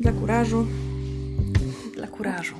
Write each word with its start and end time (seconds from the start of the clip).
Dla 0.00 0.12
kurażu. 0.12 0.66
Dla 1.94 2.06
kurażu. 2.06 2.54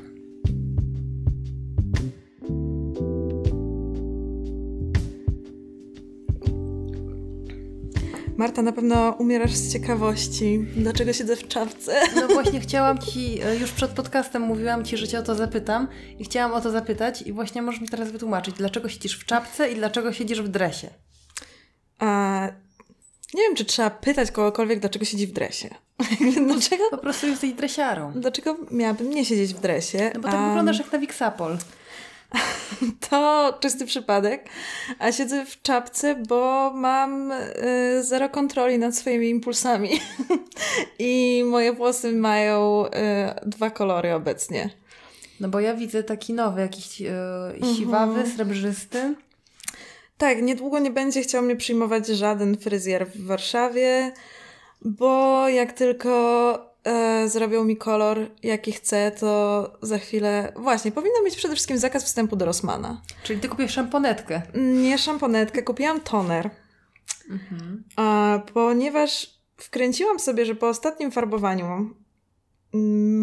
Marta, 8.37 8.63
na 8.63 8.73
pewno 8.73 9.11
umierasz 9.11 9.55
z 9.55 9.73
ciekawości. 9.73 10.67
Dlaczego 10.77 11.13
siedzę 11.13 11.37
w 11.37 11.49
czapce? 11.49 12.01
No 12.17 12.29
właśnie 12.29 12.61
chciałam 12.61 12.99
Ci, 12.99 13.43
e, 13.43 13.57
już 13.57 13.73
przed 13.73 13.91
podcastem 13.91 14.43
mówiłam 14.43 14.85
Ci, 14.85 14.97
że 14.97 15.09
Cię 15.09 15.19
o 15.19 15.23
to 15.23 15.35
zapytam 15.35 15.89
i 16.19 16.25
chciałam 16.25 16.53
o 16.53 16.61
to 16.61 16.71
zapytać 16.71 17.23
i 17.23 17.33
właśnie 17.33 17.63
możesz 17.63 17.81
mi 17.81 17.89
teraz 17.89 18.11
wytłumaczyć, 18.11 18.55
dlaczego 18.55 18.89
siedzisz 18.89 19.19
w 19.19 19.25
czapce 19.25 19.73
i 19.73 19.75
dlaczego 19.75 20.13
siedzisz 20.13 20.43
w 20.43 20.49
dresie. 20.49 20.91
A 21.99 22.49
nie 23.35 23.43
wiem, 23.43 23.55
czy 23.55 23.65
trzeba 23.65 23.91
pytać 23.91 24.31
kogokolwiek, 24.31 24.81
dlaczego 24.81 25.05
siedzi 25.05 25.27
w 25.27 25.33
dresie. 25.33 25.69
dlaczego, 26.47 26.85
Po 26.91 26.99
prostu 26.99 27.27
jesteś 27.27 27.53
dresiarą. 27.53 28.13
dlaczego 28.17 28.57
miałabym 28.71 29.11
nie 29.11 29.25
siedzieć 29.25 29.55
w 29.55 29.61
dresie? 29.61 30.11
No 30.15 30.21
bo 30.21 30.29
tak 30.29 30.37
a 30.41 30.47
wyglądasz 30.47 30.79
jak 30.79 30.93
na 30.93 30.99
Wixapol. 30.99 31.57
To 33.11 33.53
czysty 33.61 33.87
przypadek. 33.87 34.49
A 34.99 35.13
siedzę 35.13 35.47
w 35.47 35.63
czapce, 35.63 36.15
bo 36.29 36.73
mam 36.75 37.33
y, 37.33 38.03
zero 38.05 38.29
kontroli 38.29 38.79
nad 38.79 38.97
swoimi 38.97 39.29
impulsami. 39.29 39.91
I 40.99 41.43
moje 41.47 41.73
włosy 41.73 42.13
mają 42.13 42.87
y, 42.87 42.91
dwa 43.47 43.71
kolory 43.71 44.15
obecnie. 44.15 44.71
No 45.41 45.49
bo 45.49 45.61
ja 45.61 45.75
widzę 45.75 46.03
taki 46.03 46.33
nowy, 46.35 46.61
jakiś 46.61 47.03
e, 47.03 47.13
siwawy, 47.77 48.27
srebrzysty. 48.35 49.15
Tak, 50.19 50.43
niedługo 50.43 50.79
nie 50.79 50.91
będzie 50.91 51.23
chciał 51.23 51.43
mnie 51.43 51.57
przyjmować 51.57 52.07
żaden 52.07 52.57
fryzjer 52.57 53.07
w 53.07 53.27
Warszawie, 53.27 54.13
bo 54.83 55.49
jak 55.49 55.73
tylko 55.73 56.09
e, 56.85 57.29
zrobią 57.29 57.65
mi 57.65 57.77
kolor, 57.77 58.31
jaki 58.43 58.73
chcę, 58.73 59.13
to 59.21 59.73
za 59.83 59.99
chwilę. 59.99 60.53
Właśnie, 60.57 60.93
powinno 60.93 61.23
mieć 61.25 61.37
przede 61.37 61.55
wszystkim 61.55 61.79
zakaz 61.79 62.05
wstępu 62.05 62.37
do 62.37 62.45
Rossmana. 62.45 63.03
Czyli 63.23 63.41
Ty 63.41 63.49
kupisz 63.49 63.73
szamponetkę. 63.73 64.43
Nie 64.55 64.99
szamponetkę, 64.99 65.63
kupiłam 65.63 66.01
toner. 66.01 66.51
A, 67.97 68.41
ponieważ 68.55 69.39
wkręciłam 69.57 70.19
sobie, 70.21 70.47
że 70.47 70.55
po 70.55 70.69
ostatnim 70.69 71.11
farbowaniu 71.11 71.95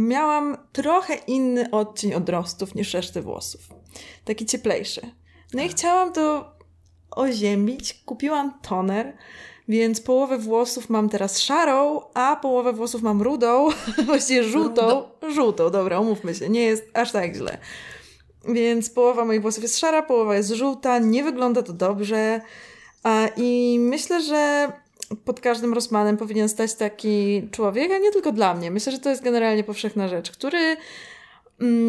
miałam 0.07 0.57
trochę 0.71 1.15
inny 1.15 1.71
odcień 1.71 2.13
odrostów 2.13 2.75
niż 2.75 2.93
reszty 2.93 3.21
włosów. 3.21 3.61
Taki 4.25 4.45
cieplejszy. 4.45 5.01
No 5.53 5.63
i 5.63 5.69
chciałam 5.69 6.13
to 6.13 6.54
oziębić. 7.11 7.93
Kupiłam 8.05 8.53
toner, 8.61 9.13
więc 9.67 10.01
połowę 10.01 10.37
włosów 10.37 10.89
mam 10.89 11.09
teraz 11.09 11.39
szarą, 11.39 12.01
a 12.13 12.35
połowę 12.35 12.73
włosów 12.73 13.01
mam 13.01 13.21
rudą, 13.21 13.67
właściwie 14.05 14.43
żółtą. 14.43 15.03
Żółtą, 15.33 15.69
dobra, 15.69 15.99
umówmy 15.99 16.35
się, 16.35 16.49
nie 16.49 16.61
jest 16.61 16.89
aż 16.93 17.11
tak 17.11 17.35
źle. 17.35 17.57
Więc 18.47 18.89
połowa 18.89 19.25
moich 19.25 19.41
włosów 19.41 19.63
jest 19.63 19.79
szara, 19.79 20.01
połowa 20.01 20.35
jest 20.35 20.49
żółta, 20.49 20.99
nie 20.99 21.23
wygląda 21.23 21.63
to 21.63 21.73
dobrze. 21.73 22.41
I 23.37 23.77
myślę, 23.79 24.21
że 24.21 24.71
pod 25.25 25.39
każdym 25.39 25.73
Rossmanem 25.73 26.17
powinien 26.17 26.49
stać 26.49 26.73
taki 26.73 27.47
człowiek, 27.51 27.91
a 27.91 27.97
nie 27.97 28.11
tylko 28.11 28.31
dla 28.31 28.53
mnie. 28.53 28.71
Myślę, 28.71 28.91
że 28.91 28.99
to 28.99 29.09
jest 29.09 29.23
generalnie 29.23 29.63
powszechna 29.63 30.07
rzecz, 30.07 30.31
który 30.31 30.77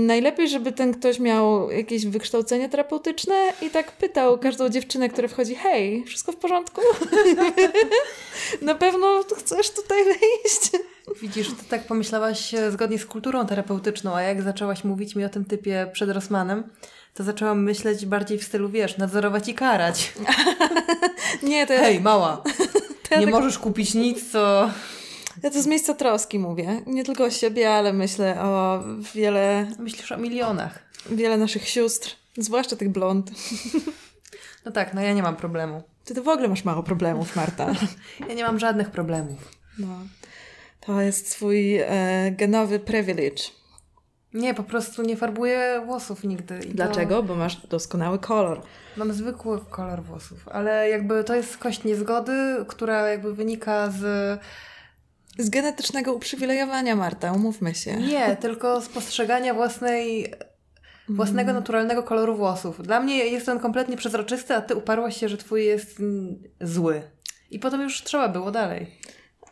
najlepiej, 0.06 0.48
żeby 0.48 0.72
ten 0.72 0.94
ktoś 0.94 1.18
miał 1.18 1.70
jakieś 1.70 2.06
wykształcenie 2.06 2.68
terapeutyczne 2.68 3.34
i 3.62 3.70
tak 3.70 3.92
pytał 3.92 4.38
każdą 4.38 4.68
dziewczynę, 4.68 5.08
która 5.08 5.28
wchodzi, 5.28 5.54
hej, 5.54 6.04
wszystko 6.04 6.32
w 6.32 6.36
porządku? 6.36 6.80
Na 8.62 8.74
pewno 8.74 9.24
chcesz 9.38 9.70
tutaj 9.70 10.04
wejść? 10.04 10.70
Widzisz, 11.22 11.48
Ty 11.48 11.64
tak 11.68 11.86
pomyślałaś 11.86 12.54
e, 12.54 12.70
zgodnie 12.70 12.98
z 12.98 13.06
kulturą 13.06 13.46
terapeutyczną, 13.46 14.14
a 14.14 14.22
jak 14.22 14.42
zaczęłaś 14.42 14.84
mówić 14.84 15.16
mi 15.16 15.24
o 15.24 15.28
tym 15.28 15.44
typie 15.44 15.90
przed 15.92 16.10
Rossmanem, 16.10 16.62
to 17.14 17.24
zaczęłam 17.24 17.62
myśleć 17.62 18.06
bardziej 18.06 18.38
w 18.38 18.44
stylu, 18.44 18.68
wiesz, 18.68 18.98
nadzorować 18.98 19.48
i 19.48 19.54
karać. 19.54 20.12
Nie, 21.42 21.66
to 21.66 21.72
Hej, 21.72 22.00
mała, 22.00 22.42
nie 23.10 23.26
tak, 23.26 23.30
możesz 23.30 23.58
kupić 23.58 23.94
nic, 23.94 24.32
co... 24.32 24.70
ja 25.42 25.50
to 25.50 25.62
z 25.62 25.66
miejsca 25.66 25.94
troski 25.94 26.38
mówię. 26.38 26.82
Nie 26.86 27.04
tylko 27.04 27.24
o 27.24 27.30
siebie, 27.30 27.70
ale 27.74 27.92
myślę 27.92 28.40
o 28.42 28.82
wiele, 29.14 29.66
Myślisz 29.78 30.12
o 30.12 30.16
milionach. 30.16 30.78
wiele 31.10 31.36
naszych 31.36 31.68
sióstr, 31.68 32.16
zwłaszcza 32.38 32.76
tych 32.76 32.88
blond. 32.88 33.30
No 34.64 34.72
tak, 34.72 34.94
no 34.94 35.00
ja 35.00 35.12
nie 35.12 35.22
mam 35.22 35.36
problemu. 35.36 35.82
Ty 36.04 36.14
to 36.14 36.22
w 36.22 36.28
ogóle 36.28 36.48
masz 36.48 36.64
mało 36.64 36.82
problemów, 36.82 37.36
Marta. 37.36 37.72
Ja 38.28 38.34
nie 38.34 38.44
mam 38.44 38.58
żadnych 38.58 38.90
problemów. 38.90 39.50
No. 39.78 39.86
To 40.80 41.00
jest 41.00 41.30
twój 41.30 41.76
e, 41.76 41.86
genowy 42.32 42.78
privilege. 42.78 43.42
Nie, 44.34 44.54
po 44.54 44.62
prostu 44.62 45.02
nie 45.02 45.16
farbuję 45.16 45.82
włosów 45.86 46.24
nigdy. 46.24 46.58
I 46.58 46.68
to- 46.68 46.74
Dlaczego? 46.74 47.22
Bo 47.22 47.34
masz 47.34 47.66
doskonały 47.66 48.18
kolor. 48.18 48.62
Mam 48.96 49.12
zwykły 49.12 49.60
kolor 49.70 50.02
włosów, 50.02 50.48
ale 50.48 50.88
jakby 50.90 51.24
to 51.24 51.34
jest 51.34 51.56
kość 51.58 51.84
niezgody, 51.84 52.64
która 52.68 53.08
jakby 53.08 53.34
wynika 53.34 53.90
z... 53.90 54.02
Z 55.38 55.50
genetycznego 55.50 56.14
uprzywilejowania, 56.14 56.96
Marta, 56.96 57.32
umówmy 57.32 57.74
się. 57.74 57.96
Nie, 57.96 58.36
tylko 58.36 58.80
z 58.80 58.88
postrzegania 58.88 59.54
własnej... 59.54 60.34
Własnego 61.08 61.52
naturalnego 61.52 62.02
koloru 62.02 62.36
włosów. 62.36 62.82
Dla 62.82 63.00
mnie 63.00 63.16
jest 63.16 63.48
on 63.48 63.58
kompletnie 63.58 63.96
przezroczysty, 63.96 64.54
a 64.54 64.60
ty 64.60 64.74
uparłaś 64.74 65.16
się, 65.16 65.28
że 65.28 65.36
twój 65.36 65.64
jest 65.64 66.00
mm, 66.00 66.42
zły. 66.60 67.02
I 67.50 67.58
potem 67.58 67.80
już 67.80 68.02
trzeba 68.02 68.28
było 68.28 68.50
dalej. 68.50 68.86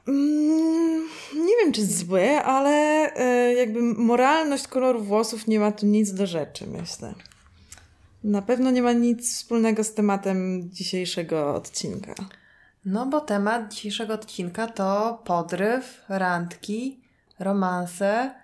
Mm, 0.08 1.08
nie 1.34 1.56
wiem, 1.62 1.72
czy 1.72 1.86
zły, 1.86 2.30
ale 2.30 2.70
e, 3.16 3.54
jakby 3.54 3.82
moralność 3.82 4.68
koloru 4.68 5.02
włosów 5.02 5.46
nie 5.46 5.60
ma 5.60 5.72
tu 5.72 5.86
nic 5.86 6.14
do 6.14 6.26
rzeczy, 6.26 6.66
myślę. 6.66 7.14
Na 8.24 8.42
pewno 8.42 8.70
nie 8.70 8.82
ma 8.82 8.92
nic 8.92 9.34
wspólnego 9.34 9.84
z 9.84 9.94
tematem 9.94 10.70
dzisiejszego 10.72 11.54
odcinka. 11.54 12.14
No 12.84 13.06
bo 13.06 13.20
temat 13.20 13.72
dzisiejszego 13.74 14.14
odcinka 14.14 14.66
to 14.66 15.22
podryw, 15.24 16.04
randki, 16.08 17.00
romanse. 17.38 18.34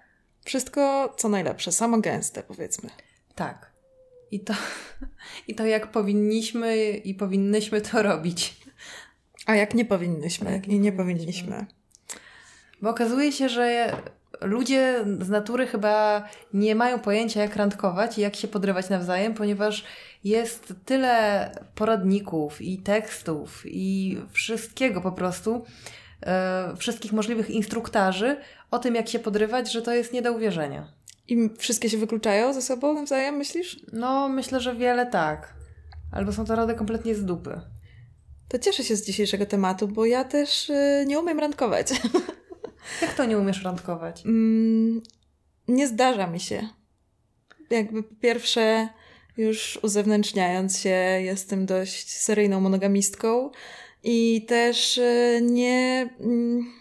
Wszystko 0.45 1.15
co 1.17 1.29
najlepsze, 1.29 1.73
samo 1.73 2.01
gęste, 2.01 2.43
powiedzmy. 2.43 2.91
Tak. 3.35 3.71
I 4.31 4.41
to, 4.41 4.55
I 5.49 5.55
to 5.55 5.67
jak 5.67 5.91
powinniśmy 5.91 6.91
i 6.91 7.15
powinnyśmy 7.15 7.81
to 7.81 8.03
robić. 8.03 8.61
A 9.47 9.55
jak 9.55 9.75
nie 9.75 9.85
powinnyśmy? 9.85 10.53
Jak 10.53 10.67
I 10.67 10.71
nie 10.71 10.79
nie 10.79 10.93
powinniśmy. 10.93 11.67
Bo 12.83 12.91
okazuje 12.91 13.33
się, 13.33 13.49
że 13.49 13.97
ludzie 14.41 15.05
z 15.21 15.29
natury 15.29 15.67
chyba 15.67 16.25
nie 16.55 16.75
mają 16.75 16.99
pojęcia, 16.99 17.41
jak 17.41 17.57
randkować 17.57 18.19
i 18.19 18.21
jak 18.21 18.37
się 18.37 18.49
podrywać 18.49 18.89
nawzajem, 18.89 19.35
ponieważ 19.35 19.85
jest 20.25 20.75
tyle 20.85 21.51
poradników 21.75 22.63
i 22.63 22.79
tekstów 22.79 23.63
i 23.67 24.19
wszystkiego 24.33 25.01
po 25.01 25.13
prostu, 25.13 25.65
e, 26.23 26.77
wszystkich 26.77 27.13
możliwych 27.13 27.51
instruktarzy 27.51 28.37
o 28.71 28.79
tym, 28.79 28.95
jak 28.95 29.09
się 29.09 29.19
podrywać, 29.19 29.73
że 29.73 29.83
to 29.83 29.95
jest 29.95 30.13
nie 30.13 30.23
do 30.23 30.33
uwierzenia. 30.33 30.93
I 31.29 31.51
wszystkie 31.59 31.91
się 31.91 31.99
wykluczają 31.99 32.53
ze 32.53 32.63
sobą 32.63 32.95
nawzajem, 32.95 33.35
myślisz? 33.35 33.81
No, 33.93 34.29
myślę, 34.29 34.61
że 34.61 34.75
wiele 34.75 35.07
tak. 35.07 35.55
Albo 36.13 36.33
są 36.33 36.45
to 36.45 36.57
rady 36.57 36.75
kompletnie 36.75 37.15
z 37.15 37.25
dupy. 37.25 37.61
To 38.49 38.59
cieszę 38.59 38.85
się 38.85 38.97
z 38.97 39.07
dzisiejszego 39.07 39.47
tematu, 39.47 39.89
bo 39.89 40.07
ja 40.07 40.25
też 40.25 40.71
y, 40.71 41.05
nie 41.07 41.21
umiem 41.21 41.41
randkować. 41.41 41.91
Jak 43.03 43.15
to 43.15 43.25
nie 43.25 43.39
umiesz 43.39 43.65
randkować? 43.65 44.23
Mm, 44.27 45.03
nie 45.69 45.89
zdarza 45.89 46.27
mi 46.27 46.41
się. 46.41 46.69
Jakby 47.71 48.03
po 48.03 48.15
pierwsze, 48.15 48.89
już 49.41 49.79
uzewnętrzniając 49.83 50.79
się, 50.79 50.97
jestem 51.23 51.67
dość 51.67 52.11
seryjną 52.17 52.61
monogamistką 52.61 53.51
i 54.05 54.45
też 54.49 54.99
y, 54.99 55.41
nie, 55.43 56.09
mm, 56.21 56.73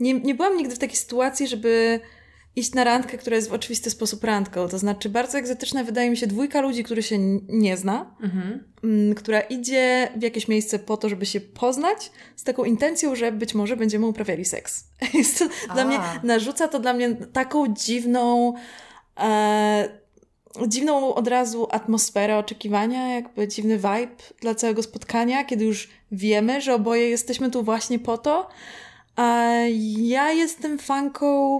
nie, 0.00 0.14
nie 0.14 0.34
byłam 0.34 0.56
nigdy 0.56 0.74
w 0.74 0.78
takiej 0.78 0.96
sytuacji, 0.96 1.48
żeby 1.48 2.00
iść 2.56 2.74
na 2.74 2.84
randkę, 2.84 3.18
która 3.18 3.36
jest 3.36 3.48
w 3.48 3.52
oczywisty 3.52 3.90
sposób 3.90 4.24
randką. 4.24 4.68
To 4.68 4.78
znaczy, 4.78 5.08
bardzo 5.08 5.38
egzotyczna 5.38 5.84
wydaje 5.84 6.10
mi 6.10 6.16
się 6.16 6.26
dwójka 6.26 6.60
ludzi, 6.60 6.84
który 6.84 7.02
się 7.02 7.18
nie 7.48 7.76
zna, 7.76 8.16
Mhm. 8.22 8.64
mm, 8.84 9.14
która 9.14 9.40
idzie 9.40 10.08
w 10.16 10.22
jakieś 10.22 10.48
miejsce 10.48 10.78
po 10.78 10.96
to, 10.96 11.08
żeby 11.08 11.26
się 11.26 11.40
poznać, 11.40 12.10
z 12.36 12.44
taką 12.44 12.64
intencją, 12.64 13.14
że 13.14 13.32
być 13.32 13.54
może 13.54 13.76
będziemy 13.76 14.06
uprawiali 14.06 14.44
seks. 14.44 14.84
Jest 15.14 15.38
to 15.38 15.74
dla 15.74 15.84
mnie, 15.84 15.98
narzuca 16.22 16.68
to 16.68 16.78
dla 16.78 16.92
mnie 16.92 17.14
taką 17.14 17.74
dziwną, 17.74 18.54
e, 19.18 20.05
dziwną 20.68 21.14
od 21.14 21.28
razu 21.28 21.68
atmosferę 21.70 22.38
oczekiwania, 22.38 23.14
jakby 23.14 23.48
dziwny 23.48 23.76
vibe 23.76 24.16
dla 24.40 24.54
całego 24.54 24.82
spotkania, 24.82 25.44
kiedy 25.44 25.64
już 25.64 25.88
wiemy, 26.12 26.60
że 26.60 26.74
oboje 26.74 27.08
jesteśmy 27.08 27.50
tu 27.50 27.62
właśnie 27.62 27.98
po 27.98 28.18
to. 28.18 28.48
A 29.16 29.52
ja 29.98 30.32
jestem 30.32 30.78
fanką 30.78 31.58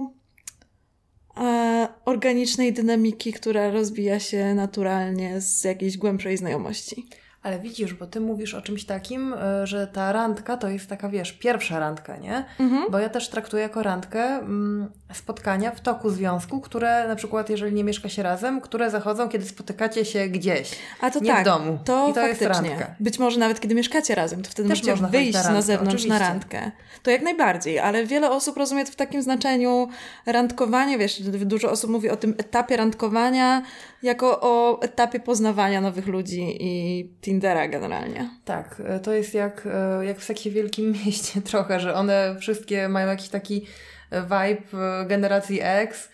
e, 1.37 1.87
organicznej 2.05 2.73
dynamiki, 2.73 3.33
która 3.33 3.71
rozwija 3.71 4.19
się 4.19 4.55
naturalnie 4.55 5.41
z 5.41 5.63
jakiejś 5.63 5.97
głębszej 5.97 6.37
znajomości. 6.37 7.07
Ale 7.47 7.59
widzisz, 7.59 7.93
bo 7.93 8.07
ty 8.07 8.19
mówisz 8.19 8.53
o 8.53 8.61
czymś 8.61 8.85
takim, 8.85 9.33
e, 9.33 9.67
że 9.67 9.87
ta 9.87 10.11
randka 10.11 10.57
to 10.57 10.69
jest 10.69 10.89
taka, 10.89 11.09
wiesz, 11.09 11.31
pierwsza 11.33 11.79
randka, 11.79 12.17
nie? 12.17 12.45
Mhm. 12.59 12.91
Bo 12.91 12.99
ja 12.99 13.09
też 13.09 13.29
traktuję 13.29 13.63
jako 13.63 13.83
randkę 13.83 14.23
mm, 14.23 14.87
spotkania 15.13 15.71
w 15.71 15.81
toku 15.81 16.09
związku, 16.09 16.61
które 16.61 17.07
na 17.07 17.15
przykład, 17.15 17.49
jeżeli 17.49 17.73
nie 17.73 17.83
mieszka 17.83 18.09
się 18.09 18.23
razem, 18.23 18.61
które 18.61 18.89
zachodzą, 18.89 19.29
kiedy 19.29 19.45
spotykacie 19.45 20.05
się 20.05 20.27
gdzieś, 20.27 20.71
A 21.01 21.11
to 21.11 21.19
nie 21.19 21.31
tak, 21.31 21.41
w 21.41 21.45
domu. 21.45 21.79
to 21.85 22.07
I 22.09 22.13
to 22.13 22.27
jest 22.27 22.39
faktycznie. 22.43 22.69
randka. 22.69 22.95
Być 22.99 23.19
może 23.19 23.39
nawet 23.39 23.59
kiedy 23.59 23.75
mieszkacie 23.75 24.15
razem, 24.15 24.41
to 24.41 24.49
wtedy 24.49 24.69
Też 24.69 24.77
możecie 24.77 24.91
można 24.91 25.07
wyjść 25.07 25.33
na 25.33 25.39
na, 25.39 25.47
randkę, 25.47 25.61
zewnątrz 25.61 26.05
na 26.05 26.15
oczywiście. 26.15 26.19
randkę. 26.33 26.71
To 27.03 27.11
jak 27.11 27.21
najbardziej, 27.21 27.79
ale 27.79 28.05
wiele 28.05 28.31
osób 28.31 28.57
rozumie 28.57 28.85
to 28.85 28.91
w 28.91 28.95
takim 28.95 29.21
znaczeniu 29.21 29.87
randkowanie, 30.25 30.97
wiesz, 30.97 31.21
dużo 31.21 31.71
osób 31.71 31.89
mówi 31.89 32.09
o 32.09 32.17
tym 32.17 32.35
etapie 32.37 32.77
randkowania 32.77 33.61
jako 34.03 34.41
o 34.41 34.81
etapie 34.81 35.19
poznawania 35.19 35.81
nowych 35.81 36.07
ludzi 36.07 36.57
i 36.59 37.03
Tindera 37.21 37.67
generalnie. 37.67 38.29
Tak, 38.45 38.81
e, 38.85 38.99
to 38.99 39.13
jest 39.13 39.33
jak, 39.33 39.67
e, 39.71 40.05
jak 40.05 40.19
w 40.19 40.23
seksie 40.23 40.51
Wielkim 40.51 40.91
Mieście 41.05 41.41
trochę, 41.41 41.79
że 41.79 41.93
one 41.93 42.35
wszystkie 42.39 42.89
mają 42.89 43.07
jakiś 43.07 43.29
taki 43.29 43.65
e, 44.11 44.21
vibe 44.21 44.61
generacji 45.07 45.59
X 45.61 46.09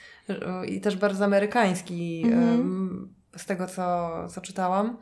i 0.68 0.82
też 0.82 0.96
bardzo 0.96 1.26
amerykański 1.26 2.22
Mhm. 2.26 3.14
z 3.38 3.46
tego, 3.46 3.68
co, 3.68 4.10
co 4.30 4.42
czytałam. 4.42 4.98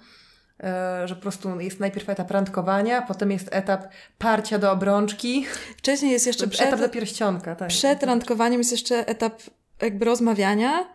Że 1.05 1.15
po 1.15 1.21
prostu 1.21 1.59
jest 1.59 1.79
najpierw 1.79 2.09
etap 2.09 2.31
randkowania, 2.31 3.01
potem 3.01 3.31
jest 3.31 3.49
etap 3.51 3.87
parcia 4.17 4.59
do 4.59 4.71
obrączki, 4.71 5.45
Wcześniej 5.77 6.11
jest 6.11 6.27
jeszcze 6.27 6.47
przed, 6.47 6.67
etap 6.67 6.79
do 6.79 6.89
pierścionka. 6.89 7.55
Tak. 7.55 7.67
przed 7.67 8.03
randkowaniem 8.03 8.59
jest 8.59 8.71
jeszcze 8.71 9.07
etap 9.07 9.41
jakby 9.81 10.05
rozmawiania. 10.05 10.87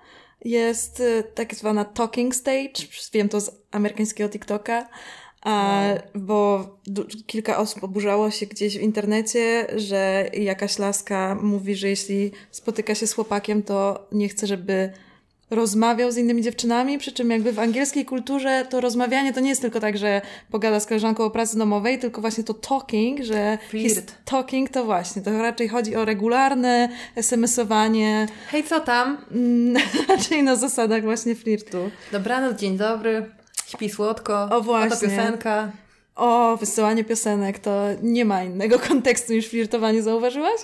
Jest 0.44 1.00
y, 1.00 1.24
tak 1.34 1.54
zwana 1.54 1.84
talking 1.84 2.34
stage, 2.34 2.72
wiem 3.12 3.28
to 3.28 3.40
z 3.40 3.50
amerykańskiego 3.70 4.28
TikToka, 4.30 4.88
a, 5.42 5.82
bo 6.14 6.68
kilka 7.26 7.58
osób 7.58 7.84
oburzało 7.84 8.30
się 8.30 8.46
gdzieś 8.46 8.78
w 8.78 8.80
internecie, 8.80 9.66
że 9.76 10.30
jakaś 10.32 10.78
laska 10.78 11.38
mówi, 11.42 11.74
że 11.74 11.88
jeśli 11.88 12.32
spotyka 12.50 12.94
się 12.94 13.06
z 13.06 13.12
chłopakiem, 13.12 13.62
to 13.62 14.06
nie 14.12 14.28
chce, 14.28 14.46
żeby 14.46 14.92
rozmawiał 15.50 16.12
z 16.12 16.16
innymi 16.16 16.42
dziewczynami, 16.42 16.98
przy 16.98 17.12
czym 17.12 17.30
jakby 17.30 17.52
w 17.52 17.58
angielskiej 17.58 18.04
kulturze 18.04 18.66
to 18.70 18.80
rozmawianie 18.80 19.32
to 19.32 19.40
nie 19.40 19.48
jest 19.48 19.60
tylko 19.62 19.80
tak, 19.80 19.98
że 19.98 20.22
pogada 20.50 20.80
z 20.80 20.86
koleżanką 20.86 21.24
o 21.24 21.30
pracy 21.30 21.58
domowej, 21.58 21.98
tylko 21.98 22.20
właśnie 22.20 22.44
to 22.44 22.54
talking, 22.54 23.20
że 23.22 23.58
Flirt. 23.68 24.14
talking 24.24 24.70
to 24.70 24.84
właśnie, 24.84 25.22
to 25.22 25.42
raczej 25.42 25.68
chodzi 25.68 25.96
o 25.96 26.04
regularne 26.04 26.88
SMS-owanie, 27.16 28.26
Hej, 28.48 28.64
co 28.64 28.80
tam? 28.80 29.18
mm, 29.30 29.82
raczej 30.08 30.42
na 30.42 30.56
zasadach 30.56 31.02
właśnie 31.02 31.34
flirtu. 31.34 31.90
Dobranoc, 32.12 32.60
dzień 32.60 32.76
dobry, 32.76 33.30
śpi 33.66 33.90
słodko, 33.90 34.48
O, 34.50 34.60
właśnie. 34.60 34.96
oto 34.96 35.00
piosenka. 35.16 35.70
O, 36.16 36.56
wysyłanie 36.56 37.04
piosenek 37.04 37.58
to 37.58 37.82
nie 38.02 38.24
ma 38.24 38.42
innego 38.44 38.78
kontekstu 38.78 39.32
niż 39.32 39.48
flirtowanie, 39.48 40.02
zauważyłaś? 40.02 40.60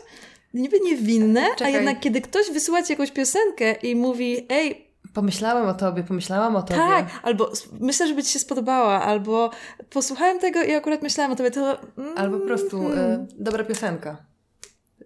Niby 0.54 0.81
niewinne, 0.81 1.46
a 1.52 1.56
Czekaj. 1.56 1.72
jednak 1.72 2.00
kiedy 2.00 2.20
ktoś 2.20 2.50
wysyła 2.50 2.82
ci 2.82 2.93
jakąś 2.93 3.10
piosenkę 3.10 3.72
i 3.72 3.96
mówi, 3.96 4.46
ej, 4.49 4.93
Pomyślałem 5.14 5.69
o 5.69 5.75
tobie, 5.75 6.02
pomyślałam 6.02 6.56
o 6.56 6.62
tobie. 6.62 6.81
tak, 6.81 7.06
albo 7.22 7.52
myślę, 7.81 8.08
że 8.08 8.14
by 8.14 8.22
ci 8.22 8.32
się 8.32 8.38
spodobała, 8.38 9.02
albo 9.02 9.50
posłuchałem 9.90 10.38
tego 10.38 10.62
i 10.62 10.75
akurat 10.75 11.02
myślałam 11.02 11.32
o 11.32 11.37
tobie, 11.37 11.50
to... 11.50 11.78
Mm, 11.99 12.19
Albo 12.19 12.38
po 12.38 12.46
prostu 12.46 12.82
hmm. 12.82 12.99
e, 12.99 13.26
dobra 13.38 13.64
piosenka. 13.64 14.16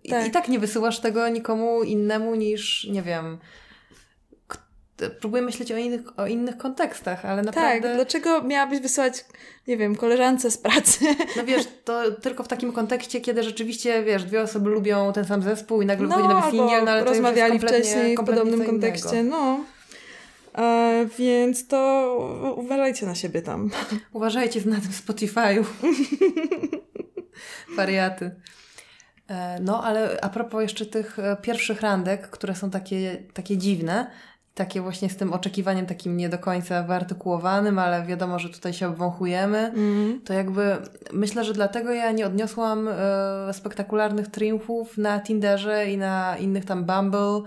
I 0.05 0.09
Tak. 0.09 0.19
tak. 0.21 0.29
I 0.29 0.31
tak 0.31 0.49
nie 0.49 0.59
wysyłasz 0.59 1.01
tego 1.01 1.29
nikomu 1.29 1.83
innemu 1.83 2.35
niż, 2.35 2.85
nie 2.93 3.03
wiem. 3.03 3.39
Próbuję 5.21 5.43
myśleć 5.43 5.73
o 5.73 5.77
innych, 5.77 6.01
o 6.19 6.27
innych 6.27 6.57
kontekstach, 6.57 7.25
ale 7.25 7.45
Tak, 7.45 7.55
naprawdę. 7.55 7.95
dlaczego 7.95 8.43
miałabyś 8.43 8.81
wysyłać, 8.81 9.25
nie 9.69 9.77
wiem, 9.77 9.97
koleżance 9.97 10.51
z 10.51 10.59
pracy? 10.59 11.05
No 11.37 11.45
wiesz, 11.45 11.65
to 11.85 12.11
tylko 12.11 12.43
w 12.45 12.49
takim 12.49 12.73
kontekście, 12.73 13.21
kiedy 13.21 13.43
rzeczywiście, 13.43 14.03
wiesz, 14.03 14.25
dwie 14.25 14.43
osoby 14.43 14.71
lubią 14.71 15.13
ten 15.13 15.25
sam 15.25 15.43
zespół 15.43 15.83
i 15.83 15.87
nagle 15.87 16.09
wychodzi 16.09 16.29
nowy 16.29 16.51
singiel, 16.51 16.85
no 16.85 16.91
ale 16.91 17.03
to 17.03 17.09
już 17.09 17.17
jest 17.17 17.25
rozmawiali 17.25 17.59
wcześniej 17.59 18.17
w 18.17 18.25
podobnym 18.25 18.67
kontekście, 18.67 19.23
no. 19.23 19.61
E, 20.59 21.07
więc 21.19 21.67
to 21.67 22.55
uważajcie 22.57 23.07
na 23.07 23.15
siebie 23.15 23.43
tam. 23.43 23.71
Uważajcie 24.13 24.61
na 24.65 24.81
tym 24.81 24.91
Spotify'u. 24.91 25.65
Wariaty. 27.77 28.31
E, 29.29 29.61
No, 29.61 29.85
ale 29.85 30.19
a 30.23 30.29
propos 30.29 30.63
jeszcze 30.63 30.87
tych 30.87 31.19
e, 31.19 31.37
pierwszych 31.43 31.81
randek, 31.81 32.31
które 32.31 32.55
są 32.55 32.71
takie, 32.71 33.23
takie 33.35 33.57
dziwne, 33.57 34.11
takie 34.57 34.81
właśnie 34.81 35.11
z 35.11 35.17
tym 35.17 35.33
oczekiwaniem 35.33 35.87
takim 35.87 36.17
nie 36.17 36.29
do 36.29 36.39
końca 36.39 36.83
wyartykułowanym, 36.83 37.79
ale 37.79 38.07
wiadomo, 38.07 38.39
że 38.39 38.49
tutaj 38.49 38.73
się 38.73 38.89
obwąchujemy, 38.89 39.59
Mm. 39.59 40.21
to 40.25 40.33
jakby 40.33 40.77
myślę, 41.13 41.45
że 41.45 41.53
dlatego 41.53 41.93
ja 41.93 42.13
nie 42.13 42.27
odniosłam 42.27 42.89
e, 42.89 43.53
spektakularnych 43.53 44.29
triumfów 44.29 44.99
na 44.99 45.21
Tinderze 45.21 45.91
i 45.91 45.99
na 45.99 46.37
innych 46.39 46.65
tam 46.65 46.85
Bumble 46.85 47.43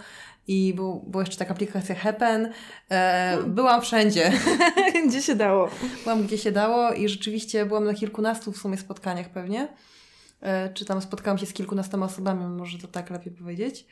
i 0.48 0.74
był, 0.74 1.04
była 1.08 1.24
jeszcze 1.24 1.38
taka 1.38 1.52
aplikacja 1.52 1.96
Happen. 1.96 2.52
E, 2.92 3.38
byłam 3.48 3.82
wszędzie. 3.82 4.32
Gdzie 5.08 5.22
się 5.22 5.36
dało? 5.36 5.70
Byłam 6.04 6.24
gdzie 6.24 6.38
się 6.38 6.52
dało 6.52 6.94
i 6.94 7.10
rzeczywiście 7.10 7.66
byłam 7.66 7.86
na 7.86 7.94
kilkunastu 7.94 8.52
w 8.52 8.58
sumie 8.58 8.78
spotkaniach 8.78 9.30
pewnie. 9.30 9.68
E, 10.42 10.74
czy 10.74 10.86
tam 10.86 11.02
spotkałam 11.02 11.38
się 11.38 11.46
z 11.46 11.54
kilkunastoma 11.54 12.06
osobami, 12.06 12.46
może 12.46 12.78
to 12.78 12.88
tak 12.88 13.10
lepiej 13.10 13.32
powiedzieć. 13.34 13.86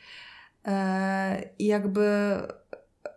E, 0.66 1.42
I 1.58 1.66
jakby 1.66 2.08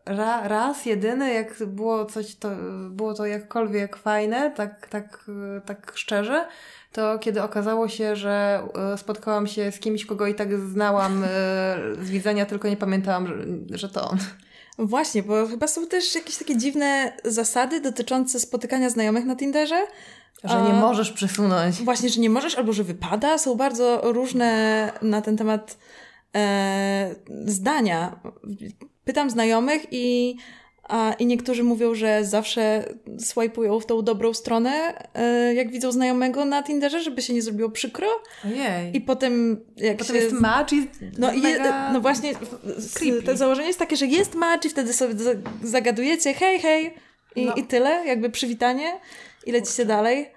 ra, 0.05 0.47
raz, 0.47 0.85
jedyny, 0.85 1.33
jak 1.33 1.63
było 1.67 2.05
coś, 2.05 2.35
to 2.35 2.49
było 2.89 3.13
to 3.13 3.25
jakkolwiek 3.25 3.97
fajne, 3.97 4.51
tak, 4.51 4.87
tak, 4.87 5.25
tak 5.65 5.91
szczerze, 5.95 6.47
to 6.91 7.19
kiedy 7.19 7.43
okazało 7.43 7.87
się, 7.87 8.15
że 8.15 8.63
e, 8.93 8.97
spotkałam 8.97 9.47
się 9.47 9.71
z 9.71 9.79
kimś, 9.79 10.05
kogo 10.05 10.27
i 10.27 10.35
tak 10.35 10.59
znałam 10.59 11.23
e, 11.23 11.27
z 12.01 12.09
widzenia, 12.09 12.45
tylko 12.45 12.67
nie 12.67 12.77
pamiętałam, 12.77 13.27
że, 13.27 13.35
że 13.77 13.89
to 13.89 14.09
on. 14.09 14.17
Właśnie, 14.79 15.23
bo 15.23 15.47
chyba 15.47 15.67
są 15.67 15.87
też 15.87 16.15
jakieś 16.15 16.37
takie 16.37 16.57
dziwne 16.57 17.13
zasady 17.23 17.81
dotyczące 17.81 18.39
spotykania 18.39 18.89
znajomych 18.89 19.25
na 19.25 19.35
Tinderze. 19.35 19.87
Że 20.43 20.61
nie 20.61 20.73
możesz 20.73 21.11
przesunąć. 21.11 21.75
Właśnie, 21.75 22.09
że 22.09 22.21
nie 22.21 22.29
możesz, 22.29 22.55
albo 22.55 22.73
że 22.73 22.83
wypada. 22.83 23.37
Są 23.37 23.55
bardzo 23.55 24.01
różne 24.03 24.91
na 25.01 25.21
ten 25.21 25.37
temat 25.37 25.77
e, 26.35 27.15
zdania. 27.45 28.19
Pytam 29.05 29.29
znajomych 29.29 29.85
i, 29.91 30.35
a, 30.83 31.13
i 31.19 31.25
niektórzy 31.25 31.63
mówią, 31.63 31.95
że 31.95 32.25
zawsze 32.25 32.93
swajpują 33.19 33.79
w 33.79 33.85
tą 33.85 34.01
dobrą 34.01 34.33
stronę, 34.33 34.93
e, 35.13 35.53
jak 35.53 35.71
widzą 35.71 35.91
znajomego 35.91 36.45
na 36.45 36.63
Tinderze, 36.63 37.03
żeby 37.03 37.21
się 37.21 37.33
nie 37.33 37.41
zrobiło 37.41 37.69
przykro. 37.69 38.07
Ojej. 38.45 38.97
I 38.97 39.01
potem 39.01 39.65
jak 39.77 39.97
Potem 39.97 40.15
się... 40.15 40.21
jest 40.21 40.35
match 40.35 40.73
i 40.73 40.87
No, 41.17 41.33
i 41.33 41.41
no 41.93 42.01
właśnie, 42.01 42.33
creepy. 42.93 43.21
to 43.23 43.37
założenie 43.37 43.67
jest 43.67 43.79
takie, 43.79 43.95
że 43.97 44.05
jest 44.05 44.35
match 44.35 44.65
i 44.65 44.69
wtedy 44.69 44.93
sobie 44.93 45.13
za- 45.23 45.31
zagadujecie 45.63 46.33
hej, 46.33 46.59
hej 46.59 46.93
i, 47.35 47.45
No. 47.45 47.53
i 47.55 47.63
tyle, 47.63 48.03
jakby 48.05 48.29
przywitanie 48.29 48.99
i 49.45 49.51
lecicie 49.51 49.85
dalej. 49.85 50.29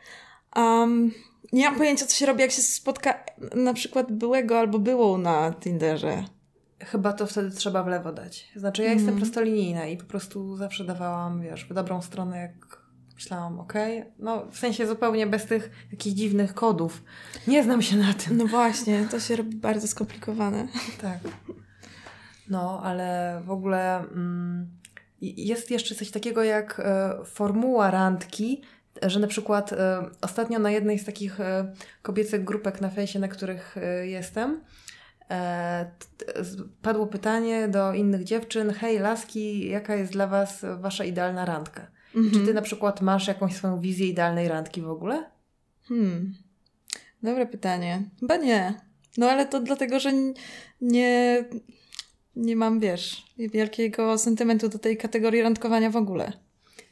Um, 0.56 1.12
nie 1.52 1.64
mam 1.64 1.78
pojęcia, 1.78 2.06
co 2.06 2.16
się 2.16 2.26
robi, 2.26 2.40
jak 2.40 2.50
się 2.50 2.62
spotka 2.62 3.24
na 3.54 3.74
przykład 3.74 4.12
byłego 4.12 4.58
albo 4.58 4.78
byłą 4.78 5.18
na 5.18 5.54
Tinderze. 5.60 6.24
Chyba 6.86 7.12
to 7.12 7.26
wtedy 7.26 7.50
trzeba 7.50 7.82
w 7.82 7.86
lewo 7.86 8.12
dać. 8.12 8.52
Znaczy 8.56 8.82
ja 8.82 8.92
jestem 8.92 9.16
prostolinijna 9.16 9.86
i 9.86 9.96
po 9.96 10.04
prostu 10.04 10.56
zawsze 10.56 10.84
dawałam, 10.84 11.40
wiesz, 11.40 11.64
w 11.64 11.74
dobrą 11.74 12.02
stronę, 12.02 12.38
jak 12.38 12.84
myślałam, 13.14 13.60
okej. 13.60 14.04
No 14.18 14.46
w 14.50 14.58
sensie 14.58 14.86
zupełnie 14.86 15.26
bez 15.26 15.46
tych 15.46 15.70
jakichś 15.92 16.16
dziwnych 16.16 16.54
kodów. 16.54 17.02
Nie 17.46 17.64
znam 17.64 17.82
się 17.82 17.96
na 17.96 18.14
tym. 18.14 18.36
No 18.36 18.46
właśnie, 18.46 19.08
to 19.10 19.20
się 19.20 19.36
robi 19.36 19.56
bardzo 19.56 19.88
skomplikowane. 19.88 20.68
Tak. 21.02 21.18
No, 22.48 22.80
ale 22.82 23.40
w 23.44 23.50
ogóle 23.50 23.98
mm, 23.98 24.66
jest 25.20 25.70
jeszcze 25.70 25.94
coś 25.94 26.10
takiego 26.10 26.42
jak 26.42 26.80
e, 26.80 27.14
formuła 27.24 27.90
randki, 27.90 28.62
że 29.02 29.20
na 29.20 29.26
przykład 29.26 29.72
e, 29.72 30.10
ostatnio 30.20 30.58
na 30.58 30.70
jednej 30.70 30.98
z 30.98 31.04
takich 31.04 31.40
e, 31.40 31.72
kobiecych 32.02 32.44
grupek 32.44 32.80
na 32.80 32.88
fejsie, 32.88 33.18
na 33.18 33.28
których 33.28 33.76
jestem, 34.02 34.60
padło 36.82 37.06
pytanie 37.06 37.68
do 37.68 37.94
innych 37.94 38.24
dziewczyn, 38.24 38.70
hej 38.70 38.98
laski, 38.98 39.68
jaka 39.68 39.96
jest 39.96 40.12
dla 40.12 40.26
was 40.26 40.64
wasza 40.80 41.04
idealna 41.04 41.44
randka? 41.44 41.86
Czy 42.32 42.40
ty 42.46 42.54
na 42.54 42.62
przykład 42.62 43.00
masz 43.00 43.28
jakąś 43.28 43.54
swoją 43.54 43.80
wizję 43.80 44.06
idealnej 44.06 44.48
randki 44.48 44.82
w 44.82 44.90
ogóle? 44.90 45.24
Hmm. 45.88 46.34
Dobre 47.22 47.46
pytanie. 47.46 48.02
Chyba 48.20 48.36
nie. 48.36 48.74
No 49.18 49.30
ale 49.30 49.46
to 49.46 49.60
dlatego, 49.60 50.00
że 50.00 50.12
nie, 50.80 51.44
nie 52.36 52.56
mam, 52.56 52.80
wiesz, 52.80 53.26
wielkiego 53.38 54.18
sentymentu 54.18 54.68
do 54.68 54.78
tej 54.78 54.96
kategorii 54.96 55.42
randkowania 55.42 55.90
w 55.90 55.96
ogóle. 55.96 56.32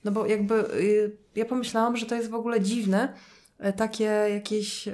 No 0.05 0.13
bo 0.13 0.27
jakby 0.27 0.55
y, 0.55 1.17
ja 1.35 1.45
pomyślałam, 1.45 1.97
że 1.97 2.07
to 2.07 2.15
jest 2.15 2.31
w 2.31 2.35
ogóle 2.35 2.61
dziwne, 2.61 3.15
e, 3.59 3.73
takie 3.73 4.05
jakieś 4.05 4.89
e, 4.89 4.93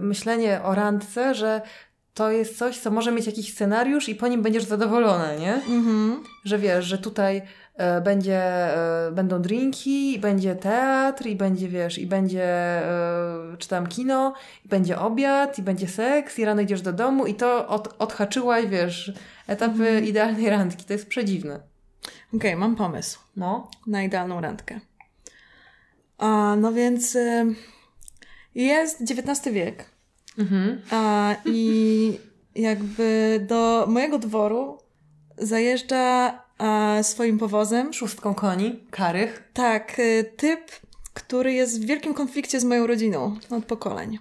myślenie 0.00 0.62
o 0.62 0.74
randce, 0.74 1.34
że 1.34 1.62
to 2.14 2.30
jest 2.30 2.58
coś, 2.58 2.78
co 2.78 2.90
może 2.90 3.12
mieć 3.12 3.26
jakiś 3.26 3.52
scenariusz 3.54 4.08
i 4.08 4.14
po 4.14 4.28
nim 4.28 4.42
będziesz 4.42 4.64
zadowolona, 4.64 5.34
nie? 5.34 5.54
Mhm. 5.54 6.22
Że 6.44 6.58
wiesz, 6.58 6.84
że 6.84 6.98
tutaj 6.98 7.42
e, 7.76 8.00
będzie, 8.00 8.38
e, 8.38 9.12
będą 9.12 9.42
drinki, 9.42 10.14
i 10.14 10.18
będzie 10.18 10.54
teatr, 10.54 11.26
i 11.26 11.36
będzie, 11.36 11.68
wiesz, 11.68 11.98
i 11.98 12.06
będzie, 12.06 12.44
e, 12.44 13.56
czy 13.58 13.68
tam 13.68 13.86
kino, 13.86 14.34
i 14.64 14.68
będzie 14.68 14.98
obiad, 14.98 15.58
i 15.58 15.62
będzie 15.62 15.88
seks, 15.88 16.38
i 16.38 16.44
rano 16.44 16.60
idziesz 16.62 16.82
do 16.82 16.92
domu 16.92 17.26
i 17.26 17.34
to 17.34 17.68
od, 17.68 17.94
odhaczyłaś, 17.98 18.66
wiesz, 18.66 19.12
etapy 19.46 20.00
idealnej 20.00 20.50
randki. 20.50 20.84
To 20.84 20.92
jest 20.92 21.08
przedziwne. 21.08 21.60
Okej, 22.34 22.56
mam 22.56 22.76
pomysł 22.76 23.20
No. 23.36 23.70
na 23.86 24.02
idealną 24.02 24.40
randkę. 24.40 24.80
A, 26.18 26.56
no 26.56 26.72
więc 26.72 27.16
y, 27.16 27.54
jest 28.54 29.00
XIX 29.00 29.54
wiek. 29.54 29.91
Mhm. 30.38 30.80
A, 30.90 31.34
I 31.44 32.18
jakby 32.54 33.40
do 33.48 33.86
mojego 33.88 34.18
dworu 34.18 34.78
zajeżdża 35.38 36.38
a, 36.58 36.98
swoim 37.02 37.38
powozem 37.38 37.92
Szóstką 37.92 38.34
koni, 38.34 38.84
karych. 38.90 39.50
tak, 39.52 39.98
y, 39.98 40.32
typ, 40.36 40.60
który 41.14 41.52
jest 41.52 41.82
w 41.82 41.86
wielkim 41.86 42.14
konflikcie 42.14 42.60
z 42.60 42.64
moją 42.64 42.86
rodziną 42.86 43.36
od 43.50 43.64
pokoleń. 43.64 44.18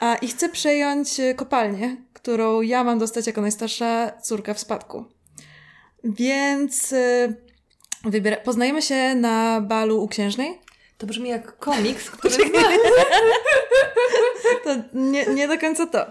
A, 0.00 0.14
I 0.14 0.28
chce 0.28 0.48
przejąć 0.48 1.20
y, 1.20 1.34
kopalnię, 1.34 1.96
którą 2.12 2.60
ja 2.60 2.84
mam 2.84 2.98
dostać 2.98 3.26
jako 3.26 3.40
najstarsza 3.40 4.12
córka 4.22 4.54
w 4.54 4.58
spadku. 4.58 5.04
Więc 6.04 6.92
y, 6.92 7.36
wybiera... 8.04 8.36
poznajemy 8.36 8.82
się 8.82 9.14
na 9.14 9.60
balu 9.60 10.02
u 10.02 10.08
księżnej. 10.08 10.60
To 10.98 11.06
brzmi 11.06 11.28
jak 11.28 11.58
komiks, 11.58 12.10
który... 12.14 12.34
To 14.64 14.70
nie, 14.94 15.26
nie 15.26 15.48
do 15.48 15.58
końca 15.58 15.86
to. 15.86 16.06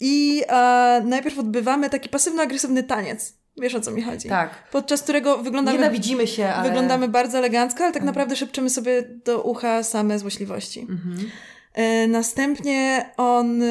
I 0.00 0.42
e, 0.48 1.02
najpierw 1.04 1.38
odbywamy 1.38 1.90
taki 1.90 2.08
pasywno-agresywny 2.08 2.82
taniec. 2.82 3.34
Wiesz 3.56 3.74
o 3.74 3.80
co 3.80 3.90
mi 3.90 4.02
chodzi? 4.02 4.28
tak. 4.28 4.68
Podczas 4.72 5.02
którego 5.02 5.38
wyglądamy, 5.38 5.78
Nienawidzimy 5.78 6.26
się, 6.26 6.48
ale... 6.48 6.68
wyglądamy 6.68 7.08
bardzo 7.08 7.38
elegancko, 7.38 7.84
ale 7.84 7.92
tak 7.92 8.02
naprawdę 8.02 8.36
szepczemy 8.36 8.70
sobie 8.70 9.02
do 9.02 9.42
ucha 9.42 9.82
same 9.82 10.18
złośliwości. 10.18 10.80
Mhm. 10.80 11.30
E, 11.74 12.06
następnie 12.06 13.10
on 13.16 13.62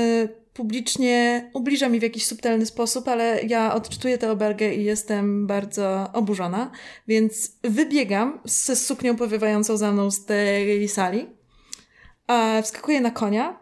publicznie 0.55 1.50
ubliża 1.53 1.89
mi 1.89 2.00
w 2.00 2.03
jakiś 2.03 2.25
subtelny 2.25 2.65
sposób, 2.65 3.07
ale 3.07 3.41
ja 3.43 3.74
odczytuję 3.74 4.17
tę 4.17 4.31
obelgę 4.31 4.74
i 4.74 4.83
jestem 4.83 5.47
bardzo 5.47 6.09
oburzona, 6.13 6.71
więc 7.07 7.51
wybiegam 7.63 8.39
ze 8.45 8.75
suknią 8.75 9.15
powiewającą 9.15 9.77
za 9.77 9.91
mną 9.91 10.12
z 10.12 10.25
tej 10.25 10.89
sali, 10.89 11.27
wskakuję 12.63 13.01
na 13.01 13.12
konia 13.12 13.59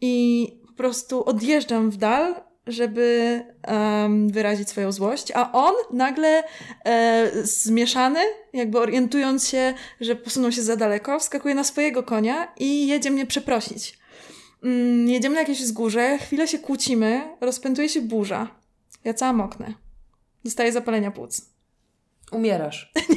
i 0.00 0.46
po 0.66 0.72
prostu 0.72 1.24
odjeżdżam 1.24 1.90
w 1.90 1.96
dal, 1.96 2.34
żeby 2.66 3.40
em, 3.62 4.28
wyrazić 4.30 4.68
swoją 4.68 4.92
złość, 4.92 5.32
a 5.34 5.52
on 5.52 5.74
nagle 5.92 6.44
e, 6.84 7.30
zmieszany, 7.42 8.20
jakby 8.52 8.78
orientując 8.78 9.48
się, 9.48 9.74
że 10.00 10.16
posunął 10.16 10.52
się 10.52 10.62
za 10.62 10.76
daleko, 10.76 11.18
wskakuje 11.18 11.54
na 11.54 11.64
swojego 11.64 12.02
konia 12.02 12.52
i 12.58 12.86
jedzie 12.86 13.10
mnie 13.10 13.26
przeprosić. 13.26 14.03
Mm, 14.64 15.08
jedziemy 15.08 15.34
na 15.34 15.40
jakieś 15.40 15.62
wzgórze, 15.62 16.18
chwilę 16.18 16.48
się 16.48 16.58
kłócimy, 16.58 17.36
rozpętuje 17.40 17.88
się 17.88 18.00
burza. 18.00 18.48
Ja 19.04 19.14
cała 19.14 19.32
moknę. 19.32 19.74
Dostaję 20.44 20.72
zapalenia 20.72 21.10
płuc. 21.10 21.50
Umierasz. 22.32 22.92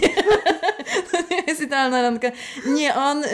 To 1.11 1.17
nie 1.31 1.43
jest 1.47 1.61
idealna 1.61 2.01
randka. 2.01 2.31
Nie, 2.67 2.95
on 2.95 3.23
y, 3.23 3.27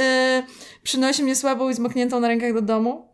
przynosi 0.83 1.23
mnie 1.23 1.35
słabą 1.35 1.69
i 1.69 1.73
zmokniętą 1.73 2.19
na 2.19 2.27
rękach 2.27 2.53
do 2.53 2.61
domu. 2.61 3.07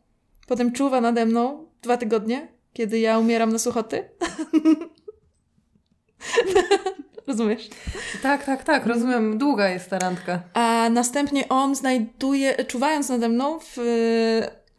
Potem 0.47 0.71
czuwa 0.71 1.01
nade 1.01 1.25
mną 1.25 1.65
dwa 1.81 1.97
tygodnie, 1.97 2.47
kiedy 2.73 2.99
ja 2.99 3.19
umieram 3.19 3.51
na 3.51 3.59
suchoty. 3.59 4.03
Rozumiesz? 7.27 7.69
Tak, 8.23 8.45
tak, 8.45 8.63
tak, 8.63 8.85
rozumiem. 8.85 9.37
Długa 9.37 9.69
jest 9.69 9.89
ta 9.89 9.99
randka. 9.99 10.41
A 10.53 10.89
następnie 10.89 11.49
on 11.49 11.75
znajduje, 11.75 12.65
czuwając 12.65 13.09
nade 13.09 13.29
mną 13.29 13.59
w, 13.59 13.77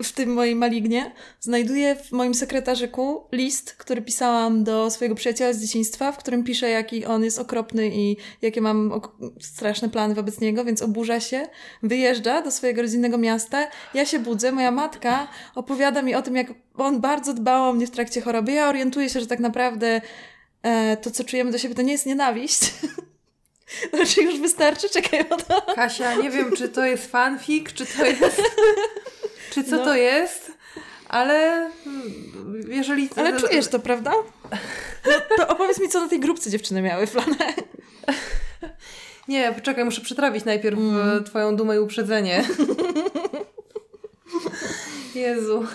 w 0.03 0.13
tym 0.13 0.33
moim 0.33 0.59
malignie, 0.59 1.13
znajduje 1.41 1.97
w 1.97 2.13
moim 2.13 2.35
sekretarzyku 2.35 3.25
list, 3.33 3.75
który 3.75 4.03
pisałam 4.03 4.65
do 4.65 4.91
swojego 4.91 5.15
przyjaciela 5.15 5.53
z 5.53 5.61
dzieciństwa, 5.61 6.13
w 6.13 6.17
którym 6.17 6.45
piszę, 6.45 6.71
jaki 6.71 7.05
on 7.07 7.25
jest 7.25 7.39
okropny 7.39 7.91
i 7.95 8.17
jakie 8.43 8.61
mam 8.61 9.01
straszne 9.41 9.89
plany 9.89 10.15
wobec 10.15 10.41
niego, 10.41 10.65
więc 10.65 10.83
oburza 10.83 11.21
się, 11.21 11.49
wyjeżdża 11.83 12.43
do 12.43 12.51
swojego 12.51 12.83
rodzinnego 12.83 13.19
miasta. 13.19 13.69
Ja 13.95 14.07
się 14.07 14.19
budzę, 14.19 14.53
moja 14.53 14.71
matka 14.71 15.29
opowiada 15.55 16.03
mi 16.03 16.15
o 16.15 16.23
tym, 16.23 16.37
jak 16.37 16.55
on 16.75 17.01
bardzo 17.01 17.35
dbał 17.35 17.71
o 17.71 17.73
mnie 17.73 17.87
w 17.87 17.91
trakcie 17.91 18.21
choroby. 18.21 18.53
Ja 18.53 18.69
orientuję 18.69 19.09
się, 19.09 19.21
że 19.21 19.27
tak 19.27 19.41
naprawdę 19.41 20.01
e, 20.63 20.97
to, 20.97 21.11
co 21.11 21.25
czujemy 21.25 21.51
do 21.51 21.59
siebie, 21.59 21.75
to 21.75 21.83
nie 21.83 21.93
jest 21.93 22.07
nienawiść. 22.07 22.61
To 23.91 24.07
czy 24.15 24.23
już 24.23 24.41
wystarczy? 24.41 24.89
Czekaj, 24.89 25.25
bo 25.25 25.37
to... 25.37 25.75
Kasia, 25.75 26.15
nie 26.15 26.31
wiem, 26.31 26.53
czy 26.57 26.69
to 26.69 26.85
jest 26.85 27.07
fanfic, 27.11 27.73
czy 27.73 27.87
to 27.87 28.07
jest... 28.07 28.43
czy 29.51 29.65
co 29.65 29.77
No. 29.77 29.85
to 29.85 29.95
jest, 29.95 30.53
ale 31.09 31.57
mm, 31.87 32.65
jeżeli... 32.69 33.09
Ale 33.17 33.41
czujesz 33.41 33.69
to, 33.69 33.79
prawda? 33.79 34.13
No, 35.07 35.13
to 35.37 35.49
opowiedz 35.49 35.81
mi, 35.81 35.89
co 35.89 36.01
na 36.01 36.09
tej 36.09 36.21
grupce 36.21 36.51
dziewczyny 36.51 36.83
miały 36.83 37.07
planach. 37.07 37.55
Nie, 39.29 39.53
poczekaj, 39.53 39.85
muszę 39.85 40.01
przetrawić 40.01 40.45
najpierw 40.45 40.79
Mm. 40.79 41.19
e, 41.19 41.23
twoją 41.23 41.57
dumę 41.57 41.77
i 41.77 41.79
uprzedzenie. 41.79 42.45
Jezu. 45.15 45.67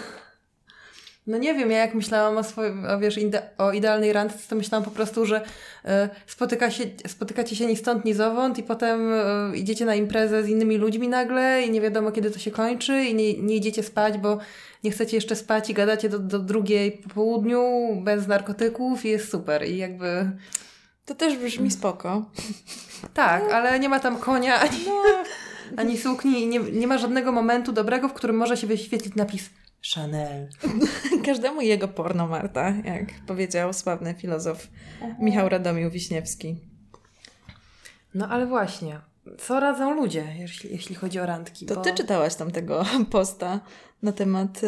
No 1.27 1.37
nie 1.37 1.53
wiem, 1.53 1.71
ja 1.71 1.77
jak 1.77 1.93
myślałam 1.93 2.37
o, 2.37 2.43
swojej, 2.43 2.71
o, 2.87 2.99
wiesz, 2.99 3.17
ide- 3.17 3.41
o 3.57 3.71
idealnej 3.71 4.13
randce, 4.13 4.37
to 4.49 4.55
myślałam 4.55 4.85
po 4.85 4.91
prostu, 4.91 5.25
że 5.25 5.41
e, 5.85 6.09
spotyka 6.27 6.71
się, 6.71 6.83
spotykacie 7.07 7.55
się 7.55 7.65
ni 7.65 7.75
stąd, 7.75 8.05
ni 8.05 8.13
zowąd 8.13 8.57
i 8.57 8.63
potem 8.63 9.13
e, 9.13 9.57
idziecie 9.57 9.85
na 9.85 9.95
imprezę 9.95 10.43
z 10.43 10.49
innymi 10.49 10.77
ludźmi 10.77 11.07
nagle 11.07 11.63
i 11.63 11.71
nie 11.71 11.81
wiadomo, 11.81 12.11
kiedy 12.11 12.31
to 12.31 12.39
się 12.39 12.51
kończy 12.51 13.03
i 13.03 13.15
nie, 13.15 13.33
nie 13.33 13.55
idziecie 13.55 13.83
spać, 13.83 14.17
bo 14.17 14.37
nie 14.83 14.91
chcecie 14.91 15.17
jeszcze 15.17 15.35
spać 15.35 15.69
i 15.69 15.73
gadacie 15.73 16.09
do, 16.09 16.19
do 16.19 16.39
drugiej 16.39 16.91
po 16.91 17.09
południu 17.09 17.61
bez 18.03 18.27
narkotyków 18.27 19.05
i 19.05 19.09
jest 19.09 19.31
super. 19.31 19.67
I 19.69 19.77
jakby... 19.77 20.31
To 21.05 21.15
też 21.15 21.37
brzmi 21.37 21.71
spoko. 21.71 22.25
Tak, 23.13 23.51
ale 23.51 23.79
nie 23.79 23.89
ma 23.89 23.99
tam 23.99 24.17
konia 24.17 24.59
ani, 24.59 24.77
No, 24.87 24.93
ani 25.77 25.97
sukni 25.97 26.41
i 26.43 26.47
nie, 26.47 26.59
nie 26.59 26.87
ma 26.87 26.97
żadnego 26.97 27.31
momentu 27.31 27.71
dobrego, 27.71 28.09
w 28.09 28.13
którym 28.13 28.35
może 28.37 28.57
się 28.57 28.67
wyświetlić 28.67 29.15
napis 29.15 29.49
Chanel. 29.93 30.49
każdemu 31.25 31.61
jego 31.61 31.87
porno, 31.87 32.27
Marta, 32.27 32.69
jak 32.69 33.25
powiedział 33.27 33.73
sławny 33.73 34.13
filozof 34.13 34.67
Michał 35.19 35.49
Radomił 35.49 35.89
Wiśniewski. 35.89 36.55
No 38.13 38.27
ale 38.27 38.45
właśnie, 38.45 38.99
co 39.37 39.59
radzą 39.59 39.95
ludzie, 39.95 40.35
jeśli, 40.39 40.71
jeśli 40.71 40.95
chodzi 40.95 41.19
o 41.19 41.25
randki? 41.25 41.65
To 41.65 41.75
bo... 41.75 41.81
ty 41.81 41.93
czytałaś 41.93 42.35
tam 42.35 42.51
tego 42.51 42.85
posta 43.11 43.59
na 44.03 44.11
temat 44.11 44.61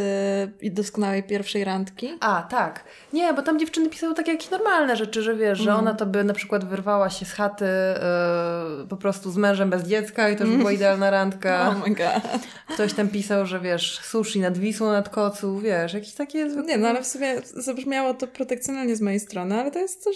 y, 0.63 0.72
doskonałej 0.72 1.24
pierwszej 1.24 1.63
randki? 1.63 2.17
A, 2.19 2.48
tak. 2.50 2.84
Nie, 3.13 3.34
bo 3.34 3.41
tam 3.41 3.60
dziewczyny 3.60 3.89
pisały 3.89 4.13
takie 4.13 4.31
jakieś 4.31 4.50
normalne 4.50 4.96
rzeczy, 4.96 5.22
że 5.22 5.36
wiesz, 5.36 5.60
że 5.60 5.75
ona 5.75 5.93
to 5.93 6.05
by 6.05 6.24
na 6.24 6.34
przykład 6.34 6.65
wyrwała 6.65 7.10
się 7.10 7.25
z 7.25 7.31
chaty 7.31 7.65
yy, 8.79 8.88
po 8.88 8.98
prostu 8.98 9.31
z 9.31 9.38
mężem 9.38 9.69
bez 9.69 9.88
dziecka 9.88 10.29
i 10.29 10.36
to 10.36 10.46
już 10.46 10.57
była 10.57 10.72
idealna 10.72 11.10
randka. 11.10 11.57
Oh 11.67 11.88
my 11.88 11.96
god. 11.96 12.39
Ktoś 12.74 12.93
tam 12.93 13.07
pisał, 13.07 13.46
że 13.46 13.60
wiesz, 13.60 14.00
sushi 14.00 14.39
nad 14.39 14.57
Wisłą, 14.57 14.91
nad 14.91 15.10
Kocu, 15.10 15.60
wiesz, 15.60 15.93
jakieś 15.93 16.13
takie... 16.13 16.46
Nie, 16.46 16.77
no 16.77 16.88
ale 16.88 17.03
w 17.03 17.07
sumie 17.07 17.36
zabrzmiało 17.43 18.13
to 18.13 18.27
protekcjonalnie 18.27 18.96
z 18.96 19.01
mojej 19.01 19.19
strony, 19.19 19.60
ale 19.60 19.72
to 19.72 19.79
jest 19.79 20.03
też, 20.03 20.15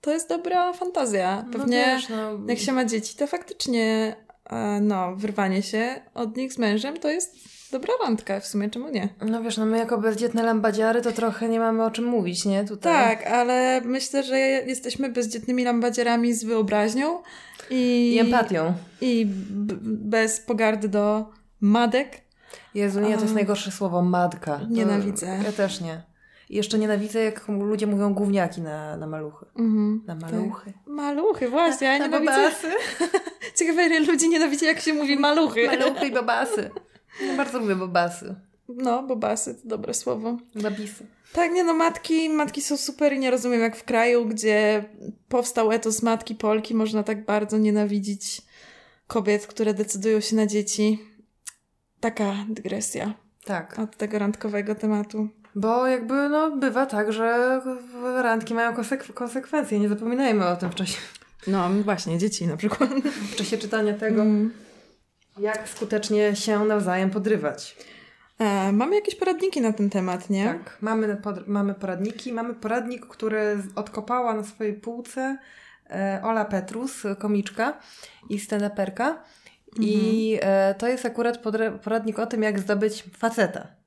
to 0.00 0.10
jest 0.10 0.28
dobra 0.28 0.72
fantazja. 0.72 1.44
Pewnie 1.52 1.86
no, 1.86 1.96
wiesz, 1.96 2.08
no, 2.08 2.48
jak 2.48 2.58
się 2.58 2.72
ma 2.72 2.84
dzieci, 2.84 3.16
to 3.16 3.26
faktycznie 3.26 4.16
e, 4.50 4.80
no, 4.80 5.16
wyrwanie 5.16 5.62
się 5.62 6.00
od 6.14 6.36
nich 6.36 6.52
z 6.52 6.58
mężem 6.58 6.96
to 6.96 7.08
jest 7.08 7.59
dobra 7.72 7.92
randka, 8.04 8.40
w 8.40 8.46
sumie 8.46 8.70
czemu 8.70 8.88
nie? 8.88 9.08
No 9.26 9.42
wiesz, 9.42 9.56
no 9.56 9.66
my 9.66 9.78
jako 9.78 9.98
bezdzietne 9.98 10.42
lambadziary 10.42 11.02
to 11.02 11.12
trochę 11.12 11.48
nie 11.48 11.60
mamy 11.60 11.84
o 11.84 11.90
czym 11.90 12.04
mówić, 12.04 12.44
nie? 12.44 12.64
Tutaj. 12.64 13.16
Tak, 13.16 13.26
ale 13.26 13.80
myślę, 13.84 14.22
że 14.22 14.38
jesteśmy 14.38 15.08
bezdzietnymi 15.08 15.64
lambadzierami 15.64 16.34
z 16.34 16.44
wyobraźnią 16.44 17.22
i, 17.70 18.12
I 18.14 18.18
empatią. 18.18 18.72
i 19.00 19.26
bez 19.82 20.40
pogardy 20.40 20.88
do 20.88 21.24
madek. 21.60 22.20
Jezu, 22.74 23.00
nie, 23.00 23.14
to 23.16 23.22
jest 23.22 23.34
najgorsze 23.34 23.70
słowo, 23.70 24.02
matka. 24.02 24.58
To- 24.58 24.66
Nienawidzę. 24.70 25.38
Ja 25.44 25.52
też 25.52 25.80
nie. 25.80 26.02
I 26.50 26.56
jeszcze 26.56 26.78
nienawidzę, 26.78 27.24
jak 27.24 27.48
ludzie 27.48 27.86
mówią 27.86 28.14
gówniaki 28.14 28.60
na, 28.60 28.96
na 28.96 29.06
maluchy. 29.06 29.46
Mhm. 29.58 30.02
Na 30.06 30.14
maluchy. 30.14 30.72
Maluchy, 30.86 31.48
właśnie, 31.48 31.86
ja 31.86 31.98
Na 31.98 32.04
nienawidzę. 32.06 32.32
babasy. 32.32 32.68
Ciekawe, 33.58 33.86
ile 33.86 34.00
ludzi 34.00 34.28
nienawidzi, 34.28 34.64
jak 34.64 34.80
się 34.80 34.94
mówi 34.94 35.16
maluchy. 35.18 35.66
Maluchy 35.66 36.06
i 36.06 36.12
babasy. 36.12 36.70
Bardzo 37.36 37.58
lubię 37.58 37.76
babasy. 37.76 38.34
No, 38.68 39.02
bobasy 39.02 39.54
to 39.54 39.68
dobre 39.68 39.94
słowo. 39.94 40.38
Babisy. 40.54 41.06
Tak, 41.32 41.52
nie 41.52 41.64
no, 41.64 41.74
matki, 41.74 42.28
matki 42.28 42.62
są 42.62 42.76
super 42.76 43.12
i 43.12 43.18
nie 43.18 43.30
rozumiem, 43.30 43.60
jak 43.60 43.76
w 43.76 43.84
kraju, 43.84 44.26
gdzie 44.26 44.84
powstał 45.28 45.72
etos 45.72 46.02
matki 46.02 46.34
Polki, 46.34 46.74
można 46.74 47.02
tak 47.02 47.24
bardzo 47.24 47.58
nienawidzić 47.58 48.42
kobiet, 49.06 49.46
które 49.46 49.74
decydują 49.74 50.20
się 50.20 50.36
na 50.36 50.46
dzieci. 50.46 50.98
Taka 52.00 52.34
dygresja 52.48 53.14
Tak. 53.44 53.78
od 53.78 53.96
tego 53.96 54.18
randkowego 54.18 54.74
tematu. 54.74 55.28
Bo 55.54 55.86
jakby 55.86 56.28
no, 56.28 56.56
bywa 56.56 56.86
tak, 56.86 57.12
że 57.12 57.60
randki 58.22 58.54
mają 58.54 58.72
konsek- 58.72 59.12
konsekwencje. 59.12 59.80
Nie 59.80 59.88
zapominajmy 59.88 60.46
o 60.48 60.56
tym 60.56 60.70
w 60.70 60.74
czasie. 60.74 60.98
No 61.46 61.70
właśnie, 61.84 62.18
dzieci 62.18 62.46
na 62.46 62.56
przykład. 62.56 62.90
W 63.32 63.36
czasie 63.36 63.58
czytania 63.58 63.94
tego, 63.94 64.22
mm. 64.22 64.52
Jak 65.40 65.68
skutecznie 65.68 66.36
się 66.36 66.64
nawzajem 66.64 67.10
podrywać. 67.10 67.76
E, 68.38 68.72
mamy 68.72 68.94
jakieś 68.94 69.14
poradniki 69.14 69.60
na 69.60 69.72
ten 69.72 69.90
temat, 69.90 70.30
nie? 70.30 70.44
Tak, 70.44 70.78
mamy, 70.80 71.16
pod, 71.16 71.48
mamy 71.48 71.74
poradniki. 71.74 72.32
Mamy 72.32 72.54
poradnik, 72.54 73.06
który 73.06 73.62
odkopała 73.76 74.34
na 74.34 74.44
swojej 74.44 74.74
półce 74.74 75.38
e, 75.90 76.20
Ola 76.24 76.44
Petrus, 76.44 77.02
komiczka 77.18 77.78
i 78.28 78.38
stand-uperka. 78.38 79.06
Mhm. 79.06 79.88
I 79.88 80.38
e, 80.42 80.74
to 80.74 80.88
jest 80.88 81.06
akurat 81.06 81.38
poradnik 81.84 82.18
o 82.18 82.26
tym, 82.26 82.42
jak 82.42 82.58
zdobyć 82.58 83.04
faceta. 83.18 83.79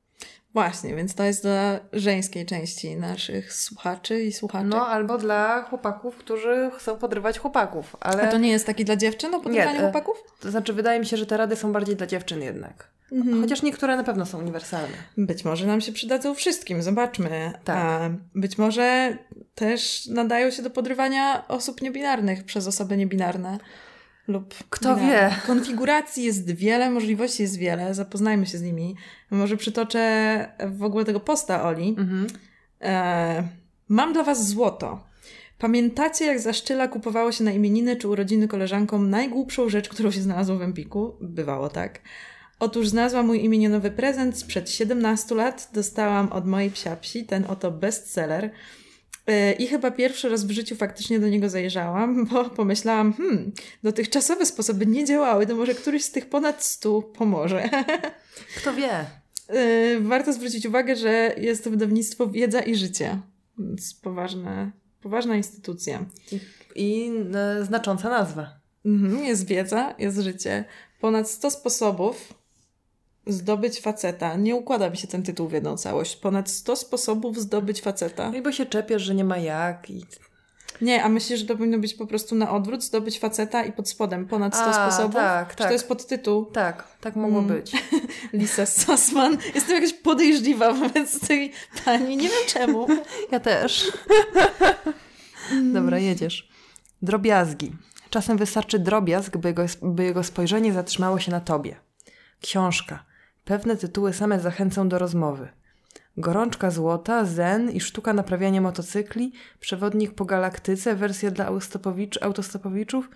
Właśnie, 0.54 0.96
więc 0.96 1.16
to 1.16 1.24
jest 1.24 1.44
dla 1.44 1.80
żeńskiej 1.94 2.46
części 2.46 2.96
naszych 2.96 3.54
słuchaczy 3.54 4.24
i 4.24 4.32
słuchaczy. 4.32 4.66
No, 4.66 4.88
albo 4.88 5.18
dla 5.18 5.64
chłopaków, 5.64 6.18
którzy 6.18 6.72
chcą 6.78 6.98
podrywać 6.98 7.40
chłopaków. 7.40 7.96
Ale... 8.00 8.24
A 8.24 8.32
to 8.32 8.38
nie 8.38 8.50
jest 8.50 8.66
taki 8.66 8.86
dla 8.86 8.96
dziewczyn 8.96 9.36
o 9.36 9.40
podrywaniu 9.40 9.74
nie, 9.74 9.80
chłopaków? 9.80 10.24
To 10.40 10.52
znaczy, 10.52 10.74
wydaje 10.74 11.00
mi 11.00 11.06
się, 11.06 11.18
że 11.18 11.26
te 11.26 11.38
rady 11.38 11.56
są 11.56 11.74
bardziej 11.74 11.96
dla 11.96 12.08
dziewczyn 12.08 12.42
jednak. 12.42 12.88
Mhm. 13.12 13.42
Chociaż 13.42 13.62
niektóre 13.62 13.98
na 13.98 14.04
pewno 14.04 14.26
są 14.26 14.40
uniwersalne. 14.40 14.96
Być 15.18 15.46
może 15.46 15.68
nam 15.68 15.82
się 15.82 15.92
przydadzą 15.92 16.36
wszystkim, 16.36 16.82
zobaczmy. 16.82 17.54
Tak. 17.64 18.12
Być 18.36 18.58
może 18.58 19.18
też 19.56 20.06
nadają 20.06 20.52
się 20.52 20.64
do 20.64 20.70
podrywania 20.70 21.48
osób 21.48 21.82
niebinarnych 21.82 22.44
przez 22.44 22.68
osoby 22.68 22.98
niebinarne. 22.98 23.58
Lub 24.28 24.54
Kto 24.70 24.96
wie? 24.96 25.36
Konfiguracji 25.48 26.24
jest 26.24 26.52
wiele, 26.52 26.90
możliwości 26.90 27.44
jest 27.44 27.58
wiele, 27.58 27.94
zapoznajmy 27.94 28.46
się 28.46 28.58
z 28.58 28.62
nimi. 28.62 28.96
Może 29.32 29.58
przytoczę 29.58 30.54
w 30.70 30.84
ogóle 30.84 31.06
tego 31.06 31.20
posta 31.20 31.64
Oli. 31.64 31.90
Mhm. 31.90 32.28
E, 32.82 33.48
mam 33.90 34.14
dla 34.14 34.24
Was 34.24 34.48
złoto. 34.48 35.04
Pamiętacie, 35.58 36.26
jak 36.26 36.40
za 36.40 36.54
szczyla 36.54 36.88
kupowało 36.88 37.32
się 37.32 37.44
na 37.44 37.52
imieniny 37.52 37.96
czy 37.96 38.08
urodziny 38.08 38.48
koleżankom 38.48 39.10
najgłupszą 39.10 39.70
rzecz, 39.70 39.90
którą 39.90 40.12
się 40.12 40.22
znalazło 40.22 40.58
w 40.58 40.62
Empiku? 40.62 41.16
Bywało 41.22 41.70
tak. 41.70 42.00
Otóż 42.60 42.88
znalazłam 42.88 43.26
mój 43.26 43.44
imieninowy 43.44 43.92
prezent 43.92 44.38
sprzed 44.38 44.70
17 44.70 45.36
lat. 45.36 45.70
Dostałam 45.74 46.32
od 46.32 46.46
mojej 46.46 46.72
psiapsi 46.72 47.26
ten 47.26 47.46
oto 47.48 47.72
bestseller. 47.72 48.52
E, 49.28 49.54
I 49.54 49.68
chyba 49.68 49.92
pierwszy 49.92 50.30
raz 50.30 50.44
w 50.44 50.52
życiu 50.52 50.76
faktycznie 50.76 51.20
do 51.20 51.30
niego 51.30 51.50
zajrzałam, 51.50 52.26
bo 52.28 52.50
pomyślałam, 52.50 53.14
hmm, 53.14 53.52
dotychczasowe 53.84 54.46
sposoby 54.46 54.86
nie 54.86 55.06
działały, 55.06 55.48
to 55.48 55.56
może 55.56 55.74
któryś 55.74 56.04
z 56.04 56.12
tych 56.12 56.30
ponad 56.30 56.64
stu 56.64 57.02
pomoże. 57.18 57.70
Kto 58.58 58.74
wie? 58.74 59.06
E, 59.48 60.00
warto 60.00 60.34
zwrócić 60.34 60.66
uwagę, 60.66 60.96
że 60.96 61.36
jest 61.38 61.64
to 61.64 61.70
wydawnictwo 61.70 62.28
Wiedza 62.28 62.62
i 62.62 62.76
Życie. 62.76 63.20
Więc 63.58 63.94
poważne, 63.94 64.72
poważna 65.02 65.36
instytucja. 65.36 66.06
I, 66.32 66.40
i 66.76 67.12
e, 67.36 67.66
znacząca 67.66 68.10
nazwa. 68.10 68.60
Mhm, 68.86 69.26
jest 69.26 69.48
wiedza, 69.48 69.96
jest 70.00 70.20
życie. 70.20 70.66
Ponad 71.00 71.30
100 71.30 71.52
sposobów 71.52 72.34
Zdobyć 73.28 73.82
faceta. 73.82 74.36
Nie 74.36 74.56
układa 74.56 74.90
mi 74.90 74.98
się 74.98 75.08
ten 75.08 75.24
tytuł 75.24 75.48
w 75.48 75.52
jedną 75.52 75.78
całość. 75.78 76.16
Ponad 76.16 76.50
100 76.50 76.76
sposobów 76.76 77.40
zdobyć 77.40 77.82
faceta. 77.82 78.30
No 78.32 78.38
i 78.38 78.42
bo 78.42 78.52
się 78.52 78.66
czepiasz, 78.66 79.02
że 79.02 79.16
nie 79.16 79.24
ma 79.24 79.38
jak 79.38 79.90
i... 79.90 80.06
Nie, 80.82 81.04
a 81.04 81.10
myślisz, 81.10 81.40
że 81.40 81.46
to 81.46 81.58
powinno 81.58 81.80
być 81.80 81.94
po 81.94 82.08
prostu 82.08 82.36
na 82.36 82.52
odwrót, 82.52 82.84
zdobyć 82.84 83.20
faceta 83.20 83.64
i 83.64 83.72
pod 83.72 83.90
spodem 83.90 84.26
ponad 84.28 84.56
100 84.56 84.66
a, 84.66 84.74
sposobów? 84.74 85.16
tak, 85.16 85.50
Czy 85.50 85.56
tak. 85.56 85.68
to 85.68 85.74
jest 85.74 85.88
podtytuł? 85.88 86.46
Tak, 86.46 86.88
tak 87.02 87.16
mogło 87.16 87.40
mm. 87.40 87.56
być. 87.56 87.72
Lisa 88.34 88.66
Sussman. 88.66 89.38
Jestem 89.56 89.76
jakaś 89.76 89.94
podejrzliwa 89.94 90.74
wobec 90.74 91.20
tej 91.28 91.52
pani. 91.86 92.18
Nie 92.18 92.30
wiem 92.30 92.48
czemu. 92.48 92.88
Ja 93.32 93.40
też. 93.40 93.92
Dobra, 95.74 96.00
jedziesz. 96.00 96.50
Drobiazgi. 97.02 97.72
Czasem 98.10 98.38
wystarczy 98.38 98.80
drobiazg, 98.80 99.38
by 99.38 99.48
jego, 99.48 99.66
by 99.82 100.04
jego 100.04 100.24
spojrzenie 100.24 100.74
zatrzymało 100.74 101.20
się 101.20 101.32
na 101.32 101.40
tobie. 101.40 101.76
Książka. 102.42 103.13
Pewne 103.46 103.78
tytuły 103.78 104.14
same 104.14 104.40
zachęcą 104.40 104.90
do 104.90 105.00
rozmowy. 105.00 105.48
Gorączka 106.18 106.72
złota, 106.72 107.26
zen 107.26 107.72
i 107.72 107.82
sztuka 107.82 108.14
naprawiania 108.14 108.62
motocykli, 108.62 109.34
przewodnik 109.60 110.12
po 110.12 110.26
galaktyce, 110.26 110.96
wersja 110.96 111.32
dla 111.32 111.46
autostopowicz, 111.46 112.22
autostopowiczów 112.22 113.10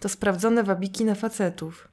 to 0.00 0.08
sprawdzone 0.08 0.62
wabiki 0.62 1.04
na 1.04 1.14
facetów. 1.14 1.88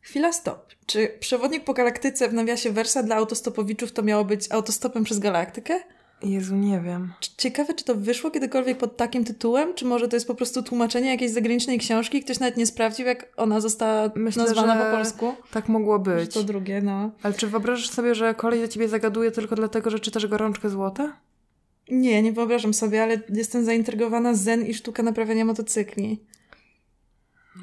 Chwila 0.00 0.32
stop. 0.32 0.74
Czy 0.86 1.08
przewodnik 1.20 1.64
po 1.64 1.74
galaktyce 1.74 2.28
w 2.28 2.32
nawiasie 2.32 2.72
wersja 2.72 3.02
dla 3.02 3.16
autostopowiczów 3.16 3.92
to 3.92 4.02
miało 4.02 4.24
być 4.24 4.52
autostopem 4.52 5.04
przez 5.04 5.18
galaktykę? 5.18 5.80
Jezu, 6.22 6.56
nie 6.56 6.80
wiem. 6.80 7.12
Ciekawe, 7.36 7.74
czy 7.74 7.84
to 7.84 7.94
wyszło 7.94 8.30
kiedykolwiek 8.30 8.78
pod 8.78 8.96
takim 8.96 9.24
tytułem, 9.24 9.74
czy 9.74 9.84
może 9.84 10.08
to 10.08 10.16
jest 10.16 10.26
po 10.26 10.34
prostu 10.34 10.62
tłumaczenie 10.62 11.10
jakiejś 11.10 11.30
zagranicznej 11.30 11.78
książki? 11.78 12.22
Ktoś 12.22 12.40
nawet 12.40 12.56
nie 12.56 12.66
sprawdził, 12.66 13.06
jak 13.06 13.32
ona 13.36 13.60
została 13.60 14.10
Myślę, 14.14 14.44
nazwana 14.44 14.84
po 14.84 14.96
polsku? 14.96 15.34
Tak 15.50 15.68
mogło 15.68 15.98
być. 15.98 16.34
to 16.34 16.42
drugie, 16.42 16.82
no. 16.82 17.10
Ale 17.22 17.34
czy 17.34 17.46
wyobrażasz 17.46 17.90
sobie, 17.90 18.14
że 18.14 18.34
kolej 18.34 18.60
do 18.60 18.68
ciebie 18.68 18.88
zagaduje 18.88 19.30
tylko 19.30 19.56
dlatego, 19.56 19.90
że 19.90 20.00
czytasz 20.00 20.26
Gorączkę 20.26 20.70
Złota? 20.70 21.16
Nie, 21.90 22.22
nie 22.22 22.32
wyobrażam 22.32 22.74
sobie, 22.74 23.02
ale 23.02 23.20
jestem 23.28 23.64
zaintrygowana 23.64 24.34
zen 24.34 24.66
i 24.66 24.74
sztuka 24.74 25.02
naprawiania 25.02 25.44
motocykli. 25.44 26.20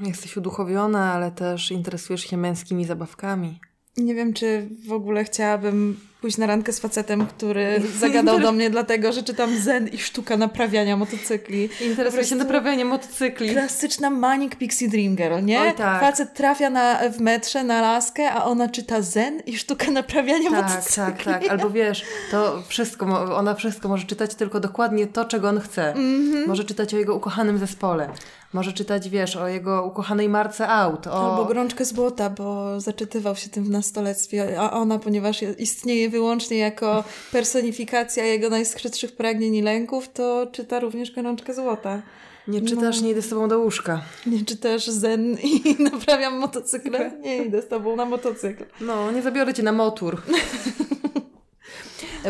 Jesteś 0.02 0.38
uduchowiona, 0.38 1.14
ale 1.14 1.32
też 1.32 1.72
interesujesz 1.72 2.22
się 2.22 2.38
męskimi 2.38 2.86
zabawkami. 2.86 3.60
Nie 3.98 4.16
wiem, 4.16 4.34
czy 4.34 4.70
w 4.88 4.92
ogóle 4.92 5.24
chciałabym 5.24 6.00
pójść 6.24 6.38
na 6.38 6.48
randkę 6.48 6.74
z 6.74 6.80
facetem, 6.80 7.26
który 7.26 7.82
zagadał 8.00 8.40
do 8.40 8.52
mnie 8.52 8.70
dlatego, 8.70 9.12
że 9.12 9.24
czytam 9.24 9.60
zen 9.60 9.88
i 9.88 9.98
sztuka 9.98 10.38
naprawiania 10.38 10.98
motocykli. 10.98 11.70
Interesuje 11.82 12.24
się 12.24 12.36
naprawianiem 12.36 12.88
motocykli. 12.88 13.50
Klasyczna 13.50 14.10
Manic 14.10 14.56
Pixie 14.56 14.90
Dream 14.90 15.16
Girl, 15.16 15.46
nie? 15.46 15.62
Oj, 15.62 15.74
tak. 15.74 16.02
Facet 16.02 16.34
trafia 16.34 16.70
na, 16.70 17.10
w 17.10 17.20
metrze 17.20 17.64
na 17.64 17.82
laskę, 17.82 18.32
a 18.32 18.44
ona 18.44 18.70
czyta 18.70 19.02
zen 19.02 19.40
i 19.46 19.58
sztuka 19.58 19.92
naprawiania 19.92 20.50
tak, 20.50 20.64
motocykli. 20.64 21.26
Tak, 21.26 21.42
tak, 21.42 21.52
Albo 21.52 21.70
wiesz, 21.70 22.06
to 22.32 22.64
wszystko, 22.68 23.36
ona 23.36 23.56
wszystko 23.56 23.90
może 23.90 24.06
czytać 24.06 24.36
tylko 24.36 24.60
dokładnie 24.60 25.08
to, 25.08 25.26
czego 25.26 25.50
on 25.50 25.60
chce. 25.60 25.94
Mm 25.94 26.34
-hmm. 26.34 26.48
Może 26.48 26.64
czytać 26.64 26.94
o 26.94 26.98
jego 26.98 27.16
ukochanym 27.16 27.58
zespole. 27.58 28.10
Może 28.54 28.74
czytać, 28.74 29.10
wiesz, 29.10 29.36
o 29.36 29.48
jego 29.48 29.86
ukochanej 29.86 30.30
marce 30.30 30.68
aut. 30.68 31.08
O... 31.08 31.32
Albo 31.32 31.46
Gorączkę 31.46 31.86
Złota, 31.86 32.30
bo 32.30 32.80
zaczytywał 32.80 33.36
się 33.36 33.50
tym 33.50 33.64
w 33.64 33.70
nastolectwie, 33.70 34.60
a 34.60 34.72
ona, 34.72 35.00
ponieważ 35.00 35.42
istnieje 35.58 36.10
wyłącznie 36.14 36.58
jako 36.58 37.04
personifikacja 37.32 38.26
jego 38.26 38.50
najskrytszych 38.50 39.16
pragnień 39.16 39.56
i 39.56 39.62
lęków, 39.62 40.10
to 40.14 40.48
czyta 40.52 40.80
również 40.80 41.12
Gorączkę 41.12 41.54
Złota. 41.54 42.02
Nie 42.48 42.62
czytasz, 42.62 43.00
no. 43.00 43.06
nie 43.06 43.12
idę 43.12 43.22
z 43.22 43.30
tobą 43.30 43.48
do 43.48 43.60
łóżka. 43.60 44.02
Nie 44.26 44.46
czytasz 44.46 44.88
zen 44.88 45.38
i 45.44 45.76
naprawiam 45.92 46.38
motocykle? 46.38 47.12
Nie 47.22 47.46
idę 47.46 47.62
z 47.62 47.68
tobą 47.68 47.96
na 47.96 48.06
motocykl. 48.06 48.66
No, 48.82 49.12
nie 49.12 49.22
zabiorę 49.22 49.54
cię 49.54 49.64
na 49.64 49.72
motor. 49.72 50.22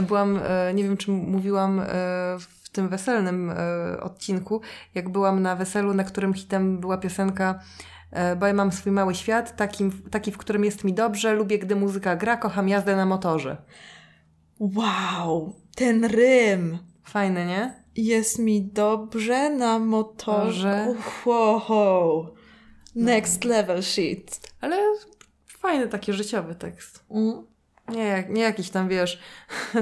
Byłam, 0.07 0.39
e, 0.43 0.73
nie 0.73 0.83
wiem 0.83 0.97
czy 0.97 1.11
mówiłam 1.11 1.79
e, 1.79 1.85
w 2.39 2.69
tym 2.71 2.89
weselnym 2.89 3.49
e, 3.49 3.55
odcinku, 4.01 4.61
jak 4.95 5.09
byłam 5.09 5.41
na 5.41 5.55
weselu, 5.55 5.93
na 5.93 6.03
którym 6.03 6.33
hitem 6.33 6.77
była 6.77 6.97
piosenka 6.97 7.59
bo 8.39 8.47
ja 8.47 8.54
mam 8.54 8.71
swój 8.71 8.91
mały 8.91 9.15
świat, 9.15 9.56
taki, 9.56 9.89
taki, 10.12 10.32
w 10.32 10.38
którym 10.38 10.63
jest 10.63 10.84
mi 10.84 10.93
dobrze, 10.93 11.34
lubię, 11.34 11.60
gdy 11.60 11.76
muzyka 11.76 12.15
gra, 12.15 12.38
kocham 12.38 12.69
jazdę 12.69 12.95
na 12.95 13.06
motorze. 13.06 13.58
Wow, 14.60 15.56
ten 15.76 16.06
rym! 16.06 16.78
Fajny, 17.04 17.45
nie? 17.45 17.84
Jest 17.95 18.39
mi 18.39 18.62
dobrze 18.62 19.49
na 19.49 19.80
motorze. 19.80 20.95
Wow. 21.26 22.36
Next 22.95 23.43
no. 23.43 23.49
level 23.49 23.84
shit. 23.84 24.39
Ale 24.62 24.78
fajny 25.47 25.88
taki 25.88 26.13
życiowy 26.13 26.56
tekst. 26.56 27.06
Mm. 27.12 27.43
Nie, 27.89 28.23
nie 28.30 28.41
jakiś 28.41 28.69
tam, 28.69 28.89
wiesz, 28.89 29.19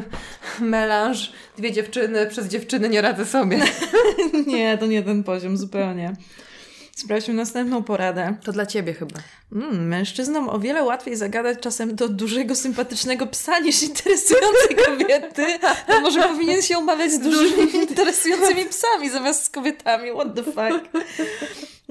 melanż, 0.60 1.32
dwie 1.58 1.72
dziewczyny, 1.72 2.28
przez 2.28 2.48
dziewczyny 2.48 2.89
nie 2.89 3.02
radzę 3.02 3.26
sobie. 3.26 3.60
nie, 4.48 4.78
to 4.78 4.86
nie 4.86 5.04
ten 5.04 5.24
poziom, 5.24 5.58
zupełnie. 5.58 6.15
Sprawdźmy 6.95 7.34
następną 7.34 7.84
poradę. 7.84 8.36
To 8.43 8.51
dla 8.51 8.65
ciebie 8.65 8.93
chyba. 8.93 9.19
Mm, 9.51 9.88
mężczyznom 9.88 10.49
o 10.49 10.60
wiele 10.60 10.84
łatwiej 10.84 11.15
zagadać 11.15 11.60
czasem 11.60 11.95
do 11.95 12.10
dużego, 12.10 12.56
sympatycznego 12.56 13.27
psa 13.27 13.60
niż 13.60 13.84
interesującej 13.84 14.75
kobiety. 14.88 15.45
To 15.88 16.01
może 16.01 16.23
powinien 16.23 16.62
się 16.62 16.77
umawiać 16.77 17.12
z 17.12 17.19
dużymi, 17.19 17.75
interesującymi 17.75 18.65
psami 18.65 19.10
zamiast 19.10 19.43
z 19.43 19.49
kobietami. 19.49 20.10
What 20.12 20.36
the 20.36 20.43
fuck? 20.43 21.06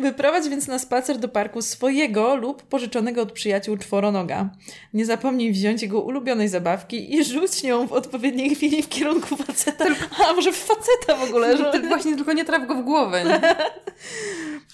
Wyprowadź 0.01 0.49
więc 0.49 0.67
na 0.67 0.79
spacer 0.79 1.19
do 1.19 1.29
parku 1.29 1.63
swojego 1.63 2.35
lub 2.35 2.63
pożyczonego 2.63 3.23
od 3.23 3.33
przyjaciół 3.33 3.77
czworonoga. 3.77 4.51
Nie 4.95 5.07
zapomnij 5.07 5.53
wziąć 5.53 5.83
jego 5.83 6.01
ulubionej 6.01 6.49
zabawki 6.49 7.15
i 7.15 7.25
rzuć 7.25 7.63
nią 7.63 7.87
w 7.87 7.93
odpowiedniej 7.93 8.55
chwili 8.55 8.83
w 8.83 8.89
kierunku 8.89 9.37
faceta. 9.37 9.85
A 10.29 10.33
może 10.33 10.53
w 10.53 10.57
faceta 10.57 11.17
w 11.17 11.23
ogóle? 11.23 11.57
Że... 11.57 11.65
Tak 11.65 11.89
właśnie, 11.89 12.17
tylko 12.17 12.33
nie 12.33 12.45
traf 12.45 12.67
go 12.67 12.75
w 12.75 12.83
głowę. 12.83 13.25
Nie? 13.25 13.41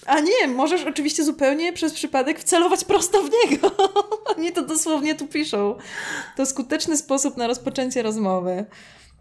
A 0.05 0.19
nie, 0.19 0.47
możesz 0.47 0.83
oczywiście 0.83 1.23
zupełnie 1.23 1.73
przez 1.73 1.93
przypadek 1.93 2.39
wcelować 2.39 2.83
prosto 2.83 3.23
w 3.23 3.29
niego. 3.31 3.71
Oni 4.37 4.51
to 4.51 4.61
dosłownie 4.61 5.15
tu 5.15 5.27
piszą. 5.27 5.75
To 6.35 6.45
skuteczny 6.45 6.97
sposób 6.97 7.37
na 7.37 7.47
rozpoczęcie 7.47 8.01
rozmowy. 8.01 8.65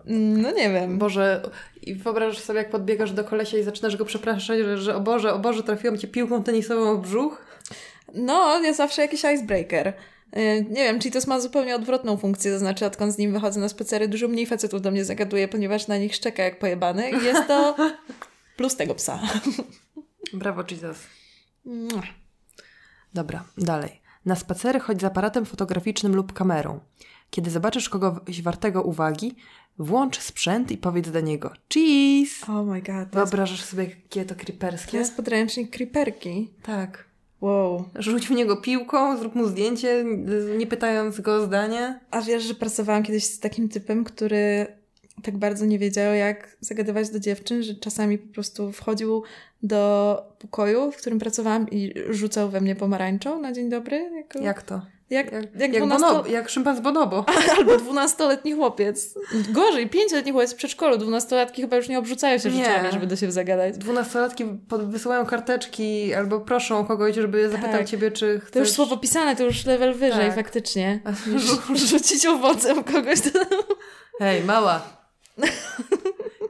Mm, 0.06 0.42
No 0.42 0.50
nie 0.50 0.70
wiem. 0.70 0.98
Boże, 0.98 1.50
i 1.82 1.94
wyobrażasz 1.94 2.38
sobie, 2.38 2.58
jak 2.58 2.70
podbiegasz 2.70 3.12
do 3.12 3.24
kolesia 3.24 3.58
i 3.58 3.62
zaczynasz 3.62 3.96
go 3.96 4.04
przepraszać, 4.04 4.58
że, 4.58 4.78
że 4.78 4.96
o 4.96 5.00
Boże, 5.00 5.32
o 5.32 5.38
Boże, 5.38 5.62
trafiłam 5.62 5.98
cię 5.98 6.08
piłką 6.08 6.42
tenisową 6.42 6.96
w 6.96 7.00
brzuch? 7.02 7.44
No, 8.14 8.58
jest 8.60 8.76
zawsze 8.76 9.02
jakiś 9.02 9.20
icebreaker. 9.24 9.92
Yy, 10.32 10.42
Nie 10.70 10.84
wiem, 10.84 11.00
Cheetos 11.00 11.26
ma 11.26 11.40
zupełnie 11.40 11.76
odwrotną 11.76 12.16
funkcję, 12.16 12.52
to 12.52 12.58
znaczy 12.58 12.86
odkąd 12.86 13.14
z 13.14 13.18
nim 13.18 13.32
wychodzę 13.32 13.60
na 13.60 13.68
spacery, 13.68 14.08
dużo 14.08 14.28
mniej 14.28 14.46
facetów 14.46 14.82
do 14.82 14.90
mnie 14.90 15.04
zagaduje, 15.04 15.48
ponieważ 15.48 15.88
na 15.88 15.96
nich 15.96 16.14
szczeka 16.14 16.42
jak 16.42 16.58
pojebany 16.58 17.10
i 17.10 17.24
jest 17.24 17.46
to 17.48 17.76
plus 18.56 18.76
tego 18.76 18.94
psa. 18.94 19.20
Brawo, 20.32 20.64
Jesus. 20.70 20.96
Dobra, 23.14 23.44
dalej. 23.58 24.00
Na 24.26 24.36
spacery 24.36 24.80
chodź 24.80 25.00
z 25.00 25.04
aparatem 25.04 25.44
fotograficznym 25.46 26.14
lub 26.16 26.32
kamerą. 26.32 26.80
Kiedy 27.30 27.50
zobaczysz 27.50 27.88
kogoś 27.88 28.42
wartego 28.42 28.82
uwagi, 28.82 29.36
włącz 29.78 30.20
sprzęt 30.20 30.70
i 30.72 30.78
powiedz 30.78 31.10
do 31.10 31.20
niego 31.20 31.52
cheese. 31.74 32.42
Oh 32.48 32.62
my 32.62 32.82
god. 32.82 32.86
To 32.86 32.98
jest, 33.00 33.12
Wyobrażasz 33.14 33.64
sobie, 33.64 33.84
jakie 33.84 34.24
to 34.24 34.34
to 34.34 34.40
creeperskie? 34.40 34.98
jest 34.98 35.16
podręcznik 35.16 35.70
creeperki. 35.70 36.50
Tak. 36.62 37.04
Wow. 37.40 37.84
Rzuć 37.94 38.28
w 38.28 38.30
niego 38.30 38.56
piłką, 38.56 39.18
zrób 39.18 39.34
mu 39.34 39.46
zdjęcie, 39.46 40.04
nie 40.58 40.66
pytając 40.66 41.20
go 41.20 41.34
o 41.34 41.46
zdanie. 41.46 42.00
A 42.10 42.20
wiesz, 42.20 42.42
że 42.42 42.54
pracowałam 42.54 43.02
kiedyś 43.02 43.24
z 43.24 43.40
takim 43.40 43.68
typem, 43.68 44.04
który 44.04 44.66
tak 45.22 45.38
bardzo 45.38 45.66
nie 45.66 45.78
wiedział, 45.78 46.14
jak 46.14 46.56
zagadywać 46.60 47.10
do 47.10 47.20
dziewczyn, 47.20 47.62
że 47.62 47.74
czasami 47.74 48.18
po 48.18 48.34
prostu 48.34 48.72
wchodził 48.72 49.22
do 49.62 50.22
pokoju, 50.38 50.92
w 50.92 50.96
którym 50.96 51.18
pracowałam 51.18 51.70
i 51.70 51.94
rzucał 52.10 52.50
we 52.50 52.60
mnie 52.60 52.76
pomarańczą 52.76 53.40
na 53.40 53.52
dzień 53.52 53.70
dobry. 53.70 54.10
Jako, 54.16 54.38
Jak 54.38 54.62
to? 54.62 54.82
Jak, 55.10 55.32
Jak, 55.32 55.44
jak, 55.54 55.72
jak, 55.74 55.82
dwunasto- 55.82 56.00
bonobo, 56.00 56.28
jak 56.28 56.48
szympan 56.48 56.76
z 56.76 56.80
bonobo. 56.80 57.24
Albo 57.58 57.76
dwunastoletni 57.76 58.52
chłopiec. 58.52 59.14
Gorzej, 59.48 59.90
pięcioletni 59.90 60.32
chłopiec 60.32 60.52
w 60.52 60.56
przedszkolu. 60.56 60.96
Dwunastolatki 60.98 61.62
chyba 61.62 61.76
już 61.76 61.88
nie 61.88 61.98
obrzucają 61.98 62.38
się 62.38 62.50
rzeczami, 62.50 62.88
żeby 62.92 63.06
do 63.06 63.16
siebie 63.16 63.32
zagadać. 63.32 63.78
Dwunastolatki 63.78 64.44
wysyłają 64.78 65.26
karteczki 65.26 66.14
albo 66.14 66.40
proszą 66.40 66.86
kogoś, 66.86 67.14
żeby 67.14 67.50
zapytał 67.50 67.72
Tak. 67.72 67.88
ciebie, 67.88 68.10
czy 68.10 68.40
chcesz... 68.40 68.50
To 68.52 68.58
już 68.58 68.70
słowo 68.70 68.96
pisane, 68.96 69.36
to 69.36 69.44
już 69.44 69.66
level 69.66 69.94
wyżej 69.94 70.26
Tak. 70.26 70.34
faktycznie. 70.34 71.00
Rzucić 71.90 72.26
owocem 72.26 72.84
kogoś. 72.84 73.20
To... 73.20 73.38
Hej, 74.18 74.44
mała! 74.44 74.82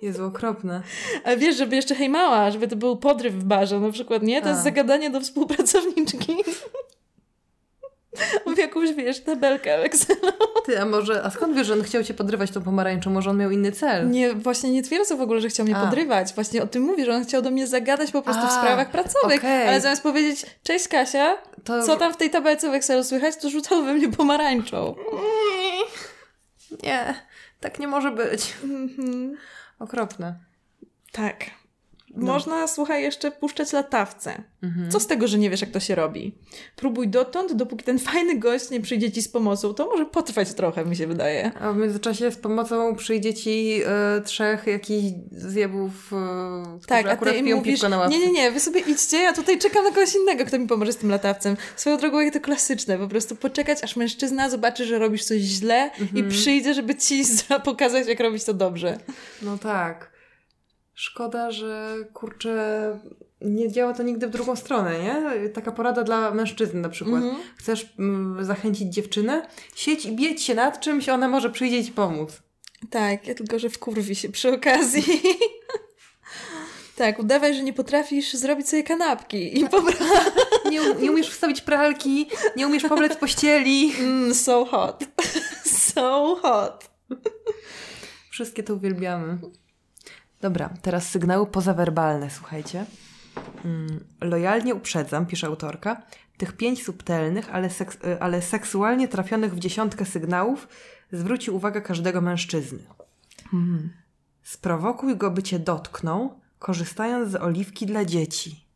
Jezu, 0.03 0.25
okropne. 0.25 0.83
Ale 1.25 1.37
wiesz, 1.37 1.57
żeby 1.57 1.77
jeszcze 1.77 1.95
hej 1.95 2.09
mała, 2.09 2.51
żeby 2.51 2.69
to 2.69 2.77
był 2.77 2.97
podryw 2.97 3.35
w 3.35 3.45
barze 3.45 3.81
na 3.81 3.90
przykład, 3.92 4.23
nie? 4.23 4.40
To 4.42 4.47
A. 4.47 4.51
jest 4.51 4.62
zagadanie 4.62 5.11
do 5.11 5.21
współpracowniczki. 5.21 6.37
W 8.57 8.59
jakąś, 8.59 8.92
wiesz, 8.92 9.20
tabelkę 9.20 9.79
w 9.83 9.85
Excelu. 9.85 10.33
Ty, 10.66 10.81
a 10.81 10.85
może, 10.85 11.22
a 11.24 11.31
skąd 11.31 11.57
wiesz, 11.57 11.66
że 11.66 11.72
on 11.72 11.83
chciał 11.83 12.05
cię 12.05 12.14
podrywać 12.14 12.50
tą 12.50 12.62
pomarańczą? 12.62 13.11
Może 13.11 13.31
on 13.31 13.37
miał 13.38 13.50
inny 13.50 13.72
cel? 13.72 14.11
Nie, 14.11 14.35
właśnie 14.35 14.70
nie 14.70 14.83
twierdzę 14.83 15.16
w 15.16 15.20
ogóle, 15.20 15.40
że 15.40 15.48
chciał 15.48 15.66
mnie 15.66 15.76
A. 15.76 15.85
podrywać. 15.85 16.35
Właśnie 16.35 16.62
o 16.62 16.66
tym 16.66 16.83
mówi, 16.83 17.05
że 17.05 17.14
on 17.14 17.24
chciał 17.24 17.42
do 17.42 17.50
mnie 17.50 17.66
zagadać 17.66 18.11
po 18.11 18.22
prostu 18.22 18.42
w 18.42 18.50
A, 18.50 18.59
sprawach 18.59 18.90
pracowych. 18.90 19.38
okej. 19.38 19.68
Ale 19.68 19.81
zamiast 19.81 20.02
powiedzieć, 20.02 20.46
cześć 20.62 20.88
Kasia, 20.88 21.38
To... 21.64 21.83
co 21.83 21.96
tam 21.96 22.12
w 22.12 22.16
tej 22.16 22.31
tabelce 22.31 22.70
w 22.70 22.74
Excelu 22.74 23.05
słychać, 23.05 23.37
to 23.37 23.50
rzucał 23.50 23.85
we 23.85 23.94
mnie 23.94 24.09
pomarańczą. 24.09 24.94
Nie, 26.83 27.14
tak 27.61 27.79
nie 27.79 27.88
może 27.88 28.11
być. 28.11 28.55
Mhm. 28.64 29.37
Okropne. 29.79 30.35
Tak. 31.12 31.37
No. 32.16 32.33
Można, 32.33 32.68
słuchaj, 32.68 33.02
jeszcze 33.02 33.31
puszczać 33.31 33.72
latawce. 33.72 34.42
Mhm. 34.62 34.90
Co 34.90 35.00
z 35.00 35.07
tego, 35.07 35.29
że 35.29 35.38
nie 35.38 35.50
wiesz, 35.50 35.61
jak 35.61 35.70
to 35.70 35.81
się 35.81 35.94
robi? 35.94 36.35
Próbuj 36.76 37.09
dotąd, 37.09 37.52
dopóki 37.52 37.85
ten 37.85 37.98
fajny 37.98 38.38
gość 38.38 38.70
nie 38.70 38.81
przyjdzie 38.81 39.12
ci 39.12 39.22
z 39.22 39.29
pomocą. 39.29 39.74
To 39.74 39.87
może 39.87 40.07
potrwać 40.07 40.55
trochę, 40.55 40.85
mi 40.85 40.96
się 40.96 41.07
wydaje. 41.07 41.52
A 41.61 41.72
w 41.72 41.76
międzyczasie 41.76 42.31
z 42.31 42.37
pomocą 42.37 42.96
przyjdzie 42.96 43.35
ci 43.35 43.81
e, 43.87 44.20
trzech 44.20 44.66
jakichś 44.66 45.07
zjebów, 45.33 45.92
którzy 46.07 46.87
Tak, 46.87 47.07
a 47.07 47.11
akurat 47.11 47.35
ty 47.35 47.42
piją 47.42 47.57
mówisz, 47.57 47.83
na 47.83 47.98
ławce. 47.98 48.18
nie, 48.18 48.26
nie, 48.26 48.33
nie, 48.33 48.50
wy 48.50 48.61
sobie 48.61 48.81
idźcie, 48.81 49.16
ja 49.16 49.33
tutaj 49.33 49.59
czekam 49.59 49.85
na 49.85 49.90
kogoś 49.90 50.14
innego, 50.14 50.44
kto 50.44 50.59
mi 50.59 50.66
pomoże 50.66 50.92
z 50.92 50.96
tym 50.96 51.11
latawcem. 51.11 51.57
Swoją 51.76 51.96
drogą, 51.96 52.20
jak 52.20 52.33
to 52.35 52.40
klasyczne, 52.40 52.98
po 52.98 53.09
prostu 53.09 53.37
poczekać, 53.37 53.85
aż 53.85 53.96
mężczyzna 53.96 54.50
zobaczy, 54.50 54.85
że 54.87 54.98
robisz 54.98 55.24
coś 55.24 55.40
źle 55.40 55.90
i 55.98 56.02
Mhm. 56.02 56.29
przyjdzie, 56.29 56.74
żeby 56.74 56.94
ci 56.94 57.24
za- 57.35 57.59
pokazać, 57.61 58.07
jak 58.09 58.20
robić 58.20 58.44
to 58.44 58.55
dobrze. 58.55 58.98
No 59.42 59.59
tak. 59.59 60.15
Szkoda, 60.99 61.51
że 61.51 61.97
kurczę, 62.13 62.99
nie 63.41 63.73
działa 63.73 63.95
to 63.95 64.03
nigdy 64.03 64.27
w 64.27 64.31
drugą 64.31 64.57
stronę, 64.57 64.99
nie? 64.99 65.49
Taka 65.49 65.73
porada 65.73 66.03
dla 66.03 66.31
mężczyzn 66.31 66.81
na 66.81 66.89
przykład. 66.89 67.23
Mhm. 67.23 67.43
Chcesz 67.57 67.95
mm, 67.99 68.45
zachęcić 68.45 68.95
dziewczynę? 68.95 69.47
Siedź 69.75 70.05
i 70.05 70.13
bieć 70.13 70.43
się 70.43 70.55
nad 70.55 70.81
czymś, 70.81 71.09
ona 71.09 71.29
może 71.29 71.51
przyjdzie 71.51 71.85
ci 71.85 71.93
pomóc. 71.93 72.43
Tak, 72.91 73.27
ja 73.27 73.35
tylko, 73.35 73.59
że 73.59 73.71
wkurwi 73.71 74.15
się 74.15 74.29
przy 74.29 74.55
okazji. 74.55 75.23
tak, 76.97 77.19
udawaj, 77.19 77.55
że 77.55 77.63
nie 77.63 77.73
potrafisz 77.73 78.35
zrobić 78.35 78.69
sobie 78.69 78.83
kanapki 78.83 79.61
i 79.61 79.69
po. 79.69 79.83
Nie, 80.71 80.81
nie 81.01 81.13
umiesz 81.13 81.31
wstawić 81.31 81.61
pralki, 81.61 82.29
nie 82.57 82.67
umiesz 82.67 82.83
poblec 82.83 83.17
pościeli. 83.17 83.93
Mm, 83.99 84.35
so 84.35 84.65
hot. 84.65 85.05
so 85.95 86.39
hot. 86.43 86.91
Wszystkie 88.31 88.63
to 88.63 88.75
uwielbiamy. 88.75 89.39
Dobra, 90.40 90.70
teraz 90.83 91.09
sygnały 91.11 91.46
pozawerbalne, 91.46 92.31
słuchajcie. 92.31 92.85
Mm, 93.64 94.05
lojalnie 94.20 94.75
uprzedzam, 94.75 95.27
pisze 95.27 95.46
autorka, 95.46 96.03
tych 96.37 96.53
pięć 96.53 96.85
subtelnych, 96.85 97.55
ale, 97.55 97.70
seks, 97.70 97.99
y, 98.05 98.20
ale 98.20 98.42
seksualnie 98.42 99.09
trafionych 99.09 99.55
w 99.55 99.59
dziesiątkę 99.59 100.05
sygnałów 100.05 100.68
zwróci 101.12 101.51
uwagę 101.51 101.83
każdego 101.83 102.20
mężczyzny. 102.20 102.79
Sprowokuj 104.42 105.16
go, 105.16 105.31
by 105.31 105.42
cię 105.42 105.59
dotknął, 105.59 106.40
korzystając 106.59 107.31
z 107.31 107.37
oliwki 107.37 107.87
dla 107.87 108.05
dzieci. 108.05 108.66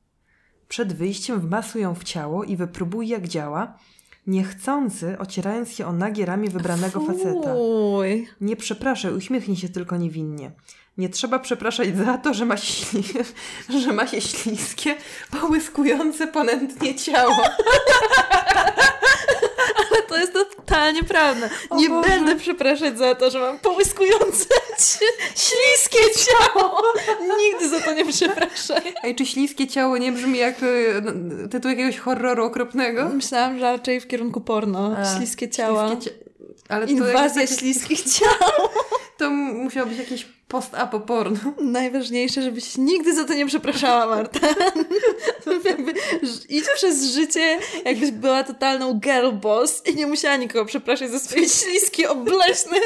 Przed 0.68 0.92
wyjściem 0.92 1.40
wmasuj 1.40 1.83
ją 1.83 1.94
w 1.94 2.05
ciało 2.05 2.44
i 2.44 2.57
wypróbuj, 2.57 3.09
jak 3.09 3.29
działa, 3.29 3.79
niechcący 4.27 5.18
ocierając 5.18 5.73
się 5.73 5.87
o 5.87 5.92
nagie 5.92 6.27
ramię 6.27 6.51
wybranego 6.51 7.01
faceta. 7.01 7.55
Fuj. 7.55 8.29
Nie 8.40 8.57
przepraszaj, 8.57 9.14
uśmiechnij 9.14 9.57
się 9.57 9.68
tylko 9.68 9.96
niewinnie. 9.96 10.53
Nie 11.01 11.09
trzeba 11.09 11.39
przepraszać 11.39 11.97
za 11.97 12.19
to, 12.19 12.35
że 12.35 12.45
ma, 12.45 12.57
śli... 12.57 13.03
że 13.83 13.93
ma 13.93 14.07
się 14.07 14.21
śliskie, 14.21 14.97
połyskujące 15.41 16.27
ponętnie 16.27 16.95
ciało. 16.95 17.37
Ale 19.91 20.03
to 20.09 20.17
jest 20.17 20.33
totalnie 20.33 21.03
prawda. 21.05 21.49
Nie 21.77 21.89
Boże. 21.89 22.09
będę 22.09 22.37
przepraszać 22.37 22.99
za 22.99 23.15
to, 23.15 23.31
że 23.31 23.41
mam 23.41 23.59
połyskujące, 23.59 24.47
śliskie 25.37 25.99
ciało. 26.27 26.83
Nigdy 27.39 27.69
za 27.69 27.81
to 27.81 27.95
nie 27.95 28.05
przepraszaj. 28.05 28.95
Ej, 29.03 29.15
czy 29.15 29.27
śliskie 29.27 29.67
ciało 29.67 29.99
nie 29.99 30.13
brzmi 30.13 30.39
jak 30.39 30.63
y, 30.63 31.49
tytuł 31.51 31.71
jakiegoś 31.71 31.99
horroru 31.99 32.45
okropnego? 32.45 33.09
Myślałam, 33.09 33.59
że 33.59 33.73
raczej 33.73 34.01
w 34.01 34.07
kierunku 34.07 34.41
porno. 34.41 34.97
A, 34.99 35.19
śliskie 35.19 35.49
ciała. 35.49 35.91
Śliskie. 35.91 36.11
Ale 36.69 36.87
to, 36.87 36.93
Inwazja 36.93 37.47
śliskich 37.47 38.03
ciał. 38.03 38.69
to 39.19 39.31
musiało 39.31 39.87
być 39.87 39.99
jakieś 39.99 40.27
post-apo 40.51 41.01
porno. 41.01 41.39
Najważniejsze, 41.61 42.43
żebyś 42.43 42.77
nigdy 42.77 43.15
za 43.15 43.25
to 43.25 43.35
nie 43.35 43.47
przepraszała, 43.47 44.07
Marta. 44.07 44.39
Jakby, 45.65 45.95
idź 46.49 46.65
przez 46.75 47.05
życie, 47.05 47.59
jakbyś 47.85 48.11
była 48.11 48.45
totalną 48.45 48.95
girl 48.95 49.33
boss 49.33 49.83
i 49.87 49.95
nie 49.95 50.07
musiała 50.07 50.37
nikogo 50.37 50.65
przepraszać 50.65 51.11
za 51.11 51.19
swoje 51.19 51.49
śliskie, 51.49 52.11
obleśne, 52.11 52.77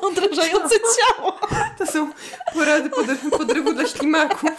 odrażające 0.00 0.74
ciało. 0.96 1.38
To 1.78 1.86
są 1.86 2.10
porady 2.54 2.90
podry- 2.90 3.30
podrywu 3.30 3.72
dla 3.72 3.86
ślimaków. 3.86 4.50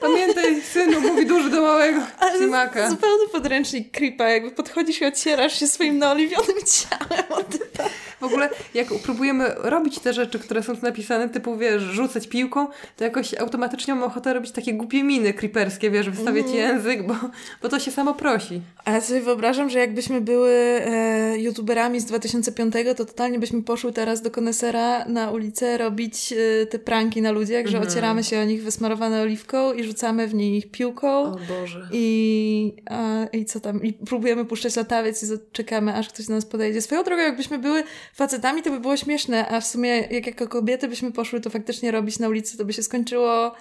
Pamiętaj, 0.00 0.62
synu, 0.62 1.00
mówi 1.00 1.26
duży 1.26 1.50
do 1.50 1.62
małego 1.62 2.00
ślimaka. 2.36 2.90
zupełny 2.90 3.28
podręcznik 3.28 3.90
creepa, 3.90 4.28
jakby 4.28 4.50
podchodzisz 4.50 5.00
i 5.00 5.04
ocierasz 5.06 5.60
się 5.60 5.66
swoim 5.66 5.98
naoliwionym 5.98 6.56
ciałem 6.66 7.24
o 7.30 7.42
typa. 7.42 7.84
W 8.20 8.24
ogóle, 8.24 8.50
jak 8.74 8.86
próbujemy 9.02 9.54
robić 9.58 9.98
te 9.98 10.12
rzeczy, 10.12 10.38
które 10.38 10.62
są 10.62 10.76
tu 10.76 10.82
napisane, 10.82 11.28
typu, 11.28 11.56
wiesz, 11.56 11.82
rzucać 11.82 12.28
piłką, 12.28 12.66
to 12.96 13.04
jakoś 13.04 13.34
automatycznie 13.34 13.94
mam 13.94 14.02
ochotę 14.04 14.34
robić 14.34 14.50
takie 14.52 14.74
głupie 14.74 15.02
miny 15.04 15.32
creeperskie, 15.34 15.90
wiesz, 15.90 16.10
wystawiać 16.10 16.46
Mhm. 16.46 16.68
język, 16.76 17.06
bo, 17.06 17.14
bo 17.62 17.68
to 17.68 17.78
się 17.78 17.90
samo 17.90 18.14
prosi. 18.14 18.60
A 18.84 18.90
ja 18.90 19.00
sobie 19.00 19.20
wyobrażam, 19.20 19.70
że 19.70 19.78
jakbyśmy 19.78 20.20
były 20.20 20.50
e, 20.50 21.38
youtuberami 21.38 22.00
z 22.00 22.04
2005, 22.04 22.74
to 22.96 23.04
totalnie 23.04 23.38
byśmy 23.38 23.62
poszły 23.62 23.92
teraz 23.92 24.22
do 24.22 24.30
konesera 24.30 25.04
na 25.04 25.30
ulicę 25.30 25.78
robić 25.78 26.32
e, 26.62 26.66
te 26.66 26.78
pranki 26.78 27.22
na 27.22 27.30
ludziach, 27.30 27.66
że 27.66 27.76
Mhm. 27.76 27.92
ocieramy 27.92 28.24
się 28.24 28.40
o 28.40 28.44
nich 28.44 28.62
wysmarowane 28.62 29.22
oliwką 29.22 29.72
i 29.72 29.84
rzucamy 29.84 30.26
w 30.28 30.34
nich 30.34 30.70
piłką. 30.70 31.36
Boże. 31.48 31.88
I, 31.92 32.74
a, 32.90 33.24
I 33.32 33.44
co 33.44 33.60
tam? 33.60 33.82
I 33.82 33.92
próbujemy 33.92 34.44
puszczać 34.44 34.76
latawiec 34.76 35.22
i 35.22 35.26
czekamy, 35.52 35.94
aż 35.94 36.08
ktoś 36.08 36.26
do 36.26 36.34
nas 36.34 36.46
podejdzie. 36.46 36.82
Swoją 36.82 37.02
drogą, 37.02 37.22
jakbyśmy 37.22 37.58
były 37.58 37.82
facetami, 38.14 38.62
to 38.62 38.70
by 38.70 38.80
było 38.80 38.96
śmieszne, 38.96 39.48
a 39.48 39.60
w 39.60 39.66
sumie 39.66 40.00
jak 40.00 40.26
jako 40.26 40.48
kobiety 40.48 40.88
byśmy 40.88 41.12
poszły 41.12 41.40
to 41.40 41.50
faktycznie 41.50 41.90
robić 41.90 42.18
na 42.18 42.28
ulicy, 42.28 42.58
to 42.58 42.64
by 42.64 42.72
się 42.72 42.82
skończyło 42.82 43.54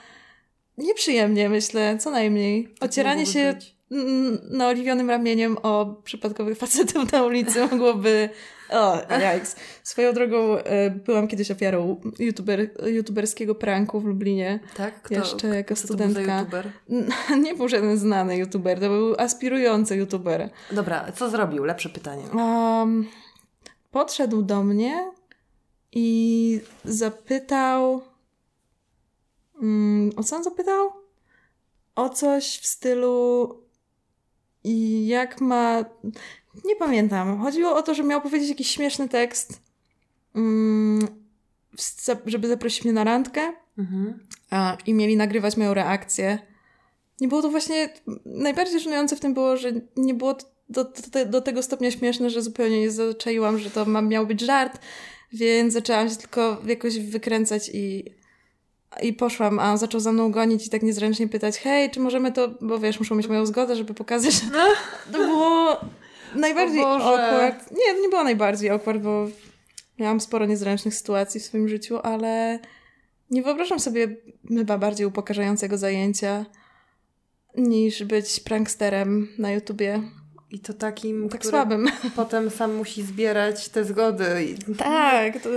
nieprzyjemnie, 0.77 1.49
myślę, 1.49 1.97
co 1.97 2.12
najmniej. 2.12 2.75
Ocieranie 2.81 3.25
mogłoby 3.25 3.39
się 3.39 3.53
być. 3.53 3.75
naoliwionym 4.51 5.10
ramieniem 5.10 5.57
o 5.63 6.01
przypadkowych 6.03 6.57
facetów 6.67 7.12
na 7.12 7.23
ulicy 7.23 7.62
mogłoby 7.62 8.29
O, 8.69 9.01
jajks. 9.19 9.55
Swoją 9.83 10.13
drogą 10.13 10.57
e, 10.57 10.89
byłam 10.89 11.27
kiedyś 11.27 11.51
ofiarą 11.51 12.01
youtuber, 12.19 12.69
youtuberskiego 12.86 13.55
pranku 13.55 13.99
w 13.99 14.05
Lublinie. 14.05 14.60
Tak? 14.77 15.01
Kto, 15.01 15.15
Jeszcze 15.15 15.47
jako 15.47 15.75
kto 15.75 15.88
to 15.88 15.93
był 15.93 16.10
studentka. 16.10 16.45
Nie 17.43 17.55
był 17.55 17.67
żaden 17.67 17.97
znany 17.97 18.38
youtuber, 18.38 18.79
to 18.79 18.89
był 18.89 19.15
aspirujący 19.17 19.95
youtuber. 19.95 20.49
Dobra, 20.71 21.12
co 21.12 21.29
zrobił? 21.29 21.63
Lepsze 21.63 21.89
pytanie. 21.89 22.23
Um, 22.33 23.07
podszedł 23.97 24.41
do 24.41 24.63
mnie 24.63 25.12
i 25.91 26.62
zapytał. 26.86 28.01
Mm, 29.62 30.12
o 30.15 30.23
co 30.23 30.36
on 30.36 30.43
zapytał? 30.43 30.89
O 31.95 32.10
coś 32.10 32.57
w 32.60 32.65
stylu. 32.65 33.49
I 34.63 35.07
jak 35.07 35.41
ma. 35.41 35.86
Nie 36.65 36.75
pamiętam. 36.75 37.41
Chodziło 37.41 37.75
o 37.75 37.81
to, 37.81 37.93
że 37.93 38.03
miał 38.03 38.21
powiedzieć 38.21 38.49
jakiś 38.49 38.69
śmieszny 38.71 39.10
tekst, 39.10 39.62
mm, 40.36 41.07
żeby 42.25 42.47
zaprosić 42.47 42.83
mnie 42.83 42.93
na 42.93 43.03
randkę 43.03 43.53
Mhm. 43.77 44.27
a, 44.49 44.77
i 44.86 44.93
mieli 44.93 45.17
nagrywać 45.17 45.57
moją 45.57 45.73
reakcję. 45.73 46.39
Nie 47.21 47.27
było 47.27 47.41
to 47.41 47.49
właśnie. 47.49 47.89
Najbardziej 48.25 48.79
żenujące 48.79 49.15
w 49.15 49.19
tym 49.19 49.33
było, 49.33 49.57
że 49.57 49.71
nie 49.95 50.13
było 50.13 50.33
to 50.33 50.56
do, 50.69 50.84
do, 50.84 51.25
do 51.25 51.41
tego 51.41 51.63
stopnia 51.63 51.91
śmieszne, 51.91 52.30
że 52.30 52.41
zupełnie 52.41 52.80
nie 52.80 52.91
zaczaiłam, 52.91 53.60
że 53.60 53.69
to 53.69 53.86
ma, 53.86 54.01
miał 54.01 54.27
być 54.27 54.41
żart, 54.41 54.80
więc 55.34 55.73
zaczęłam 55.73 56.10
się 56.10 56.15
tylko 56.15 56.58
jakoś 56.65 56.99
wykręcać 56.99 57.69
i, 57.73 58.06
i 59.01 59.13
poszłam, 59.13 59.60
a 59.60 59.71
on 59.71 59.77
zaczął 59.77 59.99
za 60.01 60.12
mną 60.12 60.32
gonić 60.32 60.67
i 60.67 60.69
tak 60.69 60.84
niezręcznie 60.84 61.27
pytać, 61.27 61.58
hej, 61.58 61.91
czy 61.91 61.99
możemy 61.99 62.32
to, 62.32 62.49
bo 62.62 62.80
wiesz, 62.80 62.99
muszą 62.99 63.15
mieć 63.15 63.27
moją 63.27 63.45
zgodę, 63.45 63.75
żeby 63.75 63.93
pokazać, 63.93 64.34
że 64.34 64.41
to 65.12 65.17
było 65.17 65.77
najbardziej 66.36 66.84
awkward. 66.84 67.71
Nie, 67.71 68.01
nie 68.01 68.10
było 68.10 68.23
najbardziej 68.23 68.69
awkward, 68.69 69.01
bo 69.01 69.27
miałam 69.99 70.19
sporo 70.19 70.45
niezręcznych 70.45 70.95
sytuacji 70.95 71.39
w 71.39 71.45
swoim 71.45 71.69
życiu, 71.69 71.99
ale 72.03 72.60
nie 73.30 73.43
wyobrażam 73.43 73.80
sobie 73.80 74.15
chyba 74.49 74.77
bardziej 74.77 75.06
upokarzającego 75.06 75.77
zajęcia 75.77 76.45
niż 77.58 78.03
być 78.03 78.39
pranksterem 78.39 79.27
na 79.38 79.51
YouTubie. 79.51 80.01
I 80.51 80.60
to 80.60 80.73
takim, 80.73 81.29
Tak 81.29 81.45
słabym. 81.45 81.88
potem 82.15 82.49
sam 82.49 82.75
musi 82.75 83.03
zbierać 83.03 83.69
te 83.69 83.86
zgody. 83.86 84.43
I, 84.45 84.75
Tak, 84.75 85.33
to... 85.43 85.49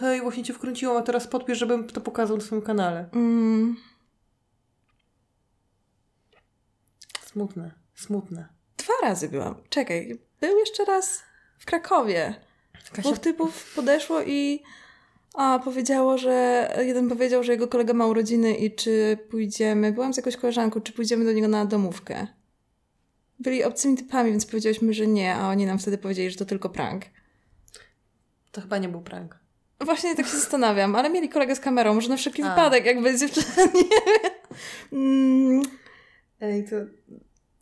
hej, 0.00 0.20
właśnie 0.20 0.44
cię 0.44 0.54
wkręciłam, 0.54 0.96
a 0.96 1.02
teraz 1.02 1.26
podpisz, 1.26 1.58
żebym 1.58 1.86
to 1.86 2.00
pokazał 2.00 2.36
na 2.36 2.42
swoim 2.42 2.62
kanale. 2.62 3.08
Mm, 3.12 3.76
Smutne, 7.26 7.70
smutne. 7.94 8.48
dwa 8.76 8.92
razy 9.02 9.28
byłam. 9.28 9.54
Czekaj, 9.68 10.18
był 10.40 10.58
jeszcze 10.58 10.84
raz 10.84 11.22
w 11.58 11.64
Krakowie. 11.64 12.34
Kasia, 12.92 13.02
Dwóch 13.02 13.18
typów 13.18 13.72
podeszło 13.74 14.22
i 14.22 14.62
a, 15.34 15.60
powiedziało, 15.64 16.18
że 16.18 16.68
jeden 16.86 17.08
powiedział, 17.08 17.42
że 17.44 17.52
jego 17.52 17.68
kolega 17.68 17.94
ma 17.94 18.06
urodziny 18.06 18.54
i 18.54 18.74
czy 18.74 19.18
pójdziemy, 19.30 19.92
byłam 19.92 20.14
z 20.14 20.16
jakąś 20.16 20.36
koleżanką, 20.36 20.80
czy 20.80 20.92
pójdziemy 20.92 21.24
do 21.24 21.32
niego 21.32 21.48
na 21.48 21.64
domówkę. 21.64 22.26
Byli 23.44 23.64
obcymi 23.64 23.96
typami, 23.96 24.30
więc 24.30 24.46
powiedziałyśmy, 24.46 24.94
że 24.94 25.06
nie, 25.06 25.34
a 25.34 25.48
oni 25.48 25.66
nam 25.66 25.78
wtedy 25.78 25.98
powiedzieli, 25.98 26.30
że 26.30 26.36
to 26.36 26.44
tylko 26.44 26.68
prank. 26.68 27.04
to 28.52 28.60
chyba 28.60 28.78
nie 28.78 28.88
był 28.88 29.00
prank. 29.00 29.38
Właśnie 29.80 30.16
tak 30.16 30.26
się 30.26 30.36
zastanawiam, 30.36 30.96
ale 30.96 31.10
mieli 31.10 31.28
kolegę 31.28 31.56
z 31.56 31.60
kamerą, 31.60 31.94
może 31.94 32.08
na 32.08 32.16
wszelki 32.16 32.42
A. 32.42 32.50
wypadek, 32.50 32.84
jakby 32.84 33.18
dziewczyna 33.18 33.46
nie... 33.74 34.98
Mm, 34.98 35.62
Ej, 36.40 36.64
to... 36.64 36.76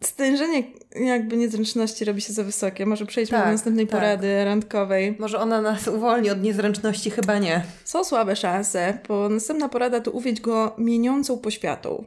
Stężenie 0.01 0.62
jakby 0.95 1.37
niezręczności 1.37 2.05
robi 2.05 2.21
się 2.21 2.33
za 2.33 2.45
wysokie. 2.45 2.87
Może 2.87 3.07
przejdźmy 3.07 3.38
Tak, 3.38 3.47
do 3.47 3.53
następnej 3.53 3.87
tak. 3.87 4.01
porady 4.01 4.45
randkowej. 4.45 5.16
Może 5.18 5.38
ona 5.38 5.61
nas 5.61 5.88
uwolni 5.88 6.31
od 6.31 6.42
niezręczności? 6.42 7.11
Chyba 7.11 7.38
nie. 7.38 7.64
Są 7.85 8.05
słabe 8.05 8.37
szanse, 8.37 8.99
bo 9.09 9.29
następna 9.29 9.68
porada 9.68 10.01
to 10.01 10.11
uwiedź 10.11 10.40
go 10.40 10.75
mieniącą 10.79 11.38
poświatą. 11.38 12.05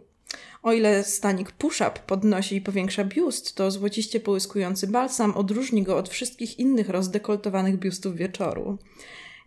O 0.65 0.73
ile 0.73 1.03
stanik 1.03 1.51
push-up 1.51 1.99
podnosi 2.07 2.55
i 2.55 2.61
powiększa 2.61 3.03
biust, 3.03 3.55
to 3.55 3.71
złociście 3.71 4.19
połyskujący 4.19 4.87
balsam 4.87 5.37
odróżni 5.37 5.83
go 5.83 5.97
od 5.97 6.09
wszystkich 6.09 6.59
innych 6.59 6.89
rozdekoltowanych 6.89 7.79
biustów 7.79 8.15
wieczoru. 8.15 8.77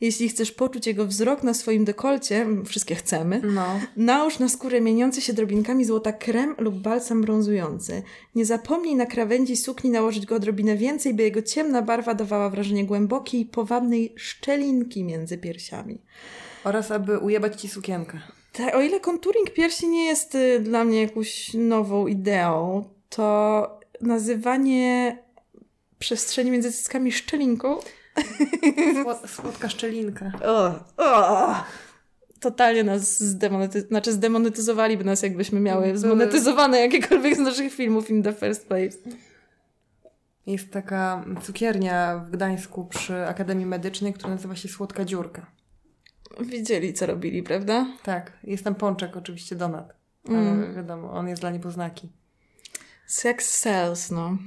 Jeśli 0.00 0.28
chcesz 0.28 0.52
poczuć 0.52 0.86
jego 0.86 1.06
wzrok 1.06 1.42
na 1.42 1.54
swoim 1.54 1.84
dekolcie, 1.84 2.46
wszystkie 2.64 2.94
chcemy, 2.94 3.40
No. 3.44 3.80
Nałóż 3.96 4.38
na 4.38 4.48
skórę 4.48 4.80
mieniący 4.80 5.20
się 5.20 5.32
drobinkami 5.32 5.84
złota 5.84 6.12
krem 6.12 6.54
lub 6.58 6.74
balsam 6.74 7.22
brązujący. 7.22 8.02
Nie 8.34 8.44
zapomnij 8.44 8.96
na 8.96 9.06
krawędzi 9.06 9.56
sukni 9.56 9.90
nałożyć 9.90 10.26
go 10.26 10.34
odrobinę 10.34 10.76
więcej, 10.76 11.14
by 11.14 11.22
jego 11.22 11.42
ciemna 11.42 11.82
barwa 11.82 12.14
dawała 12.14 12.50
wrażenie 12.50 12.84
głębokiej, 12.84 13.44
powabnej 13.46 14.14
szczelinki 14.16 15.04
między 15.04 15.38
piersiami. 15.38 15.98
Oraz 16.64 16.90
aby 16.90 17.18
ujebać 17.18 17.60
ci 17.60 17.68
sukienkę. 17.68 18.37
Tak, 18.58 18.74
o 18.74 18.80
ile 18.80 19.00
konturing 19.00 19.50
piersi 19.50 19.88
nie 19.88 20.04
jest 20.06 20.34
y, 20.34 20.60
dla 20.60 20.84
mnie 20.84 21.02
jakąś 21.02 21.54
nową 21.54 22.06
ideą, 22.06 22.84
to 23.08 23.80
nazywanie 24.00 25.18
przestrzeni 25.98 26.50
między 26.50 26.72
cyckami 26.72 27.12
szczelinką 27.12 27.78
Słod- 29.04 29.28
Słodka 29.28 29.68
szczelinka. 29.68 30.32
O, 30.44 30.72
o, 30.96 31.54
totalnie 32.40 32.84
nas 32.84 33.20
zdemonetyzowali, 33.20 33.88
znaczy 33.88 34.12
zdemonetyzowaliby 34.12 35.04
nas, 35.04 35.22
jakbyśmy 35.22 35.60
miały 35.60 35.98
zmonetyzowane 35.98 36.80
jakiekolwiek 36.80 37.36
z 37.36 37.38
naszych 37.38 37.74
filmów 37.74 38.10
in 38.10 38.22
the 38.22 38.32
first 38.32 38.66
place. 38.68 38.98
Jest 40.46 40.70
taka 40.70 41.24
cukiernia 41.42 42.18
w 42.26 42.30
Gdańsku 42.30 42.84
przy 42.86 43.26
Akademii 43.26 43.66
Medycznej, 43.66 44.12
która 44.12 44.30
nazywa 44.34 44.56
się 44.56 44.68
Słodka 44.68 45.04
Dziurka. 45.04 45.57
Widzieli, 46.40 46.94
co 46.94 47.06
robili, 47.06 47.42
prawda? 47.42 47.86
Tak, 48.02 48.32
jest 48.44 48.64
tam 48.64 48.74
pączek 48.74 49.16
oczywiście 49.16 49.56
Donat. 49.56 49.94
Mm. 50.28 50.74
wiadomo, 50.74 51.12
on 51.12 51.28
jest 51.28 51.42
dla 51.42 51.50
niepoznaki. 51.50 52.08
Sex 53.06 53.58
sells, 53.58 54.10
no. 54.10 54.38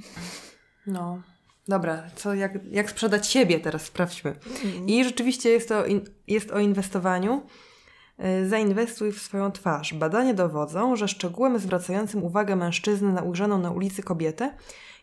No. 0.88 1.22
Dobra, 1.68 2.04
co, 2.16 2.34
jak, 2.34 2.52
jak 2.72 2.90
sprzedać 2.90 3.28
siebie 3.28 3.60
teraz 3.60 3.82
sprawdźmy. 3.82 4.36
I 4.88 5.04
rzeczywiście 5.04 5.50
jest 5.50 5.70
to 5.70 5.86
in, 5.86 6.02
jest 6.28 6.52
o 6.52 6.60
inwestowaniu. 6.60 7.42
Y, 8.44 8.50
Zainwestuj 8.50 9.12
w 9.12 9.20
swoją 9.22 9.52
twarz. 9.52 9.94
Badania 9.94 10.34
dowodzą, 10.34 10.96
że 10.96 11.08
szczegółem 11.08 11.60
zwracającym 11.60 12.24
uwagę 12.24 12.56
mężczyzny 12.56 13.14
na 13.14 13.22
ujrzaną 13.22 13.58
na 13.58 13.72
ulicy 13.72 14.04
kobietę 14.04 14.54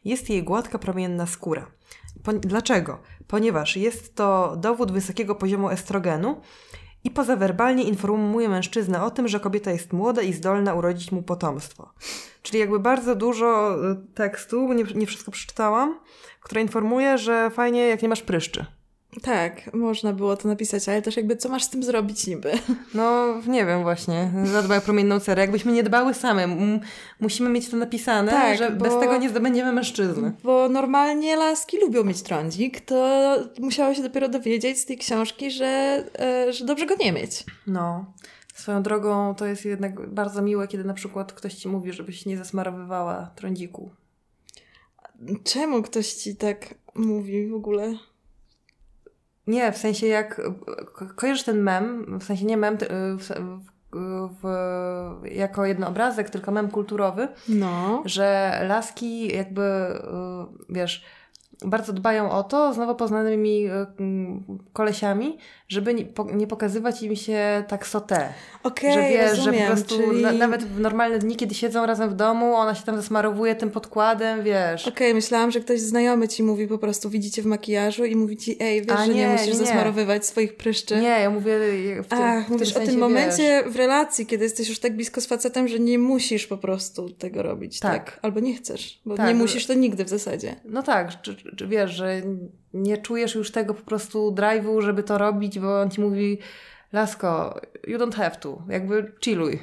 jest 0.04 0.30
jej 0.30 0.42
gładka, 0.42 0.78
promienna 0.78 1.26
skóra. 1.26 1.70
Po, 2.22 2.32
dlaczego? 2.32 2.98
Ponieważ 3.26 3.76
jest 3.76 4.14
to 4.14 4.56
dowód 4.56 4.92
wysokiego 4.92 5.34
poziomu 5.34 5.70
estrogenu 5.70 6.40
i 7.04 7.10
pozawerbalnie 7.10 7.82
informuje 7.82 8.48
mężczyznę 8.48 9.02
o 9.02 9.10
tym, 9.10 9.28
że 9.28 9.40
kobieta 9.40 9.70
jest 9.70 9.92
młoda 9.92 10.22
i 10.22 10.32
zdolna 10.32 10.74
urodzić 10.74 11.12
mu 11.12 11.22
potomstwo. 11.22 11.92
Czyli 12.42 12.58
jakby 12.58 12.78
bardzo 12.78 13.14
dużo 13.14 13.76
y, 13.90 13.96
tekstu, 14.14 14.72
nie, 14.72 14.84
nie 14.84 15.06
wszystko 15.06 15.30
przeczytałam, 15.30 16.00
które 16.40 16.62
informuje, 16.62 17.18
że 17.18 17.50
fajnie 17.50 17.86
jak 17.86 18.02
nie 18.02 18.08
masz 18.08 18.22
pryszczy. 18.22 18.77
Tak, 19.22 19.74
można 19.74 20.12
było 20.12 20.36
to 20.36 20.48
napisać, 20.48 20.88
ale 20.88 21.02
też 21.02 21.16
jakby 21.16 21.36
co 21.36 21.48
masz 21.48 21.64
z 21.64 21.70
tym 21.70 21.82
zrobić 21.82 22.26
niby? 22.26 22.52
No, 22.94 23.34
nie 23.46 23.66
wiem 23.66 23.82
właśnie. 23.82 24.30
Zadbaj 24.44 24.78
o 24.78 24.80
promienną 24.80 25.20
cerę. 25.20 25.42
Jakbyśmy 25.42 25.72
nie 25.72 25.82
dbały 25.82 26.14
same. 26.14 26.44
M- 26.44 26.80
musimy 27.20 27.50
mieć 27.50 27.68
to 27.68 27.76
napisane, 27.76 28.32
Tak, 28.32 28.58
że 28.58 28.70
bo- 28.70 28.84
bez 28.84 29.00
tego 29.00 29.16
nie 29.16 29.28
zdobędziemy 29.30 29.72
mężczyzny. 29.72 30.32
Bo 30.44 30.68
normalnie 30.68 31.36
laski 31.36 31.80
lubią 31.80 32.04
mieć 32.04 32.22
trądzik, 32.22 32.80
to 32.80 33.18
musiało 33.60 33.94
się 33.94 34.02
dopiero 34.02 34.28
dowiedzieć 34.28 34.78
z 34.78 34.84
tej 34.86 34.98
książki, 34.98 35.50
że, 35.50 36.04
e, 36.18 36.52
że 36.52 36.64
dobrze 36.64 36.86
go 36.86 36.94
nie 37.00 37.12
mieć. 37.12 37.44
No. 37.66 38.04
Swoją 38.54 38.82
drogą 38.82 39.34
to 39.34 39.46
jest 39.46 39.64
jednak 39.64 40.08
bardzo 40.10 40.42
miłe, 40.42 40.68
kiedy 40.68 40.84
na 40.84 40.94
przykład 40.94 41.32
ktoś 41.32 41.54
ci 41.54 41.68
mówi, 41.68 41.92
żebyś 41.92 42.26
nie 42.26 42.38
zasmarowywała 42.38 43.30
trądziku. 43.36 43.90
Czemu 45.44 45.82
ktoś 45.82 46.12
ci 46.12 46.36
tak 46.36 46.74
mówi 46.94 47.48
w 47.48 47.54
ogóle? 47.54 47.94
Nie, 49.48 49.72
w 49.72 49.78
sensie 49.78 50.06
jak 50.06 50.40
ko- 50.94 51.06
kojarzysz 51.16 51.44
ten 51.44 51.62
mem, 51.62 52.18
w 52.20 52.24
sensie 52.24 52.44
nie 52.44 52.56
mem 52.56 52.76
ty- 52.76 52.86
w, 52.90 53.28
w, 54.42 54.48
jako 55.24 55.64
jednoobrazek, 55.66 56.30
tylko 56.30 56.52
mem 56.52 56.70
kulturowy, 56.70 57.28
No. 57.48 58.02
że 58.04 58.58
laski 58.68 59.36
jakby, 59.36 59.62
y, 59.62 60.72
wiesz, 60.74 61.04
bardzo 61.64 61.92
dbają 61.92 62.30
o 62.30 62.42
to 62.42 62.74
z 62.74 62.76
nowo 62.78 62.94
poznanymi 62.94 63.64
mm, 64.00 64.44
kolesiami, 64.72 65.38
żeby 65.68 65.94
nie, 65.94 66.04
po, 66.04 66.24
nie 66.24 66.46
pokazywać 66.46 67.02
im 67.02 67.16
się 67.16 67.64
tak 67.68 67.86
sote. 67.86 68.28
Okej, 68.62 68.92
że 68.94 69.00
wiesz, 69.08 69.30
rozumiem, 69.38 69.60
że 69.60 69.66
po 69.66 69.72
prostu 69.72 69.96
czyli... 69.96 70.22
na, 70.22 70.32
nawet 70.32 70.64
w 70.64 70.80
normalne 70.80 71.18
dni, 71.18 71.36
kiedy 71.36 71.54
siedzą 71.54 71.86
razem 71.86 72.10
w 72.10 72.14
domu, 72.14 72.54
ona 72.54 72.74
się 72.74 72.82
tam 72.82 72.96
zasmarowuje 72.96 73.54
tym 73.54 73.70
podkładem, 73.70 74.42
wiesz. 74.42 74.88
Okej, 74.88 75.14
myślałam, 75.14 75.50
że 75.50 75.60
ktoś 75.60 75.80
znajomy 75.80 76.28
ci 76.28 76.42
mówi 76.42 76.66
po 76.66 76.78
prostu, 76.78 77.10
widzicie 77.10 77.42
w 77.42 77.46
makijażu 77.46 78.04
i 78.04 78.16
mówi 78.16 78.36
ci, 78.36 78.56
ej, 78.62 78.82
wiesz, 78.82 78.96
A 78.96 79.06
że 79.06 79.14
nie, 79.14 79.20
nie, 79.20 79.28
musisz 79.32 79.46
nie. 79.48 79.54
zasmarowywać 79.54 80.26
swoich 80.26 80.56
pryszczy. 80.56 80.96
Nie, 80.96 81.08
ja 81.08 81.30
mówię 81.30 81.58
w 82.02 82.06
tym, 82.08 82.18
Ach, 82.22 82.46
w 82.46 82.50
mówisz 82.50 82.68
tym 82.68 82.76
o 82.76 82.78
sensie, 82.78 82.90
tym 82.92 83.00
momencie 83.00 83.62
Wiesz, 83.64 83.72
w 83.72 83.76
relacji, 83.76 84.26
kiedy 84.26 84.44
jesteś 84.44 84.68
już 84.68 84.78
tak 84.78 84.96
blisko 84.96 85.20
z 85.20 85.26
facetem, 85.26 85.68
że 85.68 85.78
nie 85.78 85.98
musisz 85.98 86.46
po 86.46 86.56
prostu 86.58 87.10
tego 87.10 87.42
robić, 87.42 87.80
tak? 87.80 88.04
Tak. 88.04 88.18
Albo 88.22 88.40
nie 88.40 88.54
chcesz, 88.54 89.00
bo 89.06 89.16
Tak, 89.16 89.26
nie 89.26 89.32
że- 89.32 89.38
musisz 89.38 89.66
to 89.66 89.74
nigdy 89.74 90.04
w 90.04 90.08
zasadzie. 90.08 90.56
no 90.64 90.82
tak, 90.82 91.10
że, 91.22 91.34
wiesz, 91.68 91.90
że 91.90 92.22
nie 92.74 92.98
czujesz 92.98 93.34
już 93.34 93.50
tego 93.50 93.74
po 93.74 93.82
prostu 93.82 94.30
drive'u, 94.34 94.80
żeby 94.80 95.02
to 95.02 95.18
robić, 95.18 95.58
bo 95.58 95.80
on 95.80 95.90
ci 95.90 96.00
mówi 96.00 96.38
Lasko, 96.92 97.60
you 97.86 97.98
don't 97.98 98.14
have 98.14 98.36
to, 98.36 98.62
jakby 98.68 99.12
chilluj. 99.24 99.58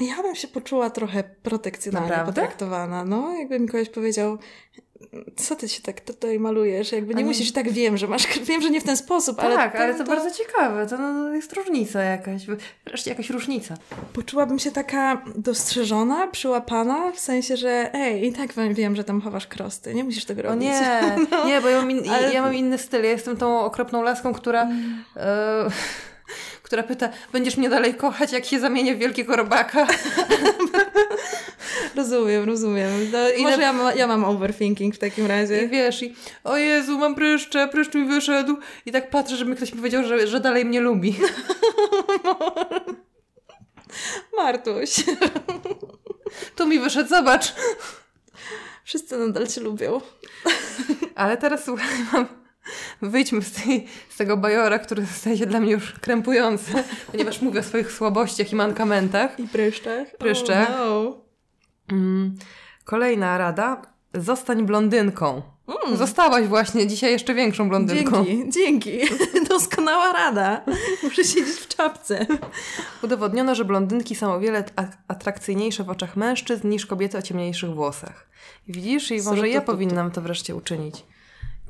Ja 0.00 0.22
bym 0.22 0.34
się 0.34 0.48
poczuła 0.48 0.90
trochę 0.90 1.24
protekcjonalnie 1.42 2.08
Naprawdę? 2.08 2.32
potraktowana. 2.32 3.04
No, 3.04 3.34
jakby 3.34 3.60
mi 3.60 3.68
kogoś 3.68 3.88
powiedział, 3.88 4.38
co 5.36 5.56
ty 5.56 5.68
się 5.68 5.82
tak 5.82 6.00
tutaj 6.00 6.38
malujesz? 6.40 6.92
Jakby 6.92 7.14
nie 7.14 7.18
A 7.18 7.20
nie- 7.20 7.26
musisz 7.26 7.52
tak 7.52 7.70
wiem, 7.70 7.96
że 7.96 8.06
masz, 8.08 8.38
wiem, 8.48 8.62
że 8.62 8.70
nie 8.70 8.80
w 8.80 8.84
ten 8.84 8.96
sposób, 8.96 9.40
ale 9.40 9.54
tak, 9.56 9.76
ale 9.76 9.94
to, 9.94 10.04
bardzo 10.04 10.30
ciekawe, 10.30 10.86
to 10.86 10.98
no, 10.98 11.32
jest 11.34 11.52
różnica 11.52 12.02
jakaś, 12.02 12.42
wreszcie 12.86 13.10
jakaś 13.10 13.30
różnica. 13.30 13.74
Poczułabym 14.12 14.58
się 14.58 14.70
taka 14.70 15.22
dostrzeżona, 15.36 16.26
przyłapana, 16.26 17.12
w 17.12 17.18
sensie, 17.20 17.56
że 17.56 17.90
ej, 17.94 18.26
i 18.26 18.32
tak 18.32 18.52
wam- 18.52 18.74
wiem, 18.74 18.96
że 18.96 19.04
tam 19.04 19.20
chowasz 19.20 19.46
krosty, 19.46 19.94
nie 19.94 20.04
musisz 20.04 20.24
tego 20.24 20.42
O 20.42 20.44
robić. 20.44 20.62
nie, 20.62 21.02
nie, 21.46 21.60
bo 21.60 21.68
ja 21.68 21.78
mam, 21.78 21.90
in, 21.90 22.10
Ale- 22.10 22.32
ja 22.32 22.42
mam 22.42 22.54
inny 22.54 22.78
styl. 22.78 23.04
Ja 23.04 23.10
jestem 23.10 23.36
tą 23.36 23.60
okropną 23.60 24.02
laską, 24.02 24.32
która, 24.34 24.68
e, 25.16 25.68
która 26.72 26.82
pyta, 26.82 27.08
będziesz 27.32 27.56
mnie 27.56 27.68
dalej 27.70 27.94
kochać, 27.94 28.32
jak 28.32 28.44
się 28.44 28.60
zamienię 28.60 28.94
w 28.94 28.98
wielkiego 28.98 29.36
robaka? 29.36 29.86
Rozumiem, 31.96 32.44
rozumiem. 32.44 32.90
No, 33.12 33.30
I 33.30 33.42
może 33.42 33.56
na- 33.56 33.62
ja, 33.62 33.72
ma, 33.72 33.94
ja 33.94 34.06
mam 34.06 34.24
overthinking 34.24 34.94
w 34.94 34.98
takim 34.98 35.24
I 35.24 35.28
razie. 35.28 35.68
wiesz, 35.68 36.02
i 36.02 36.14
o 36.44 36.56
Jezu, 36.56 36.98
mam 36.98 37.14
pryszcze, 37.14 37.68
pryszcz 37.68 37.94
mi 37.94 38.04
wyszedł. 38.04 38.56
I 38.86 38.92
tak 38.92 39.10
patrzę, 39.10 39.36
żeby 39.36 39.56
ktoś 39.56 39.72
mi 39.72 39.78
powiedział, 39.78 40.04
że, 40.04 40.26
że 40.26 40.40
dalej 40.40 40.64
mnie 40.64 40.80
lubi. 40.80 41.16
Martuś, 44.36 45.04
Tu 46.56 46.66
mi 46.66 46.78
wyszedł, 46.78 47.08
zobacz. 47.08 47.54
wszyscy 48.84 49.16
nadal 49.18 49.46
cię 49.46 49.60
lubią. 49.60 50.00
Ale 51.14 51.36
teraz 51.36 51.64
słuchaj, 51.64 51.88
mam... 52.12 52.41
Wyjdźmy 53.02 53.42
z, 53.42 53.52
tej, 53.52 53.86
z 54.08 54.16
tego 54.16 54.36
bajora, 54.36 54.78
który 54.78 55.06
staje 55.06 55.38
się 55.38 55.46
dla 55.46 55.60
mnie 55.60 55.72
już 55.72 55.92
krępujący, 55.92 56.72
ponieważ 57.12 57.42
mówię 57.42 57.60
o 57.60 57.62
swoich 57.62 57.92
słabościach 57.92 58.52
i 58.52 58.56
mankamentach. 58.56 59.40
I 59.40 59.48
pryszczach. 59.48 60.16
Pryszczach. 60.18 60.68
Oh, 60.70 60.78
no. 60.78 61.16
Mm, 61.96 62.36
Kolejna 62.84 63.38
rada. 63.38 63.82
Zostań 64.14 64.66
blondynką. 64.66 65.42
Mm. 65.86 65.96
Zostałaś 65.96 66.46
właśnie 66.46 66.86
dzisiaj 66.86 67.12
jeszcze 67.12 67.34
większą 67.34 67.68
blondynką. 67.68 68.24
Dzięki, 68.24 68.50
dzięki. 68.50 68.98
Doskonała 69.48 70.12
rada. 70.12 70.64
Muszę 71.02 71.24
siedzieć 71.24 71.56
w 71.56 71.68
czapce. 71.68 72.26
Udowodniono, 73.02 73.54
że 73.54 73.64
blondynki 73.64 74.14
są 74.14 74.32
o 74.32 74.40
wiele 74.40 74.64
atrakcyjniejsze 75.08 75.84
w 75.84 75.90
oczach 75.90 76.16
mężczyzn 76.16 76.68
niż 76.68 76.86
kobiety 76.86 77.18
o 77.18 77.22
ciemniejszych 77.22 77.74
włosach. 77.74 78.28
Widzisz? 78.68 79.10
I 79.10 79.22
może 79.22 79.48
ja 79.48 79.60
powinnam 79.60 80.10
to 80.10 80.22
wreszcie 80.22 80.54
uczynić. 80.54 81.04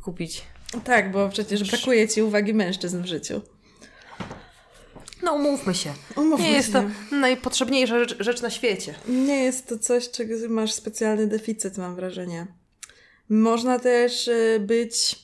Kupić. 0.02 0.44
Tak, 0.84 1.12
bo 1.12 1.28
przecież 1.28 1.70
brakuje 1.70 2.08
ci 2.08 2.22
uwagi 2.22 2.54
mężczyzn 2.54 3.02
w 3.02 3.06
życiu. 3.06 3.40
No 5.22 5.34
umówmy 5.34 5.74
się. 5.74 5.92
Umówmy 6.16 6.46
Nie 6.46 6.52
jest 6.52 6.72
się. 6.72 6.90
to 7.10 7.16
najpotrzebniejsza 7.16 7.98
rzecz, 7.98 8.16
rzecz 8.20 8.42
na 8.42 8.50
świecie. 8.50 8.94
Nie 9.08 9.44
jest 9.44 9.66
to 9.66 9.78
coś, 9.78 10.10
czego 10.10 10.34
masz 10.48 10.72
specjalny 10.72 11.26
deficyt, 11.26 11.78
mam 11.78 11.94
wrażenie. 11.94 12.46
Można 13.28 13.78
też 13.78 14.28
y, 14.28 14.60
być 14.66 15.18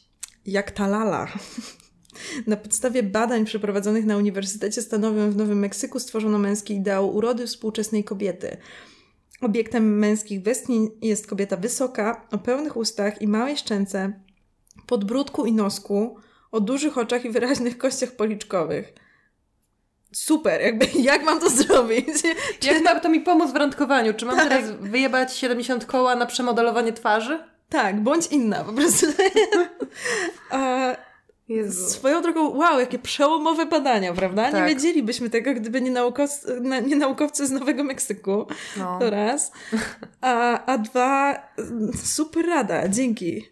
jak 0.47 0.71
ta 0.71 0.87
lala. 0.87 1.29
Na 2.47 2.57
podstawie 2.57 3.03
badań 3.03 3.45
przeprowadzonych 3.45 4.05
na 4.05 4.17
Uniwersytecie 4.17 4.83
Stanowym 4.83 5.33
w 5.33 5.37
Nowym 5.37 5.59
Meksyku 5.59 6.01
stworzono 6.01 6.39
męski 6.39 6.75
ideał 6.75 7.17
urody 7.17 7.47
współczesnej 7.47 8.05
kobiety. 8.05 8.57
Obiektem 9.41 9.99
męskich 9.99 10.43
westchnień 10.43 10.91
jest 11.03 11.27
kobieta 11.27 11.57
wysoka, 11.57 12.27
o 12.31 12.39
pełnych 12.39 12.77
ustach 12.77 13.23
i 13.23 13.29
małej 13.29 13.57
szczęce, 13.57 14.21
podbródku 14.89 15.47
i 15.47 15.53
nosku, 15.53 16.17
o 16.53 16.61
dużych 16.61 16.99
oczach 16.99 17.25
i 17.25 17.31
wyraźnych 17.31 17.79
kościach 17.85 18.11
policzkowych. 18.13 18.93
Super, 20.13 20.61
jakby 20.61 20.87
jak 21.11 21.23
mam 21.25 21.41
to 21.41 21.51
zrobić? 21.51 22.09
Jak 22.69 22.83
ma 22.85 23.01
to 23.01 23.09
mi 23.09 23.21
pomóc 23.21 23.53
w 23.53 23.57
randkowaniu? 23.57 24.15
Czy 24.15 24.27
mam 24.27 24.37
Tak. 24.37 24.49
teraz 24.49 24.71
wyjebać 24.71 25.37
70 25.37 25.85
koła 25.87 26.15
na 26.15 26.27
przemodelowanie 26.27 26.93
twarzy? 26.93 27.39
Tak, 27.69 28.01
bądź 28.01 28.27
inna 28.27 28.65
po 28.65 28.73
prostu. 28.73 29.07
A 30.51 30.97
Jezu. 31.49 31.91
swoją 31.91 32.23
drogą, 32.23 32.49
wow, 32.57 32.81
jakie 32.81 32.99
przełomowe 32.99 33.67
badania, 33.67 34.13
prawda? 34.13 34.51
Tak. 34.51 34.55
Nie 34.55 34.75
wiedzielibyśmy 34.75 35.31
tego, 35.31 35.55
gdyby 35.55 35.81
nie, 35.81 35.91
naukowcy, 35.91 36.61
na- 36.61 36.81
nie 36.81 36.97
naukowcy 36.97 37.47
z 37.47 37.51
Nowego 37.51 37.85
Meksyku. 37.85 38.47
No. 38.77 38.99
To 38.99 39.11
raz. 39.11 39.53
A, 40.21 40.65
a 40.67 40.79
dwa, 40.79 41.43
super 42.05 42.47
rada, 42.47 42.89
dzięki. 42.89 43.49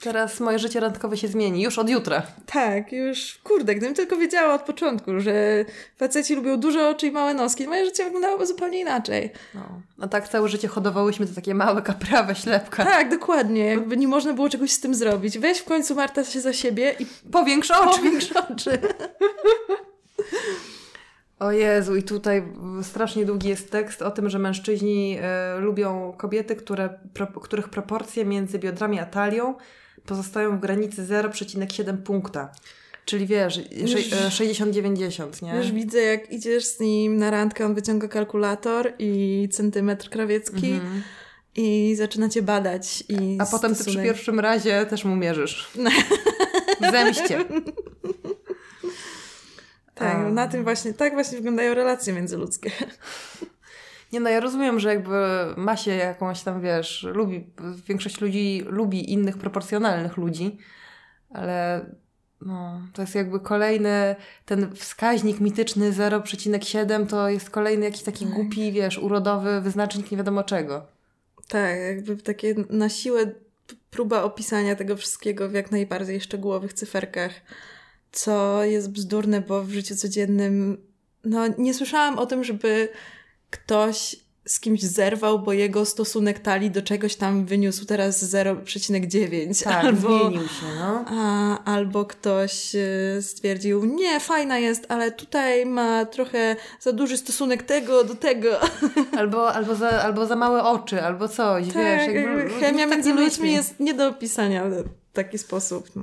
Teraz 0.00 0.40
moje 0.40 0.58
życie 0.58 0.80
randkowe 0.80 1.16
się 1.16 1.28
zmieni. 1.28 1.62
Już 1.62 1.78
od 1.78 1.90
jutra. 1.90 2.22
Tak, 2.46 2.92
już, 2.92 3.38
kurde, 3.44 3.74
gdybym 3.74 3.94
tylko 3.94 4.16
wiedziała 4.16 4.54
od 4.54 4.62
początku, 4.62 5.20
że 5.20 5.64
faceci 5.96 6.34
lubią 6.34 6.56
duże 6.60 6.88
oczy 6.88 7.06
i 7.06 7.10
małe 7.10 7.34
noski, 7.34 7.66
moje 7.66 7.84
życie 7.84 8.04
wyglądałoby 8.04 8.46
zupełnie 8.46 8.80
inaczej. 8.80 9.30
No. 9.54 9.60
A 10.00 10.08
tak 10.08 10.28
całe 10.28 10.48
życie 10.48 10.68
hodowałyśmy 10.68 11.26
to 11.26 11.34
takie 11.34 11.54
małe 11.54 11.82
kaprawe 11.82 12.34
ślepka. 12.34 12.84
Tak, 12.84 13.10
dokładnie, 13.10 13.64
jakby 13.64 13.96
nie 13.96 14.08
można 14.08 14.32
było 14.32 14.48
czegoś 14.48 14.72
z 14.72 14.80
tym 14.80 14.94
zrobić. 14.94 15.38
Weź 15.38 15.58
w 15.58 15.64
końcu 15.64 15.94
Marta 15.94 16.24
się 16.24 16.40
za 16.40 16.52
siebie 16.52 16.94
i 16.98 17.06
Powiększ 17.32 17.70
oczy. 17.70 17.98
powiększ 17.98 18.32
oczy. 18.32 18.78
O 21.38 21.52
Jezu, 21.52 21.96
i 21.96 22.02
tutaj 22.02 22.42
strasznie 22.82 23.24
długi 23.24 23.48
jest 23.48 23.70
tekst 23.70 24.02
o 24.02 24.10
tym, 24.10 24.30
że 24.30 24.38
mężczyźni 24.38 25.18
e, 25.20 25.56
lubią 25.60 26.14
kobiety, 26.18 26.56
które, 26.56 26.98
pro, 27.14 27.26
których 27.26 27.68
proporcje 27.68 28.24
między 28.24 28.58
biodrami 28.58 29.00
a 29.00 29.06
talią 29.06 29.54
pozostają 30.06 30.56
w 30.56 30.60
granicy 30.60 31.02
0,7 31.02 31.96
punkta. 31.96 32.52
Czyli 33.04 33.26
wiesz, 33.26 33.60
Już- 33.72 33.90
sze- 33.90 34.26
e, 34.26 34.30
60-90, 34.30 35.42
nie? 35.42 35.56
Już 35.56 35.72
widzę, 35.72 35.98
jak 36.00 36.32
idziesz 36.32 36.64
z 36.64 36.80
nim 36.80 37.16
na 37.16 37.30
randkę, 37.30 37.66
on 37.66 37.74
wyciąga 37.74 38.08
kalkulator 38.08 38.92
i 38.98 39.48
centymetr 39.52 40.08
krawiecki 40.10 40.70
Mhm. 40.70 41.02
i 41.56 41.94
zaczyna 41.98 42.28
cię 42.28 42.42
badać. 42.42 43.04
I 43.08 43.36
A 43.40 43.46
potem 43.46 43.74
ty 43.74 43.84
przy 43.84 44.02
pierwszym 44.02 44.40
razie 44.40 44.86
też 44.86 45.04
mu 45.04 45.16
mierzysz. 45.16 45.70
Zemście. 46.92 47.44
Tak, 49.94 50.16
A. 50.16 50.30
na 50.30 50.48
tym 50.48 50.64
właśnie, 50.64 50.94
tak 50.94 51.12
właśnie 51.12 51.36
wyglądają 51.38 51.74
relacje 51.74 52.12
międzyludzkie. 52.12 52.70
Nie 54.16 54.20
no, 54.20 54.30
ja 54.30 54.40
rozumiem, 54.40 54.80
że 54.80 54.88
jakby 54.88 55.14
ma 55.56 55.76
się 55.76 55.90
jakąś 55.90 56.42
tam, 56.42 56.60
wiesz, 56.60 57.06
lubi, 57.12 57.46
większość 57.88 58.20
ludzi 58.20 58.64
lubi 58.66 59.12
innych 59.12 59.38
proporcjonalnych 59.38 60.16
ludzi, 60.16 60.58
ale 61.30 61.86
no, 62.40 62.80
to 62.92 63.02
jest 63.02 63.14
jakby 63.14 63.40
kolejny, 63.40 64.16
ten 64.46 64.74
wskaźnik 64.74 65.40
mityczny 65.40 65.92
0,7 65.92 67.06
to 67.06 67.28
jest 67.28 67.50
kolejny 67.50 67.84
jakiś 67.84 68.02
taki 68.02 68.24
Tak. 68.24 68.34
głupi, 68.34 68.72
wiesz, 68.72 68.98
urodowy 68.98 69.60
wyznacznik 69.60 70.10
nie 70.10 70.16
wiadomo 70.16 70.44
czego. 70.44 70.86
Tak, 71.48 71.76
jakby 71.78 72.16
takie 72.16 72.54
na 72.70 72.88
siłę 72.88 73.32
próba 73.90 74.22
opisania 74.22 74.76
tego 74.76 74.96
wszystkiego 74.96 75.48
w 75.48 75.52
jak 75.52 75.70
najbardziej 75.70 76.20
szczegółowych 76.20 76.72
cyferkach, 76.72 77.32
co 78.12 78.64
jest 78.64 78.90
bzdurne, 78.90 79.40
bo 79.40 79.62
w 79.62 79.70
życiu 79.70 79.96
codziennym 79.96 80.76
no 81.24 81.46
nie 81.58 81.74
słyszałam 81.74 82.18
o 82.18 82.26
tym, 82.26 82.44
żeby 82.44 82.88
ktoś 83.56 84.16
z 84.46 84.60
kimś 84.60 84.82
zerwał, 84.82 85.38
bo 85.38 85.52
jego 85.52 85.84
stosunek 85.84 86.38
talii 86.38 86.70
do 86.70 86.82
czegoś 86.82 87.16
tam 87.16 87.46
wyniósł 87.46 87.84
teraz 87.84 88.24
0,9. 88.24 89.64
Tak, 89.64 89.84
albo, 89.84 90.18
zmienił 90.18 90.48
się, 90.48 90.66
no. 90.80 91.04
a, 91.06 91.64
albo 91.64 92.04
ktoś 92.04 92.74
y, 92.74 93.22
stwierdził, 93.22 93.84
nie, 93.84 94.20
fajna 94.20 94.58
jest, 94.58 94.86
ale 94.88 95.12
tutaj 95.12 95.66
ma 95.66 96.04
trochę 96.04 96.56
za 96.80 96.92
duży 96.92 97.16
stosunek 97.16 97.62
tego 97.62 98.04
do 98.04 98.14
tego. 98.14 98.48
Albo, 99.18 99.52
albo, 99.52 99.74
za, 99.74 99.88
albo 99.88 100.26
za 100.26 100.36
małe 100.36 100.64
oczy, 100.64 101.02
albo 101.02 101.28
coś, 101.28 101.64
wiesz. 101.64 101.74
Tak, 101.74 102.14
jakby 102.14 102.20
jakby 102.20 102.50
chemia 102.60 102.84
tak 102.84 102.90
między 102.90 103.12
nie 103.12 103.20
ludźmi 103.20 103.52
jest 103.52 103.80
nie 103.80 103.94
do 103.94 104.08
opisania 104.08 104.64
w 104.64 104.84
taki 105.12 105.38
sposób. 105.38 105.90
No. 105.96 106.02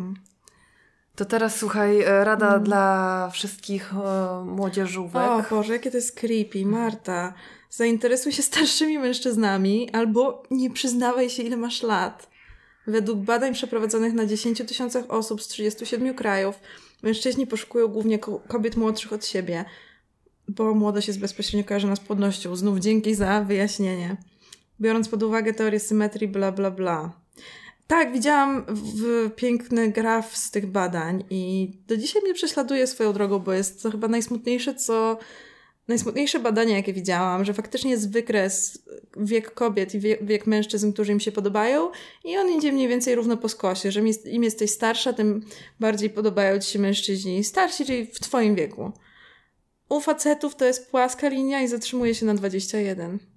To 1.15 1.25
teraz 1.25 1.55
słuchaj, 1.57 2.01
e, 2.01 2.23
rada 2.23 2.49
Mm. 2.49 2.63
dla 2.63 3.29
wszystkich 3.33 3.93
e, 3.93 4.43
młodzieżówek. 4.45 5.23
O 5.23 5.43
Boże, 5.49 5.73
jakie 5.73 5.91
to 5.91 5.97
jest 5.97 6.15
creepy. 6.19 6.65
Marta, 6.65 7.33
zainteresuj 7.69 8.31
się 8.31 8.41
starszymi 8.41 8.99
mężczyznami 8.99 9.89
albo 9.91 10.43
nie 10.51 10.69
przyznawaj 10.71 11.29
się, 11.29 11.43
ile 11.43 11.57
masz 11.57 11.83
lat. 11.83 12.29
Według 12.87 13.19
badań 13.19 13.53
przeprowadzonych 13.53 14.13
na 14.13 14.25
10 14.25 14.61
tysiącach 14.67 15.05
osób 15.11 15.41
z 15.41 15.47
37 15.47 16.13
krajów, 16.13 16.55
mężczyźni 17.03 17.47
poszukują 17.47 17.87
głównie 17.87 18.19
ko- 18.19 18.39
kobiet 18.47 18.75
młodszych 18.77 19.13
od 19.13 19.25
siebie, 19.25 19.65
bo 20.47 20.73
młodość 20.73 21.07
jest 21.07 21.19
bezpośrednio 21.19 21.67
kojarzona 21.67 21.95
z 21.95 21.99
płodnością. 21.99 22.55
Znów 22.55 22.79
dzięki 22.79 23.15
za 23.15 23.41
wyjaśnienie. 23.41 24.17
Biorąc 24.81 25.09
pod 25.09 25.23
uwagę 25.23 25.53
teorię 25.53 25.79
symetrii, 25.79 26.27
bla 26.27 26.51
bla 26.51 26.71
bla. 26.71 27.11
Tak, 27.87 28.13
widziałam 28.13 28.65
w, 28.67 29.29
piękny 29.35 29.91
graf 29.91 30.37
z 30.37 30.51
tych 30.51 30.65
badań 30.65 31.23
i 31.29 31.71
do 31.87 31.97
dzisiaj 31.97 32.21
mnie 32.21 32.33
prześladuje 32.33 32.87
swoją 32.87 33.13
drogą, 33.13 33.39
bo 33.39 33.53
jest 33.53 33.83
to 33.83 33.91
chyba 33.91 34.07
najsmutniejsze, 34.07 34.75
co 34.75 35.17
najsmutniejsze 35.87 36.39
badania, 36.39 36.77
jakie 36.77 36.93
widziałam, 36.93 37.45
że 37.45 37.53
faktycznie 37.53 37.91
jest 37.91 38.11
wykres 38.11 38.83
wiek 39.17 39.53
kobiet 39.53 39.95
i 39.95 39.99
wiek 39.99 40.47
mężczyzn, 40.47 40.93
którzy 40.93 41.11
im 41.11 41.19
się 41.19 41.31
podobają 41.31 41.91
i 42.23 42.37
on 42.37 42.49
idzie 42.49 42.71
mniej 42.71 42.87
więcej 42.87 43.15
równo 43.15 43.37
po 43.37 43.49
skosie, 43.49 43.91
że 43.91 44.01
im 44.25 44.43
jesteś 44.43 44.71
starsza, 44.71 45.13
tym 45.13 45.45
bardziej 45.79 46.09
podobają 46.09 46.59
ci 46.59 46.71
się 46.71 46.79
mężczyźni 46.79 47.43
starsi, 47.43 47.85
czyli 47.85 48.05
w 48.05 48.19
twoim 48.19 48.55
wieku. 48.55 48.91
U 49.89 49.99
facetów 49.99 50.55
to 50.55 50.65
jest 50.65 50.91
płaska 50.91 51.29
linia 51.29 51.61
i 51.61 51.67
zatrzymuje 51.67 52.15
się 52.15 52.25
na 52.25 52.33
21. 52.33 53.32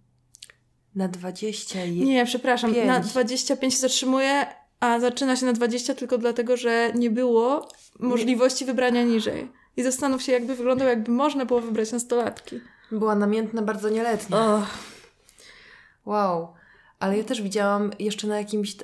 Na 0.96 1.08
21? 1.08 1.94
Nie, 1.94 2.24
przepraszam, 2.24 2.74
5. 2.74 2.86
na 2.86 3.00
25 3.00 3.74
się 3.74 3.80
zatrzymuje, 3.80 4.46
a 4.80 5.00
zaczyna 5.00 5.36
się 5.36 5.46
na 5.46 5.52
20 5.52 5.94
tylko 5.94 6.18
dlatego, 6.18 6.56
że 6.56 6.92
nie 6.94 7.10
było 7.10 7.68
możliwości 7.98 8.64
wybrania 8.64 9.02
niżej. 9.02 9.48
I 9.76 9.82
zastanów 9.82 10.22
się, 10.22 10.32
jakby 10.32 10.54
wyglądał, 10.54 10.88
jakby 10.88 11.12
można 11.12 11.44
było 11.44 11.60
wybrać 11.60 11.92
nastolatki. 11.92 12.60
Była 12.92 13.14
namiętna, 13.14 13.62
bardzo 13.62 13.88
nieletnia. 13.88 14.36
Oh. 14.36 14.66
Wow. 16.06 16.48
Ale 16.98 17.18
ja 17.18 17.24
też 17.24 17.42
widziałam 17.42 17.90
jeszcze 17.98 18.26
na 18.26 18.38
jakimś, 18.38 18.76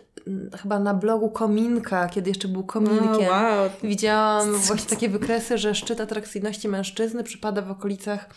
chyba 0.63 0.79
na 0.79 0.95
blogu 0.95 1.31
Kominka, 1.31 2.09
kiedy 2.09 2.31
jeszcze 2.31 2.49
był 2.49 2.65
Kominkiem. 2.65 3.29
Oh, 3.29 3.31
wow. 3.31 3.71
Widziałam 3.83 4.53
właśnie 4.67 4.91
takie 4.91 5.09
wykresy, 5.09 5.59
że 5.59 5.75
szczyt 5.75 6.01
atrakcyjności 6.01 6.69
mężczyzny 6.69 7.25
przypada 7.25 7.63
w 7.63 7.71
okolicach 7.71 8.29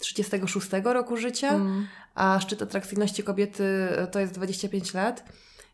36 0.00 0.68
roku 0.84 1.16
życia, 1.16 1.48
mm. 1.48 1.86
a 2.14 2.40
szczyt 2.40 2.62
atrakcyjności 2.62 3.22
kobiety 3.22 3.64
to 4.10 4.20
jest 4.20 4.34
25 4.34 4.94
lat. 4.94 5.24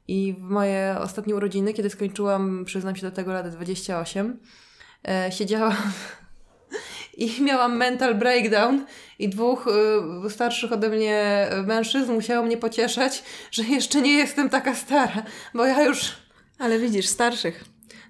I 0.08 0.34
w 0.38 0.42
moje 0.42 0.96
ostatnie 1.00 1.34
urodziny, 1.34 1.74
kiedy 1.74 1.90
skończyłam, 1.90 2.64
przyznam 2.64 2.96
się 2.96 3.02
do 3.02 3.10
tego, 3.10 3.32
lat 3.32 3.48
28, 3.48 4.38
e, 5.08 5.32
siedziałam 5.32 5.76
i 7.16 7.42
miałam 7.42 7.76
mental 7.76 8.14
breakdown 8.14 8.86
i 9.18 9.28
dwóch 9.28 9.66
y, 10.26 10.30
starszych 10.30 10.72
ode 10.72 10.88
mnie 10.88 11.48
mężczyzn 11.66 12.12
musiało 12.12 12.46
mnie 12.46 12.56
pocieszać, 12.56 13.24
że 13.50 13.62
jeszcze 13.62 14.00
nie 14.00 14.12
jestem 14.12 14.50
taka 14.50 14.74
stara, 14.74 15.22
bo 15.54 15.64
ja 15.64 15.82
już... 15.82 16.12
Ale 16.58 16.78
widzisz, 16.78 17.06
starszych. 17.06 17.64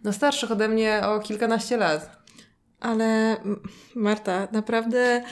No 0.05 0.13
starszych 0.13 0.51
ode 0.51 0.69
mnie 0.69 1.01
o 1.05 1.21
kilkanaście 1.21 1.77
lat. 1.77 2.26
Ale 2.81 3.37
Marta, 3.95 4.49
naprawdę... 4.53 5.23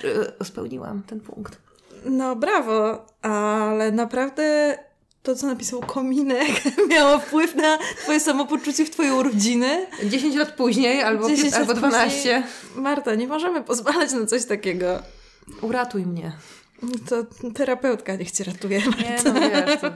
Spełniłam 0.42 1.03
ten 1.03 1.20
punkt. 1.20 1.59
No 2.05 2.36
brawo, 2.36 3.07
ale 3.22 3.92
naprawdę 3.92 4.78
to, 5.22 5.34
co 5.34 5.47
napisał 5.47 5.80
Kominek, 5.80 6.51
miało 6.90 7.18
wpływ 7.18 7.55
na 7.55 7.78
twoje 7.78 8.20
samopoczucie 8.20 8.84
w 8.84 8.90
twojej 8.90 9.12
urodziny. 9.12 9.86
10 10.05 10.36
lat 10.36 10.53
później 10.53 11.03
albo, 11.03 11.28
10 11.28 11.55
albo 11.55 11.74
12. 11.74 12.16
Później. 12.16 12.42
Marta, 12.82 13.14
nie 13.14 13.28
możemy 13.28 13.62
pozwalać 13.62 14.12
na 14.12 14.26
coś 14.26 14.45
takiego. 14.45 15.03
Uratuj 15.62 16.07
mnie. 16.07 16.32
To 17.09 17.16
terapeutka 17.55 18.16
niech 18.16 18.30
cię 18.30 18.45
ratuje. 18.45 18.82
Marta. 18.86 19.03
Nie, 19.03 19.16
no 19.24 19.40
wiesz, 19.40 19.80
to... 19.80 19.90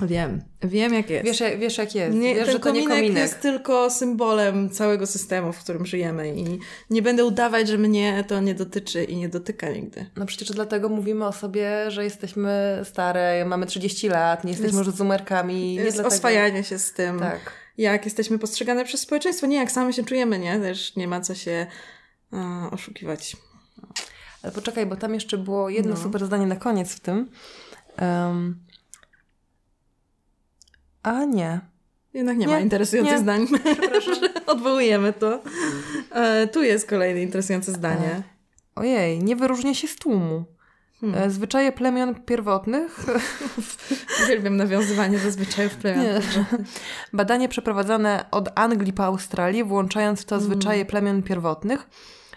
Wiem, 0.00 0.42
wiem 0.62 0.94
jak 0.94 1.10
jest. 1.10 1.24
Wiesz, 1.26 1.42
wiesz 1.58 1.78
jak 1.78 1.94
jest. 1.94 2.16
Nie, 2.16 2.34
wiesz, 2.34 2.44
ten 2.44 2.52
że 2.52 2.58
to 2.58 2.64
kominek, 2.64 2.88
nie 2.88 2.96
kominek 2.96 3.22
jest 3.22 3.40
tylko 3.40 3.90
symbolem 3.90 4.70
całego 4.70 5.06
systemu, 5.06 5.52
w 5.52 5.58
którym 5.58 5.86
żyjemy 5.86 6.34
i 6.36 6.58
nie 6.90 7.02
będę 7.02 7.24
udawać, 7.24 7.68
że 7.68 7.78
mnie 7.78 8.24
to 8.28 8.40
nie 8.40 8.54
dotyczy 8.54 9.04
i 9.04 9.16
nie 9.16 9.28
dotyka 9.28 9.70
nigdy. 9.70 10.06
No 10.16 10.26
przecież 10.26 10.50
dlatego 10.50 10.88
mówimy 10.88 11.26
o 11.26 11.32
sobie, 11.32 11.90
że 11.90 12.04
jesteśmy 12.04 12.80
stare, 12.84 13.44
mamy 13.44 13.66
30 13.66 14.08
lat, 14.08 14.44
nie 14.44 14.50
jesteśmy 14.50 14.78
już 14.78 14.90
zumerkami. 14.90 15.74
Jest 15.74 15.96
dlatego... 15.96 16.14
oswajanie 16.14 16.64
się 16.64 16.78
z 16.78 16.92
tym, 16.92 17.18
tak. 17.18 17.52
jak 17.78 18.04
jesteśmy 18.04 18.38
postrzegane 18.38 18.84
przez 18.84 19.00
społeczeństwo, 19.00 19.46
nie 19.46 19.56
jak 19.56 19.72
same 19.72 19.92
się 19.92 20.04
czujemy, 20.04 20.38
nie? 20.38 20.60
Też 20.60 20.96
nie 20.96 21.08
ma 21.08 21.20
co 21.20 21.34
się 21.34 21.66
uh, 22.32 22.72
oszukiwać. 22.72 23.36
Ale 24.42 24.52
poczekaj, 24.52 24.86
bo 24.86 24.96
tam 24.96 25.14
jeszcze 25.14 25.38
było 25.38 25.68
jedno 25.68 25.94
no. 25.94 26.00
super 26.00 26.26
zdanie 26.26 26.46
na 26.46 26.56
koniec 26.56 26.94
w 26.94 27.00
tym. 27.00 27.30
Um, 28.00 28.64
a 31.04 31.24
nie. 31.24 31.60
Jednak 32.14 32.36
nie, 32.36 32.46
nie 32.46 32.52
ma 32.52 32.60
interesujących 32.60 33.14
nie. 33.14 33.22
zdań. 33.22 33.46
Odwołujemy 34.46 35.12
to. 35.12 35.42
E, 36.10 36.46
tu 36.46 36.62
jest 36.62 36.88
kolejne 36.88 37.22
interesujące 37.22 37.72
zdanie. 37.72 38.08
E, 38.08 38.22
ojej, 38.74 39.18
nie 39.22 39.36
wyróżnia 39.36 39.74
się 39.74 39.88
z 39.88 39.96
tłumu. 39.96 40.44
Hmm. 41.00 41.22
E, 41.22 41.30
zwyczaje 41.30 41.72
plemion 41.72 42.14
pierwotnych. 42.14 43.06
Uwielbiam 44.24 44.56
nawiązywanie 44.56 45.18
do 45.18 45.30
zwyczajów 45.30 45.76
plemion 45.76 46.22
pierwotnych. 46.22 46.70
Badanie 47.12 47.48
przeprowadzone 47.48 48.24
od 48.30 48.48
Anglii 48.54 48.92
po 48.92 49.04
Australię, 49.04 49.64
włączając 49.64 50.22
w 50.22 50.24
to 50.24 50.36
hmm. 50.36 50.50
zwyczaje 50.50 50.84
plemion 50.84 51.22
pierwotnych, 51.22 51.88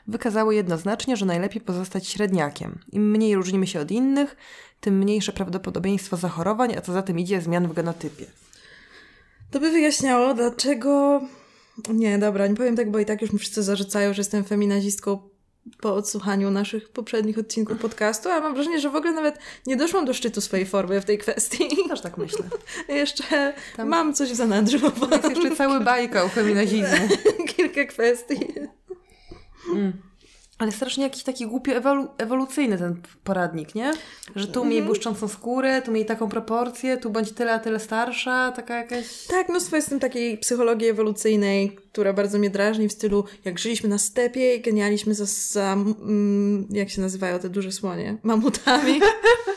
wykazały 0.08 0.56
jednoznacznie, 0.56 1.18
że 1.18 1.26
najlepiej 1.26 1.62
pozostać 1.62 2.08
średniakiem. 2.08 2.80
Im 2.92 3.12
mniej 3.12 3.36
różnimy 3.36 3.68
się 3.68 3.80
od 3.80 3.92
innych, 3.92 4.36
tym 4.80 4.98
mniejsze 4.98 5.34
prawdopodobieństwo 5.34 6.18
zachorowań, 6.18 6.76
a 6.78 6.82
co 6.82 6.94
za 6.94 7.02
tym 7.02 7.20
idzie 7.20 7.42
zmian 7.42 7.68
w 7.68 7.74
genotypie. 7.74 8.26
To 9.52 9.60
by 9.60 9.72
wyjaśniało, 9.72 10.34
dlaczego. 10.34 11.22
Nie, 11.94 12.18
dobra, 12.18 12.48
nie 12.48 12.56
powiem 12.56 12.76
tak, 12.76 12.92
bo 12.92 13.00
i 13.00 13.06
tak 13.06 13.22
już 13.22 13.34
mi 13.34 13.40
wszyscy 13.40 13.64
zarzucają, 13.64 14.14
że 14.14 14.20
jestem 14.20 14.44
feminazistką 14.44 15.30
po 15.82 15.96
odsłuchaniu 15.96 16.52
naszych 16.52 16.90
poprzednich 16.90 17.38
odcinków 17.38 17.78
podcastu, 17.78 18.30
a 18.30 18.40
mam 18.40 18.54
wrażenie, 18.54 18.80
że 18.80 18.90
w 18.90 18.96
ogóle 18.96 19.14
nawet 19.14 19.40
nie 19.66 19.76
doszłam 19.76 20.06
do 20.06 20.14
szczytu 20.14 20.42
swojej 20.42 20.66
formy 20.66 21.02
w 21.02 21.06
tej 21.06 21.18
kwestii. 21.18 21.70
Też 21.90 22.02
tak 22.02 22.18
myślę. 22.18 22.46
jeszcze 22.90 23.54
Tam... 23.78 23.88
mam 23.88 24.14
coś 24.14 24.32
w 24.32 24.36
zanadrzu. 24.36 24.78
Jest 25.12 25.30
jeszcze 25.30 25.56
cały 25.56 25.80
bajka 25.80 26.24
o 26.24 26.30
feminazizmie. 26.30 27.10
Kilka 27.56 27.86
kwestii. 27.86 28.48
Mm. 29.74 30.07
Ale 30.58 30.72
strasznie 30.72 31.04
jakiś 31.04 31.24
taki 31.24 31.48
głupio 31.48 31.72
ewolu 31.72 32.08
ewolucyjny 32.18 32.78
ten 32.78 33.02
poradnik, 33.24 33.76
nie? 33.76 33.94
Że 34.36 34.48
tu 34.48 34.66
miej 34.66 34.78
mhm. 34.78 34.86
błyszczącą 34.86 35.28
skórę, 35.28 35.82
tu 35.82 35.92
miej 35.92 36.06
taką 36.06 36.30
proporcję, 36.30 36.98
tu 36.98 37.10
bądź 37.10 37.32
tyle, 37.32 37.54
a 37.54 37.60
tyle 37.60 37.80
starsza, 37.80 38.52
taka 38.52 38.78
jakaś... 38.78 39.26
Tak, 39.28 39.50
mnóstwo 39.50 39.76
jest 39.76 39.88
w 39.88 39.90
tym 39.90 40.00
takiej 40.00 40.38
psychologii 40.38 40.88
ewolucyjnej, 40.88 41.78
która 41.92 42.14
bardzo 42.14 42.40
mnie 42.40 42.50
drażni 42.50 42.90
w 42.90 42.92
stylu, 42.92 43.24
jak 43.46 43.60
żyliśmy 43.60 43.90
na 43.90 43.98
stepie 43.98 44.56
i 44.56 44.62
genialiśmy 44.62 45.14
za, 45.14 45.26
za 45.26 45.74
mm, 45.74 46.68
jak 46.70 46.90
się 46.90 47.02
nazywają 47.02 47.40
te 47.40 47.50
duże 47.50 47.72
słonie? 47.72 48.18
Mamutami. 48.24 49.00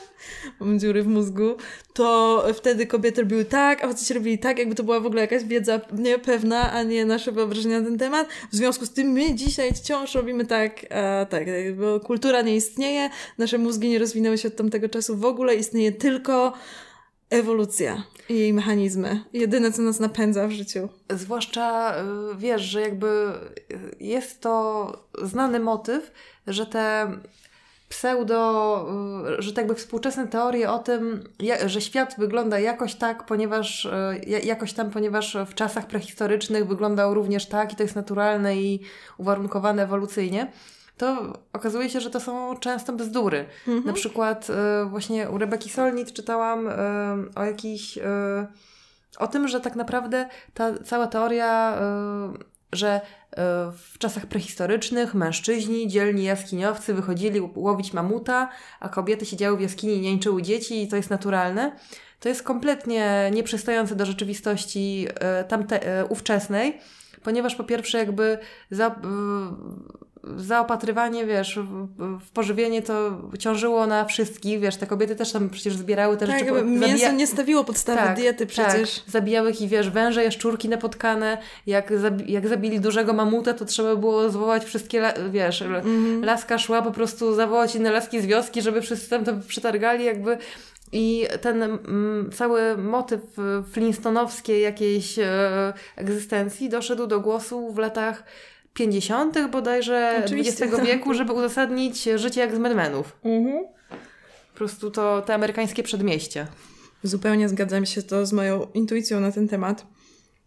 mam 0.60 0.78
dziury 0.78 1.02
w 1.02 1.06
mózgu, 1.06 1.56
to 1.92 2.44
wtedy 2.54 2.86
kobiety 2.86 3.20
robiły 3.20 3.44
tak, 3.44 3.84
a 3.84 3.88
faceci 3.88 4.14
robili 4.14 4.38
tak, 4.38 4.58
jakby 4.58 4.74
to 4.74 4.82
była 4.82 5.00
w 5.00 5.06
ogóle 5.06 5.20
jakaś 5.20 5.44
wiedza 5.44 5.80
niepewna, 5.92 6.72
a 6.72 6.82
nie 6.82 7.04
nasze 7.06 7.32
wyobrażenia 7.32 7.80
na 7.80 7.86
ten 7.86 7.98
temat. 7.98 8.28
W 8.52 8.56
związku 8.56 8.86
z 8.86 8.90
tym 8.90 9.08
my 9.08 9.34
dzisiaj 9.34 9.74
wciąż 9.74 10.14
robimy 10.14 10.46
tak, 10.46 10.86
a 10.90 11.26
tak, 11.26 11.44
bo 11.76 12.00
kultura 12.00 12.42
nie 12.42 12.56
istnieje, 12.56 13.10
nasze 13.38 13.58
mózgi 13.58 13.88
nie 13.88 13.98
rozwinęły 13.98 14.38
się 14.38 14.48
od 14.48 14.56
tamtego 14.56 14.88
czasu 14.88 15.16
w 15.16 15.24
ogóle, 15.24 15.56
istnieje 15.56 15.92
tylko 15.92 16.52
ewolucja 17.30 18.02
i 18.28 18.38
jej 18.38 18.52
mechanizmy. 18.52 19.24
Jedyne, 19.32 19.72
co 19.72 19.82
nas 19.82 20.00
napędza 20.00 20.48
w 20.48 20.50
życiu. 20.50 20.88
Zwłaszcza 21.10 21.94
y, 22.32 22.36
wiesz, 22.38 22.62
że 22.62 22.80
jakby 22.80 23.32
jest 24.00 24.40
to 24.40 24.92
znany 25.22 25.60
motyw, 25.60 26.12
że 26.46 26.66
te 26.66 27.12
pseudo, 27.90 28.86
y, 29.38 29.42
że 29.42 29.52
tak 29.52 29.66
by 29.66 29.74
współczesne 29.74 30.28
teorie 30.28 30.70
o 30.70 30.78
tym, 30.78 31.24
że 31.66 31.80
świat 31.80 32.14
wygląda 32.18 32.58
jakoś 32.58 32.94
tak, 32.94 33.26
ponieważ 33.26 33.84
y, 33.84 34.40
jakoś 34.44 34.72
tam, 34.72 34.90
ponieważ 34.90 35.36
w 35.46 35.54
czasach 35.54 35.86
prehistorycznych 35.86 36.66
wyglądał 36.66 37.14
również 37.14 37.46
tak 37.46 37.72
i 37.72 37.76
to 37.76 37.82
jest 37.82 37.96
naturalne 37.96 38.56
i 38.56 38.80
uwarunkowane 39.18 39.82
ewolucyjnie, 39.82 40.52
to 40.96 41.32
okazuje 41.52 41.90
się, 41.90 42.00
że 42.00 42.10
to 42.10 42.20
są 42.20 42.56
często 42.56 42.92
bzdury. 42.92 43.44
Mhm. 43.68 43.86
Na 43.86 43.92
przykład 43.92 44.50
y, 44.50 44.84
właśnie 44.84 45.30
u 45.30 45.38
Rebeki 45.38 45.70
Solnit 45.70 46.12
czytałam 46.12 46.68
o 47.34 47.44
jakiś 47.44 47.98
o 49.18 49.26
tym, 49.26 49.48
że 49.48 49.60
tak 49.60 49.76
naprawdę 49.76 50.28
ta 50.54 50.78
cała 50.84 51.06
teoria, 51.06 51.78
że 52.72 53.00
w 53.72 53.98
czasach 53.98 54.26
prehistorycznych 54.26 55.14
mężczyźni, 55.14 55.88
dzielni 55.88 56.24
jaskiniowcy 56.24 56.94
wychodzili 56.94 57.40
łowić 57.54 57.92
mamuta, 57.92 58.48
a 58.80 58.88
kobiety 58.88 59.26
siedziały 59.26 59.56
w 59.56 59.60
jaskini 59.60 59.94
i 59.96 60.00
niańczyły 60.00 60.42
dzieci 60.42 60.82
i 60.82 60.88
to 60.88 60.96
jest 60.96 61.10
naturalne. 61.10 61.76
To 62.20 62.28
jest 62.28 62.42
kompletnie 62.42 63.30
nieprzystające 63.34 63.96
do 63.96 64.06
rzeczywistości 64.06 65.06
e, 65.14 65.44
tamte, 65.44 66.00
e, 66.00 66.04
ówczesnej, 66.04 66.78
ponieważ 67.22 67.54
po 67.54 67.64
pierwsze 67.64 67.98
jakby 67.98 68.38
za, 68.70 69.00
zaopatrywanie, 70.36 71.26
wiesz, 71.26 71.58
w 72.20 72.30
pożywienie 72.30 72.82
to 72.82 73.20
ciążyło 73.38 73.86
na 73.86 74.04
wszystkich, 74.04 74.60
wiesz, 74.60 74.76
te 74.76 74.86
kobiety 74.86 75.16
też 75.16 75.32
tam 75.32 75.50
przecież 75.50 75.76
zbierały 75.76 76.16
te 76.16 76.26
tak, 76.26 76.38
rzeczy. 76.38 76.52
Tak, 76.52 76.64
mięso 76.64 76.88
zabija... 76.88 77.12
nie 77.12 77.26
stawiło 77.26 77.64
podstawy 77.64 77.98
tak, 77.98 78.16
diety 78.16 78.46
przecież. 78.46 78.94
Tak, 79.00 79.10
zabijały 79.10 79.50
ich, 79.50 79.68
wiesz, 79.68 79.90
węże, 79.90 80.24
jaszczurki 80.24 80.68
napotkane, 80.68 81.38
jak, 81.66 81.98
zabi 81.98 82.32
jak 82.32 82.48
zabili 82.48 82.80
dużego 82.80 83.12
mamuta, 83.12 83.54
to 83.54 83.64
trzeba 83.64 83.96
było 83.96 84.30
zwołać 84.30 84.64
wszystkie, 84.64 85.12
wiesz, 85.30 85.62
mm 85.62 85.82
-hmm. 85.82 86.24
laska 86.24 86.58
szła 86.58 86.82
po 86.82 86.90
prostu 86.90 87.34
zawołać 87.34 87.76
inne 87.76 87.90
laski 87.90 88.20
z 88.20 88.26
wioski, 88.26 88.62
żeby 88.62 88.82
wszyscy 88.82 89.10
tam 89.10 89.24
to 89.24 89.32
przetargali, 89.48 90.04
jakby 90.04 90.38
i 90.92 91.26
ten 91.40 91.62
mm, 91.62 92.30
cały 92.32 92.76
motyw 92.76 93.20
flintstonowskiej 93.72 94.62
jakiejś 94.62 95.18
e, 95.18 95.72
egzystencji 95.96 96.68
doszedł 96.68 97.06
do 97.06 97.20
głosu 97.20 97.72
w 97.72 97.78
latach 97.78 98.24
50. 98.80 99.50
bodajże 99.50 100.22
Oczywiście, 100.24 100.64
XX 100.64 100.82
wieku, 100.86 101.14
żeby 101.18 101.32
uzasadnić 101.32 102.02
życie 102.16 102.40
jak 102.40 102.56
z 102.56 102.58
Mad 102.58 102.74
Menów. 102.74 103.16
Mhm. 103.24 103.64
Po 104.52 104.56
prostu 104.58 104.90
to 104.90 105.22
te 105.22 105.34
amerykańskie 105.34 105.82
przedmieścia. 105.82 106.46
Zupełnie 107.02 107.48
zgadzam 107.48 107.86
się 107.86 108.02
to 108.02 108.26
z 108.26 108.32
moją 108.32 108.66
intuicją 108.74 109.20
na 109.20 109.32
ten 109.32 109.48
temat. 109.48 109.86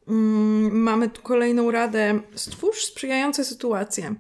Mm, 0.08 0.82
mamy 0.82 1.10
tu 1.10 1.22
kolejną 1.22 1.72
radę. 1.72 2.20
Stwórz 2.36 2.86
sprzyjające 2.86 3.46
sytuacje. 3.46 4.16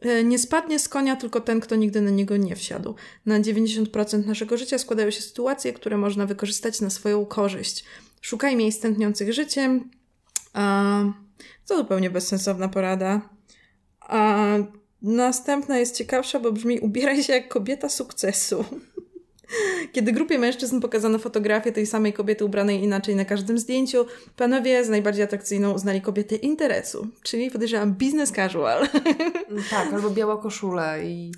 E, 0.00 0.24
Nie 0.24 0.38
spadnie 0.38 0.78
z 0.78 0.88
konia 0.88 1.16
tylko 1.16 1.40
ten, 1.40 1.60
kto 1.60 1.76
nigdy 1.76 2.00
na 2.00 2.10
niego 2.10 2.36
nie 2.36 2.56
wsiadł. 2.56 2.94
Na 3.26 3.40
90% 3.40 4.26
naszego 4.26 4.56
życia 4.56 4.78
składają 4.78 5.10
się 5.10 5.22
sytuacje, 5.22 5.72
które 5.72 5.96
można 5.96 6.26
wykorzystać 6.26 6.80
na 6.80 6.90
swoją 6.90 7.26
korzyść. 7.26 7.84
Szukaj 8.20 8.56
miejsc 8.56 8.80
tętniących 8.80 9.32
życiem. 9.32 9.90
A, 10.52 11.04
to 11.66 11.76
zupełnie 11.76 12.10
bezsensowna 12.10 12.68
porada. 12.68 13.31
A 14.12 14.46
następna 15.02 15.78
jest 15.78 15.96
ciekawsza, 15.96 16.40
bo 16.40 16.52
brzmi 16.52 16.80
ubieraj 16.80 17.22
się 17.22 17.32
jak 17.32 17.48
kobieta 17.48 17.88
sukcesu. 17.88 18.64
Kiedy 19.92 20.12
grupie 20.12 20.38
mężczyzn 20.38 20.80
pokazano 20.80 21.18
fotografię 21.18 21.72
tej 21.72 21.86
samej 21.86 22.12
kobiety 22.12 22.44
ubranej 22.44 22.82
inaczej 22.82 23.16
na 23.16 23.24
każdym 23.24 23.58
zdjęciu, 23.58 24.06
panowie 24.36 24.84
z 24.84 24.88
najbardziej 24.88 25.24
atrakcyjną 25.24 25.72
uznali 25.72 26.00
kobietę 26.00 26.36
interesu, 26.36 27.08
czyli 27.22 27.50
podejrzewam 27.50 27.92
business 27.92 28.32
casual. 28.32 28.88
Tak, 29.70 29.92
albo 29.92 30.10
biała 30.10 30.42
koszula 30.42 30.98
i, 30.98 31.32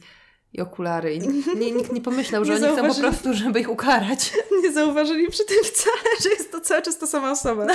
i 0.53 0.61
okulary. 0.61 1.15
I 1.15 1.19
nikt, 1.29 1.55
nie, 1.55 1.71
nikt 1.73 1.93
nie 1.93 2.01
pomyślał, 2.01 2.45
że 2.45 2.53
Nie 2.53 2.59
oni 2.59 2.67
chcą 2.67 2.75
po 2.77 2.81
zauważyli. 2.83 3.09
prostu, 3.09 3.35
żeby 3.35 3.61
ich 3.61 3.71
ukarać. 3.71 4.33
Nie 4.63 4.73
zauważyli 4.73 5.29
przy 5.31 5.45
tym 5.45 5.65
wcale, 5.65 5.97
że 6.23 6.31
jest 6.31 6.53
to 6.53 6.61
cały 6.61 6.83
czas 6.83 6.99
ta 6.99 7.07
sama 7.07 7.31
osoba. 7.31 7.67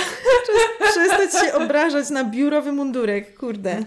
Przestać 0.90 1.44
się 1.46 1.52
obrażać 1.54 2.10
na 2.10 2.24
biurowy 2.24 2.72
mundurek, 2.72 3.38
kurde. 3.38 3.84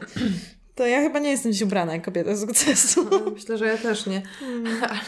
To 0.75 0.87
ja 0.87 1.01
chyba 1.01 1.19
nie 1.19 1.31
jestem 1.31 1.53
dziś 1.53 1.61
ubrana 1.61 1.93
jak 1.93 2.05
kobieta 2.05 2.37
sukcesu. 2.37 3.07
No, 3.11 3.31
Myślę, 3.31 3.57
że 3.57 3.67
ja 3.67 3.77
też 3.77 4.05
nie. 4.05 4.21
Ale 4.89 4.99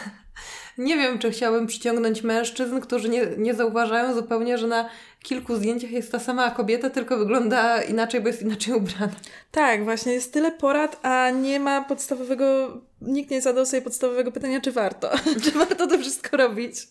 nie 0.78 0.96
wiem, 0.96 1.18
czy 1.18 1.30
chciałabym 1.30 1.66
przyciągnąć 1.66 2.22
mężczyzn, 2.22 2.80
którzy 2.80 3.08
nie, 3.08 3.26
nie 3.38 3.54
zauważają 3.54 4.14
zupełnie, 4.14 4.58
że 4.58 4.66
na 4.66 4.88
kilku 5.22 5.56
zdjęciach 5.56 5.90
jest 5.90 6.12
ta 6.12 6.18
sama 6.18 6.50
kobieta, 6.50 6.90
tylko 6.90 7.16
wygląda 7.16 7.82
inaczej, 7.82 8.20
bo 8.20 8.28
jest 8.28 8.42
inaczej 8.42 8.74
ubrana. 8.74 9.12
Tak, 9.50 9.84
właśnie 9.84 10.12
jest 10.12 10.32
tyle 10.32 10.52
porad, 10.52 11.00
a 11.02 11.30
nie 11.30 11.60
ma 11.60 11.84
podstawowego, 11.84 12.76
nikt 13.00 13.30
nie 13.30 13.42
zadał 13.42 13.66
sobie 13.66 13.82
podstawowego 13.82 14.32
pytania, 14.32 14.60
czy 14.60 14.72
warto. 14.72 15.10
czy 15.42 15.50
warto 15.50 15.86
to 15.86 15.98
wszystko 15.98 16.36
robić. 16.36 16.88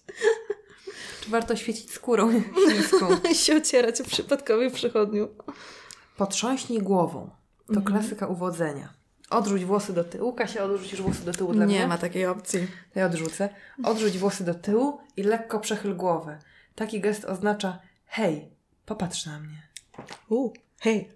Czy 1.22 1.30
warto 1.30 1.56
świecić 1.56 1.92
skórą 1.92 2.42
chińską? 2.70 3.08
I 3.32 3.36
się 3.36 3.58
ocierać 3.58 4.02
o 4.02 4.04
przypadkowych 4.04 4.74
przychodniu. 4.74 5.28
Potrząśnij 6.18 6.80
głową. 6.80 7.30
To 7.74 7.82
klasyka 7.82 8.28
uwodzenia. 8.28 8.94
Odrzuć 9.30 9.66
włosy 9.66 9.94
do 9.94 10.04
tyłu. 10.04 10.34
Kasia, 10.34 10.64
odrzucisz 10.64 11.02
włosy 11.02 11.26
do 11.26 11.32
tyłu 11.34 11.54
dla 11.54 11.66
mnie? 11.66 11.80
Nie 11.80 11.88
ma 11.88 11.98
takiej 11.98 12.26
opcji. 12.26 12.68
To 12.94 13.00
ja 13.00 13.06
odrzucę. 13.06 13.50
Odrzuć 13.84 14.18
włosy 14.18 14.44
do 14.44 14.54
tyłu 14.54 15.00
i 15.18 15.24
lekko 15.24 15.60
przechyl 15.60 15.96
głowę. 15.96 16.40
Taki 16.76 17.02
gest 17.02 17.26
oznacza 17.26 17.80
hej, 18.06 18.50
popatrz 18.86 19.26
na 19.26 19.40
mnie. 19.40 19.68
U, 20.30 20.52
hej. 20.80 21.12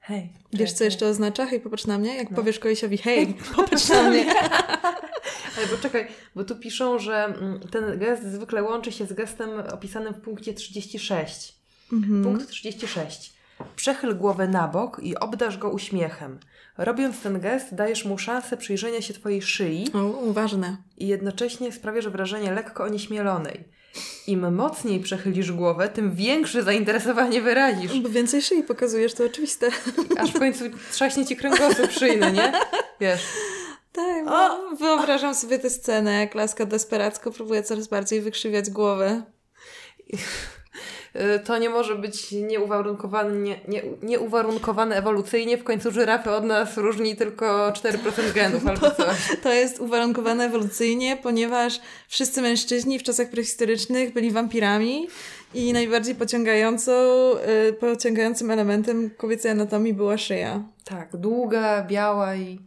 Hej. 0.00 0.32
Wiesz, 0.52 0.72
co 0.72 0.84
jeszcze 0.84 1.06
oznacza? 1.06 1.46
Hej, 1.46 1.60
popatrz 1.60 1.86
na 1.86 1.98
mnie. 1.98 2.16
Jak 2.16 2.30
No. 2.30 2.36
powiesz 2.36 2.58
kolesiowi, 2.58 2.98
hej, 2.98 3.34
popatrz 3.56 3.88
na 3.88 4.02
mnie. 4.02 4.34
Ale 5.56 5.66
poczekaj, 5.76 6.08
bo 6.34 6.44
tu 6.44 6.56
piszą, 6.56 6.98
że 6.98 7.24
mm, 7.24 7.60
ten 7.60 7.98
gest 7.98 8.22
zwykle 8.24 8.62
łączy 8.62 8.92
się 8.92 9.06
z 9.06 9.12
gestem 9.12 9.50
opisanym 9.72 10.14
w 10.14 10.20
punkcie 10.20 10.54
36. 10.54 11.54
Mhm. 11.92 12.22
Punkt 12.24 12.48
36. 12.48 13.32
Przechyl 13.76 14.16
głowę 14.16 14.48
na 14.48 14.68
bok 14.68 15.00
i 15.02 15.16
obdarz 15.16 15.58
go 15.58 15.70
uśmiechem. 15.70 16.38
Robiąc 16.78 17.20
ten 17.20 17.40
gest, 17.40 17.74
dajesz 17.74 18.04
mu 18.04 18.18
szansę 18.18 18.56
przyjrzenia 18.56 19.02
się 19.02 19.14
Twojej 19.14 19.42
szyi 19.42 19.90
O, 19.94 20.32
ważne. 20.32 20.76
i 20.98 21.06
jednocześnie 21.06 21.72
sprawiasz 21.72 22.08
wrażenie 22.08 22.52
lekko 22.52 22.84
onieśmielonej. 22.84 23.64
Im 24.26 24.54
mocniej 24.54 25.00
przechylisz 25.00 25.52
głowę, 25.52 25.88
tym 25.88 26.14
większe 26.14 26.62
zainteresowanie 26.62 27.42
wyrazisz. 27.42 28.00
Bo 28.00 28.08
więcej 28.08 28.42
szyi 28.42 28.62
pokazujesz, 28.62 29.14
to 29.14 29.24
oczywiste. 29.24 29.68
Aż 30.18 30.30
w 30.30 30.38
końcu 30.38 30.64
trzaśnie 30.92 31.26
Ci 31.26 31.36
kręgosłup 31.36 31.90
szyjny, 31.90 32.32
nie? 32.32 32.52
Wiesz. 33.00 33.22
Tak, 33.92 34.24
bo 34.24 34.76
wyobrażam 34.76 35.34
sobie 35.34 35.58
tę 35.58 35.70
scenę, 35.70 36.12
jak 36.20 36.34
laska 36.34 36.66
desperacko 36.66 37.30
próbuje 37.30 37.62
coraz 37.62 37.88
bardziej 37.88 38.20
wykrzywiać 38.20 38.70
głowę. 38.70 39.22
Y, 41.16 41.38
To 41.40 41.58
nie 41.58 41.70
może 41.70 41.94
być 41.94 42.32
nieuwarunkowane, 42.32 43.36
nie, 43.38 43.60
nie, 43.68 43.82
nieuwarunkowane 44.02 44.96
ewolucyjnie. 44.96 45.58
W 45.58 45.64
końcu 45.64 45.90
żyrafy 45.90 46.30
od 46.30 46.44
nas 46.44 46.76
różni 46.76 47.16
tylko 47.16 47.70
4% 47.70 48.32
genów 48.34 48.66
albo 48.66 48.90
coś. 49.04 49.16
To 49.42 49.52
jest 49.52 49.80
uwarunkowane 49.80 50.44
ewolucyjnie, 50.44 51.16
ponieważ 51.22 51.80
wszyscy 52.08 52.42
mężczyźni 52.42 52.98
w 52.98 53.02
czasach 53.02 53.30
prehistorycznych 53.30 54.12
byli 54.12 54.30
wampirami 54.30 55.08
i 55.54 55.72
najbardziej 55.72 56.14
pociągającą, 56.14 56.92
y, 57.68 57.72
pociągającym 57.72 58.50
elementem 58.50 59.10
kobiecej 59.16 59.50
anatomii 59.50 59.94
była 59.94 60.18
szyja. 60.18 60.62
Tak, 60.84 61.16
długa, 61.16 61.82
biała 61.84 62.34
i 62.36 62.58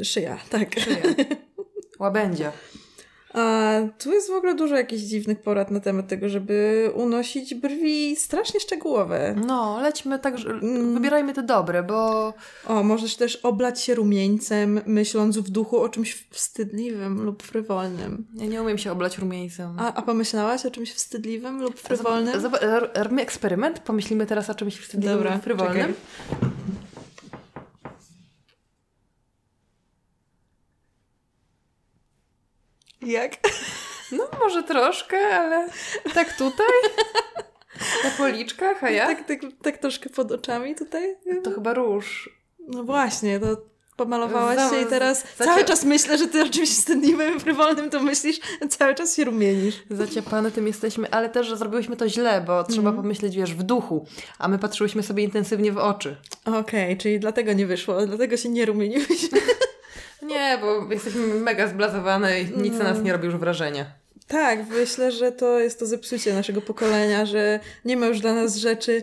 Y, 0.00 0.04
szyja, 0.04 0.38
tak. 0.50 0.80
szyja. 0.80 0.96
Łabędzia. 1.98 2.52
A 3.34 3.72
tu 3.98 4.12
jest 4.12 4.28
w 4.30 4.32
ogóle 4.34 4.54
dużo 4.54 4.76
jakichś 4.76 5.02
dziwnych 5.02 5.40
porad 5.42 5.70
na 5.70 5.80
temat 5.80 6.08
tego, 6.08 6.28
żeby 6.28 6.90
unosić 6.94 7.54
brwi 7.54 8.16
strasznie 8.16 8.60
szczegółowe. 8.60 9.34
No, 9.46 9.80
lećmy 9.82 10.18
tak, 10.18 10.38
że 10.38 10.50
Mm. 10.50 10.94
wybierajmy 10.94 11.32
te 11.34 11.42
dobre, 11.42 11.82
bo 11.82 12.32
O, 12.66 12.82
możesz 12.82 13.16
też 13.16 13.36
oblać 13.36 13.80
się 13.80 13.94
rumieńcem, 13.94 14.80
myśląc 14.86 15.38
w 15.38 15.50
duchu 15.50 15.80
o 15.80 15.88
czymś 15.88 16.26
wstydliwym 16.30 17.22
lub 17.22 17.42
frywolnym. 17.42 18.26
ja 18.34 18.46
nie 18.46 18.62
umiem 18.62 18.78
się 18.78 18.92
oblać 18.92 19.18
rumieńcem. 19.18 19.76
A, 19.78 19.94
a 19.94 20.02
pomyślałaś 20.02 20.66
o 20.66 20.70
czymś 20.70 20.92
wstydliwym 20.92 21.62
lub 21.62 21.78
frywolnym? 21.80 22.34
Zob- 22.40 22.50
zob- 22.50 22.62
r- 22.62 22.90
Robimy 22.94 23.22
eksperyment, 23.22 23.78
pomyślimy 23.78 24.26
teraz 24.26 24.50
o 24.50 24.54
czymś 24.54 24.76
wstydliwym 24.78 25.16
Dobra, 25.18 25.34
lub 25.34 25.42
frywolnym. 25.42 25.94
Jak? 33.02 33.32
No, 34.12 34.24
może 34.40 34.62
troszkę, 34.62 35.16
ale 35.36 35.68
tak 36.14 36.36
tutaj? 36.36 36.66
Na 38.04 38.10
policzkach, 38.10 38.84
a 38.84 38.90
ja? 38.90 39.06
Tak, 39.06 39.26
tak, 39.26 39.38
tak 39.62 39.78
troszkę 39.78 40.10
pod 40.10 40.32
oczami 40.32 40.74
tutaj? 40.74 41.16
To 41.44 41.50
chyba 41.50 41.74
róż. 41.74 42.30
No 42.68 42.84
właśnie, 42.84 43.40
to 43.40 43.56
pomalowałaś 43.96 44.70
się 44.70 44.80
i 44.80 44.86
teraz 44.86 45.24
cały 45.38 45.64
czas 45.64 45.84
myślę, 45.84 46.18
że 46.18 46.26
ty 46.28 46.42
o 46.42 46.48
czymś 46.48 46.70
wstydliwym, 46.70 47.40
frywolnym 47.40 47.90
to 47.90 48.02
myślisz, 48.02 48.40
cały 48.70 48.94
czas 48.94 49.16
się 49.16 49.24
rumienisz. 49.24 49.74
Zaciepane 49.90 50.50
tym 50.50 50.66
jesteśmy, 50.66 51.10
ale 51.10 51.28
też, 51.28 51.46
że 51.46 51.56
zrobiłyśmy 51.56 51.96
to 51.96 52.08
źle, 52.08 52.40
bo 52.46 52.64
trzeba 52.64 52.88
Mhm. 52.88 52.96
pomyśleć, 52.96 53.36
wiesz, 53.36 53.54
w 53.54 53.62
duchu, 53.62 54.06
a 54.38 54.48
my 54.48 54.58
patrzyłyśmy 54.58 55.02
sobie 55.02 55.22
intensywnie 55.24 55.72
w 55.72 55.78
oczy. 55.78 56.16
Okej, 56.44 56.96
czyli 56.98 57.20
dlatego 57.20 57.52
nie 57.52 57.66
wyszło, 57.66 58.06
dlatego 58.06 58.36
się 58.36 58.48
nie 58.48 58.66
rumieniłyśmy. 58.66 59.40
Nie, 60.22 60.58
bo 60.60 60.92
jesteśmy 60.94 61.26
mega 61.26 61.68
zblazowane 61.68 62.40
i 62.40 62.58
nic 62.58 62.74
na 62.78 62.84
nas 62.84 63.02
nie 63.02 63.12
robi 63.12 63.24
już 63.26 63.36
wrażenia. 63.36 63.84
Tak, 64.28 64.58
myślę, 64.68 65.12
że 65.12 65.32
to 65.32 65.58
jest 65.58 65.78
to 65.78 65.86
zepsucie 65.86 66.34
naszego 66.34 66.60
pokolenia, 66.60 67.26
że 67.26 67.60
nie 67.84 67.96
ma 67.96 68.06
już 68.06 68.20
dla 68.20 68.34
nas 68.34 68.56
rzeczy 68.56 69.02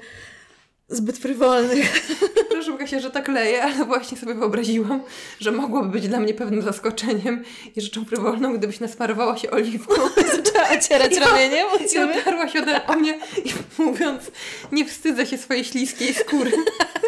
zbyt 0.89 1.17
frywolnych. 1.17 2.09
Proszę 2.51 2.77
Kasia, 2.77 2.99
że 2.99 3.11
tak 3.11 3.27
leję, 3.27 3.63
ale 3.63 3.85
właśnie 3.85 4.17
sobie 4.17 4.33
wyobraziłam, 4.33 5.03
że 5.39 5.51
mogłoby 5.51 5.89
być 5.89 6.07
dla 6.07 6.19
mnie 6.19 6.33
pewnym 6.33 6.61
zaskoczeniem 6.61 7.43
i 7.75 7.81
rzeczą 7.81 8.05
frywolną, 8.05 8.57
gdybyś 8.57 8.79
nasmarowała 8.79 9.37
się 9.37 9.51
oliwką 9.51 9.95
Zaczęła 10.35 10.69
ocierać 10.77 11.17
ramieniem 11.17 11.67
od 11.67 11.93
i 11.93 11.99
otarła 11.99 12.47
się 12.47 12.59
ode 12.59 12.87
o 12.87 12.95
mnie 12.95 13.19
i 13.45 13.81
mówiąc, 13.81 14.31
nie 14.71 14.85
wstydzę 14.85 15.25
się 15.25 15.37
swojej 15.37 15.63
śliskiej 15.63 16.13
skóry. 16.13 16.51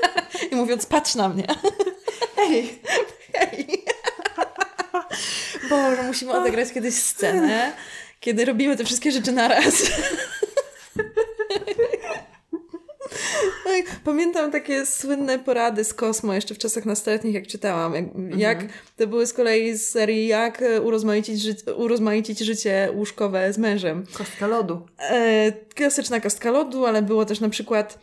I 0.51 0.55
mówiąc, 0.55 0.85
patrz 0.85 1.15
na 1.15 1.29
mnie. 1.29 1.47
Hej! 2.35 2.79
Hej. 3.33 3.85
Boże, 5.69 6.03
musimy 6.03 6.31
odegrać 6.31 6.71
kiedyś 6.71 6.95
scenę, 6.95 7.73
kiedy 8.19 8.45
robimy 8.45 8.77
te 8.77 8.85
wszystkie 8.85 9.11
rzeczy 9.11 9.31
na 9.31 9.47
raz. 9.47 9.73
Oj, 13.65 13.83
Pamiętam 14.03 14.51
takie 14.51 14.85
słynne 14.85 15.39
porady 15.39 15.83
z 15.83 15.93
Kosmo 15.93 16.33
jeszcze 16.33 16.55
w 16.55 16.57
czasach 16.57 16.85
nastoletnich, 16.85 17.33
jak 17.33 17.47
czytałam. 17.47 17.93
Jak, 17.95 18.05
jak 18.37 18.59
to 18.97 19.07
były 19.07 19.27
z 19.27 19.33
kolei 19.33 19.77
z 19.77 19.89
serii 19.89 20.27
Jak 20.27 20.61
e, 20.61 20.81
urozmaicić, 20.81 21.41
ży 21.41 21.55
urozmaicić 21.75 22.39
życie 22.39 22.89
łóżkowe 22.95 23.53
z 23.53 23.57
mężem. 23.57 24.05
Kostka 24.13 24.47
lodu. 24.47 24.87
E, 24.99 25.51
klasyczna 25.75 26.19
kostka 26.19 26.51
lodu, 26.51 26.85
ale 26.85 27.01
było 27.01 27.25
też 27.25 27.39
na 27.39 27.49
przykład 27.49 27.99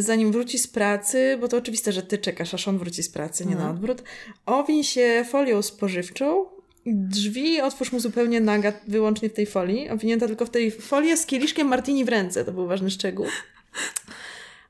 zanim 0.00 0.32
wróci 0.32 0.58
z 0.58 0.66
pracy, 0.68 1.38
bo 1.40 1.48
to 1.48 1.56
oczywiste, 1.56 1.92
że 1.92 2.02
ty 2.02 2.18
czekasz, 2.18 2.54
aż 2.54 2.68
on 2.68 2.78
wróci 2.78 3.02
z 3.02 3.08
pracy, 3.08 3.44
nie 3.44 3.50
na 3.50 3.56
Mhm. 3.56 3.76
odwrót, 3.76 4.02
owiń 4.46 4.84
się 4.84 5.24
folią 5.30 5.62
spożywczą 5.62 6.46
drzwi 6.86 7.60
otwórz 7.60 7.92
mu 7.92 8.00
zupełnie 8.00 8.40
naga, 8.40 8.72
wyłącznie 8.88 9.30
w 9.30 9.32
tej 9.32 9.46
folii, 9.46 9.90
owinięta 9.90 10.26
tylko 10.26 10.46
w 10.46 10.50
tej 10.50 10.70
folii 10.70 11.16
z 11.16 11.26
kieliszkiem 11.26 11.68
martini 11.68 12.04
w 12.04 12.08
ręce, 12.08 12.44
to 12.44 12.52
był 12.52 12.66
ważny 12.66 12.90
szczegół. 12.90 13.26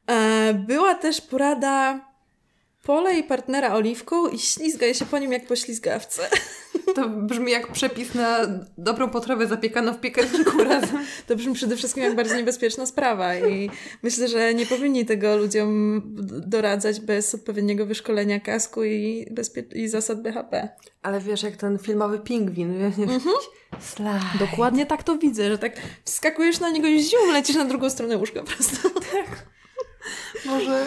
E, 0.07 0.55
była 0.67 0.95
też 0.95 1.21
porada 1.21 2.01
polej 2.85 3.25
partnera 3.25 3.75
oliwką 3.75 4.29
i 4.29 4.39
ślizgaj 4.39 4.95
się 4.95 5.07
po 5.07 5.19
nim 5.19 5.33
jak 5.33 5.47
po 5.47 5.57
ślizgawce. 5.57 6.29
To 6.95 7.09
brzmi 7.09 7.53
jak 7.53 7.73
przepis 7.73 8.15
na 8.15 8.39
dobrą 8.79 9.11
potrawę 9.11 9.47
zapiekaną 9.47 9.93
w 9.93 10.01
piekarniku 10.01 10.65
razem. 10.71 11.05
To 11.27 11.37
brzmi 11.37 11.55
przede 11.55 11.77
wszystkim 11.77 12.03
jak 12.05 12.15
bardzo 12.17 12.37
niebezpieczna 12.37 12.87
sprawa 12.87 13.37
i 13.37 13.71
myślę, 14.03 14.29
że 14.29 14.55
nie 14.55 14.67
powinni 14.67 15.05
tego 15.07 15.37
ludziom 15.37 16.03
doradzać 16.47 17.01
bez 17.01 17.35
odpowiedniego 17.35 17.87
wyszkolenia 17.87 18.41
kasku 18.41 18.85
i, 18.85 19.27
bezpie- 19.31 19.77
i 19.77 19.89
zasad 19.89 20.23
BHP. 20.23 20.69
Ale 21.03 21.21
wiesz, 21.21 21.43
jak 21.43 21.57
ten 21.57 21.79
filmowy 21.79 22.19
pingwin, 22.19 22.79
wiesz, 22.79 22.99
mhm. 22.99 23.35
Dokładnie 24.39 24.87
tak 24.87 25.03
to 25.03 25.19
widzę, 25.19 25.51
że 25.51 25.59
tak 25.59 25.73
wskakujesz 26.05 26.61
na 26.61 26.71
niego 26.71 26.89
i 26.89 27.03
zium, 27.03 27.33
lecisz 27.33 27.57
na 27.57 27.65
drugą 27.65 27.91
stronę 27.91 28.17
łóżka 28.17 28.41
po 28.41 28.47
prostu. 28.47 28.91
Tak. 28.91 29.47
Może 30.47 30.87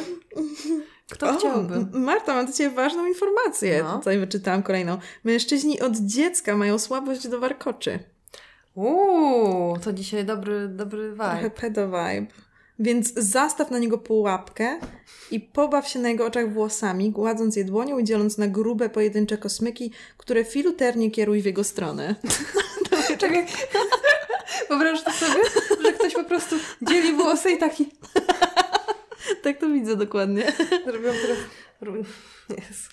kto 1.11 1.29
o, 1.29 1.37
chciałby? 1.37 1.85
Marta, 1.91 2.33
mam 2.33 2.45
do 2.45 2.53
Ciebie 2.53 2.75
ważną 2.75 3.05
informację. 3.05 3.83
No. 3.83 3.97
Tutaj 3.97 4.19
wyczytałam 4.19 4.63
kolejną. 4.63 4.97
Mężczyźni 5.23 5.81
od 5.81 5.97
dziecka 5.97 6.57
mają 6.57 6.79
słabość 6.79 7.27
do 7.27 7.39
warkoczy. 7.39 7.99
Uuu, 8.75 9.77
to 9.83 9.93
dzisiaj 9.93 10.25
dobry, 10.25 10.67
dobry 10.67 11.11
vibe. 11.11 11.29
Trochę 11.31 11.49
pedo 11.49 11.87
vibe. 11.87 12.27
Więc 12.79 13.13
zastaw 13.13 13.71
na 13.71 13.79
niego 13.79 13.97
pułapkę 13.97 14.79
i 15.31 15.39
pobaw 15.39 15.87
się 15.87 15.99
na 15.99 16.09
jego 16.09 16.25
oczach 16.25 16.53
włosami, 16.53 17.11
gładząc 17.11 17.55
je 17.55 17.65
dłonią 17.65 17.99
i 17.99 18.03
dzieląc 18.03 18.37
na 18.37 18.47
grube, 18.47 18.89
pojedyncze 18.89 19.37
kosmyki, 19.37 19.91
które 20.17 20.43
filuternie 20.43 21.11
kieruj 21.11 21.41
w 21.41 21.45
jego 21.45 21.63
stronę. 21.63 22.15
Czekaj. 23.19 23.45
Wyobrażasz 24.69 25.03
to 25.03 25.11
sobie? 25.11 25.41
Że 25.83 25.93
ktoś 25.93 26.13
po 26.13 26.23
prostu 26.23 26.55
dzieli 26.81 27.13
włosy 27.13 27.51
i 27.51 27.57
taki... 27.57 27.89
tak 29.43 29.57
to 29.57 29.69
widzę 29.69 29.95
dokładnie. 29.95 30.53
Robią 30.85 31.11
teraz... 31.21 31.37
Jezu. 32.49 32.89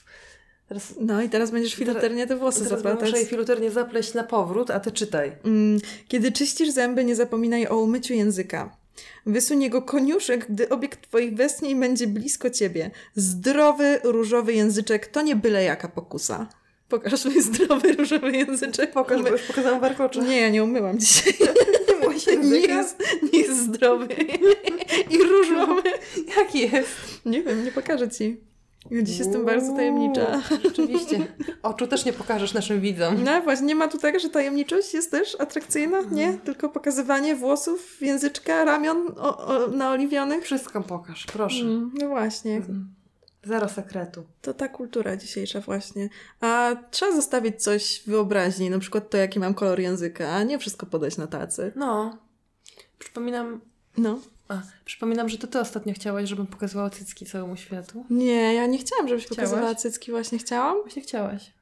Teraz, 0.69 0.95
no 1.01 1.23
i 1.23 1.29
teraz 1.29 1.51
będziesz 1.51 1.75
filuternie 1.75 2.27
te 2.27 2.37
włosy 2.37 2.65
teraz 2.65 2.71
zaplatać. 2.71 3.11
Muszę 3.11 3.21
je 3.21 3.27
filuternie 3.27 3.71
zapleść 3.71 4.15
na 4.15 4.25
powrót, 4.25 4.71
a 4.71 4.81
ty 4.81 4.93
czytaj. 4.93 5.33
Mm, 5.45 5.81
kiedy 6.09 6.33
czyścisz 6.33 6.71
zęby, 6.71 7.05
nie 7.05 7.17
zapominaj 7.17 7.67
o 7.67 7.77
umyciu 7.77 8.15
języka. 8.15 8.77
Wysuń 9.27 9.63
jego 9.63 9.83
koniuszek, 9.83 10.47
gdy 10.51 10.69
obiekt 10.69 11.09
twoich 11.09 11.35
westchnień 11.35 11.81
będzie 11.81 12.07
blisko 12.07 12.51
ciebie. 12.51 12.91
Zdrowy, 13.15 14.01
różowy 14.05 14.53
języczek 14.53 15.07
to 15.07 15.23
nie 15.23 15.37
byle 15.37 15.65
jaka 15.65 15.89
pokusa. 15.89 16.49
Pokaż 16.95 17.21
swój 17.21 17.43
zdrowy, 17.43 17.93
różowy 17.93 18.33
języczek. 18.33 18.93
Pokaż, 18.93 19.23
bo 19.23 19.29
już 19.29 19.43
pokazałam 19.43 19.81
warkocze. 19.81 20.23
Nie, 20.23 20.41
ja 20.41 20.49
nie 20.49 20.65
umyłam 20.65 20.99
dzisiaj. 20.99 21.35
Nie, 22.27 22.37
nie, 22.37 22.59
jest, 22.59 23.03
nie 23.33 23.39
jest 23.39 23.65
zdrowy 23.65 24.09
i 25.11 25.19
różowy. 25.19 25.83
Jaki 26.37 26.59
jest? 26.59 26.91
Nie 27.27 27.43
wiem, 27.43 27.65
nie 27.65 27.73
pokażę 27.73 28.09
ci. 28.09 28.41
Ja 28.91 29.03
dziś 29.03 29.19
jestem 29.19 29.45
bardzo 29.45 29.77
tajemnicza. 29.77 30.43
Rzeczywiście. 30.65 31.27
Oczu 31.63 31.87
też 31.87 32.05
nie 32.05 32.13
pokażesz 32.13 32.55
naszym 32.55 32.81
widzom. 32.81 33.25
No 33.25 33.43
właśnie, 33.43 33.67
nie 33.67 33.75
ma 33.75 33.89
tu 33.89 33.99
tak, 33.99 34.21
że 34.21 34.29
tajemniczość 34.31 34.95
jest 34.95 35.11
też 35.11 35.41
atrakcyjna? 35.41 36.01
Nie? 36.01 36.25
Mhm. 36.25 36.39
Tylko 36.39 36.69
pokazywanie 36.69 37.37
włosów, 37.37 38.01
języczka, 38.01 38.65
ramion 38.65 39.15
o, 39.17 39.47
o, 39.47 39.69
naoliwionych? 39.69 40.45
Wszystko 40.45 40.81
pokaż, 40.81 41.27
proszę. 41.27 41.65
Mm, 41.65 41.91
no 42.01 42.09
właśnie. 42.09 42.57
Mm. 42.57 42.95
Zero 43.47 43.69
sekretu. 43.69 44.25
To 44.43 44.55
ta 44.55 44.69
kultura 44.69 45.17
dzisiejsza 45.17 45.61
właśnie. 45.61 46.09
A 46.41 46.77
trzeba 46.91 47.13
zostawić 47.13 47.63
coś 47.63 48.03
wyobraźni, 48.07 48.71
na 48.71 48.79
przykład 48.79 49.11
to, 49.11 49.17
jaki 49.17 49.39
mam 49.39 49.55
kolor 49.55 49.81
języka, 49.81 50.29
a 50.33 50.43
nie 50.43 50.59
wszystko 50.59 50.87
podać 50.87 51.17
na 51.17 51.27
tacy. 51.27 51.73
No. 51.77 52.19
Przypominam... 52.99 53.61
No. 53.97 54.19
A, 54.49 54.63
przypominam, 54.85 55.29
że 55.29 55.39
to 55.39 55.47
ty 55.47 55.61
ostatnio 55.61 55.95
chciałaś, 55.95 56.29
żebym 56.29 56.47
pokazywała 56.47 56.91
cycki 56.91 57.27
całemu 57.27 57.57
światu. 57.57 58.05
Nie, 58.11 58.55
ja 58.55 58.67
nie 58.67 58.79
chciałam, 58.79 59.09
żebyś 59.09 59.25
Chciałaś? 59.27 59.37
pokazywała 59.37 59.75
cycki. 59.75 60.11
Właśnie 60.11 60.39
chciałam. 60.39 60.81
Właśnie 60.83 61.03
chciałaś. 61.03 61.53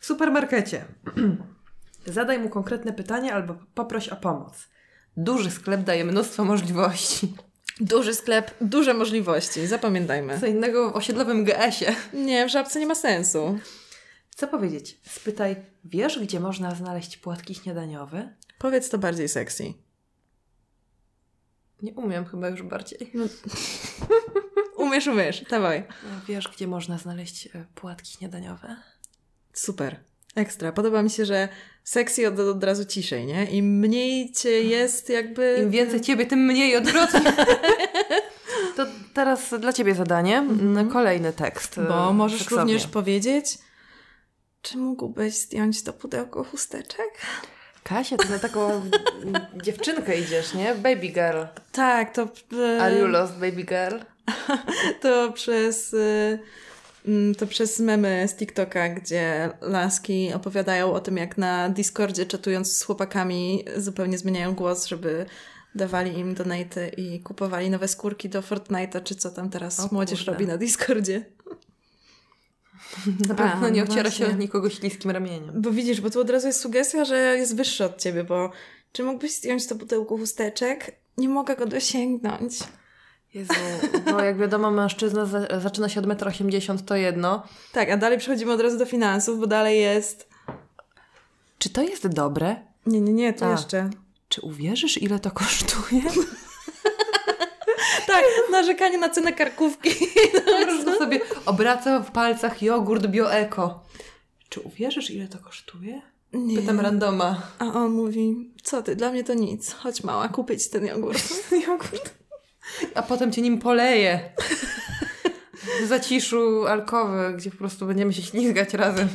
w 0.00 0.06
supermarkecie. 0.06 0.84
Zadaj 2.06 2.38
mu 2.38 2.48
konkretne 2.48 2.92
pytanie 2.92 3.34
albo 3.34 3.54
poproś 3.74 4.08
o 4.08 4.16
pomoc. 4.16 4.68
Duży 5.16 5.50
sklep 5.50 5.80
daje 5.80 6.04
mnóstwo 6.04 6.44
możliwości. 6.44 7.34
Duży 7.80 8.14
sklep, 8.14 8.54
duże 8.60 8.94
możliwości, 8.94 9.66
zapamiętajmy. 9.66 10.40
Co 10.40 10.46
innego 10.46 10.90
w 10.90 10.96
osiedlowym 10.96 11.44
GS-ie. 11.44 11.96
Nie, 12.12 12.46
w 12.46 12.50
żabce 12.50 12.80
nie 12.80 12.86
ma 12.86 12.94
sensu. 12.94 13.58
Co 14.34 14.48
powiedzieć? 14.48 15.00
Spytaj, 15.08 15.56
wiesz, 15.84 16.18
gdzie 16.18 16.40
można 16.40 16.74
znaleźć 16.74 17.16
płatki 17.16 17.54
śniadaniowe? 17.54 18.34
Powiedz 18.58 18.90
to 18.90 18.98
bardziej 18.98 19.28
sexy. 19.28 19.74
Nie 21.82 21.94
umiem 21.94 22.24
chyba 22.24 22.48
już 22.48 22.62
bardziej. 22.62 23.10
No. 23.14 23.24
umiesz, 24.84 25.06
umiesz, 25.06 25.44
dawaj. 25.50 25.84
Wiesz, 26.28 26.48
gdzie 26.48 26.66
można 26.66 26.98
znaleźć 26.98 27.46
e, 27.46 27.66
płatki 27.74 28.12
śniadaniowe? 28.12 28.76
Super. 29.52 30.00
Ekstra. 30.36 30.72
Podoba 30.72 31.02
mi 31.02 31.10
się, 31.10 31.24
że 31.24 31.48
sexy 31.84 32.28
od, 32.28 32.38
od 32.38 32.64
razu 32.64 32.84
ciszej, 32.84 33.26
nie? 33.26 33.44
Im 33.44 33.78
mniej 33.78 34.32
cię 34.32 34.62
jest 34.62 35.08
jakby... 35.08 35.58
Im 35.62 35.70
więcej 35.70 36.00
ciebie, 36.00 36.26
tym 36.26 36.46
mniej 36.46 36.76
odwrotnie. 36.76 37.32
to 38.76 38.86
teraz 39.14 39.54
dla 39.60 39.72
ciebie 39.72 39.94
zadanie. 39.94 40.42
Mm-hmm. 40.42 40.92
Kolejny 40.92 41.32
tekst. 41.32 41.80
Bo 41.88 42.12
możesz 42.12 42.40
seksownie. 42.40 42.62
również 42.74 42.86
powiedzieć, 42.86 43.58
czy 44.62 44.78
mógłbyś 44.78 45.34
zdjąć 45.34 45.84
to 45.84 45.92
pudełko 45.92 46.44
chusteczek? 46.44 47.10
Kasia, 47.82 48.16
ty 48.16 48.30
na 48.30 48.38
taką 48.38 48.90
dziewczynkę 49.62 50.20
idziesz, 50.20 50.54
nie? 50.54 50.74
Baby 50.74 51.08
girl. 51.08 51.42
Tak, 51.72 52.14
to... 52.14 52.28
Are 52.80 52.98
you 52.98 53.06
lost, 53.06 53.32
baby 53.32 53.62
girl? 53.64 53.96
to 55.02 55.32
przez... 55.32 55.92
Y, 55.92 55.96
mm, 55.96 56.69
to 57.38 57.46
przez 57.46 57.78
memy 57.78 58.28
z 58.28 58.34
TikToka, 58.34 58.88
gdzie 58.88 59.50
laski 59.60 60.32
opowiadają 60.34 60.92
o 60.92 61.00
tym, 61.00 61.16
jak 61.16 61.38
na 61.38 61.68
Discordzie 61.68 62.26
czatując 62.26 62.76
z 62.76 62.82
chłopakami 62.82 63.64
zupełnie 63.76 64.18
zmieniają 64.18 64.54
głos, 64.54 64.86
żeby 64.86 65.26
dawali 65.74 66.18
im 66.18 66.34
donaty 66.34 66.90
i 66.96 67.20
kupowali 67.20 67.70
nowe 67.70 67.88
skórki 67.88 68.28
do 68.28 68.40
Fortnite'a, 68.40 69.02
czy 69.02 69.14
co 69.14 69.30
tam 69.30 69.50
teraz 69.50 69.80
o, 69.80 69.88
młodzież 69.92 70.18
kurde. 70.18 70.32
robi 70.32 70.46
na 70.46 70.58
Discordzie. 70.58 71.24
Na 73.28 73.34
pewno 73.34 73.68
nie 73.68 73.82
ociera 73.82 74.02
właśnie. 74.02 74.26
się 74.26 74.32
od 74.32 74.38
nikogo 74.38 74.70
śliskim 74.70 75.10
ramieniem. 75.10 75.62
Bo 75.62 75.70
widzisz, 75.70 76.00
bo 76.00 76.10
tu 76.10 76.20
od 76.20 76.30
razu 76.30 76.46
jest 76.46 76.60
sugestia, 76.60 77.04
że 77.04 77.16
jest 77.16 77.56
wyższy 77.56 77.84
od 77.84 77.98
ciebie, 77.98 78.24
bo 78.24 78.50
czy 78.92 79.04
mógłbyś 79.04 79.36
zdjąć 79.36 79.66
to 79.66 79.76
pudełko 79.76 80.16
chusteczek? 80.16 80.96
Nie 81.18 81.28
mogę 81.28 81.56
go 81.56 81.66
dosięgnąć. 81.66 82.58
Jezu, 83.34 83.52
bo 84.04 84.20
jak 84.20 84.38
wiadomo, 84.38 84.70
mężczyzna 84.70 85.26
za, 85.26 85.60
zaczyna 85.60 85.88
się 85.88 86.00
od 86.00 86.06
1,80 86.06 86.70
m, 86.70 86.78
to 86.78 86.96
jedno. 86.96 87.42
Tak, 87.72 87.90
a 87.90 87.96
dalej 87.96 88.18
przechodzimy 88.18 88.52
od 88.52 88.60
razu 88.60 88.78
do 88.78 88.86
finansów, 88.86 89.40
bo 89.40 89.46
dalej 89.46 89.80
jest... 89.80 90.28
Czy 91.58 91.70
to 91.70 91.82
jest 91.82 92.08
dobre? 92.08 92.56
Nie, 92.86 93.00
nie, 93.00 93.12
nie, 93.12 93.32
to 93.32 93.46
a. 93.46 93.50
jeszcze. 93.50 93.90
Czy 94.28 94.40
uwierzysz, 94.40 95.02
ile 95.02 95.18
to 95.18 95.30
kosztuje? 95.30 96.02
tak, 98.06 98.24
narzekanie 98.50 98.98
na 98.98 99.08
cenę 99.08 99.32
karkówki. 99.32 99.90
Po 100.46 100.64
prostu 100.64 100.98
sobie 100.98 101.20
obraca 101.46 102.00
w 102.00 102.10
palcach 102.10 102.62
jogurt 102.62 103.06
bioeko. 103.06 103.84
Czy 104.48 104.60
uwierzysz, 104.60 105.10
ile 105.10 105.28
to 105.28 105.38
kosztuje? 105.38 106.02
Nie. 106.32 106.56
Pytam 106.56 106.80
randoma. 106.80 107.42
A 107.58 107.64
on 107.64 107.92
mówi, 107.92 108.50
co 108.62 108.82
ty, 108.82 108.96
dla 108.96 109.10
mnie 109.10 109.24
to 109.24 109.34
nic. 109.34 109.72
Chodź 109.72 110.04
mała, 110.04 110.28
kupić 110.28 110.68
ten 110.68 110.86
jogurt. 110.86 111.32
jogurt. 111.66 112.19
A 112.94 113.02
potem 113.02 113.32
cię 113.32 113.42
nim 113.42 113.58
poleje. 113.58 114.20
W 115.82 115.86
zaciszu 115.86 116.66
alkowy, 116.66 117.34
gdzie 117.36 117.50
po 117.50 117.56
prostu 117.56 117.86
będziemy 117.86 118.12
się 118.12 118.22
ślizgać 118.22 118.74
razem. 118.74 119.08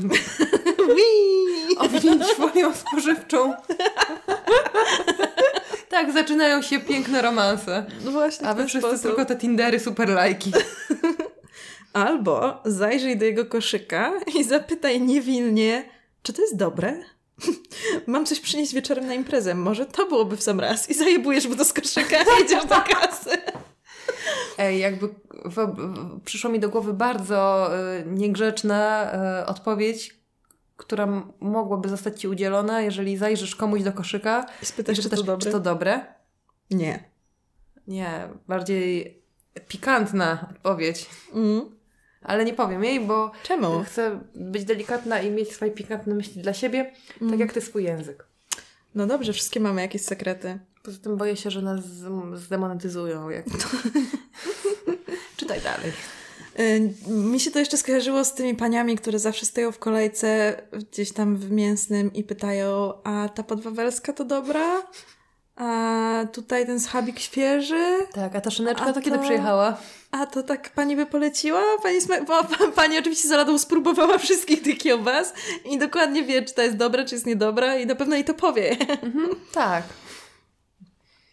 Owinięć 1.78 2.24
folią 2.24 2.74
spożywczą. 2.74 3.53
Tak, 5.89 6.14
zaczynają 6.14 6.62
się 6.62 6.80
piękne 6.80 7.22
romanse. 7.22 7.86
No 8.06 8.12
właśnie. 8.12 8.47
A 8.47 8.53
wy 8.53 8.66
wszyscy 8.66 8.88
sposób. 8.88 9.06
tylko 9.06 9.26
te 9.26 9.36
Tindery 9.36 9.80
super 9.80 10.10
lajki. 10.10 10.51
Albo 11.93 12.62
zajrzyj 12.66 13.18
do 13.18 13.26
jego 13.26 13.45
koszyka 13.45 14.14
i 14.39 14.43
zapytaj 14.43 15.01
niewinnie, 15.01 15.89
czy 16.24 16.34
to 16.34 16.41
jest 16.41 16.56
dobre? 16.56 17.03
Mam 18.08 18.26
coś 18.26 18.40
przynieść 18.40 18.74
wieczorem 18.74 19.08
na 19.08 19.14
imprezę. 19.14 19.56
Może 19.56 19.86
to 19.86 20.08
byłoby 20.08 20.38
w 20.38 20.44
sam 20.44 20.60
raz. 20.60 20.90
I 20.90 20.94
zajebujesz 20.94 21.48
mu 21.48 21.56
do 21.56 21.66
z 21.66 21.74
koszyka 21.74 22.18
i 22.18 22.44
idziesz 22.46 22.66
do 22.66 22.76
kasy. 22.82 23.30
Ej, 24.58 24.80
jakby 24.80 25.08
w, 25.46 25.56
w, 25.56 26.22
przyszło 26.26 26.50
mi 26.50 26.60
do 26.60 26.70
głowy 26.70 26.94
bardzo 26.94 27.70
y, 28.00 28.06
niegrzeczna 28.06 29.12
y, 29.42 29.46
odpowiedź, 29.46 30.20
która 30.78 31.08
mogłaby 31.40 31.90
zostać 31.90 32.22
Ci 32.22 32.28
udzielona, 32.28 32.82
jeżeli 32.82 33.18
zajrzysz 33.18 33.56
komuś 33.56 33.84
do 33.84 33.94
koszyka 33.94 34.46
i 34.62 34.66
spytasz, 34.66 35.00
i 35.00 35.02
czy, 35.02 35.10
to 35.10 35.24
dobre? 35.24 35.46
czy 35.46 35.52
to 35.52 35.60
dobre. 35.60 36.06
Nie. 36.72 37.10
Nie, 37.88 38.30
bardziej 38.48 39.22
pikantna 39.68 40.48
odpowiedź. 40.52 41.10
Mm. 41.34 41.74
Ale 42.26 42.45
nie 42.45 42.53
powiem 42.53 42.84
jej, 42.84 42.99
bo 42.99 43.32
Czemu? 43.43 43.84
chcę 43.84 44.19
być 44.36 44.65
delikatna 44.65 45.21
i 45.21 45.32
mieć 45.32 45.51
swoje 45.51 45.71
pikantne 45.71 46.15
myśli 46.15 46.41
dla 46.41 46.53
siebie, 46.53 46.91
tak 47.07 47.21
mm. 47.21 47.32
tak 47.32 47.39
jak 47.39 47.53
Ty 47.53 47.61
swój 47.61 47.84
język. 47.84 48.26
No 48.95 49.07
dobrze, 49.07 49.34
wszystkie 49.34 49.59
mamy 49.59 49.82
jakieś 49.82 50.01
sekrety. 50.01 50.59
Poza 50.84 50.97
tym 50.97 51.17
boję 51.17 51.36
się, 51.36 51.51
że 51.51 51.61
nas 51.61 51.86
zdemonetyzują. 52.34 53.30
Jak... 53.30 53.45
Czytaj 55.38 55.61
dalej. 55.61 55.91
Y, 56.59 56.93
Mi 57.11 57.39
się 57.39 57.51
to 57.51 57.59
jeszcze 57.59 57.78
skojarzyło 57.78 58.26
z 58.26 58.34
tymi 58.34 58.55
paniami, 58.55 58.97
które 58.97 59.19
zawsze 59.19 59.45
stoją 59.45 59.71
w 59.71 59.80
kolejce 59.80 60.61
gdzieś 60.91 61.11
tam 61.11 61.38
w 61.38 61.51
mięsnym 61.51 62.13
i 62.13 62.23
pytają, 62.23 62.93
a 63.03 63.30
ta 63.30 63.43
podwawelska 63.43 64.13
to 64.13 64.26
dobra? 64.26 64.88
A 65.56 66.26
tutaj 66.34 66.66
ten 66.66 66.80
schabik 66.80 67.20
świeży? 67.20 67.86
Tak, 68.14 68.36
a 68.36 68.41
ta 68.41 68.51
szyneczka 68.51 68.86
A 68.86 68.93
to 68.93 69.01
kiedy 69.01 69.20
przyjechała? 69.20 69.78
A 70.12 70.26
to 70.26 70.43
tak 70.43 70.70
pani 70.70 70.95
by 70.95 71.06
poleciła? 71.06 71.62
Pani, 71.84 71.99
sma- 72.01 72.26
bo, 72.26 72.43
pa- 72.43 72.68
pani 72.76 72.99
oczywiście 72.99 73.28
z 73.28 73.32
radą 73.32 73.58
spróbowała 73.58 74.18
wszystkich 74.28 74.62
tych 74.64 74.78
kiełbas 74.78 75.34
i 75.66 75.78
dokładnie 75.78 76.24
wie, 76.24 76.41
czy 76.43 76.53
to 76.53 76.62
jest 76.62 76.76
dobre, 76.78 77.06
czy 77.06 77.16
jest 77.16 77.26
niedobra 77.26 77.78
i 77.78 77.86
na 77.86 77.95
pewno 77.95 78.16
jej 78.16 78.26
to 78.26 78.34
powie. 78.34 78.78
Tak. 79.53 79.84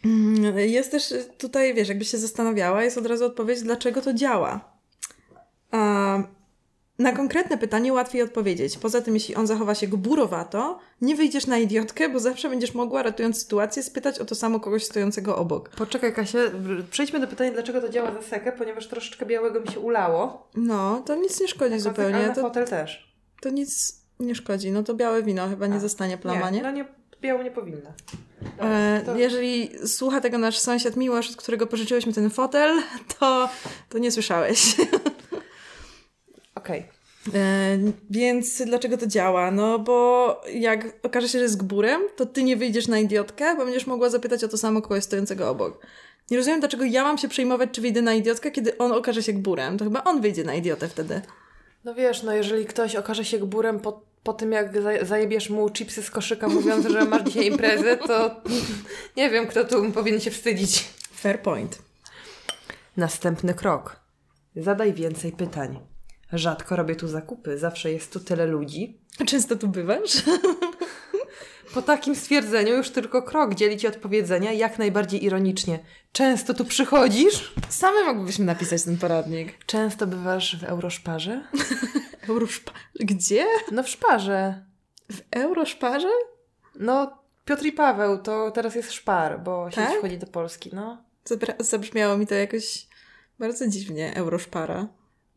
Mm, 0.05 0.59
Jest 0.59 0.91
też 0.91 1.15
tutaj, 1.39 1.75
wiesz, 1.75 1.89
jakby 1.89 2.05
się 2.05 2.19
zastanawiała, 2.19 2.85
jest 2.85 2.99
od 2.99 3.07
razu 3.07 3.25
odpowiedź, 3.27 3.63
dlaczego 3.63 4.03
to 4.03 4.15
działa. 4.15 4.61
A, 5.71 6.19
na 6.99 7.13
konkretne 7.13 7.59
pytanie 7.59 7.93
łatwiej 7.93 8.23
odpowiedzieć. 8.23 8.79
Poza 8.79 9.01
tym, 9.01 9.15
jeśli 9.15 9.35
on 9.35 9.47
zachowa 9.47 9.75
się 9.75 9.87
gburowato, 9.87 10.79
nie 11.01 11.17
wyjdziesz 11.17 11.47
na 11.47 11.59
idiotkę, 11.59 12.09
bo 12.09 12.21
zawsze 12.21 12.49
będziesz 12.49 12.75
mogła, 12.75 13.03
ratując 13.03 13.43
sytuację, 13.43 13.83
spytać 13.83 14.19
o 14.19 14.25
to 14.25 14.35
samo 14.35 14.61
kogoś 14.61 14.85
stojącego 14.85 15.37
obok. 15.37 15.69
Poczekaj, 15.69 16.13
Kasia, 16.15 16.39
przejdźmy 16.91 17.21
do 17.21 17.27
pytania, 17.27 17.51
dlaczego 17.53 17.81
to 17.81 17.89
działa 17.89 18.13
za 18.13 18.23
sekę, 18.23 18.53
ponieważ 18.53 18.89
troszeczkę 18.89 19.27
białego 19.27 19.61
mi 19.61 19.69
się 19.69 19.81
ulało. 19.81 20.49
No, 20.57 21.03
to 21.07 21.15
nic 21.17 21.41
nie 21.41 21.49
szkodzi 21.49 21.73
Ale 21.73 21.81
zupełnie. 21.81 22.27
na 22.27 22.35
To, 22.35 22.43
hotel 22.43 22.69
też. 22.69 23.13
to 23.41 23.51
nic 23.51 24.01
nie 24.21 24.35
szkodzi. 24.35 24.71
No 24.71 24.83
to 24.83 24.95
białe 24.95 25.23
wino 25.23 25.49
chyba 25.49 25.67
nie 25.67 25.77
A, 25.77 25.81
zostanie 25.81 26.19
plama, 26.19 26.51
nie? 26.51 26.57
Nie, 26.57 26.63
no 26.63 26.71
nie, 26.71 26.85
biało 27.21 27.43
nie 27.43 27.51
powinno. 27.51 27.91
E, 28.59 29.03
to- 29.07 29.17
Jeżeli 29.17 29.71
słucha 29.89 30.21
tego 30.21 30.39
nasz 30.39 30.59
sąsiad 30.59 30.97
Miłosz, 30.97 31.31
od 31.31 31.37
którego 31.37 31.67
pożyczyłyśmy 31.67 32.13
ten 32.13 32.31
fotel, 32.31 32.83
to, 33.19 33.49
to 33.89 33.99
nie 33.99 34.11
słyszałeś. 34.13 34.77
Okej. 36.63 36.85
E, 37.35 37.79
więc 38.11 38.63
dlaczego 38.67 38.99
to 38.99 39.07
działa? 39.07 39.51
No 39.51 39.79
bo 39.79 40.41
jak 40.55 40.93
okaże 41.03 41.29
się, 41.29 41.39
że 41.39 41.43
jest 41.45 41.57
gburem, 41.57 42.03
to 42.17 42.27
ty 42.27 42.43
nie 42.43 42.57
wyjdziesz 42.57 42.89
na 42.89 42.99
idiotkę, 42.99 43.57
bo 43.57 43.65
będziesz 43.65 43.87
mogła 43.87 44.09
zapytać 44.11 44.45
o 44.45 44.49
to 44.49 44.59
samo 44.59 44.83
kogoś 44.83 45.05
stojącego 45.05 45.51
obok. 45.51 45.87
Nie 46.31 46.37
rozumiem, 46.37 46.61
dlaczego 46.61 46.85
ja 46.85 47.03
mam 47.03 47.19
się 47.19 47.29
przejmować, 47.29 47.71
czy 47.73 47.81
wyjdę 47.81 48.03
na 48.03 48.15
idiotkę, 48.15 48.51
kiedy 48.51 48.79
on 48.79 48.93
okaże 48.93 49.23
się 49.23 49.33
gburem. 49.33 49.79
To 49.79 49.85
chyba 49.85 50.05
on 50.05 50.21
wyjdzie 50.21 50.45
na 50.45 50.55
idiotę 50.55 50.89
wtedy. 50.89 51.21
No 51.85 51.95
wiesz, 51.95 52.23
no 52.23 52.33
jeżeli 52.35 52.67
ktoś 52.67 52.97
okaże 52.97 53.25
się 53.25 53.39
gburem 53.39 53.81
po, 53.81 54.03
po 54.23 54.33
tym, 54.33 54.53
jak 54.53 54.83
za- 54.83 55.05
zajebiesz 55.05 55.51
mu 55.51 55.71
chipsy 55.71 56.03
z 56.03 56.11
koszyka, 56.11 56.49
mówiąc, 56.49 56.87
że 56.87 57.05
masz 57.05 57.23
dzisiaj 57.23 57.47
imprezę, 57.47 57.97
to 57.97 58.31
nie 59.17 59.31
wiem, 59.31 59.47
kto 59.47 59.65
tu 59.65 59.93
powinien 59.93 60.21
się 60.21 60.31
wstydzić. 60.31 60.89
Fair 61.15 61.43
point. 61.43 61.79
Następny 62.97 63.55
krok. 63.55 63.97
Zadaj 64.57 64.93
więcej 64.93 65.33
pytań. 65.33 65.92
Rzadko 66.33 66.77
robię 66.77 66.97
tu 66.97 67.09
zakupy, 67.09 67.59
zawsze 67.59 67.93
jest 67.93 68.13
tu 68.13 68.21
tyle 68.21 68.47
ludzi. 68.47 69.01
Często 69.27 69.57
tu 69.57 69.69
bywasz? 69.69 70.23
Po 71.75 71.83
takim 71.83 72.17
stwierdzeniu 72.17 72.77
już 72.77 72.91
tylko 72.91 73.23
krok 73.23 73.55
dzieli 73.55 73.77
ci 73.77 73.87
odpowiedzenia 73.87 74.53
jak 74.53 74.79
najbardziej 74.79 75.25
ironicznie. 75.25 75.79
Często 76.13 76.55
tu 76.55 76.65
przychodzisz? 76.65 77.55
Same 77.69 78.05
moglibyśmy 78.05 78.45
napisać 78.45 78.83
ten 78.83 78.99
poradnik. 78.99 79.65
Często 79.67 80.07
bywasz 80.07 80.57
w 80.61 80.65
Euroszparze? 80.65 81.43
Euroszpa... 82.29 82.73
Gdzie? 83.01 83.45
No 83.73 83.83
w 83.83 83.89
szparze. 83.89 84.65
W 85.13 85.21
Euroszparze? 85.31 86.09
No 86.81 87.19
Piotr 87.45 87.65
i 87.65 87.73
Paweł, 87.73 88.23
to 88.23 88.51
teraz 88.51 88.75
jest 88.75 88.93
szpar, 88.93 89.41
bo 89.41 89.71
sieć 89.71 89.77
Tak? 89.77 89.99
wchodzi 89.99 90.19
do 90.19 90.27
Polski, 90.27 90.71
no. 90.73 91.05
Zabra- 91.29 91.65
zabrzmiało 91.65 92.19
mi 92.19 92.27
to 92.27 92.35
jakoś 92.35 92.87
bardzo 93.39 93.69
dziwnie, 93.69 94.15
Euroszpara. 94.17 94.89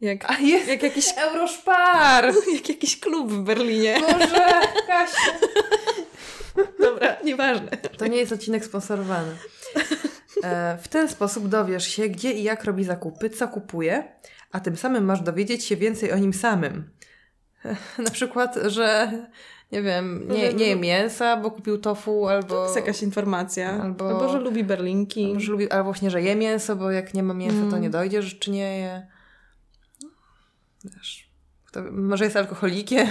Jak, 0.01 0.31
A 0.31 0.37
jest 0.39 0.67
jak, 0.67 0.83
jakiś, 0.83 1.05
Euroszpar! 1.17 2.25
jak 2.55 2.69
jakiś 2.69 2.99
klub 2.99 3.31
w 3.31 3.39
Berlinie. 3.43 3.95
Boże, 4.01 4.45
Kasia. 4.87 5.31
Dobra, 6.79 7.15
nieważne. 7.23 7.69
To 7.97 8.07
nie 8.07 8.17
jest 8.17 8.31
odcinek 8.31 8.65
sponsorowany. 8.65 9.31
E, 10.43 10.77
w 10.81 10.87
ten 10.87 11.09
sposób 11.09 11.47
dowiesz 11.47 11.87
się, 11.87 12.09
gdzie 12.09 12.31
i 12.31 12.43
jak 12.43 12.63
robi 12.63 12.83
zakupy, 12.83 13.29
co 13.29 13.47
kupuje, 13.47 14.03
a 14.51 14.59
tym 14.59 14.77
samym 14.77 15.05
masz 15.05 15.21
dowiedzieć 15.21 15.65
się 15.65 15.75
więcej 15.75 16.11
o 16.11 16.17
nim 16.17 16.33
samym. 16.33 16.89
E, 17.65 17.75
na 18.03 18.11
przykład, 18.11 18.55
że 18.65 19.11
nie 19.71 19.81
wiem, 19.81 20.27
nie, 20.29 20.53
nie 20.53 20.65
je 20.67 20.75
mięsa, 20.75 21.37
bo 21.37 21.51
kupił 21.51 21.77
tofu, 21.77 22.27
albo, 22.27 22.47
To 22.55 22.63
jest 22.63 22.75
jakaś 22.75 23.01
informacja. 23.03 23.69
Albo- 23.83 24.09
Albo, 24.09 24.29
że 24.29 24.39
lubi 24.39 24.63
berlinki. 24.63 25.25
albo, 25.25 25.39
że 25.39 25.51
lubi, 25.51 25.71
albo 25.71 25.83
właśnie, 25.83 26.09
że 26.11 26.21
je 26.21 26.35
mięso, 26.35 26.75
bo 26.75 26.91
jak 26.91 27.13
nie 27.13 27.23
ma 27.23 27.33
mięsa, 27.33 27.57
to 27.61 27.67
Mm. 27.67 27.81
nie 27.81 27.89
dojdziesz, 27.89 28.39
czy 28.39 28.51
nie 28.51 28.77
je. 28.79 29.07
Wiesz, 30.85 31.29
może 31.91 32.23
jest 32.23 32.35
alkoholikiem. 32.35 33.07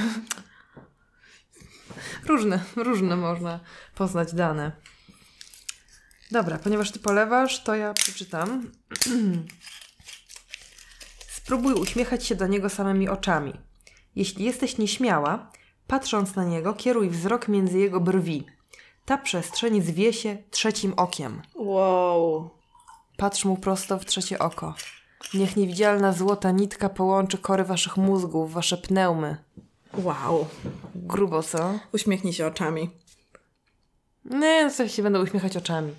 Różne, 2.27 2.61
różne 2.77 3.16
można 3.16 3.61
poznać 3.95 4.35
dane. 4.35 4.72
Dobra, 6.31 6.59
ponieważ 6.59 6.91
ty 6.91 6.99
polewasz, 6.99 7.62
to 7.62 7.75
ja 7.75 7.95
przeczytam. 7.95 8.70
Spróbuj 11.37 11.75
uśmiechać 11.75 12.27
się 12.27 12.35
do 12.35 12.47
niego 12.47 12.70
samymi 12.70 13.09
oczami. 13.09 13.53
Jeśli 14.16 14.45
jesteś 14.45 14.79
nieśmiała, 14.79 15.53
patrząc 15.87 16.37
na 16.37 16.45
niego, 16.45 16.75
kieruj 16.75 17.11
wzrok 17.11 17.49
między 17.49 17.79
jego 17.79 18.01
brwi. 18.01 18.47
Ta 19.05 19.18
przestrzeń 19.18 19.83
zwie 19.83 20.12
się 20.12 20.37
trzecim 20.51 20.95
okiem. 20.97 21.43
Wow. 21.55 22.51
Patrz 23.16 23.45
mu 23.45 23.57
prosto 23.57 23.99
w 23.99 24.05
trzecie 24.05 24.39
oko. 24.39 24.75
Niech 25.35 25.57
niewidzialna 25.57 26.12
złota 26.12 26.51
nitka 26.51 26.89
połączy 26.89 27.39
kory 27.39 27.64
waszych 27.64 27.97
mózgów, 27.97 28.53
wasze 28.53 28.77
pneumy. 28.77 29.37
Wow. 29.95 30.47
Grubo, 30.95 31.43
co? 31.43 31.79
Uśmiechnij 31.93 32.33
się 32.33 32.47
oczami. 32.47 32.91
Nie, 34.25 34.64
no 34.64 34.70
co 34.70 34.89
się 34.89 35.03
będą 35.03 35.22
uśmiechać 35.22 35.57
oczami. 35.57 35.93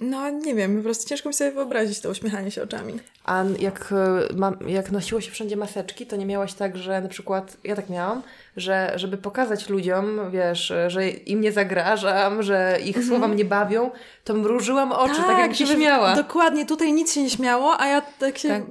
No, 0.00 0.30
nie 0.30 0.54
wiem, 0.54 0.76
po 0.76 0.82
prostu 0.82 1.08
ciężko 1.08 1.28
mi 1.28 1.34
sobie 1.34 1.52
wyobrazić 1.52 2.00
to 2.00 2.10
uśmiechanie 2.10 2.50
się 2.50 2.62
oczami. 2.62 3.00
A 3.24 3.44
jak, 3.58 3.92
e, 3.92 4.28
jak 4.70 4.92
nosiło 4.92 5.20
się 5.20 5.30
wszędzie 5.30 5.56
maseczki, 5.56 6.06
to 6.06 6.16
nie 6.16 6.26
miałaś 6.26 6.54
tak, 6.54 6.76
że 6.76 7.00
na 7.00 7.08
przykład, 7.08 7.56
ja 7.64 7.76
tak 7.76 7.88
miałam, 7.88 8.22
że 8.56 8.92
żeby 8.96 9.16
pokazać 9.16 9.68
ludziom, 9.68 10.30
wiesz, 10.30 10.72
że 10.86 11.08
im 11.08 11.40
nie 11.40 11.52
zagrażam, 11.52 12.42
że 12.42 12.78
ich 12.84 13.04
słowa 13.04 13.28
mnie 13.28 13.44
bawią, 13.44 13.90
to 14.24 14.34
mrużyłam 14.34 14.92
oczy, 14.92 15.22
tak, 15.26 15.38
jak 15.38 15.54
się 15.54 15.66
śmiała. 15.66 16.16
Dokładnie, 16.16 16.66
tutaj 16.66 16.92
nic 16.92 17.12
się 17.12 17.22
nie 17.22 17.30
śmiało, 17.30 17.80
a 17.80 17.86
ja 17.86 18.00
tak 18.00 18.38
się 18.38 18.48
Tak. 18.48 18.62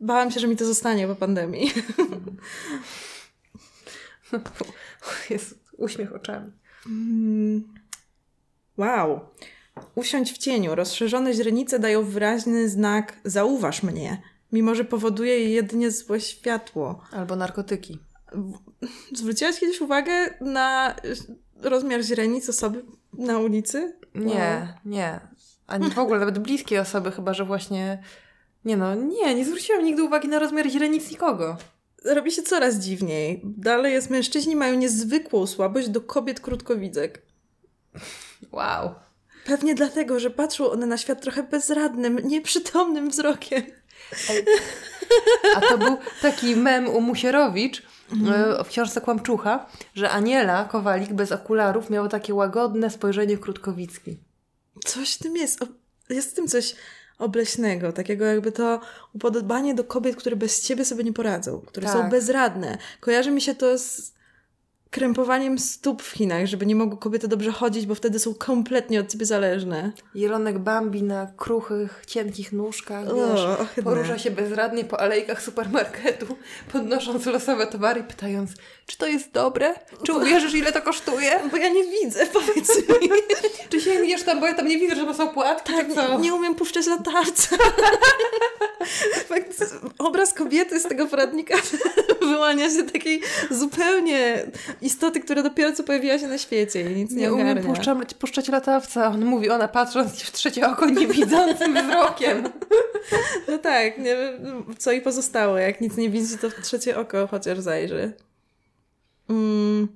bałam 0.00 0.30
się, 0.30 0.40
że 0.40 0.48
mi 0.48 0.56
to 0.56 0.64
zostanie 0.64 1.06
po 1.06 1.14
pandemii. 1.14 1.72
Jest 5.30 5.58
uśmiech 5.76 6.14
oczami. 6.14 6.52
Mm. 6.86 7.74
Wow. 8.76 9.20
Usiądź 9.94 10.32
w 10.32 10.38
cieniu. 10.38 10.74
Rozszerzone 10.74 11.34
źrenice 11.34 11.78
dają 11.78 12.04
wyraźny 12.04 12.68
znak 12.68 13.20
zauważ 13.24 13.82
mnie, 13.82 14.22
mimo 14.52 14.74
że 14.74 14.84
powoduje 14.84 15.38
je 15.38 15.50
jedynie 15.50 15.90
złe 15.90 16.20
światło. 16.20 17.02
Albo 17.12 17.36
narkotyki. 17.36 17.98
Zwróciłaś 19.12 19.60
kiedyś 19.60 19.80
uwagę 19.80 20.12
na 20.40 20.94
rozmiar 21.62 22.02
źrenic 22.02 22.48
osoby 22.48 22.84
na 23.18 23.38
ulicy? 23.38 23.96
Nie, 24.14 24.74
nie. 24.84 25.20
Ani 25.66 25.90
w 25.90 25.98
ogóle, 25.98 26.18
nawet 26.18 26.38
bliskiej 26.38 26.78
osoby, 26.78 27.10
chyba 27.10 27.34
że 27.34 27.44
właśnie. 27.44 28.02
Nie 28.64 28.76
no, 28.76 28.94
nie, 28.94 29.34
nie 29.34 29.44
zwróciłam 29.44 29.84
nigdy 29.84 30.02
uwagi 30.02 30.28
na 30.28 30.38
rozmiar 30.38 30.68
źrenic 30.68 31.10
nikogo. 31.10 31.56
Robi 32.04 32.32
się 32.32 32.42
coraz 32.42 32.74
dziwniej. 32.74 33.40
Dalej 33.44 33.92
jest, 33.92 34.10
mężczyźni 34.10 34.56
mają 34.56 34.74
niezwykłą 34.74 35.46
słabość 35.46 35.88
do 35.88 36.00
kobiet 36.00 36.40
krótkowidzek. 36.40 37.22
Wow. 38.52 39.03
Pewnie 39.46 39.74
dlatego, 39.74 40.20
że 40.20 40.30
patrzą 40.30 40.70
one 40.70 40.86
na 40.86 40.96
świat 40.98 41.20
trochę 41.20 41.42
bezradnym, 41.42 42.20
nieprzytomnym 42.24 43.10
wzrokiem. 43.10 43.62
A 45.56 45.60
to 45.60 45.78
był 45.78 45.96
taki 46.22 46.56
mem 46.56 46.88
u 46.88 47.00
Musierowicz 47.00 47.82
e, 48.12 48.64
w 48.64 48.68
książce 48.68 49.00
Kłamczucha, 49.00 49.66
że 49.94 50.10
Aniela 50.10 50.64
Kowalik 50.64 51.12
bez 51.12 51.32
okularów 51.32 51.90
miała 51.90 52.08
takie 52.08 52.34
łagodne 52.34 52.90
spojrzenie 52.90 53.38
krótkowicki. 53.38 54.18
Coś 54.84 55.14
w 55.14 55.18
tym 55.18 55.36
jest. 55.36 55.60
Jest 56.10 56.30
w 56.30 56.34
tym 56.34 56.48
coś 56.48 56.74
obleśnego, 57.18 57.92
takiego 57.92 58.24
jakby 58.24 58.52
to 58.52 58.80
upodobanie 59.12 59.74
do 59.74 59.84
kobiet, 59.84 60.16
które 60.16 60.36
bez 60.36 60.62
ciebie 60.62 60.84
sobie 60.84 61.04
nie 61.04 61.12
poradzą, 61.12 61.60
które 61.66 61.88
są 61.88 61.98
Tak. 62.00 62.10
bezradne. 62.10 62.78
Kojarzy 63.00 63.30
mi 63.30 63.40
się 63.40 63.54
to 63.54 63.78
z 63.78 64.12
krępowaniem 64.94 65.58
stóp 65.58 66.02
w 66.02 66.10
Chinach, 66.10 66.46
żeby 66.46 66.66
nie 66.66 66.76
mogły 66.76 66.98
kobiety 66.98 67.28
dobrze 67.28 67.52
chodzić, 67.52 67.86
bo 67.86 67.94
wtedy 67.94 68.18
są 68.18 68.34
kompletnie 68.34 69.00
od 69.00 69.08
ciebie 69.08 69.26
zależne. 69.26 69.92
Jelonek 70.14 70.58
Bambi 70.58 71.02
na 71.02 71.26
kruchych, 71.36 72.02
cienkich 72.06 72.52
nóżkach, 72.52 73.08
O, 73.08 73.14
wiesz, 73.14 73.40
ohydne. 73.40 73.82
porusza 73.82 74.18
się 74.18 74.30
bezradnie 74.30 74.84
po 74.84 75.00
alejkach 75.00 75.42
supermarketu, 75.42 76.26
podnosząc 76.72 77.26
losowe 77.26 77.66
towary, 77.66 78.02
pytając, 78.02 78.50
czy 78.86 78.98
to 78.98 79.06
jest 79.06 79.30
dobre? 79.32 79.74
Czy 80.02 80.12
uwierzysz, 80.18 80.54
ile 80.54 80.72
to 80.72 80.82
kosztuje? 80.82 81.40
Bo 81.50 81.56
ja 81.56 81.68
nie 81.68 81.84
widzę, 81.84 82.26
powiedz 82.32 82.78
mi. 82.88 83.08
Czy 83.68 83.80
sięgniesz 83.80 84.22
tam, 84.22 84.40
bo 84.40 84.46
ja 84.46 84.54
tam 84.54 84.68
nie 84.68 84.78
widzę, 84.78 84.96
że 84.96 85.04
to 85.04 85.14
są 85.14 85.28
płatki, 85.28 85.72
Tak, 85.72 85.88
czy 85.88 85.94
co? 85.94 86.18
nie, 86.18 86.34
umiem 86.34 86.54
puszczać 86.54 86.86
latarca. 86.86 87.56
Obraz 89.98 90.34
kobiety 90.34 90.80
z 90.80 90.82
tego 90.82 91.06
poradnika 91.06 91.54
wyłania 92.20 92.70
się 92.70 92.82
takiej 92.82 93.20
zupełnie 93.50 94.46
istoty, 94.84 95.20
która 95.20 95.42
dopiero 95.42 95.72
co 95.72 95.84
pojawiła 95.84 96.18
się 96.18 96.28
na 96.28 96.38
świecie 96.38 96.92
i 96.92 96.94
nic 96.96 97.10
nie, 97.10 97.16
Nie 97.16 97.32
umiem 97.32 97.48
ogarnia. 97.58 98.06
puszczać, 98.18 98.48
latawca. 98.48 99.06
On 99.08 99.24
mówi, 99.24 99.50
ona 99.50 99.68
patrząc 99.68 100.22
w 100.22 100.32
trzecie 100.32 100.66
oko 100.70 100.86
niewidzącym 100.86 101.74
wzrokiem. 101.88 102.48
No 103.48 103.58
tak, 103.58 103.98
nie 103.98 104.16
wiem, 104.16 104.64
co 104.78 104.92
jej 104.92 105.02
pozostało. 105.02 105.58
Jak 105.58 105.80
nic 105.80 105.96
nie 105.96 106.10
widzi, 106.10 106.38
to 106.38 106.50
w 106.50 106.54
trzecie 106.60 106.98
oko 106.98 107.26
chociaż 107.26 107.58
zajrzy. 107.58 108.12
Mm. 109.28 109.88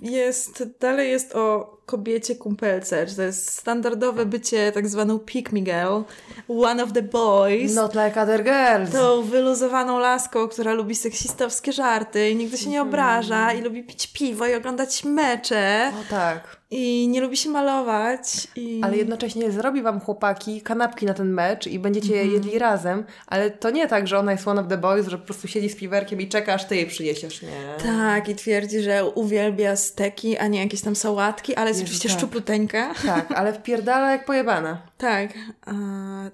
Jest, 0.00 0.64
dalej 0.80 1.10
jest 1.10 1.34
o 1.34 1.76
kobiecie 1.86 2.34
kumpelce, 2.34 3.08
że 3.08 3.16
to 3.16 3.22
jest 3.22 3.50
standardowe 3.50 4.26
bycie 4.26 4.72
tak 4.72 4.88
zwaną 4.88 5.18
pick 5.18 5.52
me 5.52 5.60
girl, 5.60 6.00
one 6.48 6.82
of 6.82 6.92
the 6.92 7.02
boys. 7.02 7.74
Not 7.74 7.94
like 7.94 8.22
other 8.22 8.44
girls. 8.44 8.92
Tą 8.92 9.22
wyluzowaną 9.22 9.98
laską, 9.98 10.48
która 10.48 10.72
lubi 10.72 10.94
seksistowskie 10.94 11.72
żarty 11.72 12.30
i 12.30 12.36
nigdy 12.36 12.58
się 12.58 12.70
nie 12.70 12.82
obraża 12.82 13.52
i 13.52 13.62
lubi 13.62 13.84
pić 13.84 14.06
piwo 14.06 14.46
i 14.46 14.54
oglądać 14.54 15.04
mecze 15.04 15.92
O 16.00 16.10
tak. 16.10 16.61
I 16.72 17.08
nie 17.08 17.20
lubi 17.20 17.36
się 17.36 17.50
malować. 17.50 18.48
I... 18.56 18.80
Ale 18.84 18.96
jednocześnie 18.96 19.50
zrobi 19.50 19.82
wam 19.82 20.00
chłopaki 20.00 20.62
kanapki 20.62 21.06
na 21.06 21.14
ten 21.14 21.32
mecz 21.32 21.66
i 21.66 21.78
będziecie 21.78 22.16
je 22.16 22.26
jedli 22.26 22.58
razem, 22.58 23.04
ale 23.26 23.50
to 23.50 23.70
nie 23.70 23.88
tak, 23.88 24.08
że 24.08 24.18
ona 24.18 24.32
jest 24.32 24.48
one 24.48 24.60
of 24.60 24.68
the 24.68 24.78
boys, 24.78 25.06
że 25.06 25.18
po 25.18 25.24
prostu 25.24 25.48
siedzi 25.48 25.68
z 25.68 25.76
piwerkiem 25.76 26.20
i 26.20 26.28
czeka, 26.28 26.54
aż 26.54 26.64
ty 26.64 26.76
jej 26.76 26.86
przyniesiesz. 26.86 27.42
Nie. 27.42 27.48
Tak, 27.82 28.28
i 28.28 28.34
twierdzi, 28.34 28.80
że 28.80 29.04
uwielbia 29.04 29.76
steki, 29.76 30.38
a 30.38 30.46
nie 30.46 30.60
jakieś 30.60 30.80
tam 30.80 30.96
sałatki, 30.96 31.54
ale 31.54 31.70
jest 31.70 31.80
Jezu, 31.80 31.88
oczywiście 31.88 32.08
tak. 32.08 32.18
szczupluteńka. 32.18 32.94
Tak, 33.06 33.32
ale 33.32 33.52
wpierdala 33.52 34.10
jak 34.10 34.24
pojebana. 34.24 34.82
Tak, 35.02 35.30
a, 35.66 35.72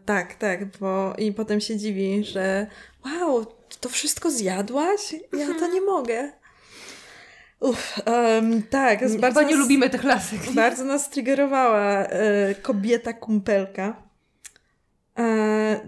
tak, 0.05 0.34
tak, 0.34 0.66
bo 0.66 1.14
i 1.18 1.32
potem 1.32 1.61
się 1.61 1.76
dziwi, 1.76 2.24
że 2.24 2.66
wow, 3.05 3.47
to 3.80 3.89
wszystko 3.89 4.30
zjadłaś? 4.30 5.14
Ja 5.32 5.47
to 5.59 5.68
nie 5.72 5.80
mogę. 5.80 6.32
Uff, 7.61 8.01
em, 8.05 8.63
tak, 8.63 9.01
jest 9.01 9.19
bardzo 9.19 9.43
nie 9.43 9.51
nas, 9.51 9.59
lubimy 9.59 9.91
tych 9.91 10.05
lasek. 10.05 10.41
bardzo 10.55 10.85
nas 10.85 11.11
triggerowała 11.11 12.07
e, 12.07 12.55
kobieta 12.55 13.13
kumpelka. 13.13 14.03
E, 15.19 15.81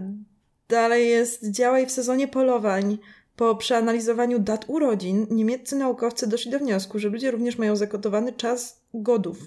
dalej 0.69 1.09
jest 1.09 1.51
działaj 1.51 1.85
w 1.85 1.91
sezonie 1.91 2.27
polowań. 2.27 2.97
Po 3.35 3.55
przeanalizowaniu 3.55 4.39
dat 4.39 4.65
urodzin 4.67 5.27
niemieccy 5.29 5.75
naukowcy 5.75 6.27
doszli 6.27 6.51
do 6.51 6.59
wniosku, 6.59 6.99
że 6.99 7.09
ludzie 7.09 7.31
również 7.31 7.57
mają 7.57 7.75
zakotowany 7.75 8.33
czas 8.33 8.81
godów. 8.93 9.37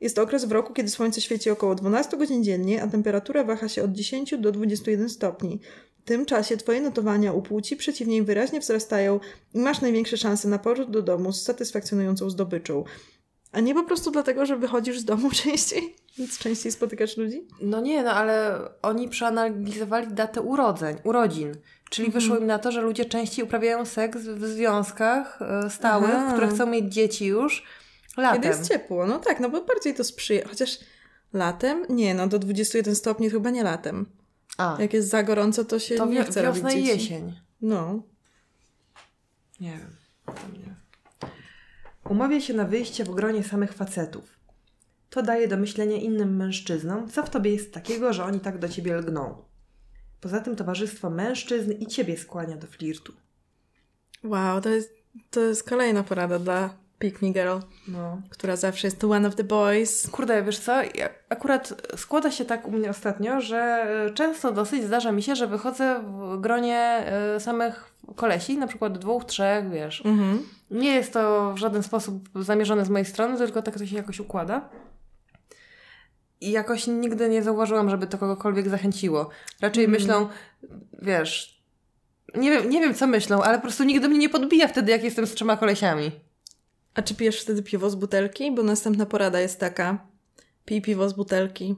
Jest 0.00 0.16
to 0.16 0.22
okres 0.22 0.44
w 0.44 0.52
roku, 0.52 0.72
kiedy 0.72 0.90
słońce 0.90 1.20
świeci 1.20 1.50
około 1.50 1.74
12 1.74 2.16
godzin 2.16 2.44
dziennie, 2.44 2.82
a 2.82 2.86
temperatura 2.86 3.44
waha 3.44 3.68
się 3.68 3.82
od 3.82 3.92
10 3.92 4.34
do 4.38 4.52
21 4.52 5.08
stopni. 5.08 5.60
Tym 6.04 6.26
czasie 6.26 6.56
twoje 6.56 6.80
notowania 6.80 7.32
u 7.32 7.42
płci 7.42 7.76
przeciwnej 7.76 8.22
wyraźnie 8.22 8.60
wzrastają 8.60 9.20
i 9.54 9.58
masz 9.58 9.80
największe 9.80 10.16
szanse 10.16 10.48
na 10.48 10.58
powrót 10.58 10.90
do 10.90 11.02
domu 11.02 11.32
z 11.32 11.42
satysfakcjonującą 11.42 12.30
zdobyczą. 12.30 12.84
A 13.52 13.60
nie 13.60 13.74
po 13.74 13.82
prostu 13.84 14.10
dlatego, 14.10 14.46
że 14.46 14.56
wychodzisz 14.56 14.98
z 14.98 15.04
domu 15.04 15.30
częściej? 15.44 15.96
Więc 16.18 16.38
częściej 16.38 16.72
spotykasz 16.72 17.16
ludzi? 17.16 17.48
No 17.60 17.80
nie, 17.80 18.02
no 18.02 18.10
ale 18.12 18.58
oni 18.82 19.08
przeanalizowali 19.08 20.06
datę 20.14 20.40
urodzeń, 20.40 20.96
urodzin. 21.04 21.54
Czyli 21.90 22.06
Mhm. 22.06 22.20
wyszło 22.22 22.38
im 22.38 22.46
na 22.46 22.58
to, 22.58 22.72
że 22.72 22.80
ludzie 22.80 23.04
częściej 23.04 23.44
uprawiają 23.44 23.84
seks 23.84 24.18
w 24.22 24.44
związkach 24.44 25.38
e, 25.42 25.70
stałych, 25.70 26.10
Aha. 26.14 26.32
które 26.32 26.48
chcą 26.48 26.66
mieć 26.66 26.94
dzieci 26.94 27.26
już 27.26 27.64
latem. 28.16 28.42
Kiedy 28.42 28.56
jest 28.56 28.68
ciepło, 28.68 29.06
no 29.06 29.18
tak, 29.18 29.40
no 29.40 29.50
bo 29.50 29.60
bardziej 29.64 29.94
to 29.94 30.04
sprzyja. 30.04 30.48
Chociaż 30.48 30.78
latem? 31.32 31.86
Nie, 31.88 32.14
no 32.14 32.26
do 32.26 32.38
21 32.38 32.94
stopni 32.94 33.28
to 33.28 33.32
chyba 33.32 33.50
nie 33.50 33.62
latem. 33.62 34.06
A, 34.58 34.76
Jak 34.80 34.92
jest 34.92 35.08
za 35.08 35.22
gorąco, 35.22 35.64
to 35.64 35.78
się 35.78 35.96
to 35.96 36.06
nie 36.06 36.24
chce 36.24 36.42
robić 36.42 36.64
i 36.64 36.66
dzieci. 36.68 36.86
jesień. 36.86 37.40
No. 37.60 38.02
Nie 39.60 39.70
wiem. 39.78 39.96
Nie. 40.52 40.74
Umawia 42.10 42.40
się 42.40 42.54
na 42.54 42.64
wyjście 42.64 43.04
w 43.04 43.10
gronie 43.10 43.44
samych 43.44 43.72
facetów. 43.72 44.38
To 45.10 45.22
daje 45.22 45.48
do 45.48 45.56
myślenia 45.56 45.96
innym 45.96 46.36
mężczyznom, 46.36 47.08
co 47.08 47.22
w 47.22 47.30
tobie 47.30 47.50
jest 47.50 47.74
takiego, 47.74 48.12
że 48.12 48.24
oni 48.24 48.40
tak 48.40 48.58
do 48.58 48.68
ciebie 48.68 48.96
lgną. 48.96 49.44
Poza 50.20 50.40
tym 50.40 50.56
towarzystwo 50.56 51.10
mężczyzn 51.10 51.72
i 51.72 51.86
ciebie 51.86 52.16
skłania 52.16 52.56
do 52.56 52.66
flirtu. 52.66 53.12
Wow, 54.24 54.60
to 54.60 54.68
jest, 54.68 54.94
to 55.30 55.40
jest 55.40 55.68
kolejna 55.68 56.02
porada 56.02 56.38
dla 56.38 56.76
Pick 56.98 57.22
Me 57.22 57.30
Girl, 57.30 57.56
No. 57.88 58.22
która 58.30 58.56
zawsze 58.56 58.86
jest 58.86 59.04
one 59.04 59.28
of 59.28 59.34
the 59.34 59.44
boys. 59.44 60.10
Kurde, 60.10 60.42
wiesz 60.42 60.58
co, 60.58 60.72
akurat 61.28 61.82
składa 61.96 62.30
się 62.30 62.44
tak 62.44 62.68
u 62.68 62.70
mnie 62.72 62.90
ostatnio, 62.90 63.40
że 63.40 63.86
często 64.14 64.52
dosyć 64.52 64.84
zdarza 64.84 65.12
mi 65.12 65.22
się, 65.22 65.36
że 65.36 65.46
wychodzę 65.46 66.00
w 66.02 66.40
gronie 66.40 66.78
e, 66.78 67.40
samych 67.40 67.94
kolesi, 68.16 68.58
na 68.58 68.66
przykład 68.66 68.98
dwóch, 68.98 69.24
trzech, 69.24 69.70
wiesz. 69.70 70.02
Mhm. 70.06 70.42
Nie 70.70 70.94
jest 70.94 71.12
to 71.12 71.52
w 71.54 71.58
żaden 71.58 71.82
sposób 71.82 72.28
zamierzone 72.34 72.84
z 72.84 72.88
mojej 72.88 73.04
strony, 73.04 73.38
tylko 73.38 73.62
tak 73.62 73.78
to 73.78 73.86
się 73.86 73.96
jakoś 73.96 74.20
układa. 74.20 74.68
I 76.40 76.50
jakoś 76.50 76.86
nigdy 76.86 77.28
nie 77.28 77.42
zauważyłam, 77.42 77.90
żeby 77.90 78.06
to 78.06 78.18
kogokolwiek 78.18 78.68
zachęciło. 78.68 79.28
Raczej 79.60 79.84
Mhm. 79.84 80.02
myślą, 80.02 80.28
wiesz, 81.02 81.62
nie 82.34 82.50
wiem, 82.50 82.70
nie 82.70 82.80
wiem 82.80 82.94
co 82.94 83.06
myślą, 83.06 83.42
ale 83.42 83.56
po 83.58 83.62
prostu 83.62 83.84
nigdy 83.84 84.08
mnie 84.08 84.18
nie 84.18 84.28
podbija 84.28 84.68
wtedy, 84.68 84.92
jak 84.92 85.04
jestem 85.04 85.26
z 85.26 85.34
trzema 85.34 85.56
kolesiami. 85.56 86.10
A 86.94 87.02
czy 87.02 87.14
pijesz 87.14 87.40
wtedy 87.40 87.62
piwo 87.62 87.90
z 87.90 87.94
butelki? 87.94 88.52
Bo 88.52 88.62
następna 88.62 89.06
porada 89.06 89.40
jest 89.40 89.60
taka. 89.60 90.06
Pij 90.64 90.82
piwo 90.82 91.08
z 91.08 91.12
butelki. 91.12 91.76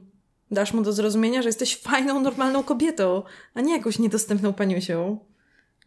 Dasz 0.51 0.73
mu 0.73 0.81
do 0.81 0.93
zrozumienia, 0.93 1.41
że 1.41 1.49
jesteś 1.49 1.77
fajną, 1.77 2.19
normalną 2.19 2.63
kobietą, 2.63 3.23
a 3.53 3.61
nie 3.61 3.77
jakąś 3.77 3.99
niedostępną 3.99 4.53
paniusią. 4.53 5.19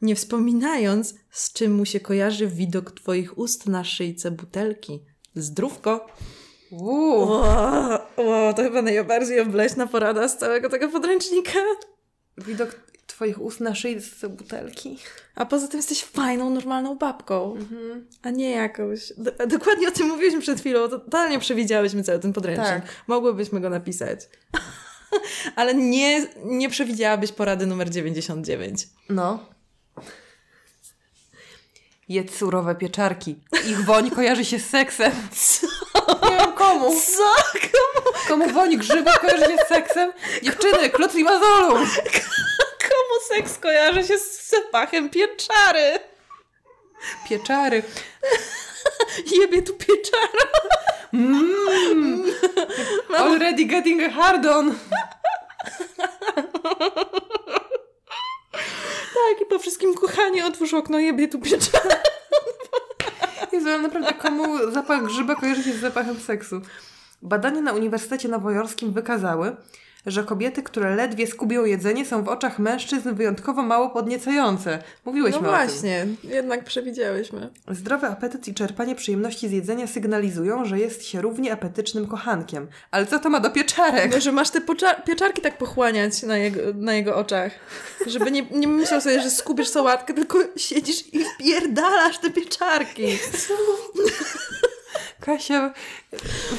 Nie 0.03 0.15
wspominając, 0.17 1.15
z 1.31 1.53
czym 1.53 1.75
mu 1.75 1.85
się 1.85 2.01
kojarzy 2.01 2.47
widok 2.47 2.91
twoich 2.91 3.39
ust 3.39 3.67
na 3.67 3.85
szyjce 3.85 4.31
butelki. 4.31 5.01
Zdrówko! 5.35 6.07
Uuu. 6.71 7.23
O, 7.23 8.07
o, 8.17 8.53
to 8.57 8.63
chyba 8.63 8.83
najbardziej 8.83 9.41
obleśna 9.41 9.87
porada 9.87 10.29
z 10.29 10.39
całego 10.39 10.69
tego 10.69 10.89
podręcznika. 10.89 11.59
Widok 12.39 12.81
twoich 13.21 13.41
ust 13.41 13.61
na 13.61 13.75
szyi 13.75 14.01
z 14.01 14.27
butelki. 14.29 14.99
A 15.35 15.47
poza 15.47 15.69
tym 15.69 15.77
jesteś 15.79 16.05
fajną, 16.05 16.51
normalną 16.51 16.97
babką, 16.97 17.55
Mhm. 17.57 18.07
a 18.23 18.31
nie 18.31 18.51
jakąś. 18.51 19.13
Do, 19.17 19.47
dokładnie 19.47 19.89
o 19.89 19.91
tym 19.91 20.07
mówiliśmy 20.09 20.41
przed 20.41 20.61
chwilą. 20.61 20.89
Totalnie 20.89 21.39
przewidziałyśmy 21.39 22.03
cały 22.03 22.19
ten 22.19 22.33
podręcznik. 22.33 22.69
Tak. 22.69 22.83
Mogłybyśmy 23.07 23.61
go 23.61 23.71
napisać. 23.71 24.21
Ale 25.57 25.75
nie, 25.75 26.27
nie 26.45 26.69
przewidziałabyś 26.71 27.33
porady 27.33 27.67
numer 27.67 27.91
99. 27.91 28.89
No. 29.09 29.47
Jedz 32.09 32.37
surowe 32.37 32.75
pieczarki. 32.75 33.37
Ich 33.71 33.85
woń 33.85 34.11
kojarzy 34.17 34.45
się 34.45 34.59
z 34.59 34.67
seksem. 34.67 35.13
Co? 35.33 35.67
Nie 36.31 36.37
wiem 36.37 36.53
komu. 36.53 37.01
Co? 37.01 37.35
Komu 38.29 38.49
woń 38.51 38.77
grzyba 38.77 39.13
kojarzy 39.19 39.45
się 39.45 39.57
z 39.65 39.69
seksem? 39.69 40.13
Dziewczyny, 40.43 40.91
mazolu. 41.25 41.87
Komu 42.91 43.21
seks 43.29 43.59
kojarzy 43.59 44.05
się 44.05 44.19
z 44.19 44.51
zapachem 44.51 45.11
pieczary? 45.11 45.99
Pieczary. 47.29 47.83
Jebie 49.41 49.63
tu 49.63 49.75
pieczara. 49.75 50.51
Mmm. 51.13 52.25
Already 53.17 53.65
getting 53.65 54.03
a 54.03 54.11
hard 54.11 54.47
on. 54.47 54.75
Tak, 59.15 59.41
i 59.43 59.47
po 59.49 59.59
wszystkim 59.59 59.95
kochanie 59.95 60.47
otwórz 60.47 60.75
okno, 60.75 60.99
jebie 60.99 61.29
tu 61.29 61.39
pieczara. 61.39 61.97
Jezu, 63.53 63.69
ale 63.69 63.79
naprawdę 63.79 64.13
komu 64.13 64.71
zapach 64.71 65.05
grzyba 65.05 65.35
kojarzy 65.35 65.63
się 65.63 65.73
z 65.73 65.81
zapachem 65.81 66.21
seksu? 66.21 66.61
Badania 67.23 67.61
na 67.61 67.73
Uniwersytecie 67.73 68.29
Nowojorskim 68.29 68.93
wykazały, 68.93 69.57
że 70.07 70.25
kobiety, 70.25 70.63
które 70.63 70.97
ledwie 70.97 71.27
skubią 71.27 71.65
jedzenie, 71.65 72.07
są 72.07 72.23
w 72.25 72.29
oczach 72.29 72.59
mężczyzn 72.59 73.15
wyjątkowo 73.15 73.63
mało 73.63 73.91
podniecające. 73.91 74.83
Mówiłyśmy 75.05 75.41
No 75.43 75.49
o 75.49 75.57
tym. 75.57 75.67
właśnie, 75.67 76.07
jednak 76.25 76.65
przewidziałyśmy. 76.65 77.49
Zdrowy 77.69 78.07
apetyt 78.07 78.49
i 78.49 78.55
czerpanie 78.55 78.95
przyjemności 78.95 79.49
z 79.49 79.53
jedzenia 79.53 79.87
sygnalizują, 79.87 80.65
że 80.65 80.79
jest 80.79 81.05
się 81.07 81.21
równie 81.21 81.53
apetycznym 81.53 82.07
kochankiem. 82.07 82.67
Ale 82.91 83.07
co 83.07 83.19
to 83.19 83.31
ma 83.31 83.41
do 83.41 83.51
pieczarek? 83.51 84.11
No, 84.15 84.21
że 84.21 84.33
masz 84.33 84.51
te 84.51 84.61
pieczarki 85.07 85.43
tak 85.43 85.59
pochłaniać 85.59 86.23
na 86.23 86.37
jego, 86.39 86.61
na 86.75 86.95
jego 86.95 87.17
oczach. 87.17 87.53
Żeby 88.07 88.31
nie, 88.31 88.43
nie 88.51 88.69
myślał 88.69 89.01
sobie, 89.01 89.23
że 89.23 89.31
skupisz 89.31 89.69
sałatkę, 89.69 90.15
tylko 90.15 90.39
siedzisz 90.57 91.15
i 91.15 91.25
wpierdalasz 91.25 92.19
te 92.19 92.31
pieczarki. 92.31 93.07
Kasia, 95.21 95.75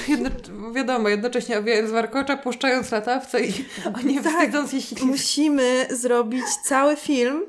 jedno, 0.07 0.29
wiadomo, 0.75 1.09
jednocześnie 1.09 1.59
owijając 1.59 1.91
warkocza, 1.91 2.37
puszczając 2.37 2.91
latawce 2.91 3.41
i 3.45 3.53
nie 4.05 4.21
Tak. 4.23 4.33
wstydząc 4.33 4.73
jeśli 4.73 5.05
Musimy 5.05 5.87
zrobić 5.89 6.43
cały 6.65 6.95
film, 6.95 7.41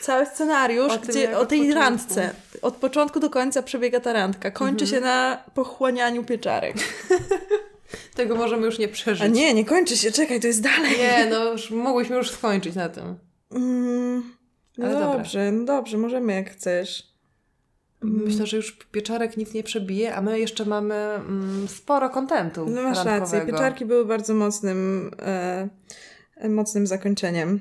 cały 0.00 0.26
scenariusz 0.26 0.92
O 0.92 0.98
gdzie, 0.98 1.38
o 1.38 1.46
tej 1.46 1.58
początku. 1.58 1.80
randce. 1.80 2.30
Od 2.62 2.74
początku 2.76 3.20
do 3.20 3.30
końca 3.30 3.62
przebiega 3.62 4.00
ta 4.00 4.12
randka. 4.12 4.50
Kończy 4.50 4.86
się 4.86 5.00
na 5.00 5.44
pochłanianiu 5.54 6.24
pieczarek. 6.24 6.76
tego 8.16 8.36
możemy 8.36 8.66
już 8.66 8.78
nie 8.78 8.88
przeżyć. 8.88 9.24
A 9.24 9.26
nie, 9.26 9.54
nie 9.54 9.64
kończy 9.64 9.96
się, 9.96 10.12
czekaj, 10.12 10.40
to 10.40 10.46
jest 10.46 10.62
dalej. 10.62 10.98
Nie, 10.98 11.26
no 11.30 11.52
już 11.52 11.70
mogłyśmy 11.70 12.16
już 12.16 12.30
skończyć 12.30 12.74
na 12.74 12.88
tym. 12.88 13.18
Mm, 13.52 14.34
no 14.78 14.86
Ale 14.86 14.94
dobra. 14.94 15.12
dobrze, 15.18 15.52
no 15.52 15.64
dobrze, 15.64 15.98
możemy 15.98 16.32
jak 16.34 16.50
chcesz. 16.50 17.13
Myślę, 18.04 18.46
że 18.46 18.56
już 18.56 18.72
pieczarek 18.72 19.36
nic 19.36 19.54
nie 19.54 19.62
przebije, 19.62 20.14
a 20.14 20.22
my 20.22 20.38
jeszcze 20.38 20.64
mamy 20.64 20.94
mm, 20.94 21.68
sporo 21.68 22.10
kontentu 22.10 22.66
No 22.68 22.82
masz 22.82 23.04
rację, 23.04 23.40
pieczarki 23.46 23.84
były 23.84 24.04
bardzo 24.04 24.34
mocnym, 24.34 25.10
e, 25.18 25.68
mocnym 26.48 26.86
zakończeniem. 26.86 27.60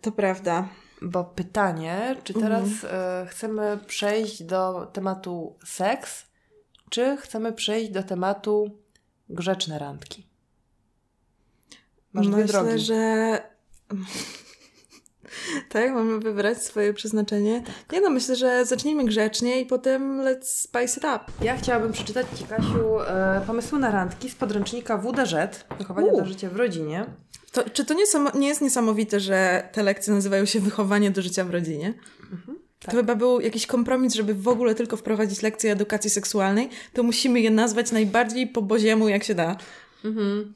To 0.00 0.12
prawda. 0.12 0.68
Bo 1.02 1.24
pytanie, 1.24 2.16
czy 2.24 2.34
teraz 2.34 2.68
e, 2.84 3.26
chcemy 3.30 3.78
przejść 3.86 4.42
do 4.42 4.90
tematu 4.92 5.56
seks, 5.64 6.26
czy 6.90 7.16
chcemy 7.16 7.52
przejść 7.52 7.90
do 7.90 8.02
tematu 8.02 8.78
grzeczne 9.28 9.78
randki? 9.78 10.26
Masz 12.12 12.26
Myślę, 12.26 12.78
że... 12.78 13.42
tak, 15.72 15.92
mamy 15.92 16.18
wybrać 16.18 16.62
swoje 16.62 16.94
przeznaczenie. 16.94 17.62
Tak. 17.66 17.92
Nie 17.92 18.00
no, 18.00 18.10
myślę, 18.10 18.36
że 18.36 18.64
zacznijmy 18.64 19.04
grzecznie 19.04 19.60
i 19.60 19.66
potem 19.66 20.20
let's 20.20 20.44
spice 20.44 21.00
it 21.00 21.04
up. 21.04 21.20
Ja 21.42 21.56
chciałabym 21.56 21.92
przeczytać 21.92 22.26
Ci, 22.38 22.44
Kasiu, 22.44 23.00
e, 23.00 23.42
pomysły 23.46 23.78
na 23.78 23.90
randki 23.90 24.30
z 24.30 24.34
podręcznika 24.34 24.98
WDŻ, 24.98 25.34
Wychowanie 25.78 26.12
U. 26.12 26.16
do 26.16 26.24
życia 26.24 26.50
w 26.50 26.56
rodzinie. 26.56 27.06
To, 27.52 27.70
czy 27.70 27.84
to 27.84 27.94
nie, 27.94 28.04
nie 28.34 28.48
jest 28.48 28.60
niesamowite, 28.60 29.20
że 29.20 29.68
te 29.72 29.82
lekcje 29.82 30.14
nazywają 30.14 30.44
się 30.44 30.60
wychowanie 30.60 31.10
do 31.10 31.22
życia 31.22 31.44
w 31.44 31.50
rodzinie? 31.50 31.94
tak. 32.80 32.90
To 32.90 32.96
chyba 32.96 33.14
był 33.14 33.40
jakiś 33.40 33.66
kompromis, 33.66 34.14
żeby 34.14 34.34
w 34.34 34.48
ogóle 34.48 34.74
tylko 34.74 34.96
wprowadzić 34.96 35.42
lekcje 35.42 35.72
edukacji 35.72 36.10
seksualnej, 36.10 36.70
to 36.92 37.02
musimy 37.02 37.40
je 37.40 37.50
nazwać 37.50 37.92
najbardziej 37.92 38.46
po 38.46 38.62
boziemu, 38.62 39.08
jak 39.08 39.24
się 39.24 39.34
da. 39.34 39.56
Mhm. 40.04 40.54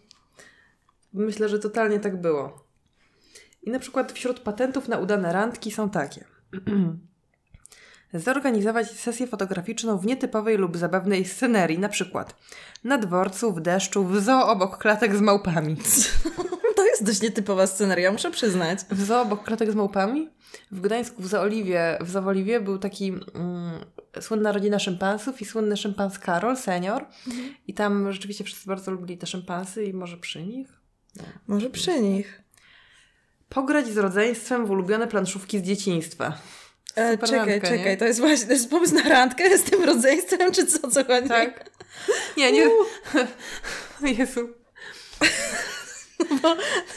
Myślę, 1.12 1.48
że 1.48 1.58
totalnie 1.58 2.00
tak 2.00 2.20
było. 2.20 2.64
I 3.62 3.70
na 3.70 3.78
przykład 3.78 4.12
wśród 4.12 4.40
patentów 4.40 4.88
na 4.88 4.98
udane 4.98 5.32
randki 5.32 5.70
są 5.70 5.90
takie. 5.90 6.24
Zorganizować 8.14 8.90
sesję 8.90 9.26
fotograficzną 9.26 9.98
w 9.98 10.06
nietypowej 10.06 10.56
lub 10.56 10.76
zabawnej 10.76 11.24
scenerii, 11.24 11.78
na 11.78 11.88
przykład 11.88 12.36
na 12.84 12.98
dworcu, 12.98 13.52
w 13.52 13.60
deszczu, 13.60 14.04
w 14.04 14.20
zoo 14.20 14.48
obok 14.48 14.78
klatek 14.78 15.16
z 15.16 15.20
małpami. 15.20 15.76
To 16.76 16.86
jest 16.86 17.04
dość 17.04 17.22
nietypowa 17.22 17.66
sceneria, 17.66 18.12
muszę 18.12 18.30
przyznać. 18.30 18.78
W 18.90 19.04
zoo 19.04 19.22
obok 19.22 19.44
klatek 19.44 19.72
z 19.72 19.74
małpami? 19.74 20.28
W 20.70 20.80
Gdańsku 20.80 21.22
w 21.22 21.26
Zooliwie, 21.26 21.98
w 22.00 22.10
Zooliwie 22.10 22.60
był 22.60 22.78
taki 22.78 23.08
mm, 23.08 23.20
słynna 24.20 24.52
rodzina 24.52 24.78
szympansów 24.78 25.42
i 25.42 25.44
słynny 25.44 25.76
szympans 25.76 26.18
Karol, 26.18 26.56
senior. 26.56 27.06
I 27.66 27.74
tam 27.74 28.12
rzeczywiście 28.12 28.44
wszyscy 28.44 28.68
bardzo 28.68 28.90
lubili 28.90 29.18
te 29.18 29.26
szympansy 29.26 29.84
i 29.84 29.92
może 29.92 30.16
przy 30.16 30.42
nich. 30.42 30.68
Może 31.46 31.70
przy 31.70 32.00
nich. 32.00 32.41
Pograć 33.55 33.86
z 33.86 33.98
rodzeństwem 33.98 34.66
w 34.66 34.70
ulubione 34.70 35.07
planszówki 35.07 35.59
z 35.59 35.62
dzieciństwa. 35.62 36.32
E, 36.96 37.18
czekaj, 37.18 37.36
randka, 37.38 37.70
nie? 37.70 37.78
czekaj, 37.78 37.98
to 37.98 38.05
jest 38.05 38.20
właśnie, 38.20 38.46
to 38.46 38.53
jest 38.53 38.70
pomysł 38.70 38.94
na 38.94 39.03
randkę 39.03 39.59
z 39.59 39.62
tym 39.62 39.84
rodzeństwem, 39.84 40.53
czy 40.53 40.66
co, 40.66 40.90
co 40.90 41.05
chodzi? 41.05 41.28
Tak? 41.28 41.70
Nie, 42.36 42.53
nie. 42.53 42.70
Jezu. 44.18 44.48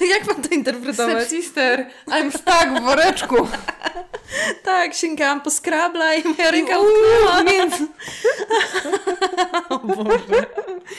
Jak 0.09 0.27
mam 0.27 0.41
to 0.41 0.55
interpretować? 0.55 1.27
Stepsister, 1.27 1.85
I'm 2.07 2.31
stuck 2.31 2.81
w 2.81 2.83
woreczku. 2.83 3.35
Tak, 4.63 4.93
sięgałam 4.93 5.41
po 5.41 5.51
skrabla 5.51 6.15
i 6.15 6.23
moja 6.23 6.51
ręka 6.51 6.79
utknęła. 6.79 7.43
między... 7.43 7.87
O 9.69 9.79
Boże. 9.79 10.45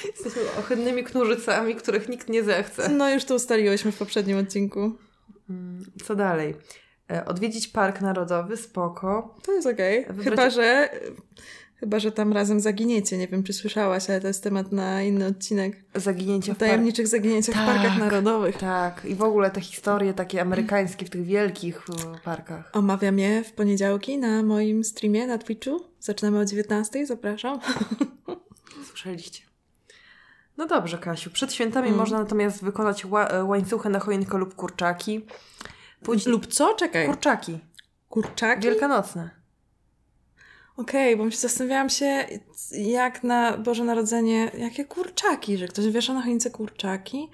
Jesteśmy 0.04 0.42
ohydnymi 0.59 1.04
knurzycami, 1.04 1.74
których 1.74 2.09
nikt 2.09 2.28
nie 2.28 2.42
zechce. 2.42 2.88
No 2.88 3.11
już 3.11 3.24
to 3.24 3.34
ustaliłyśmy 3.34 3.92
w 3.92 3.96
poprzednim 3.98 4.38
odcinku. 4.38 4.92
Mm, 5.51 5.84
Co 6.05 6.16
dalej? 6.16 6.55
E, 7.11 7.24
Odwiedzić 7.24 7.68
Park 7.68 8.01
Narodowy, 8.01 8.57
spoko. 8.57 9.34
To 9.42 9.53
jest 9.53 9.66
okej. 9.66 10.07
Wybrać- 10.07 10.24
Chyba, 10.24 10.51
że... 10.51 10.88
Chyba, 11.80 11.99
że 11.99 12.12
tam 12.12 12.32
razem 12.32 12.61
zaginiecie. 12.61 13.18
Nie 13.18 13.28
wiem, 13.28 13.42
czy 13.42 13.53
słyszałaś, 13.53 14.11
ale 14.11 14.20
to 14.20 14.26
jest 14.26 14.42
temat 14.42 14.72
na 14.72 15.03
inny 15.03 15.26
odcinek. 15.26 15.84
Zaginięcie 15.94 16.53
O 16.53 16.55
w 16.55 16.59
tajemniczych 16.59 17.09
zaginięciach 17.09 17.55
w 17.55 17.59
Tak. 17.59 17.66
parkach 17.66 17.99
narodowych. 17.99 18.57
Tak, 18.57 19.05
i 19.05 19.14
w 19.14 19.22
ogóle 19.22 19.51
te 19.51 19.61
historie 19.61 20.14
takie 20.14 20.40
amerykańskie 20.40 21.07
w 21.07 21.11
tych 21.11 21.22
wielkich 21.24 21.86
e, 22.14 22.18
parkach. 22.24 22.70
Omawiam 22.72 23.18
je 23.18 23.44
w 23.44 23.53
poniedziałki 23.53 24.18
na 24.18 24.42
moim 24.42 24.84
streamie 24.84 25.26
na 25.26 25.38
Twitchu. 25.38 25.80
Zaczynamy 26.01 26.38
o 26.38 26.44
19, 26.44 27.07
zapraszam. 27.07 27.61
Słyszeliście. 28.88 29.42
No 30.57 30.66
dobrze, 30.66 30.98
Kasiu. 30.98 31.30
Przed 31.30 31.52
świętami 31.52 31.86
Mm. 31.88 32.00
można 32.00 32.18
natomiast 32.18 32.64
wykonać 32.64 33.04
e, 33.04 33.44
łańcuchy 33.44 33.88
na 33.88 33.98
choinkę 34.00 34.38
lub 34.38 34.54
kurczaki. 34.54 35.26
Pójdź... 36.02 36.26
Lub 36.26 36.46
co? 36.46 36.74
Czekaj. 36.74 37.07
Kurczaki. 37.07 37.59
Kurczaki? 38.09 38.62
Wielkanocne. 38.62 39.30
Okej, 40.76 41.16
bo 41.16 41.30
się 41.30 41.36
zastanawiałam 41.36 41.88
się, 41.88 42.26
jak 42.72 43.24
na 43.24 43.59
Boże 43.59 43.84
Narodzenie, 43.84 44.50
jakie 44.59 44.84
kurczaki, 44.84 45.57
że 45.59 45.68
ktoś 45.68 45.88
wiesza 45.88 46.14
na 46.14 46.22
choince 46.22 46.50
kurczaki. 46.50 47.28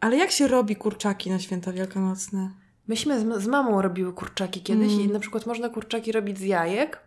Ale 0.00 0.16
jak 0.16 0.30
się 0.30 0.48
robi 0.48 0.76
kurczaki 0.76 1.30
na 1.30 1.38
święta 1.38 1.72
wielkanocne? 1.72 2.50
Myśmy 2.88 3.20
z, 3.20 3.42
z 3.42 3.46
mamą 3.46 3.82
robiły 3.82 4.12
kurczaki 4.12 4.62
kiedyś 4.62 4.92
Mm. 4.92 5.04
i 5.04 5.08
na 5.08 5.20
przykład 5.20 5.46
można 5.46 5.68
kurczaki 5.68 6.12
robić 6.12 6.38
z 6.38 6.42
jajek, 6.42 7.00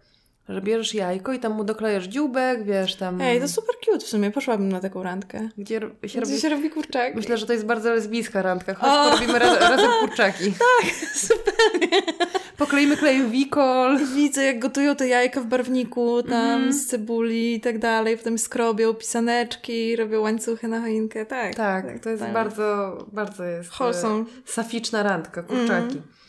że 0.53 0.61
bierzesz 0.61 0.93
jajko 0.93 1.33
i 1.33 1.39
tam 1.39 1.51
mu 1.53 1.63
doklejesz 1.63 2.05
dzióbek, 2.05 2.63
wiesz, 2.63 2.95
tam... 2.95 3.21
Ej, 3.21 3.41
to 3.41 3.47
super 3.47 3.75
cute 3.85 4.05
w 4.05 4.07
sumie, 4.09 4.31
poszłabym 4.31 4.69
na 4.71 4.79
taką 4.79 5.03
randkę. 5.03 5.49
Gdzie 5.57 5.79
się 5.79 5.89
Gdzie 6.03 6.19
robi... 6.19 6.39
się 6.41 6.49
robi 6.49 6.69
kurczaki? 6.69 7.15
Myślę, 7.17 7.37
że 7.37 7.45
to 7.45 7.53
jest 7.53 7.65
bardzo 7.65 7.89
lesbijska 7.93 8.41
randka. 8.41 8.73
Chodź, 8.73 8.89
O! 8.91 9.09
porobimy 9.11 9.39
raz, 9.39 9.59
razem 9.59 9.91
kurczaki. 9.99 10.53
Super. 11.27 11.53
Pokleimy 12.57 12.97
klejem 12.97 13.31
wikol. 13.31 13.99
Widzę, 14.15 14.43
jak 14.43 14.59
gotują 14.59 14.95
te 14.95 15.07
jajka 15.07 15.41
w 15.41 15.45
barwniku, 15.45 16.23
tam 16.23 16.51
Mhm. 16.51 16.73
z 16.73 16.87
cebuli 16.87 17.55
i 17.55 17.61
tak 17.61 17.79
dalej, 17.79 18.17
potem 18.17 18.37
skrobią 18.37 18.93
pisaneczki, 18.93 19.95
robią 19.95 20.21
łańcuchy 20.21 20.67
na 20.67 20.81
choinkę, 20.81 21.25
tak. 21.25 21.55
Tak, 21.55 21.99
to 21.99 22.09
jest 22.09 22.23
tak. 22.23 22.33
bardzo, 22.33 22.97
bardzo 23.11 23.43
jest... 23.43 23.69
e, 23.69 23.73
Wholesome. 23.73 24.25
Saficzna 24.45 25.03
randka, 25.03 25.43
kurczaki. 25.43 25.97
E, 25.97 26.20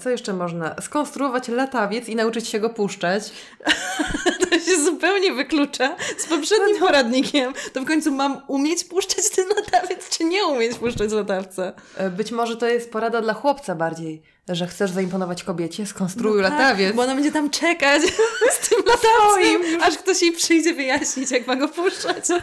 Co 0.00 0.10
jeszcze 0.10 0.32
można? 0.32 0.74
Skonstruować 0.80 1.48
latawiec 1.48 2.08
i 2.08 2.16
nauczyć 2.16 2.48
się 2.48 2.60
go 2.60 2.70
puszczać. 2.70 3.22
To 4.50 4.58
się 4.60 4.84
zupełnie 4.84 5.32
wyklucza 5.32 5.96
z 6.18 6.26
poprzednim 6.26 6.78
poradnikiem. 6.80 7.52
To 7.72 7.80
w 7.80 7.84
końcu 7.84 8.12
mam 8.12 8.40
umieć 8.46 8.84
puszczać 8.84 9.30
ten 9.30 9.44
latawiec, 9.48 10.08
czy 10.18 10.24
nie 10.24 10.46
umieć 10.46 10.78
puszczać 10.78 11.12
latawca? 11.12 11.72
E, 11.96 12.10
Być 12.10 12.32
może 12.32 12.56
to 12.56 12.66
jest 12.66 12.92
porada 12.92 13.20
dla 13.20 13.34
chłopca 13.34 13.74
bardziej, 13.74 14.22
że 14.48 14.66
chcesz 14.66 14.90
zaimponować 14.90 15.44
kobiecie, 15.44 15.86
skonstruuj 15.86 16.42
No 16.42 16.48
tak, 16.48 16.58
latawiec. 16.58 16.96
Bo 16.96 17.02
ona 17.02 17.14
będzie 17.14 17.32
tam 17.32 17.50
czekać 17.50 18.02
z 18.60 18.68
tym 18.68 18.78
latawcem, 18.78 19.82
aż 19.82 19.98
ktoś 19.98 20.22
jej 20.22 20.32
przyjdzie 20.32 20.74
wyjaśnić, 20.74 21.30
jak 21.30 21.46
ma 21.46 21.56
go 21.56 21.68
puszczać. 21.68 22.24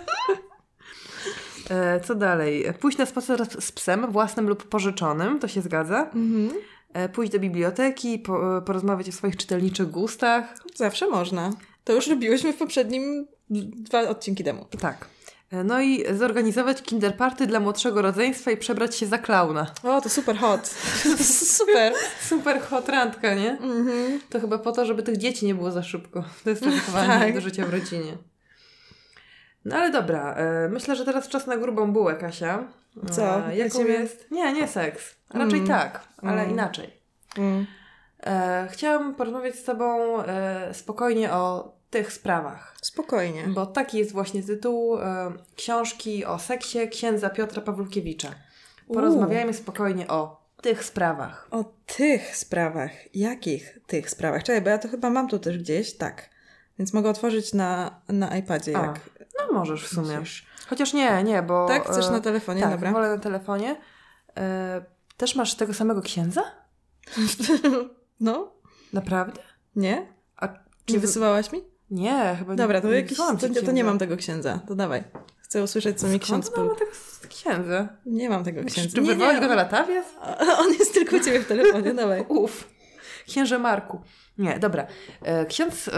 E, 1.70 2.00
Co 2.00 2.16
dalej? 2.16 2.66
Pójść 2.80 2.98
na 2.98 3.06
spacer 3.06 3.46
z 3.60 3.72
psem, 3.72 4.12
własnym 4.12 4.50
lub 4.50 4.64
pożyczonym, 4.70 5.40
to 5.40 5.48
się 5.48 5.62
zgadza. 5.62 6.02
Mhm. 6.02 6.50
E, 6.96 7.10
Pójść 7.10 7.32
do 7.32 7.40
biblioteki, 7.40 8.20
po, 8.20 8.62
porozmawiać 8.66 9.10
o 9.10 9.12
swoich 9.12 9.38
czytelniczych 9.38 9.92
gustach. 9.92 10.56
Zawsze 10.76 11.08
można. 11.10 11.50
To 11.84 11.94
już 11.94 12.08
robiłyśmy 12.08 12.54
w 12.54 12.58
poprzednim 12.58 13.28
dwa 13.50 14.02
odcinki 14.02 14.44
temu. 14.44 14.66
Tak. 14.80 15.08
E, 15.52 15.64
No 15.64 15.82
i 15.82 16.04
zorganizować 16.16 16.82
kinderparty 16.82 17.48
dla 17.48 17.60
młodszego 17.60 18.02
rodzeństwa 18.02 18.52
i 18.52 18.58
przebrać 18.58 18.96
się 18.96 19.06
za 19.06 19.18
klauna. 19.18 19.72
O, 19.84 20.02
to 20.02 20.10
super 20.10 20.38
hot. 20.38 20.68
super. 21.58 21.94
Super 22.22 22.62
hot 22.62 22.90
randka, 22.90 23.34
nie? 23.36 23.52
Mhm. 23.52 24.20
To 24.30 24.40
chyba 24.40 24.58
po 24.58 24.72
to, 24.72 24.86
żeby 24.86 25.04
tych 25.04 25.18
dzieci 25.18 25.46
nie 25.46 25.56
było 25.56 25.72
za 25.72 25.84
szybko. 25.84 26.24
To 26.44 26.50
jest 26.50 26.64
Tak. 26.94 27.34
do 27.34 27.42
życia 27.42 27.66
w 27.66 27.70
rodzinie. 27.70 28.18
No 29.66 29.76
ale 29.76 29.92
dobra, 29.92 30.34
e, 30.34 30.70
myślę, 30.70 30.96
że 30.96 31.06
teraz 31.06 31.28
czas 31.28 31.48
na 31.48 31.58
grubą 31.58 31.94
bułę, 31.94 32.16
Kasia. 32.16 32.68
Co? 33.12 33.48
E, 33.50 33.56
jaką 33.58 33.86
jest? 33.86 34.32
Nie, 34.32 34.54
nie 34.54 34.68
seks. 34.68 35.16
Raczej 35.34 35.60
Mm. 35.60 35.68
tak, 35.68 36.08
ale 36.22 36.42
Mm. 36.42 36.52
inaczej. 36.52 36.94
Mm. 37.38 37.66
E, 38.24 38.68
chciałam 38.72 39.16
porozmawiać 39.16 39.56
z 39.56 39.64
Tobą 39.64 40.20
e, 40.24 40.74
spokojnie 40.74 41.32
o 41.34 41.76
tych 41.90 42.14
sprawach. 42.14 42.76
Spokojnie. 42.82 43.44
Bo 43.48 43.66
taki 43.66 43.98
jest 43.98 44.12
właśnie 44.12 44.44
tytuł 44.44 45.00
e, 45.00 45.32
książki 45.56 46.26
o 46.26 46.40
seksie 46.40 46.90
księdza 46.90 47.30
Piotra 47.30 47.62
Pawlukiewicza. 47.62 48.32
Porozmawiajmy 48.94 49.54
spokojnie 49.54 50.08
o 50.08 50.46
tych 50.62 50.84
sprawach. 50.84 51.48
O 51.52 51.66
tych 51.98 52.36
sprawach. 52.36 53.16
Jakich 53.16 53.80
tych 53.88 54.10
sprawach? 54.10 54.44
Czekaj, 54.44 54.62
bo 54.62 54.70
ja 54.70 54.78
to 54.78 54.88
chyba 54.88 55.10
mam 55.10 55.28
tu 55.28 55.40
też 55.40 55.58
gdzieś. 55.58 55.98
Tak. 55.98 56.30
Więc 56.80 56.94
mogę 56.94 57.10
otworzyć 57.10 57.54
na, 57.54 58.02
na 58.10 58.38
iPadzie, 58.38 58.78
A, 58.78 58.86
jak 58.86 59.00
No 59.40 59.54
możesz 59.54 59.84
w 59.86 59.88
sumie. 59.88 60.20
myślisz. 60.20 60.48
Chociaż 60.68 60.94
nie, 60.94 61.24
nie, 61.24 61.42
bo... 61.44 61.68
Tak? 61.68 61.90
Chcesz 61.90 62.08
e, 62.08 62.12
na 62.12 62.20
telefonie? 62.20 62.62
tak, 62.62 62.72
Dobra. 62.72 62.92
wolę 62.92 63.10
na 63.10 63.18
telefonie. 63.18 63.76
E, 64.38 64.86
też 65.18 65.36
masz 65.36 65.56
tego 65.56 65.74
samego 65.74 66.02
księdza? 66.02 66.42
No? 68.20 68.52
Naprawdę? 68.94 69.42
Nie? 69.76 70.14
A 70.38 70.50
Nie 70.90 71.00
wysyłałaś 71.00 71.52
mi? 71.52 71.64
Nie, 71.92 72.36
chyba 72.40 72.56
Dobra, 72.56 72.82
to, 72.82 72.88
nie 72.88 72.94
jakiś, 72.96 73.18
to, 73.18 73.36
to 73.66 73.72
nie 73.72 73.84
mam 73.84 73.98
tego 74.00 74.18
księdza. 74.18 74.60
To 74.68 74.76
dawaj. 74.76 75.04
Chcę 75.42 75.64
usłyszeć, 75.64 76.00
co 76.00 76.08
mi 76.08 76.20
ksiądz 76.20 76.50
powie. 76.50 76.68
mamy 76.68 76.80
tego 76.80 76.92
księdza? 77.30 77.88
Nie 78.06 78.30
mam 78.30 78.44
tego 78.44 78.62
Czy, 78.62 78.66
księdza. 78.68 78.96
czy 78.96 79.02
Nie, 79.02 79.16
nie, 79.16 79.40
go 79.40 79.48
na 79.48 79.56
latawiec? 79.56 80.06
On 80.62 80.74
jest 80.74 80.94
tylko 80.94 81.16
u 81.16 81.20
ciebie 81.20 81.40
w 81.40 81.48
telefonie, 81.48 81.94
dawaj. 82.04 82.26
Uf. 82.28 82.68
Księże 83.28 83.60
Marku. 83.60 84.02
Nie, 84.38 84.60
dobra. 84.60 84.88
E, 85.22 85.46
Ksiądz 85.46 85.88
e, 85.88 85.92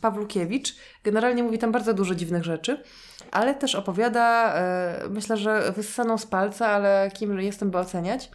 Pawlukiewicz 0.00 0.76
generalnie 1.04 1.42
mówi 1.42 1.58
tam 1.58 1.72
bardzo 1.72 1.94
dużo 1.94 2.14
dziwnych 2.14 2.44
rzeczy, 2.44 2.82
ale 3.30 3.54
też 3.54 3.74
opowiada, 3.74 4.54
e, 4.54 5.08
myślę, 5.10 5.36
że 5.36 5.72
wyssaną 5.76 6.18
z 6.18 6.26
palca, 6.26 6.68
ale 6.68 7.10
kim 7.14 7.40
jestem, 7.40 7.70
by 7.70 7.78
oceniać, 7.78 8.30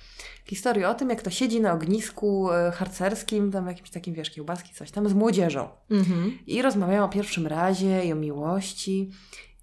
historię 0.45 0.89
o 0.89 0.93
tym, 0.93 1.09
jak 1.09 1.21
to 1.21 1.29
siedzi 1.29 1.61
na 1.61 1.73
ognisku 1.73 2.51
e, 2.51 2.71
harcerskim, 2.71 3.51
tam 3.51 3.67
jakimś 3.67 3.89
takim, 3.89 4.13
wiesz, 4.13 4.29
kiełbaski, 4.31 4.73
coś 4.73 4.91
tam, 4.91 5.09
z 5.09 5.13
młodzieżą. 5.13 5.69
Mhm. 5.91 6.37
I 6.47 6.61
rozmawiają 6.61 7.03
o 7.05 7.09
pierwszym 7.09 7.47
razie 7.47 8.05
i 8.05 8.11
o 8.13 8.15
miłości. 8.15 9.11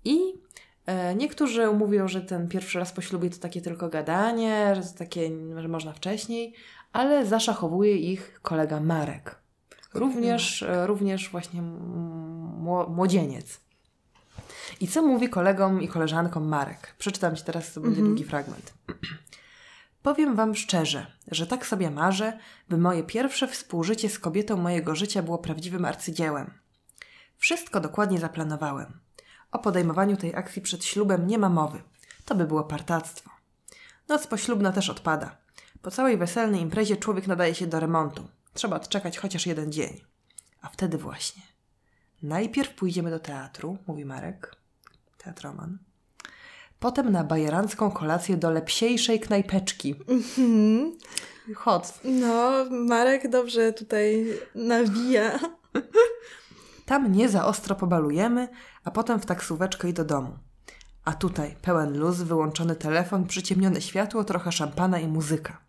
I 0.04 0.18
e, 0.86 1.14
niektórzy 1.14 1.66
mówią, 1.72 2.08
że 2.08 2.20
ten 2.20 2.48
pierwszy 2.48 2.78
raz 2.78 2.92
po 2.92 3.00
ślubie 3.00 3.30
to 3.30 3.38
takie 3.38 3.60
tylko 3.60 3.88
gadanie, 3.88 4.74
że 4.74 4.82
to 4.82 4.98
takie, 4.98 5.30
że 5.56 5.68
można 5.68 5.92
wcześniej, 5.92 6.54
ale 6.92 7.26
zaszachowuje 7.26 7.96
ich 7.96 8.40
kolega 8.42 8.80
Marek. 8.80 9.38
Również, 9.94 10.64
również 10.86 11.30
właśnie 11.30 11.62
mło- 11.62 12.90
młodzieniec. 12.90 13.60
I 14.80 14.88
co 14.88 15.02
mówi 15.02 15.28
kolegom 15.28 15.82
i 15.82 15.88
koleżankom 15.88 16.48
Marek? 16.48 16.94
Przeczytam 16.98 17.36
Ci 17.36 17.44
teraz, 17.44 17.72
to 17.72 17.80
będzie 17.80 17.98
Mhm. 17.98 18.06
długi 18.08 18.24
fragment. 18.30 18.74
Powiem 20.02 20.36
Wam 20.36 20.54
szczerze, 20.54 21.06
że 21.30 21.46
tak 21.46 21.66
sobie 21.66 21.90
marzę, 21.90 22.38
by 22.68 22.78
moje 22.78 23.02
pierwsze 23.02 23.48
współżycie 23.48 24.08
z 24.08 24.18
kobietą 24.18 24.56
mojego 24.56 24.94
życia 24.96 25.22
było 25.22 25.38
prawdziwym 25.38 25.84
arcydziełem. 25.84 26.50
Wszystko 27.36 27.80
dokładnie 27.80 28.18
zaplanowałem. 28.18 29.00
O 29.52 29.58
podejmowaniu 29.58 30.16
tej 30.16 30.34
akcji 30.34 30.62
przed 30.62 30.84
ślubem 30.84 31.26
nie 31.26 31.38
ma 31.38 31.48
mowy. 31.48 31.82
To 32.24 32.34
by 32.34 32.44
było 32.46 32.64
partactwo. 32.64 33.30
Noc 34.08 34.26
poślubna 34.26 34.72
też 34.72 34.90
odpada. 34.90 35.36
Po 35.82 35.90
całej 35.90 36.16
weselnej 36.16 36.60
imprezie 36.60 36.96
człowiek 36.96 37.26
nadaje 37.26 37.54
się 37.54 37.66
do 37.66 37.80
remontu. 37.80 38.28
Trzeba 38.54 38.76
odczekać 38.76 39.18
chociaż 39.18 39.46
jeden 39.46 39.72
dzień. 39.72 40.00
A 40.62 40.68
wtedy 40.68 40.98
właśnie. 40.98 41.42
Najpierw 42.22 42.74
pójdziemy 42.74 43.10
do 43.10 43.20
teatru, 43.20 43.78
mówi 43.86 44.04
Marek, 44.04 44.56
teatroman. 45.28 45.78
Potem 46.78 47.12
na 47.12 47.24
bajerancką 47.24 47.90
kolację 47.90 48.36
do 48.36 48.50
lepsiejszej 48.50 49.20
knajpeczki. 49.20 49.94
Mhm. 50.08 50.92
Hot. 51.56 52.00
No, 52.04 52.64
Marek 52.70 53.30
dobrze 53.30 53.72
tutaj 53.72 54.26
nawija. 54.54 55.38
Tam 56.86 57.12
nie 57.12 57.28
za 57.28 57.46
ostro 57.46 57.74
pobalujemy, 57.74 58.48
a 58.84 58.90
potem 58.90 59.20
w 59.20 59.26
taksóweczkę 59.26 59.88
i 59.88 59.92
do 59.92 60.04
domu. 60.04 60.38
A 61.04 61.12
tutaj 61.12 61.56
pełen 61.62 61.98
luz, 61.98 62.16
wyłączony 62.16 62.76
telefon, 62.76 63.26
przyciemnione 63.26 63.80
światło, 63.80 64.24
trochę 64.24 64.52
szampana 64.52 65.00
i 65.00 65.08
muzyka. 65.08 65.60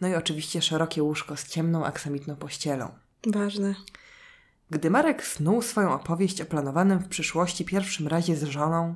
No 0.00 0.08
i 0.08 0.14
oczywiście 0.14 0.62
szerokie 0.62 1.02
łóżko 1.02 1.36
z 1.36 1.48
ciemną, 1.48 1.84
aksamitną 1.84 2.36
pościelą. 2.36 2.88
Ważne. 3.26 3.74
Gdy 4.70 4.90
Marek 4.90 5.26
snuł 5.26 5.62
swoją 5.62 5.92
opowieść 5.92 6.40
o 6.40 6.46
planowanym 6.46 6.98
w 6.98 7.08
przyszłości 7.08 7.64
pierwszym 7.64 8.08
razie 8.08 8.36
z 8.36 8.42
żoną, 8.42 8.94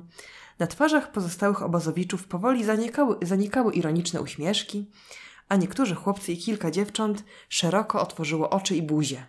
na 0.59 0.67
twarzach 0.67 1.11
pozostałych 1.11 1.63
obozowiczów 1.63 2.27
powoli 2.27 2.63
zanikały, 2.63 3.15
zanikały 3.21 3.73
ironiczne 3.73 4.21
uśmieszki, 4.21 4.91
a 5.49 5.55
niektórzy 5.55 5.95
chłopcy 5.95 6.31
i 6.31 6.37
kilka 6.37 6.71
dziewcząt 6.71 7.23
szeroko 7.49 8.01
otworzyło 8.01 8.49
oczy 8.49 8.75
i 8.75 8.81
buzie. 8.81 9.25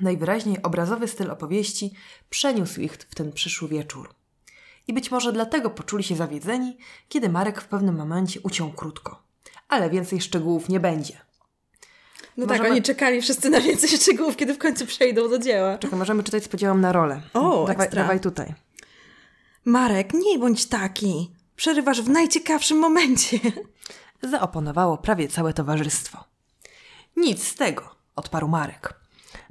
Najwyraźniej 0.00 0.62
obrazowy 0.62 1.08
styl 1.08 1.30
opowieści 1.30 1.92
przeniósł 2.30 2.80
ich 2.80 2.92
w 2.92 3.14
ten 3.14 3.32
przyszły 3.32 3.68
wieczór. 3.68 4.14
I 4.88 4.92
być 4.92 5.10
może 5.10 5.32
dlatego 5.32 5.70
poczuli 5.70 6.04
się 6.04 6.16
zawiedzeni, 6.16 6.76
kiedy 7.08 7.28
Marek 7.28 7.60
w 7.60 7.68
pewnym 7.68 7.96
momencie 7.96 8.40
uciął 8.40 8.72
krótko. 8.72 9.22
Ale 9.68 9.90
więcej 9.90 10.20
szczegółów 10.20 10.68
nie 10.68 10.80
będzie. 10.80 11.25
No 12.36 12.46
Możemy- 12.46 12.64
tak, 12.64 12.72
oni 12.72 12.82
czekali 12.82 13.22
wszyscy 13.22 13.50
na 13.50 13.60
więcej 13.60 13.88
szczegółów, 13.90 14.36
kiedy 14.36 14.54
w 14.54 14.58
końcu 14.58 14.86
przejdą 14.86 15.28
do 15.28 15.38
dzieła. 15.38 15.78
Czekaj, 15.78 15.98
możemy 15.98 16.22
czytać 16.22 16.44
z 16.44 16.48
podziałem 16.48 16.80
na 16.80 16.92
rolę. 16.92 17.20
O, 17.34 17.66
dawaj, 17.66 17.84
ekstra. 17.86 18.02
dawaj 18.02 18.20
tutaj. 18.20 18.54
Marek, 19.64 20.14
nie 20.14 20.38
bądź 20.38 20.66
taki. 20.66 21.30
Przerywasz 21.56 22.02
w 22.02 22.08
najciekawszym 22.08 22.78
momencie. 22.78 23.38
zaoponowało 24.22 24.98
prawie 24.98 25.28
całe 25.28 25.52
towarzystwo. 25.52 26.24
Nic 27.16 27.48
z 27.48 27.54
tego, 27.54 27.94
odparł 28.16 28.48
Marek. 28.48 28.94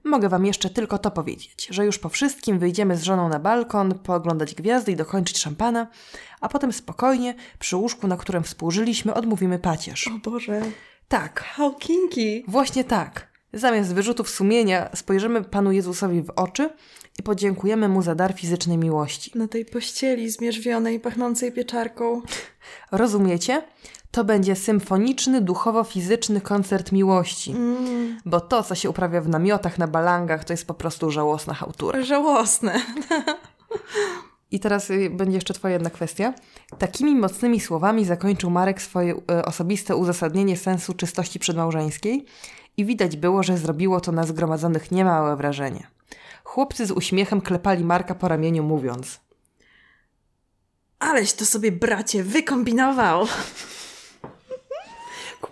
Mogę 0.04 0.30
wam 0.30 0.46
jeszcze 0.46 0.70
tylko 0.70 0.98
to 0.98 1.12
powiedzieć, 1.12 1.68
że 1.70 1.86
już 1.86 2.00
po 2.00 2.10
wszystkim 2.10 2.60
wyjdziemy 2.60 2.98
z 2.98 3.04
żoną 3.04 3.30
na 3.30 3.40
balkon, 3.40 4.00
pooglądać 4.00 4.56
gwiazdy 4.56 4.92
i 4.92 4.96
dokończyć 4.96 5.38
szampana, 5.40 5.88
a 6.42 6.50
potem 6.50 6.74
spokojnie, 6.74 7.36
przy 7.60 7.76
łóżku, 7.76 8.08
na 8.08 8.18
którym 8.18 8.44
współżyliśmy, 8.44 9.14
odmówimy 9.14 9.60
pacierz. 9.60 10.08
O 10.08 10.30
Boże. 10.30 10.62
Tak, 11.08 11.44
How 11.44 11.74
kinky. 11.76 12.44
właśnie 12.48 12.84
tak. 12.84 13.28
Zamiast 13.54 13.94
wyrzutów 13.94 14.30
sumienia 14.30 14.90
spojrzymy 14.96 15.44
Panu 15.44 15.72
Jezusowi 15.72 16.22
w 16.22 16.30
oczy 16.36 16.70
i 17.20 17.24
podziękujemy 17.24 17.90
Mu 17.90 18.02
za 18.02 18.16
dar 18.16 18.34
fizycznej 18.34 18.78
miłości. 18.78 19.32
Na 19.36 19.48
tej 19.48 19.66
pościeli 19.66 20.30
zmierzwionej, 20.30 21.00
pachnącej 21.00 21.52
pieczarką. 21.52 22.22
Rozumiecie? 22.92 23.62
To 24.12 24.24
będzie 24.24 24.56
symfoniczny, 24.56 25.42
duchowo-fizyczny 25.42 26.42
koncert 26.42 26.92
miłości. 26.92 27.52
Mm, 27.52 28.20
Bo 28.26 28.42
to, 28.42 28.64
co 28.64 28.76
się 28.76 28.90
uprawia 28.90 29.22
w 29.22 29.30
namiotach, 29.30 29.78
na 29.78 29.88
balangach, 29.88 30.44
to 30.44 30.54
jest 30.54 30.68
po 30.68 30.74
prostu 30.74 31.12
żałosna 31.12 31.54
chałtura. 31.54 32.02
żałosne. 32.02 32.82
I 34.52 34.60
teraz 34.60 34.90
y, 34.90 35.10
będzie 35.10 35.38
jeszcze 35.38 35.54
twoja 35.54 35.74
jedna 35.74 35.90
kwestia. 35.90 36.34
Takimi 36.78 37.16
mocnymi 37.16 37.60
słowami 37.60 38.06
zakończył 38.06 38.50
Marek 38.50 38.82
swoje 38.82 39.14
y, 39.14 39.46
osobiste 39.46 39.96
uzasadnienie 39.96 40.58
sensu 40.58 40.94
czystości 40.94 41.40
przedmałżeńskiej 41.40 42.26
i 42.78 42.86
widać 42.86 43.18
było, 43.18 43.44
że 43.44 43.58
zrobiło 43.58 44.02
to 44.02 44.12
na 44.12 44.24
zgromadzonych 44.24 44.92
niemałe 44.92 45.36
wrażenie. 45.36 45.88
Chłopcy 46.44 46.86
z 46.86 46.92
uśmiechem 46.92 47.42
klepali 47.42 47.84
Marka 47.84 48.16
po 48.16 48.28
ramieniu, 48.28 48.64
mówiąc 48.64 49.20
Aleś 51.00 51.34
to 51.34 51.46
sobie, 51.46 51.72
bracie, 51.72 52.24
wykombinował. 52.24 53.28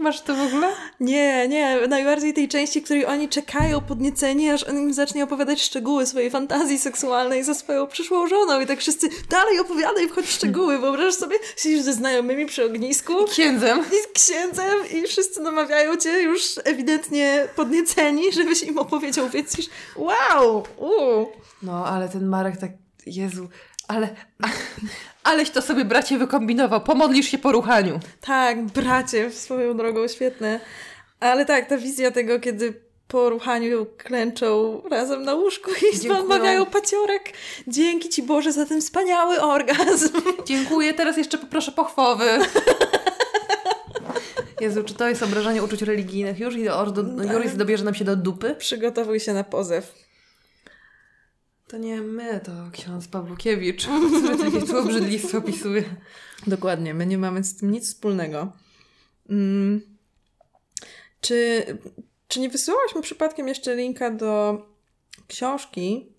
Kumasz 0.04 0.22
to 0.22 0.36
w 0.36 0.42
ogóle? 0.42 0.68
Nie, 1.00 1.48
nie, 1.48 1.88
najbardziej 1.88 2.34
tej 2.34 2.48
części, 2.48 2.82
w 2.82 2.84
której 2.84 3.06
oni 3.06 3.30
czekają 3.30 3.82
podnieceni, 3.82 4.50
aż 4.50 4.64
on 4.64 4.78
im 4.78 4.94
zacznie 4.94 5.24
opowiadać 5.24 5.62
szczegóły 5.62 6.06
swojej 6.06 6.30
fantazji 6.30 6.80
seksualnej 6.80 7.44
ze 7.44 7.56
swoją 7.56 7.88
przyszłą 7.88 8.28
żoną 8.28 8.62
i 8.62 8.66
tak 8.66 8.80
wszyscy 8.80 9.10
dalej 9.30 9.60
opowiadaj, 9.60 10.10
wchodź 10.10 10.26
w 10.26 10.32
szczegóły. 10.32 10.80
Wyobrażasz 10.80 11.16
sobie, 11.16 11.36
siedzisz 11.58 11.82
ze 11.82 11.94
znajomymi 11.94 12.46
przy 12.46 12.66
ognisku 12.66 13.14
Księdzem. 13.26 13.80
i 13.80 14.04
z 14.04 14.08
księdzem 14.14 14.78
i 14.94 15.08
wszyscy 15.08 15.42
namawiają 15.42 15.98
cię 15.98 16.22
już 16.22 16.42
ewidentnie 16.64 17.48
podnieceni, 17.56 18.34
żebyś 18.34 18.64
im 18.64 18.78
opowiedział 18.78 19.30
więcej. 19.30 19.66
Wow! 19.96 20.64
Uu. 20.78 21.28
No, 21.62 21.86
ale 21.86 22.10
ten 22.10 22.28
Marek 22.28 22.58
tak, 22.58 22.72
Jezu, 23.06 23.50
ale, 23.88 24.16
aleś 25.24 25.50
to 25.50 25.62
sobie 25.62 25.86
bracie 25.86 26.18
wykombinował, 26.18 26.82
pomodlisz 26.82 27.28
się 27.28 27.38
po 27.38 27.52
ruchaniu. 27.52 28.00
Tak, 28.22 28.62
bracie, 28.66 29.32
swoją 29.32 29.78
drogą, 29.78 30.08
świetne. 30.08 30.60
Ale 31.20 31.46
tak, 31.46 31.70
ta 31.70 31.78
wizja 31.78 32.12
tego, 32.12 32.40
kiedy 32.40 32.74
po 33.08 33.30
ruchaniu 33.30 33.86
klęczą 33.98 34.82
razem 34.92 35.24
na 35.24 35.34
łóżku 35.34 35.72
i 36.06 36.10
odmawiają 36.10 36.66
paciorek. 36.66 37.34
Dzięki 37.68 38.10
Ci 38.10 38.24
Boże 38.24 38.52
za 38.52 38.66
ten 38.66 38.82
wspaniały 38.82 39.42
orgazm. 39.42 40.22
Dziękuję, 40.46 40.94
teraz 40.94 41.18
jeszcze 41.18 41.38
poproszę 41.38 41.72
pochwowy. 41.72 42.26
Jezu, 44.62 44.84
czy 44.84 44.94
to 44.94 45.10
jest 45.10 45.24
obrażanie 45.24 45.64
uczuć 45.64 45.82
religijnych? 45.82 46.40
Już 46.40 46.56
i 46.56 46.64
do, 46.64 46.86
do, 46.86 47.34
Juris 47.34 47.56
dobierze 47.56 47.84
nam 47.84 47.96
się 47.96 48.06
do 48.06 48.16
dupy? 48.16 48.56
Przygotowuj 48.56 49.20
się 49.20 49.34
na 49.34 49.44
pozew. 49.44 50.03
To 51.74 51.78
nie 51.78 52.02
my, 52.02 52.40
to 52.40 52.52
ksiądz 52.72 53.08
Pawłukiewicz, 53.08 53.88
który 54.18 54.38
takie 54.38 54.68
tu 54.68 54.78
obrzydlistwo 54.78 55.38
opisuje. 55.38 55.84
Dokładnie, 56.48 56.94
my 56.94 57.06
nie 57.06 57.18
mamy 57.18 57.44
z 57.44 57.58
tym 57.58 57.72
nic 57.72 57.88
wspólnego. 57.88 58.52
Mm. 59.30 59.82
Czy, 61.22 61.66
czy 62.28 62.40
nie 62.40 62.50
wysyłałaś 62.50 62.96
mi 62.96 63.02
przypadkiem 63.02 63.48
jeszcze 63.48 63.76
linka 63.76 64.12
do 64.12 64.62
książki, 65.28 66.12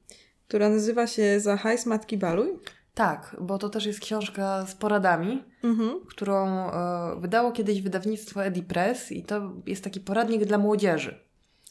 która 0.49 0.69
nazywa 0.69 1.07
się 1.07 1.41
Za 1.41 1.57
hajs 1.57 1.87
Matki 1.87 2.17
Baluj? 2.19 2.49
Tak, 2.95 3.37
bo 3.41 3.59
to 3.59 3.69
też 3.69 3.87
jest 3.87 4.01
książka 4.01 4.67
z 4.67 4.75
poradami, 4.75 5.45
mhm. 5.65 6.01
którą 6.09 6.47
e, 6.49 7.21
wydało 7.21 7.53
kiedyś 7.53 7.83
wydawnictwo 7.83 8.45
Edipress 8.45 9.13
i 9.13 9.23
to 9.23 9.53
jest 9.67 9.85
taki 9.85 10.01
poradnik 10.01 10.45
dla 10.45 10.59
młodzieży. 10.59 11.21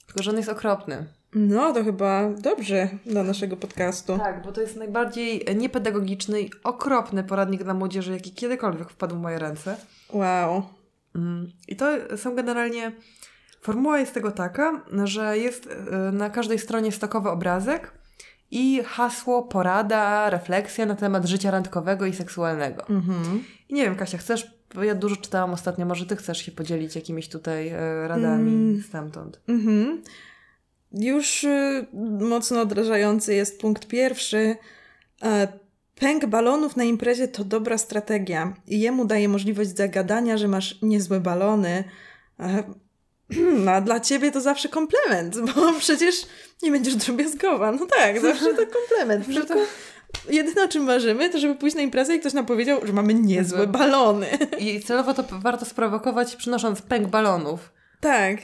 Tylko, 0.05 0.23
że 0.23 0.31
on 0.31 0.37
jest 0.37 0.49
okropny. 0.49 1.07
No, 1.35 1.73
to 1.73 1.83
chyba 1.83 2.29
dobrze 2.29 2.89
dla 3.05 3.23
naszego 3.23 3.57
podcastu. 3.57 4.17
Tak, 4.17 4.43
bo 4.43 4.51
to 4.51 4.61
jest 4.61 4.75
najbardziej 4.75 5.45
niepedagogiczny 5.55 6.41
i 6.41 6.51
okropny 6.63 7.23
poradnik 7.23 7.63
dla 7.63 7.73
młodzieży, 7.73 8.13
jaki 8.13 8.31
kiedykolwiek 8.31 8.89
wpadł 8.89 9.15
w 9.15 9.19
moje 9.19 9.39
ręce. 9.39 9.77
Wow. 10.13 10.63
Mm, 11.15 11.51
I 11.67 11.75
to 11.75 12.17
są 12.17 12.35
generalnie. 12.35 12.91
Formuła 13.61 13.99
jest 13.99 14.13
tego 14.13 14.31
taka, 14.31 14.83
że 15.03 15.37
jest 15.37 15.69
e, 15.91 16.11
na 16.11 16.29
każdej 16.29 16.59
stronie 16.59 16.91
stokowy 16.91 17.29
obrazek 17.29 17.91
i 18.51 18.83
hasło, 18.85 19.43
porada, 19.43 20.29
refleksja 20.29 20.85
na 20.85 20.95
temat 20.95 21.25
życia 21.25 21.51
randkowego 21.51 22.05
i 22.05 22.13
seksualnego. 22.13 22.87
Mhm. 22.89 23.43
I 23.69 23.73
nie 23.73 23.83
wiem, 23.83 23.95
Kasia, 23.95 24.17
chcesz, 24.17 24.51
bo 24.75 24.83
ja 24.83 24.95
dużo 24.95 25.15
czytałam 25.15 25.53
ostatnio, 25.53 25.85
może 25.85 26.05
ty 26.05 26.15
chcesz 26.15 26.37
się 26.37 26.51
podzielić 26.51 26.95
jakimiś 26.95 27.29
tutaj 27.29 27.67
e, 27.67 28.07
radami 28.07 28.51
mm. 28.51 28.83
stamtąd. 28.83 29.39
Mhm. 29.47 30.01
Już 30.93 31.43
y, 31.43 31.85
mocno 32.19 32.61
odrażający 32.61 33.33
jest 33.33 33.61
punkt 33.61 33.87
pierwszy. 33.87 34.55
E, 35.23 35.47
pęk 35.95 36.25
balonów 36.25 36.75
na 36.75 36.83
imprezie 36.83 37.27
to 37.27 37.43
dobra 37.43 37.77
strategia 37.77 38.53
i 38.67 38.79
jemu 38.79 39.05
daje 39.05 39.29
możliwość 39.29 39.77
zagadania, 39.77 40.37
że 40.37 40.47
masz 40.47 40.81
niezłe 40.81 41.19
balony. 41.19 41.83
E, 42.39 42.63
no, 43.65 43.71
a 43.71 43.81
dla 43.81 43.99
ciebie 43.99 44.31
to 44.31 44.41
zawsze 44.41 44.69
komplement, 44.69 45.39
bo 45.39 45.73
przecież 45.79 46.15
nie 46.61 46.71
będziesz 46.71 46.95
drobiazgowa. 46.95 47.71
No 47.71 47.85
tak, 47.85 48.21
zawsze 48.21 48.53
to 48.53 48.63
komplement. 48.67 49.27
Wszystko, 49.27 49.55
jedyne 50.29 50.63
o 50.63 50.67
czym 50.67 50.83
marzymy, 50.83 51.29
to 51.29 51.39
żeby 51.39 51.55
pójść 51.55 51.75
na 51.75 51.81
imprezę 51.81 52.15
i 52.15 52.19
ktoś 52.19 52.33
nam 52.33 52.45
powiedział, 52.45 52.79
że 52.83 52.93
mamy 52.93 53.13
niezłe 53.13 53.67
balony. 53.67 54.27
I 54.59 54.81
celowo 54.81 55.13
to 55.13 55.23
warto 55.31 55.65
sprowokować, 55.65 56.35
przynosząc 56.35 56.81
pęk 56.81 57.07
balonów. 57.07 57.71
Tak. 57.99 58.37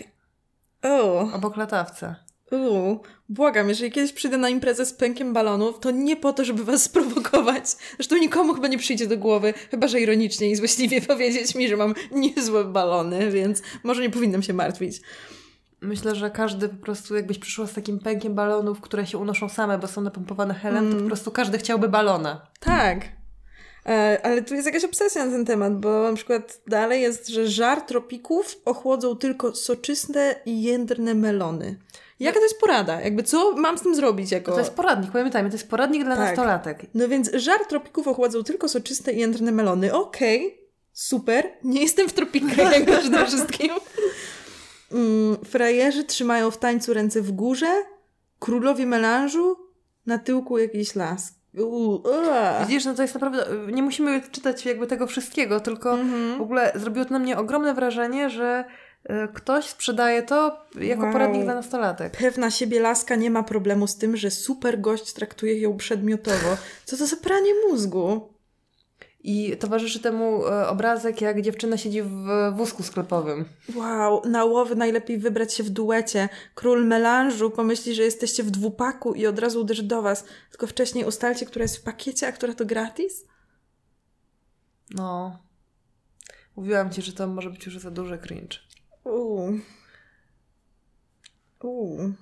O. 0.84 1.19
Obok 1.34 1.57
latawca. 1.57 2.28
Uuu, 2.51 2.99
błagam, 3.30 3.69
jeżeli 3.69 3.91
kiedyś 3.91 4.13
przyjdę 4.13 4.38
na 4.38 4.49
imprezę 4.49 4.85
z 4.85 4.93
pękiem 4.93 5.34
balonów, 5.34 5.80
to 5.80 5.91
nie 5.91 6.15
po 6.15 6.34
to, 6.34 6.45
żeby 6.45 6.63
was 6.63 6.84
sprowokować. 6.89 7.65
Zresztą 7.95 8.17
nikomu 8.17 8.53
chyba 8.53 8.67
nie 8.67 8.77
przyjdzie 8.77 9.07
do 9.07 9.17
głowy, 9.17 9.53
chyba 9.71 9.88
że 9.88 9.99
ironicznie 9.99 10.49
i 10.49 10.55
złośliwie 10.55 11.01
powiedzieć 11.11 11.55
mi, 11.55 11.67
że 11.67 11.77
mam 11.77 11.93
niezłe 12.11 12.65
balony, 12.65 13.31
więc 13.31 13.61
może 13.84 14.01
nie 14.01 14.09
powinnam 14.09 14.43
się 14.43 14.53
martwić. 14.53 15.01
Myślę, 15.81 16.15
że 16.15 16.31
każdy 16.31 16.69
po 16.69 16.85
prostu, 16.85 17.15
jakbyś 17.15 17.39
przyszła 17.39 17.67
z 17.67 17.73
takim 17.73 17.99
pękiem 17.99 18.35
balonów, 18.35 18.81
które 18.81 19.07
się 19.07 19.17
unoszą 19.17 19.49
same, 19.49 19.77
bo 19.77 19.88
są 19.88 20.01
napompowane 20.01 20.53
helem, 20.53 20.84
mm. 20.84 20.93
to 20.93 21.01
po 21.01 21.07
prostu 21.07 21.31
każdy 21.31 21.57
chciałby 21.57 21.89
balona. 21.89 22.47
Tak. 22.59 22.99
E, 23.85 24.19
ale 24.23 24.41
tu 24.41 24.53
jest 24.55 24.65
jakaś 24.65 24.84
obsesja 24.84 25.26
na 25.26 25.31
ten 25.31 25.45
temat, 25.45 25.80
bo 25.80 26.03
na 26.09 26.15
przykład 26.15 26.61
dalej 26.67 27.01
jest, 27.01 27.27
że 27.27 27.47
żar 27.47 27.81
tropików 27.81 28.55
ochłodzą 28.65 29.15
tylko 29.15 29.55
soczyste 29.55 30.35
i 30.45 30.63
jędrne 30.63 31.15
melony. 31.15 31.76
Jaka 32.19 32.39
to 32.39 32.43
jest 32.43 32.59
porada? 32.59 33.01
Jakby 33.01 33.23
co 33.23 33.55
mam 33.55 33.77
z 33.77 33.81
tym 33.81 33.95
zrobić? 33.95 34.31
Jako... 34.31 34.51
To 34.51 34.59
jest 34.59 34.73
poradnik, 34.73 35.11
pamiętajmy, 35.11 35.49
to 35.49 35.55
jest 35.55 35.69
poradnik 35.69 36.03
dla 36.03 36.15
tak. 36.15 36.25
nastolatek. 36.25 36.85
No 36.93 37.07
więc 37.07 37.31
żar 37.33 37.65
tropików 37.65 38.07
ochładzał 38.07 38.43
tylko 38.43 38.69
soczyste 38.69 39.13
i 39.13 39.19
jędrne 39.19 39.51
melony. 39.51 39.93
Okej, 39.93 40.47
okay, 40.47 40.59
super, 40.93 41.51
nie 41.63 41.81
jestem 41.81 42.09
w 42.09 42.13
tropikach 42.13 42.57
jak 42.57 42.85
przede 42.99 43.25
wszystkim. 43.25 43.69
Mm, 44.91 45.37
frajerzy 45.45 46.03
trzymają 46.03 46.51
w 46.51 46.57
tańcu 46.57 46.93
ręce 46.93 47.21
w 47.21 47.31
górze, 47.31 47.83
królowie 48.39 48.85
melanżu, 48.85 49.57
na 50.05 50.17
tyłku 50.17 50.57
jakiś 50.57 50.95
las. 50.95 51.39
Widzisz, 52.61 52.85
no 52.85 52.93
to 52.93 53.01
jest 53.01 53.13
naprawdę, 53.13 53.45
nie 53.71 53.83
musimy 53.83 54.21
czytać 54.31 54.65
jakby 54.65 54.87
tego 54.87 55.07
wszystkiego, 55.07 55.59
tylko 55.59 55.93
mm 55.93 56.09
-hmm. 56.09 56.37
w 56.37 56.41
ogóle 56.41 56.71
zrobiło 56.75 57.05
to 57.05 57.13
na 57.13 57.19
mnie 57.19 57.37
ogromne 57.37 57.73
wrażenie, 57.73 58.29
że 58.29 58.65
ktoś 59.34 59.65
sprzedaje 59.65 60.23
to 60.23 60.65
jako 60.81 61.03
wow. 61.03 61.11
poradnik 61.11 61.44
dla 61.44 61.56
nastolatek. 61.56 62.18
Pewna 62.18 62.52
siebie 62.52 62.80
laska 62.80 63.15
nie 63.15 63.31
ma 63.31 63.44
problemu 63.44 63.88
z 63.88 63.98
tym, 63.98 64.18
że 64.18 64.31
super 64.31 64.81
gość 64.81 65.14
traktuje 65.14 65.60
ją 65.60 65.77
przedmiotowo. 65.77 66.57
Co 66.86 66.98
to 66.98 67.07
za 67.07 67.15
pranie 67.15 67.52
mózgu? 67.68 68.34
I 69.23 69.57
towarzyszy 69.57 69.99
temu 69.99 70.45
e, 70.45 70.68
obrazek, 70.68 71.22
jak 71.22 71.41
dziewczyna 71.41 71.77
siedzi 71.77 72.02
w 72.02 72.27
wózku 72.56 72.84
sklepowym. 72.84 73.45
Wow, 73.76 74.22
na 74.26 74.45
łowy 74.45 74.76
najlepiej 74.76 75.18
wybrać 75.18 75.53
się 75.53 75.64
w 75.64 75.69
duecie. 75.69 76.30
Król 76.56 76.88
melanżu 76.88 77.52
pomyśli, 77.52 77.95
że 77.95 78.03
jesteście 78.03 78.44
w 78.44 78.52
dwupaku 78.52 79.14
i 79.14 79.27
od 79.27 79.40
razu 79.40 79.61
uderzy 79.61 79.84
do 79.84 80.02
was. 80.02 80.26
Tylko 80.49 80.68
wcześniej 80.68 81.06
ustalcie, 81.06 81.45
która 81.45 81.64
jest 81.64 81.77
w 81.77 81.84
pakiecie, 81.84 82.27
a 82.27 82.31
która 82.31 82.53
to 82.53 82.65
gratis? 82.65 83.26
No. 84.91 85.40
Mówiłam 86.56 86.91
ci, 86.91 87.02
że 87.02 87.14
to 87.14 87.27
może 87.27 87.49
być 87.49 87.65
już 87.65 87.80
za 87.80 87.91
duży 87.91 88.18
cringe. 88.18 88.68
Uuu. 89.03 89.59
Uuu. 91.63 92.13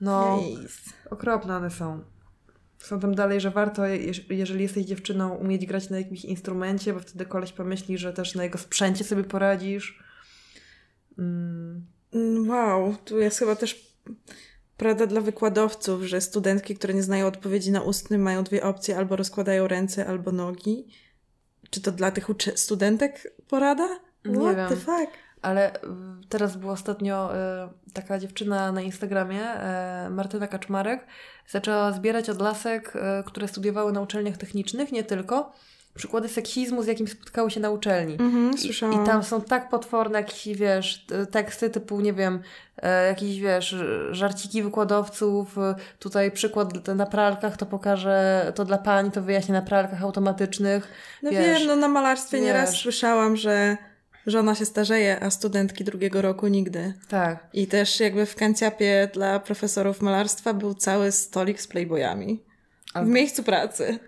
No, 0.00 0.42
okropne 1.10 1.56
one 1.56 1.70
są. 1.70 2.04
Są 2.78 3.00
tam 3.00 3.14
dalej, 3.14 3.40
że 3.40 3.50
warto, 3.50 3.82
jeżeli 4.30 4.62
jesteś 4.62 4.84
dziewczyną, 4.86 5.34
umieć 5.34 5.66
grać 5.66 5.90
na 5.90 5.98
jakimś 5.98 6.24
instrumencie, 6.24 6.92
bo 6.92 7.00
wtedy 7.00 7.26
koleś 7.26 7.52
pomyśli, 7.52 7.98
że 7.98 8.12
też 8.12 8.34
na 8.34 8.44
jego 8.44 8.58
sprzęcie 8.58 9.04
sobie 9.04 9.24
poradzisz. 9.24 10.02
Mm. 11.18 11.86
mm. 12.12 12.48
Wow, 12.48 12.96
tu 13.04 13.18
jest 13.18 13.38
chyba 13.38 13.56
też 13.56 13.96
prawda 14.76 15.06
dla 15.06 15.20
wykładowców, 15.20 16.02
że 16.02 16.20
studentki, 16.20 16.74
które 16.74 16.94
nie 16.94 17.02
znają 17.02 17.26
odpowiedzi 17.26 17.70
na 17.70 17.82
ustny, 17.82 18.18
mają 18.18 18.44
dwie 18.44 18.62
opcje: 18.62 18.96
albo 18.96 19.16
rozkładają 19.16 19.68
ręce, 19.68 20.06
albo 20.06 20.32
nogi. 20.32 20.86
Czy 21.70 21.80
to 21.80 21.92
dla 21.92 22.10
tych 22.10 22.26
studentek 22.54 23.34
porada? 23.48 23.88
Nie 24.28 24.40
What 24.40 24.56
wiem. 24.56 24.68
the 24.68 24.76
fuck? 24.76 25.12
Ale 25.42 25.72
teraz 26.28 26.56
była 26.56 26.72
ostatnio 26.72 27.30
y, 27.34 27.92
taka 27.92 28.18
dziewczyna 28.18 28.72
na 28.72 28.80
Instagramie, 28.82 29.42
y, 30.06 30.10
Martyna 30.10 30.46
Kaczmarek, 30.46 31.06
zaczęła 31.48 31.92
zbierać 31.92 32.30
od 32.30 32.40
lasek, 32.40 32.92
y, 32.96 33.24
które 33.26 33.48
studiowały 33.48 33.92
na 33.92 34.00
uczelniach 34.00 34.36
technicznych, 34.36 34.92
nie 34.92 35.04
tylko, 35.04 35.52
przykłady 35.94 36.28
seksizmu, 36.28 36.82
z 36.82 36.86
jakim 36.86 37.08
spotkały 37.08 37.50
się 37.50 37.60
na 37.60 37.70
uczelni. 37.70 38.16
Mm-hmm, 38.16 38.58
słyszałam. 38.58 39.00
I, 39.00 39.02
I 39.02 39.06
tam 39.06 39.22
są 39.22 39.40
tak 39.40 39.68
potworne 39.68 40.18
jakieś, 40.18 40.48
wiesz, 40.56 41.06
teksty 41.30 41.70
typu, 41.70 42.00
nie 42.00 42.12
wiem, 42.12 42.42
e, 42.82 43.06
jakieś, 43.06 43.40
wiesz, 43.40 43.76
żarciki 44.10 44.62
wykładowców, 44.62 45.56
tutaj 45.98 46.30
przykład 46.30 46.88
na 46.88 47.06
pralkach, 47.06 47.56
to 47.56 47.66
pokażę, 47.66 48.52
to 48.54 48.64
dla 48.64 48.78
pani, 48.78 49.10
to 49.10 49.22
wyjaśnię 49.22 49.54
na 49.54 49.62
pralkach 49.62 50.02
automatycznych. 50.02 50.88
No 51.22 51.30
wiesz, 51.30 51.58
wiem, 51.58 51.68
no 51.68 51.76
na 51.76 51.88
malarstwie 51.88 52.36
wiesz, 52.36 52.46
nieraz 52.46 52.70
słyszałam, 52.70 53.36
że 53.36 53.76
żona 54.26 54.54
się 54.54 54.64
starzeje, 54.64 55.20
a 55.22 55.30
studentki 55.30 55.84
drugiego 55.84 56.22
roku 56.22 56.46
nigdy. 56.46 56.94
Tak. 57.08 57.48
I 57.52 57.66
też 57.66 58.00
jakby 58.00 58.26
w 58.26 58.34
kanciapie 58.34 59.10
dla 59.14 59.40
profesorów 59.40 60.00
malarstwa 60.00 60.54
był 60.54 60.74
cały 60.74 61.12
stolik 61.12 61.60
z 61.60 61.66
playboyami. 61.66 62.44
W 62.94 63.06
miejscu 63.06 63.42
pracy. 63.42 63.98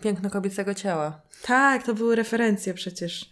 Piękno 0.00 0.30
kobiecego 0.30 0.74
ciała. 0.74 1.20
Tak, 1.42 1.82
to 1.82 1.94
były 1.94 2.16
referencje 2.16 2.74
przecież. 2.74 3.30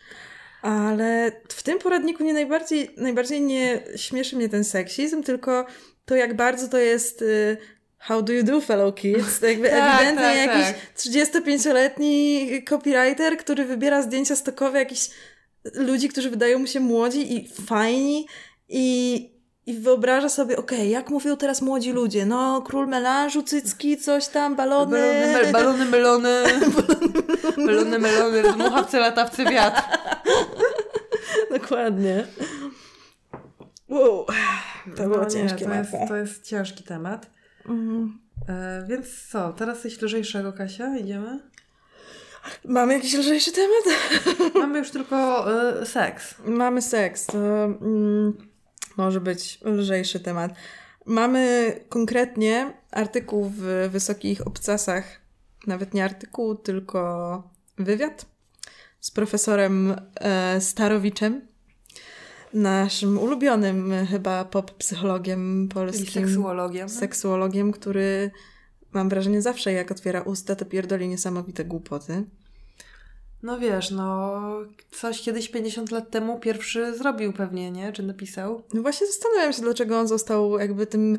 Ale 0.62 1.32
w 1.48 1.62
tym 1.62 1.78
poradniku 1.78 2.24
nie 2.24 2.32
najbardziej, 2.32 2.90
najbardziej 2.97 3.40
nie 3.40 3.82
śmieszy 3.97 4.36
mnie 4.36 4.48
ten 4.48 4.65
seksizm, 4.65 5.23
tylko 5.23 5.66
to, 6.05 6.16
jak 6.16 6.36
bardzo 6.36 6.69
to 6.69 6.78
jest 6.78 7.23
y, 7.23 7.57
How 8.09 8.23
do 8.23 8.33
you 8.33 8.43
do, 8.43 8.61
fellow 8.61 8.95
kids? 8.95 9.41
To 9.41 9.47
jakby 9.47 9.69
tak, 9.70 10.01
ewidentnie 10.01 10.24
tak, 10.24 10.37
jakiś 10.37 10.66
tak. 10.66 10.97
35-letni 10.97 12.49
copywriter, 12.69 13.37
który 13.39 13.65
wybiera 13.65 14.03
zdjęcia 14.03 14.37
stokowe 14.37 14.78
jakichś 14.78 15.11
ludzi, 15.74 16.09
którzy 16.09 16.31
wydają 16.31 16.59
mu 16.59 16.66
się 16.66 16.81
młodzi 16.81 17.37
i 17.37 17.49
fajni 17.49 18.27
i, 18.69 19.31
i 19.66 19.74
wyobraża 19.74 20.28
sobie, 20.28 20.57
okej, 20.57 20.78
okay, 20.78 20.89
jak 20.89 21.11
mówią 21.11 21.37
teraz 21.37 21.62
młodzi 21.62 21.93
ludzie? 21.93 22.27
No, 22.27 22.62
król 22.62 22.89
melanżu, 22.89 23.43
cycki, 23.43 23.97
coś 23.97 24.28
tam, 24.28 24.57
balony. 24.57 24.99
Balony, 25.33 25.53
balony 25.59 25.85
melony. 25.85 26.45
balony, 27.57 27.99
melony, 27.99 28.43
dmuchawce, 28.43 29.01
latawce, 29.01 29.45
wiatr. 29.45 29.83
Dokładnie. 31.61 32.27
Wow. 33.89 34.27
To 34.97 35.03
no 35.03 35.09
było 35.09 35.24
nie, 35.24 35.31
ciężkie. 35.31 35.65
To 35.65 35.74
jest, 35.74 35.93
to 36.09 36.16
jest 36.16 36.47
ciężki 36.47 36.85
temat. 36.85 37.35
Mhm. 37.68 38.18
E, 38.48 38.86
więc 38.88 39.28
co, 39.28 39.52
teraz 39.52 39.82
coś 39.82 40.02
lżejszego, 40.02 40.52
Kasia? 40.52 40.97
Idziemy? 40.98 41.40
Mamy 42.64 42.94
jakiś 42.94 43.14
lżejszy 43.14 43.52
temat? 43.52 44.01
Mamy 44.62 44.78
już 44.78 44.90
tylko 44.90 45.47
e, 45.80 45.86
seks. 45.86 46.34
Mamy 46.44 46.82
seks. 46.82 47.26
To 47.26 47.64
mm, 47.64 48.36
może 48.97 49.20
być 49.20 49.59
lżejszy 49.64 50.20
temat. 50.20 50.52
Mamy 51.06 51.72
konkretnie 51.88 52.72
artykuł 52.90 53.52
w 53.56 53.88
Wysokich 53.90 54.47
Obcasach, 54.47 55.05
nawet 55.66 55.94
nie 55.94 56.05
artykuł, 56.05 56.55
tylko 56.55 57.43
wywiad 57.78 58.26
z 59.01 59.10
profesorem 59.10 59.97
e, 60.14 60.60
Starowiczem, 60.60 61.47
naszym 62.57 63.19
ulubionym 63.19 63.93
chyba 64.11 64.45
pop-psychologiem 64.45 65.69
polskim. 65.69 66.07
I 66.07 66.27
seksuologiem. 66.27 66.89
Seksuologiem, 66.89 67.73
który 67.73 68.31
mam 68.93 69.09
wrażenie 69.09 69.43
zawsze 69.43 69.73
jak 69.73 69.91
otwiera 69.91 70.23
usta, 70.23 70.57
to 70.57 70.65
pierdoli 70.65 71.09
niesamowite 71.09 71.65
głupoty. 71.65 72.24
No 73.43 73.59
wiesz, 73.59 73.91
no 73.91 74.41
coś 74.91 75.23
kiedyś 75.23 75.49
50 75.49 75.91
lat 75.91 76.11
temu 76.11 76.39
pierwszy 76.39 76.99
zrobił 76.99 77.33
pewnie, 77.33 77.70
nie? 77.70 77.93
Czy 77.93 78.03
napisał? 78.03 78.62
No 78.74 78.83
właśnie 78.83 79.07
zastanawiam 79.07 79.53
się, 79.53 79.62
dlaczego 79.62 79.99
on 79.99 80.09
został 80.09 80.59
jakby 80.59 80.87
tym 80.87 81.19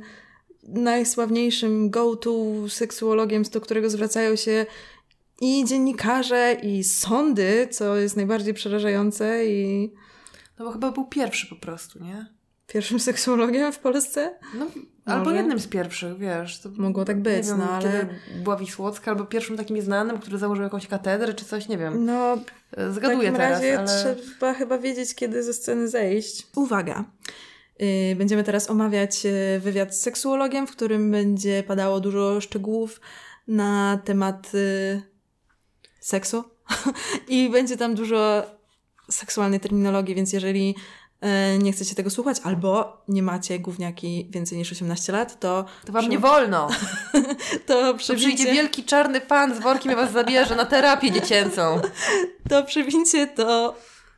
najsławniejszym 0.63 1.89
go-to 1.89 2.31
seksuologiem, 2.69 3.43
do 3.43 3.61
którego 3.61 3.89
zwracają 3.89 4.35
się 4.35 4.65
i 5.41 5.65
dziennikarze, 5.65 6.57
i 6.63 6.83
sądy, 6.83 7.67
co 7.71 7.95
jest 7.95 8.15
najbardziej 8.15 8.53
przerażające 8.53 9.45
i... 9.45 9.93
No 10.59 10.65
bo 10.65 10.71
chyba 10.71 10.91
był 10.91 11.05
pierwszy 11.05 11.47
po 11.47 11.55
prostu, 11.55 12.03
nie? 12.03 12.25
Pierwszym 12.67 12.99
seksuologiem 12.99 13.73
w 13.73 13.79
Polsce? 13.79 14.35
No, 14.55 14.65
albo 15.05 15.31
jednym 15.31 15.59
z 15.59 15.67
pierwszych, 15.67 16.17
wiesz. 16.17 16.59
To 16.59 16.69
Mogło 16.77 17.05
tak 17.05 17.21
być, 17.21 17.47
wiem, 17.47 17.57
no 17.57 17.69
ale... 17.69 18.07
Była 18.43 18.57
Wisłocka, 18.57 19.11
albo 19.11 19.25
pierwszym 19.25 19.57
takim 19.57 19.81
znanym, 19.81 20.19
który 20.19 20.37
założył 20.37 20.63
jakąś 20.63 20.87
katedrę, 20.87 21.33
czy 21.33 21.45
coś, 21.45 21.67
nie 21.67 21.77
wiem. 21.77 22.05
No, 22.05 22.37
Zgaduję 22.71 23.17
w 23.17 23.21
takim 23.21 23.33
teraz, 23.33 23.51
razie 23.51 23.79
ale... 23.79 24.15
trzeba 24.15 24.53
chyba 24.53 24.77
wiedzieć, 24.77 25.15
kiedy 25.15 25.43
ze 25.43 25.53
sceny 25.53 25.87
zejść. 25.87 26.47
Uwaga! 26.55 27.03
Yy, 27.79 28.15
Będziemy 28.15 28.43
teraz 28.43 28.69
omawiać 28.69 29.23
yy, 29.23 29.59
wywiad 29.59 29.95
z 29.95 30.01
seksuologiem, 30.01 30.67
w 30.67 30.71
którym 30.71 31.11
będzie 31.11 31.63
padało 31.63 31.99
dużo 31.99 32.41
szczegółów 32.41 33.01
na 33.47 33.99
temat 34.05 34.53
yy, 34.53 35.01
seksu 35.99 36.43
i 37.27 37.49
będzie 37.49 37.77
tam 37.77 37.95
dużo 37.95 38.43
seksualnej 39.09 39.59
terminologii, 39.59 40.15
więc 40.15 40.33
jeżeli 40.33 40.75
yy, 41.21 41.27
nie 41.59 41.71
chcecie 41.71 41.95
tego 41.95 42.09
słuchać 42.09 42.37
albo 42.43 43.01
nie 43.07 43.23
macie 43.23 43.59
gówniaki 43.59 44.27
więcej 44.29 44.57
niż 44.57 44.71
18 44.71 45.13
lat, 45.13 45.39
to... 45.39 45.65
To 45.85 45.91
wam 45.91 46.09
nie 46.09 46.19
wolno. 46.19 46.67
To 47.65 47.93
To 47.93 47.97
przyjdzie 47.97 48.53
wielki 48.53 48.83
czarny 48.83 49.21
pan 49.21 49.55
z 49.55 49.59
workiem 49.59 49.91
i 49.91 49.95
was 49.95 50.11
zabierze 50.11 50.55
na 50.55 50.65
terapię 50.65 51.11
dziecięcą. 51.11 51.81
to 52.49 52.63
przywincie 52.63 53.27
do 53.37 53.75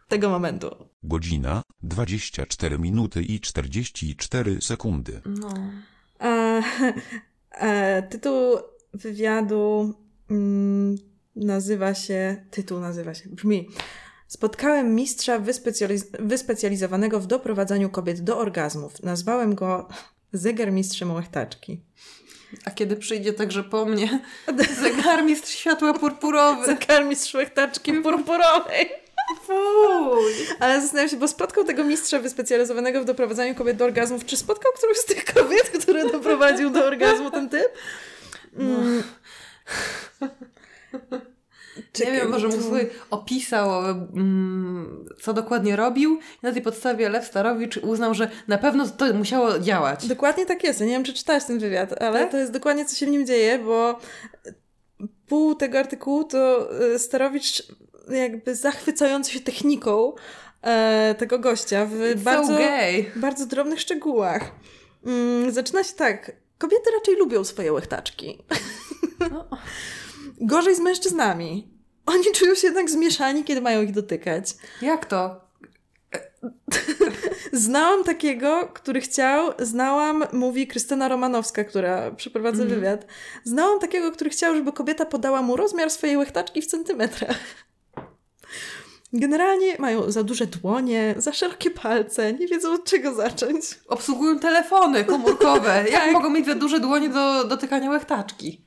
tego 0.08 0.30
momentu. 0.30 0.76
Godzina, 1.04 1.62
24 1.84 2.80
minuty 2.80 3.22
i 3.22 3.40
44 3.40 4.62
sekundy. 4.62 5.22
No. 5.26 5.54
E, 6.22 6.64
e, 7.52 8.04
tytuł 8.04 8.58
wywiadu 8.94 9.94
mm, 10.30 10.96
nazywa 11.36 11.94
się, 11.94 12.46
tytuł 12.52 12.80
nazywa 12.80 13.14
się, 13.14 13.30
brzmi 13.30 13.70
Spotkałem 14.30 14.96
mistrza 14.96 15.40
wyspecjaliz- 15.40 16.06
wyspecjalizowanego 16.20 17.20
w 17.20 17.28
doprowadzaniu 17.28 17.90
kobiet 17.90 18.22
do 18.22 18.38
orgazmów. 18.38 19.04
Nazwałem 19.04 19.56
go 19.56 19.88
zegarmistrzem 20.34 21.14
łechtaczki. 21.14 21.82
A 22.66 22.72
kiedy 22.72 22.96
przyjdzie 22.96 23.34
także 23.34 23.64
po 23.64 23.86
mnie 23.86 24.20
zegarmistrz 24.82 25.52
światła 25.52 25.94
purpurowy. 25.94 26.66
Zegarmistrz 26.66 27.34
łechtaczki 27.34 27.94
purpurowej. 27.94 28.90
Fuj. 29.42 30.34
Ale 30.60 30.82
zastanawiam 30.82 31.10
się, 31.10 31.18
bo 31.18 31.28
spotkał 31.28 31.64
tego 31.64 31.84
mistrza 31.84 32.20
wyspecjalizowanego 32.20 33.02
w 33.02 33.06
doprowadzaniu 33.06 33.56
kobiet 33.56 33.78
do 33.78 33.86
orgazmów. 33.86 34.26
Czy 34.26 34.38
spotkał 34.38 34.72
którąś 34.72 34.98
z 34.98 35.06
tych 35.06 35.26
kobiet, 35.26 35.70
które 35.82 36.12
doprowadził 36.12 36.70
do 36.70 36.86
orgazmu 36.86 37.32
ten 37.32 37.50
typ? 37.50 37.68
Mm. 38.58 39.04
Nie 40.22 40.30
Czekaj, 41.94 42.14
wiem, 42.14 42.30
może 42.30 42.48
mu 42.48 42.54
tu- 42.54 42.64
sobie 42.64 42.86
opisał, 43.10 43.86
mm, 43.86 45.06
co 45.22 45.34
dokładnie 45.34 45.76
robił 45.76 46.14
i 46.16 46.20
na 46.46 46.52
tej 46.52 46.62
podstawie 46.62 47.10
Lew 47.10 47.26
Starowicz 47.26 47.78
uznał, 47.78 48.14
że 48.14 48.30
na 48.48 48.58
pewno 48.58 48.88
to 48.88 49.14
musiało 49.14 49.60
działać. 49.60 50.08
Dokładnie 50.08 50.46
tak 50.46 50.64
jest. 50.64 50.80
Ja 50.80 50.86
nie 50.86 50.92
wiem, 50.92 51.04
czy 51.04 51.14
czytałaś 51.14 51.44
ten 51.46 51.60
wywiad, 51.60 52.02
ale 52.02 52.20
Tak? 52.20 52.32
to 52.32 52.38
jest 52.38 52.52
dokładnie, 52.52 52.86
co 52.86 52.96
się 52.96 53.06
w 53.06 53.10
nim 53.10 53.26
dzieje, 53.26 53.60
bo 53.60 54.00
pół 55.28 55.56
tego 55.56 55.80
artykułu 55.80 56.24
to 56.24 56.70
e, 56.94 57.00
Starowicz 57.00 57.64
jakby 58.12 58.56
zachwycający 58.56 59.32
się 59.32 59.40
techniką 59.40 60.14
e, 60.62 61.16
tego 61.18 61.40
gościa 61.40 61.86
w 61.86 61.94
It's 61.94 62.16
bardzo, 62.20 62.54
so 62.54 62.60
bardzo 63.16 63.46
drobnych 63.46 63.82
szczegółach. 63.82 64.52
Mm, 65.06 65.52
zaczyna 65.52 65.84
się 65.84 65.94
tak. 65.94 66.32
Kobiety 66.58 66.92
raczej 67.00 67.16
lubią 67.16 67.44
swoje 67.44 67.74
łechtaczki. 67.74 68.44
No. 69.32 69.48
Gorzej 70.40 70.76
z 70.76 70.80
mężczyznami. 70.80 71.68
Oni 72.06 72.24
czują 72.36 72.56
się 72.56 72.68
jednak 72.68 72.90
zmieszani, 72.90 73.44
kiedy 73.44 73.62
mają 73.62 73.82
ich 73.82 73.92
dotykać. 73.92 74.54
Jak 74.82 75.06
to? 75.06 75.42
Znałam 77.54 78.04
takiego, 78.04 78.70
który 78.74 79.02
chciał, 79.02 79.52
znałam, 79.60 80.24
mówi 80.34 80.68
Krystyna 80.68 81.08
Romanowska, 81.08 81.64
która 81.64 82.12
przeprowadza 82.12 82.64
Mhm. 82.64 82.80
wywiad. 82.80 83.06
Znałam 83.44 83.80
takiego, 83.80 84.12
który 84.12 84.30
chciał, 84.30 84.56
żeby 84.56 84.74
kobieta 84.74 85.06
podała 85.06 85.42
mu 85.42 85.56
rozmiar 85.56 85.90
swojej 85.90 86.18
łechtaczki 86.18 86.62
w 86.62 86.66
centymetrach. 86.66 87.38
Generalnie 89.14 89.76
mają 89.80 90.12
za 90.12 90.24
duże 90.24 90.46
dłonie, 90.48 91.16
za 91.18 91.34
szerokie 91.34 91.72
palce, 91.72 92.34
nie 92.34 92.48
wiedzą 92.48 92.74
od 92.74 92.84
czego 92.86 93.14
zacząć. 93.14 93.66
Obsługują 93.88 94.40
telefony 94.40 95.06
komórkowe. 95.06 95.84
Jak 95.92 96.04
Tak. 96.04 96.12
mogą 96.14 96.30
mieć 96.30 96.46
za 96.46 96.56
duże 96.56 96.80
dłonie 96.80 97.10
do 97.10 97.44
dotykania 97.44 97.90
łechtaczki? 97.90 98.62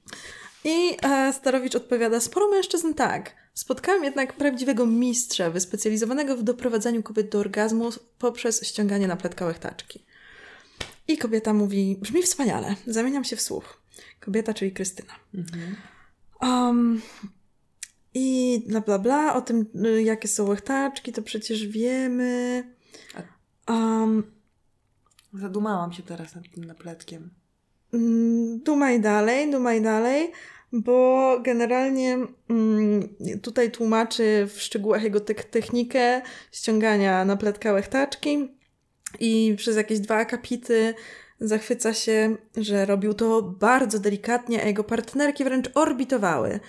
I 0.64 0.96
e, 1.02 1.32
Starowicz 1.32 1.74
odpowiada, 1.74 2.20
sporo 2.20 2.48
mężczyzn 2.48 2.94
tak. 2.94 3.36
Spotkałem 3.54 4.04
jednak 4.04 4.32
prawdziwego 4.32 4.86
mistrza 4.86 5.50
wyspecjalizowanego 5.50 6.36
w 6.36 6.42
doprowadzaniu 6.42 7.02
kobiet 7.02 7.28
do 7.28 7.38
orgazmu 7.38 7.90
poprzez 8.18 8.66
ściąganie 8.66 9.08
na 9.08 9.16
pletka 9.16 9.46
łechtaczki. 9.46 10.04
I 11.08 11.18
kobieta 11.18 11.52
mówi, 11.52 11.98
brzmi 12.00 12.22
wspaniale, 12.22 12.76
zamieniam 12.86 13.24
się 13.24 13.36
w 13.36 13.40
słuch. 13.40 13.82
Kobieta, 14.20 14.54
czyli 14.54 14.72
Krystyna. 14.72 15.12
Um, 16.40 17.02
I 18.14 18.64
bla 18.68 18.80
bla 18.80 18.98
bla, 18.98 19.34
o 19.34 19.40
tym 19.40 19.66
y, 19.84 20.02
jakie 20.02 20.28
są 20.28 20.48
łechtaczki, 20.48 21.12
to 21.12 21.22
przecież 21.22 21.66
wiemy. 21.66 22.64
Um, 23.68 24.32
Zadumałam 25.34 25.92
się 25.92 26.02
teraz 26.02 26.34
nad 26.34 26.44
tym 26.54 26.64
napletkiem. 26.64 27.30
Mm, 27.92 28.58
Dumaj 28.64 29.00
dalej, 29.00 29.50
dumaj 29.50 29.82
dalej, 29.82 30.32
bo 30.72 31.40
generalnie 31.40 32.18
mm, 32.48 33.08
tutaj 33.42 33.70
tłumaczy 33.70 34.48
w 34.54 34.62
szczegółach 34.62 35.02
jego 35.02 35.20
technikę 35.20 36.22
ściągania 36.52 37.24
na 37.24 37.36
pletka 37.36 37.72
łechtaczki 37.72 38.48
i 39.20 39.54
przez 39.56 39.76
jakieś 39.76 40.00
dwa 40.00 40.16
akapity 40.16 40.94
zachwyca 41.40 41.94
się, 41.94 42.36
że 42.56 42.86
robił 42.86 43.14
to 43.14 43.42
bardzo 43.42 43.98
delikatnie, 43.98 44.62
a 44.62 44.66
jego 44.66 44.84
partnerki 44.84 45.44
wręcz 45.44 45.70
orbitowały. 45.74 46.60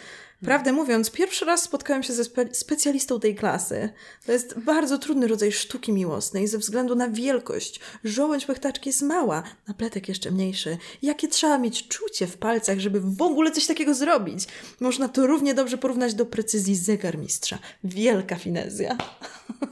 Prawdę 0.43 0.71
mówiąc, 0.73 1.11
pierwszy 1.11 1.45
raz 1.45 1.61
spotkałem 1.61 2.03
się 2.03 2.13
ze 2.13 2.23
spe- 2.23 2.53
specjalistą 2.53 3.19
tej 3.19 3.35
klasy. 3.35 3.89
To 4.25 4.31
jest 4.31 4.59
bardzo 4.59 4.97
trudny 4.97 5.27
rodzaj 5.27 5.51
sztuki 5.51 5.93
miłosnej 5.93 6.47
ze 6.47 6.57
względu 6.57 6.95
na 6.95 7.09
wielkość. 7.09 7.79
Żołędź 8.03 8.47
łechtaczki 8.47 8.89
jest 8.89 9.01
mała, 9.01 9.43
napletek 9.67 10.09
jeszcze 10.09 10.31
mniejszy. 10.31 10.77
Jakie 11.01 11.27
trzeba 11.27 11.57
mieć 11.57 11.87
czucie 11.87 12.27
w 12.27 12.37
palcach, 12.37 12.79
żeby 12.79 13.01
w 13.01 13.21
ogóle 13.21 13.51
coś 13.51 13.65
takiego 13.67 13.93
zrobić? 13.93 14.47
Można 14.79 15.09
to 15.09 15.27
równie 15.27 15.53
dobrze 15.53 15.77
porównać 15.77 16.13
do 16.13 16.25
precyzji 16.25 16.75
zegarmistrza. 16.75 17.59
Wielka 17.83 18.35
finezja. 18.35 18.97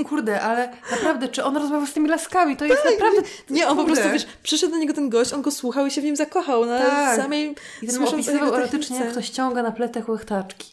Kurde, 0.09 0.41
ale 0.41 0.69
naprawdę, 0.91 1.27
czy 1.27 1.43
on 1.43 1.57
rozmawiał 1.57 1.87
z 1.87 1.93
tymi 1.93 2.09
laskami? 2.09 2.57
To 2.57 2.65
jest 2.65 2.85
naprawdę... 2.85 3.21
Nie, 3.49 3.67
on 3.67 3.77
po 3.77 3.83
prostu, 3.83 4.09
wiesz, 4.13 4.25
przyszedł 4.43 4.73
do 4.73 4.79
niego 4.79 4.93
ten 4.93 5.09
gość, 5.09 5.33
on 5.33 5.41
go 5.41 5.51
słuchał 5.51 5.85
i 5.85 5.91
się 5.91 6.01
w 6.01 6.03
nim 6.03 6.15
zakochał 6.15 6.65
na 6.65 6.79
Tak. 6.79 7.21
samej 7.21 7.55
I 7.81 7.87
ten 7.87 8.07
opisywał 8.07 8.55
erotycznie, 8.55 8.99
jak 8.99 9.13
to 9.13 9.21
ściąga 9.21 9.63
na 9.63 9.71
pletek 9.71 10.09
łechtaczki. 10.09 10.71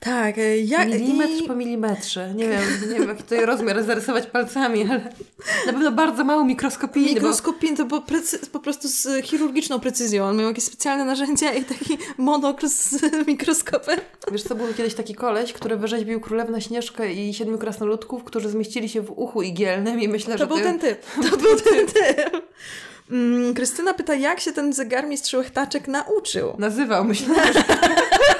Tak, 0.00 0.38
e, 0.38 0.58
ja, 0.58 0.84
Milimetr 0.84 1.44
i... 1.44 1.46
po 1.48 1.54
milimetrze. 1.54 2.34
Nie 2.34 2.48
wiem, 2.48 2.60
nie 2.92 2.98
wiem 2.98 3.08
jaki 3.08 3.22
tutaj 3.22 3.46
rozmiar 3.46 3.84
zarysować 3.84 4.26
palcami, 4.26 4.82
ale 4.90 5.00
na 5.66 5.72
pewno 5.72 5.92
bardzo 5.92 6.24
mało 6.24 6.44
mikroskopijny, 6.44 7.08
Mikroskopin 7.14 7.76
to 7.76 7.86
po, 7.86 8.00
precy- 8.00 8.50
po 8.52 8.60
prostu 8.60 8.88
z 8.88 9.24
chirurgiczną 9.24 9.80
precyzją. 9.80 10.24
On 10.24 10.36
miał 10.36 10.48
jakieś 10.48 10.64
specjalne 10.64 11.04
narzędzia 11.04 11.52
i 11.52 11.64
taki 11.64 11.98
monokl 12.18 12.68
z 12.68 13.02
mikroskopem. 13.26 14.00
bo 14.26 14.32
wiesz 14.32 14.42
co, 14.42 14.54
był 14.54 14.66
kiedyś 14.74 14.94
taki 14.94 15.14
koleś, 15.14 15.52
który 15.52 15.76
wyrzeźbił 15.76 16.20
królewną 16.20 16.60
Śnieżkę 16.60 17.12
i 17.12 17.34
siedmiu 17.34 17.58
krasnoludków, 17.58 18.24
którzy 18.24 18.48
zmieścili 18.48 18.88
się 18.88 19.00
w 19.02 19.10
uchu 19.10 19.42
igielnym 19.42 20.00
i 20.00 20.08
myślę, 20.08 20.32
To 20.32 20.38
że 20.38 20.46
był 20.46 20.56
ty... 20.56 20.62
ten 20.62 20.78
typ. 20.78 21.00
To 21.30 21.36
był 21.36 21.56
ten 21.56 21.86
typ. 21.86 22.42
Mm, 23.10 23.54
Krystyna 23.54 23.94
pyta, 23.94 24.14
jak 24.14 24.40
się 24.40 24.52
ten 24.52 24.72
zegarmistrz 24.72 25.34
łechtaczek 25.34 25.88
nauczył. 25.88 26.52
Nazywał, 26.58 27.04
myślę, 27.04 27.52
że 27.52 27.62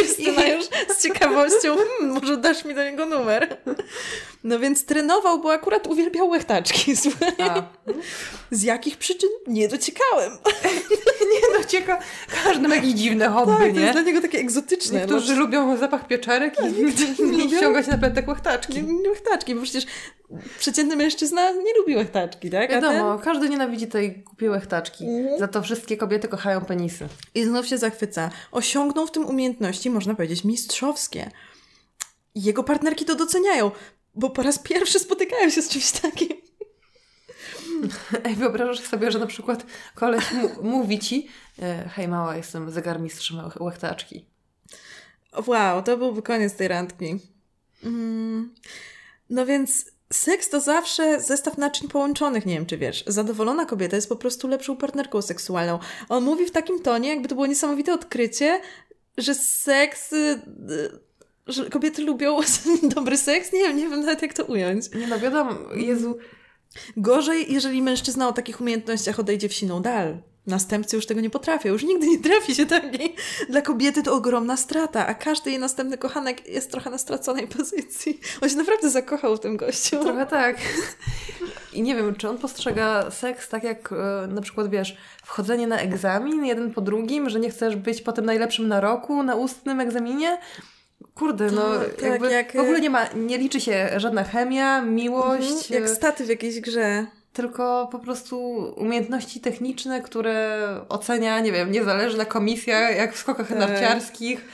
Krystyna 0.00 0.46
już 0.48 0.64
z 0.88 1.02
ciekawością, 1.02 1.76
hmm, 1.76 2.20
może 2.20 2.36
dasz 2.36 2.64
mi 2.64 2.74
do 2.74 2.84
niego 2.84 3.06
numer. 3.06 3.56
No 4.44 4.58
więc 4.58 4.84
trenował, 4.84 5.40
bo 5.40 5.52
akurat 5.52 5.86
uwielbiał 5.86 6.28
łechtaczki. 6.28 6.96
Słuchaj. 7.02 7.32
A. 7.38 7.62
Z 8.50 8.62
jakich 8.62 8.96
przyczyn? 8.96 9.30
Nie 9.46 9.68
dociekałem. 9.68 10.32
Nie 11.32 11.58
no, 11.58 11.64
cieka, 11.64 11.98
każdy 12.44 12.68
ma 12.68 12.74
jakieś 12.74 12.90
dziwne 12.92 13.28
hobby, 13.28 13.52
Tak, 13.52 13.60
to 13.60 13.66
jest 13.66 13.76
nie? 13.76 13.92
dla 13.92 14.02
niego 14.02 14.20
takie 14.20 14.38
egzotyczne. 14.38 14.98
Niektórzy 14.98 15.34
no, 15.34 15.40
lubią 15.40 15.76
zapach 15.76 16.06
pieczarek 16.06 16.54
i, 16.60 16.66
i 17.22 17.22
lubią. 17.22 17.56
ściągać 17.56 17.86
na 17.86 17.98
plecach 17.98 18.28
łechtaczki. 18.28 18.82
nie, 18.82 18.82
nie 18.82 19.10
łechtaczki, 19.10 19.54
bo 19.54 19.62
przecież 19.62 19.86
przeciętny 20.58 20.96
mężczyzna 20.96 21.50
nie 21.50 21.74
lubi 21.78 21.96
łechtaczki, 21.96 22.50
tak? 22.50 22.70
Wiadomo, 22.70 23.18
każdy 23.18 23.48
nienawidzi 23.48 23.86
tej 23.86 24.12
głupiej 24.22 24.48
łechtaczki. 24.48 25.04
Mhm. 25.04 25.38
Za 25.38 25.48
to 25.48 25.62
wszystkie 25.62 25.96
kobiety 25.96 26.28
kochają 26.28 26.60
penisy. 26.60 27.08
I 27.34 27.44
znów 27.44 27.66
się 27.66 27.78
zachwyca. 27.78 28.30
Osiągnął 28.52 29.06
w 29.06 29.10
tym 29.10 29.26
umiejętności, 29.26 29.90
można 29.90 30.14
powiedzieć, 30.14 30.44
mistrzowskie. 30.44 31.30
Jego 32.34 32.64
partnerki 32.64 33.04
to 33.04 33.14
doceniają, 33.14 33.70
bo 34.14 34.30
po 34.30 34.42
raz 34.42 34.58
pierwszy 34.58 34.98
spotykają 34.98 35.50
się 35.50 35.62
z 35.62 35.68
czymś 35.68 35.92
takim. 35.92 36.28
Ej, 38.24 38.34
wyobrażasz 38.34 38.80
sobie, 38.80 39.10
że 39.10 39.18
na 39.18 39.26
przykład 39.26 39.66
koleś 39.94 40.24
mówi 40.62 40.98
ci 40.98 41.28
e, 41.62 41.88
hej 41.88 42.08
mała, 42.08 42.36
jestem 42.36 42.70
zegarmistrzem 42.70 43.36
łech- 43.36 43.62
łechtaczki. 43.62 44.26
Wow, 45.46 45.82
to 45.82 45.96
byłby 45.96 46.22
koniec 46.22 46.54
tej 46.54 46.68
randki. 46.68 47.18
Mm. 47.84 48.54
No 49.30 49.46
więc 49.46 49.86
seks 50.12 50.48
to 50.48 50.60
zawsze 50.60 51.20
zestaw 51.20 51.58
naczyń 51.58 51.88
połączonych, 51.88 52.46
nie 52.46 52.54
wiem 52.54 52.66
czy 52.66 52.78
wiesz. 52.78 53.04
Zadowolona 53.06 53.66
kobieta 53.66 53.96
jest 53.96 54.08
po 54.08 54.16
prostu 54.16 54.48
lepszą 54.48 54.76
partnerką 54.76 55.22
seksualną. 55.22 55.78
On 56.08 56.24
mówi 56.24 56.46
w 56.46 56.50
takim 56.50 56.82
tonie, 56.82 57.08
jakby 57.08 57.28
to 57.28 57.34
było 57.34 57.46
niesamowite 57.46 57.94
odkrycie, 57.94 58.60
że 59.18 59.34
seks... 59.34 60.14
że 61.52 61.70
kobiety 61.70 62.02
lubią 62.02 62.40
dobry 62.94 63.16
seks? 63.16 63.52
Nie 63.52 63.60
wiem, 63.60 63.76
nie 63.76 63.88
wiem 63.88 64.00
nawet 64.00 64.22
jak 64.22 64.34
to 64.34 64.44
ująć. 64.44 64.94
Nie 64.94 65.06
no, 65.06 65.18
wiadomo, 65.20 65.54
Jezu, 65.74 66.18
Gorzej, 66.96 67.52
jeżeli 67.52 67.82
mężczyzna 67.82 68.28
o 68.28 68.32
takich 68.32 68.60
umiejętnościach 68.60 69.20
odejdzie 69.20 69.48
w 69.48 69.52
siną 69.52 69.82
dal. 69.82 70.18
Następcy 70.46 70.96
już 70.96 71.06
tego 71.06 71.20
nie 71.20 71.30
potrafią, 71.30 71.68
już 71.68 71.82
nigdy 71.82 72.06
nie 72.06 72.18
trafi 72.18 72.54
się 72.54 72.66
taki. 72.66 73.14
Dla 73.48 73.62
kobiety 73.62 74.02
to 74.02 74.14
ogromna 74.14 74.56
strata, 74.56 75.06
a 75.06 75.14
każdy 75.14 75.50
jej 75.50 75.58
następny 75.58 75.98
kochanek 75.98 76.48
jest 76.48 76.70
trochę 76.70 76.90
na 76.90 76.98
straconej 76.98 77.48
pozycji. 77.48 78.20
On 78.42 78.48
się 78.48 78.56
naprawdę 78.56 78.90
zakochał 78.90 79.36
w 79.36 79.40
tym 79.40 79.56
gościu. 79.56 80.00
trochę 80.02 80.26
tak. 80.26 80.56
I 81.72 81.82
nie 81.82 81.94
wiem, 81.94 82.14
czy 82.14 82.28
on 82.28 82.38
postrzega 82.38 83.10
seks 83.10 83.48
tak 83.48 83.64
jak 83.64 83.92
e, 83.92 84.26
na 84.26 84.40
przykład, 84.40 84.70
wiesz, 84.70 84.96
wchodzenie 85.24 85.66
na 85.66 85.78
egzamin 85.78 86.44
jeden 86.44 86.74
po 86.74 86.80
drugim, 86.80 87.30
że 87.30 87.40
nie 87.40 87.50
chcesz 87.50 87.76
być 87.76 88.02
potem 88.02 88.26
najlepszym 88.26 88.68
na 88.68 88.80
roku, 88.80 89.22
na 89.22 89.34
ustnym 89.34 89.80
egzaminie? 89.80 90.38
Kurde, 91.14 91.50
no 91.50 91.62
Tak, 91.78 92.02
jakby 92.02 92.30
jak- 92.30 92.52
w 92.56 92.58
ogóle 92.60 92.80
nie 92.80 92.90
ma, 92.90 93.06
nie 93.16 93.38
liczy 93.38 93.60
się 93.60 93.90
żadna 93.96 94.24
chemia, 94.24 94.82
miłość, 94.82 95.50
Mhm, 95.50 95.82
Jak 95.82 95.90
e, 95.90 95.94
staty 95.94 96.24
w 96.24 96.28
jakiejś 96.28 96.60
grze. 96.60 97.06
tylko 97.32 97.88
po 97.92 97.98
prostu 97.98 98.38
umiejętności 98.76 99.40
techniczne, 99.40 100.02
które 100.02 100.58
ocenia, 100.88 101.40
nie 101.40 101.52
wiem, 101.52 101.72
niezależna 101.72 102.24
komisja, 102.24 102.90
jak 102.90 103.14
w 103.14 103.18
skokach 103.18 103.48
Tak. 103.48 103.58
narciarskich. 103.58 104.44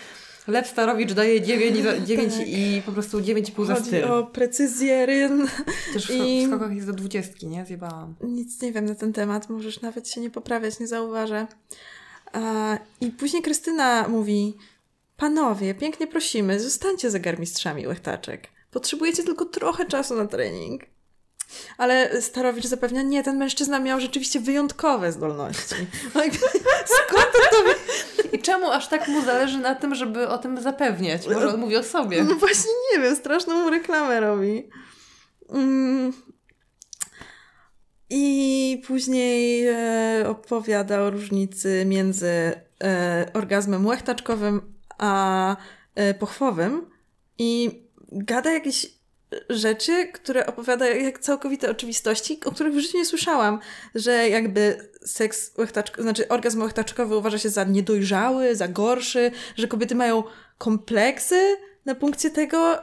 Lew 0.49 0.67
Starowicz 0.69 1.13
daje 1.13 1.41
9, 1.41 1.77
i 1.79 1.83
za- 1.83 1.99
9 2.07 2.35
Tak. 2.35 2.49
i 2.49 2.83
po 2.87 2.93
prostu 2.93 3.21
9,5 3.21 3.67
za 3.67 3.77
styl. 3.77 4.05
o 4.05 4.25
precyzję 4.27 5.07
ryn. 5.07 5.47
Też 5.93 6.07
w, 6.07 6.11
i- 6.11 6.47
w 6.47 6.49
skokach 6.51 6.75
jest 6.75 6.87
do 6.87 6.93
20, 6.93 7.47
nie? 7.47 7.67
Zjebałam. 7.67 8.15
Nic 8.23 8.63
nie 8.63 8.73
wiem 8.73 8.85
na 8.85 8.95
ten 8.95 9.13
temat, 9.13 9.49
możesz 9.51 9.81
nawet 9.81 10.09
się 10.09 10.21
nie 10.21 10.31
poprawiać, 10.31 10.81
nie 10.81 10.87
zauważę. 10.87 11.47
I 13.01 13.07
później 13.11 13.43
Krystyna 13.43 14.09
mówi: 14.09 14.57
Panowie, 15.17 15.75
pięknie 15.75 16.07
prosimy, 16.07 16.61
zostańcie 16.61 17.11
zegarmistrzami 17.11 17.87
łechtaczek. 17.87 18.49
Potrzebujecie 18.71 19.25
tylko 19.25 19.45
trochę 19.45 19.87
czasu 19.87 20.15
na 20.15 20.27
trening. 20.27 20.83
Ale 21.79 22.23
Starowicz 22.23 22.67
zapewnia, 22.67 23.03
nie, 23.03 23.23
ten 23.23 23.37
mężczyzna 23.37 23.79
miał 23.79 24.01
rzeczywiście 24.01 24.41
wyjątkowe 24.41 25.13
zdolności. 25.13 25.75
No 26.15 26.21
Skąd 27.09 27.33
to 27.51 27.65
wie? 27.65 27.75
I 28.33 28.39
czemu 28.39 28.71
aż 28.71 28.89
tak 28.89 29.09
mu 29.09 29.25
zależy 29.25 29.59
na 29.59 29.75
tym, 29.75 29.95
żeby 29.95 30.29
o 30.29 30.39
tym 30.39 30.61
zapewniać? 30.63 31.29
Może 31.29 31.49
on 31.49 31.61
mówi 31.61 31.77
o 31.77 31.83
sobie. 31.83 32.25
No 32.25 32.35
właśnie 32.35 32.71
nie 32.93 33.03
wiem, 33.03 33.17
straszną 33.17 33.63
mu 33.65 33.71
reklamę 33.71 34.21
robi. 34.21 34.71
Mm. 35.51 36.13
I 38.11 38.83
później 38.87 39.67
e, 39.67 40.25
opowiada 40.29 41.01
o 41.01 41.11
różnicy 41.11 41.85
między 41.87 42.61
e, 42.83 43.31
orgazmem 43.35 43.87
łechtaczkowym 43.87 44.76
a 44.99 45.57
e, 45.95 46.15
pochwowym 46.15 46.91
i 47.39 47.83
gada 48.13 48.53
jakieś 48.53 48.97
rzeczy, 49.51 50.07
które 50.07 50.47
opowiada 50.47 50.87
jak 50.87 51.19
całkowite 51.19 51.71
oczywistości, 51.71 52.41
o 52.45 52.51
których 52.53 52.75
w 52.75 52.79
życiu 52.79 52.99
nie 52.99 53.05
słyszałam, 53.05 53.61
że 53.95 54.29
jakby 54.29 54.91
seks 55.05 55.53
łechtaczkowy, 55.59 56.03
znaczy 56.03 56.29
orgazm 56.29 56.63
łechtaczkowy 56.63 57.17
uważa 57.17 57.39
się 57.39 57.51
za 57.51 57.65
niedojrzały, 57.65 58.57
za 58.57 58.69
gorszy, 58.69 59.31
że 59.57 59.69
kobiety 59.69 59.95
mają 59.95 60.23
kompleksy 60.59 61.57
na 61.85 61.95
punkcie 61.95 62.31
tego. 62.31 62.79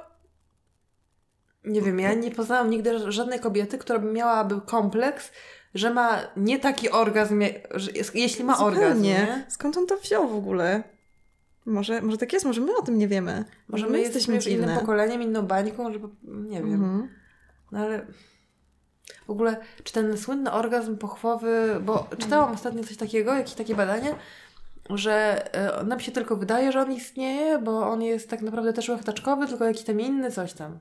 Nie 1.63 1.81
wiem, 1.81 1.99
ja 1.99 2.13
nie 2.13 2.31
poznałam 2.31 2.69
nigdy 2.69 3.11
żadnej 3.11 3.39
kobiety, 3.39 3.77
która 3.77 3.99
by 3.99 4.11
miałaby 4.11 4.61
kompleks, 4.65 5.31
że 5.75 5.93
ma 5.93 6.21
nie 6.37 6.59
taki 6.59 6.89
orgazm, 6.89 7.43
że 7.71 7.91
jeśli 8.13 8.43
ma 8.43 8.57
orgazm, 8.57 8.85
Zupełnie. 8.85 9.09
nie? 9.09 9.45
Skąd 9.49 9.77
on 9.77 9.87
to 9.87 9.97
wziął 9.97 10.27
w 10.27 10.35
ogóle? 10.35 10.83
Może, 11.65 12.01
może 12.01 12.17
tak 12.17 12.33
jest, 12.33 12.45
może 12.45 12.61
my 12.61 12.77
o 12.77 12.81
tym 12.81 12.97
nie 12.97 13.07
wiemy. 13.07 13.45
Może 13.67 13.87
my 13.89 13.99
jesteśmy 13.99 14.35
już 14.35 14.47
innym 14.47 14.79
pokoleniem, 14.79 15.21
inną 15.21 15.41
bańką, 15.41 15.93
że 15.93 15.99
po- 15.99 16.09
nie 16.23 16.57
wiem. 16.63 16.73
Mhm. 16.73 17.09
No 17.71 17.79
ale 17.79 18.05
w 19.27 19.29
ogóle, 19.29 19.57
czy 19.83 19.93
ten 19.93 20.17
słynny 20.17 20.51
orgazm 20.51 20.97
pochwowy, 20.97 21.79
bo 21.85 22.07
czytałam 22.17 22.53
ostatnio 22.53 22.83
coś 22.83 22.97
takiego, 22.97 23.33
jakieś 23.33 23.53
takie 23.53 23.75
badanie, 23.75 24.15
że 24.89 25.45
e, 25.81 25.83
nam 25.83 25.99
się 25.99 26.11
tylko 26.11 26.35
wydaje, 26.35 26.71
że 26.71 26.81
on 26.81 26.91
istnieje, 26.91 27.59
bo 27.59 27.89
on 27.89 28.01
jest 28.01 28.29
tak 28.29 28.41
naprawdę 28.41 28.73
też 28.73 28.89
łechtaczkowy, 28.89 29.47
tylko 29.47 29.65
jakiś 29.65 29.83
tam 29.83 30.01
inny, 30.01 30.31
coś 30.31 30.53
tam. 30.53 30.79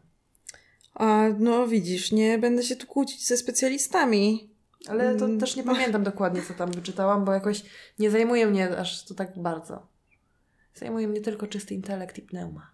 A 0.94 1.22
no 1.38 1.66
widzisz, 1.66 2.12
nie 2.12 2.38
będę 2.38 2.62
się 2.62 2.76
tu 2.76 2.86
kłócić 2.86 3.26
ze 3.26 3.36
specjalistami. 3.36 4.50
Ale 4.88 5.14
to 5.16 5.24
Mm. 5.24 5.40
też 5.40 5.56
nie 5.56 5.62
pamiętam 5.62 6.02
dokładnie, 6.02 6.42
co 6.42 6.54
tam 6.54 6.70
wyczytałam, 6.70 7.24
bo 7.24 7.32
jakoś 7.32 7.62
nie 7.98 8.10
zajmuje 8.10 8.46
mnie 8.46 8.78
aż 8.78 9.04
to 9.04 9.14
tak 9.14 9.38
bardzo. 9.42 9.86
Zajmuje 10.74 11.08
mnie 11.08 11.20
tylko 11.20 11.46
czysty 11.46 11.74
intelekt 11.74 12.18
i 12.18 12.22
pneuma. 12.22 12.70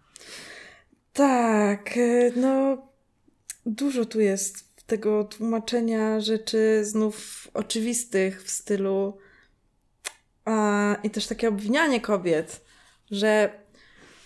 Tak, 1.13 1.97
e, 1.97 2.31
no 2.35 2.77
dużo 3.65 4.05
tu 4.05 4.19
jest 4.19 4.85
tego 4.85 5.23
tłumaczenia 5.23 6.19
rzeczy 6.19 6.85
znów 6.85 7.47
oczywistych 7.53 8.43
w 8.43 8.49
stylu 8.49 9.17
a, 10.45 10.95
i 11.03 11.09
też 11.09 11.27
takie 11.27 11.49
obwinianie 11.49 12.01
kobiet, 12.01 12.61
że 13.11 13.59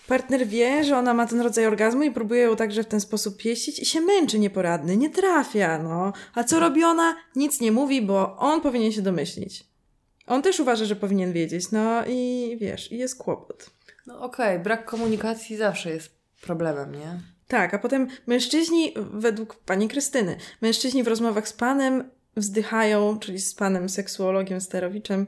partner 0.07 0.47
wie, 0.47 0.83
że 0.83 0.97
ona 0.97 1.13
ma 1.13 1.27
ten 1.27 1.41
rodzaj 1.41 1.65
orgazmu 1.65 2.03
i 2.03 2.11
próbuje 2.11 2.41
ją 2.41 2.55
także 2.55 2.83
w 2.83 2.87
ten 2.87 2.99
sposób 2.99 3.37
pieścić 3.37 3.79
i 3.79 3.85
się 3.85 4.01
męczy 4.01 4.39
nieporadny, 4.39 4.97
nie 4.97 5.09
trafia, 5.09 5.79
no. 5.83 6.13
A 6.35 6.43
co 6.43 6.59
robi 6.59 6.83
ona? 6.83 7.15
Nic 7.35 7.61
nie 7.61 7.71
mówi, 7.71 8.01
bo 8.01 8.37
on 8.37 8.61
powinien 8.61 8.91
się 8.91 9.01
domyślić. 9.01 9.72
On 10.27 10.41
też 10.41 10.59
uważa, 10.59 10.85
że 10.85 10.95
powinien 10.95 11.33
wiedzieć, 11.33 11.71
no 11.71 12.05
i 12.07 12.57
wiesz, 12.61 12.91
i 12.91 12.97
jest 12.97 13.17
kłopot. 13.17 13.69
No 14.07 14.21
okej, 14.21 14.59
brak 14.59 14.85
komunikacji 14.85 15.57
zawsze 15.57 15.89
jest 15.89 16.11
problemem, 16.41 16.95
nie? 16.95 17.19
Tak, 17.47 17.73
a 17.73 17.79
potem 17.79 18.07
mężczyźni, 18.27 18.93
według 18.95 19.55
pani 19.55 19.87
Krystyny, 19.87 20.37
mężczyźni 20.61 21.03
w 21.03 21.07
rozmowach 21.07 21.47
z 21.47 21.53
panem 21.53 22.09
wzdychają, 22.37 23.19
czyli 23.19 23.39
z 23.39 23.53
panem 23.55 23.89
seksuologiem 23.89 24.61
Sterowiczem, 24.61 25.27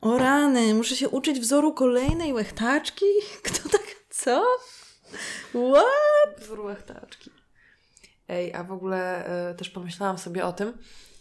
o 0.00 0.18
rany, 0.18 0.74
muszę 0.74 0.96
się 0.96 1.08
uczyć 1.08 1.40
wzoru 1.40 1.74
kolejnej 1.74 2.32
łechtaczki? 2.32 3.06
Kto 3.42 3.68
tak, 3.68 3.86
co? 4.10 4.44
What? 5.48 6.40
Wzór 6.40 6.60
łechtaczki. 6.60 7.30
Ej, 8.28 8.54
a 8.54 8.64
w 8.64 8.72
ogóle 8.72 9.26
e, 9.26 9.54
też 9.54 9.70
pomyślałam 9.70 10.18
sobie 10.18 10.44
o 10.44 10.52
tym, 10.52 10.72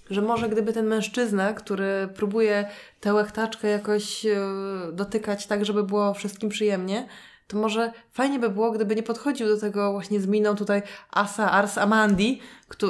że 0.10 0.22
może 0.22 0.50
gdyby 0.50 0.74
ten 0.74 0.88
mężczyzna, 0.88 1.54
który 1.54 2.10
próbuje 2.16 2.66
tę 3.00 3.14
łechtaczkę 3.14 3.68
jakoś 3.68 4.26
e, 4.26 4.38
dotykać 4.94 5.48
tak, 5.48 5.66
żeby 5.66 5.84
było 5.84 6.14
wszystkim 6.14 6.50
przyjemnie, 6.50 7.08
to 7.48 7.58
może 7.58 7.92
fajnie 8.12 8.40
by 8.40 8.50
było, 8.50 8.72
gdyby 8.72 8.96
nie 8.96 9.04
podchodził 9.04 9.48
do 9.48 9.60
tego 9.60 9.92
właśnie 9.92 10.20
z 10.20 10.28
miną 10.28 10.56
tutaj 10.56 10.82
Asa 11.12 11.52
Ars 11.52 11.78
Amandi, 11.78 12.42
y, 12.84 12.88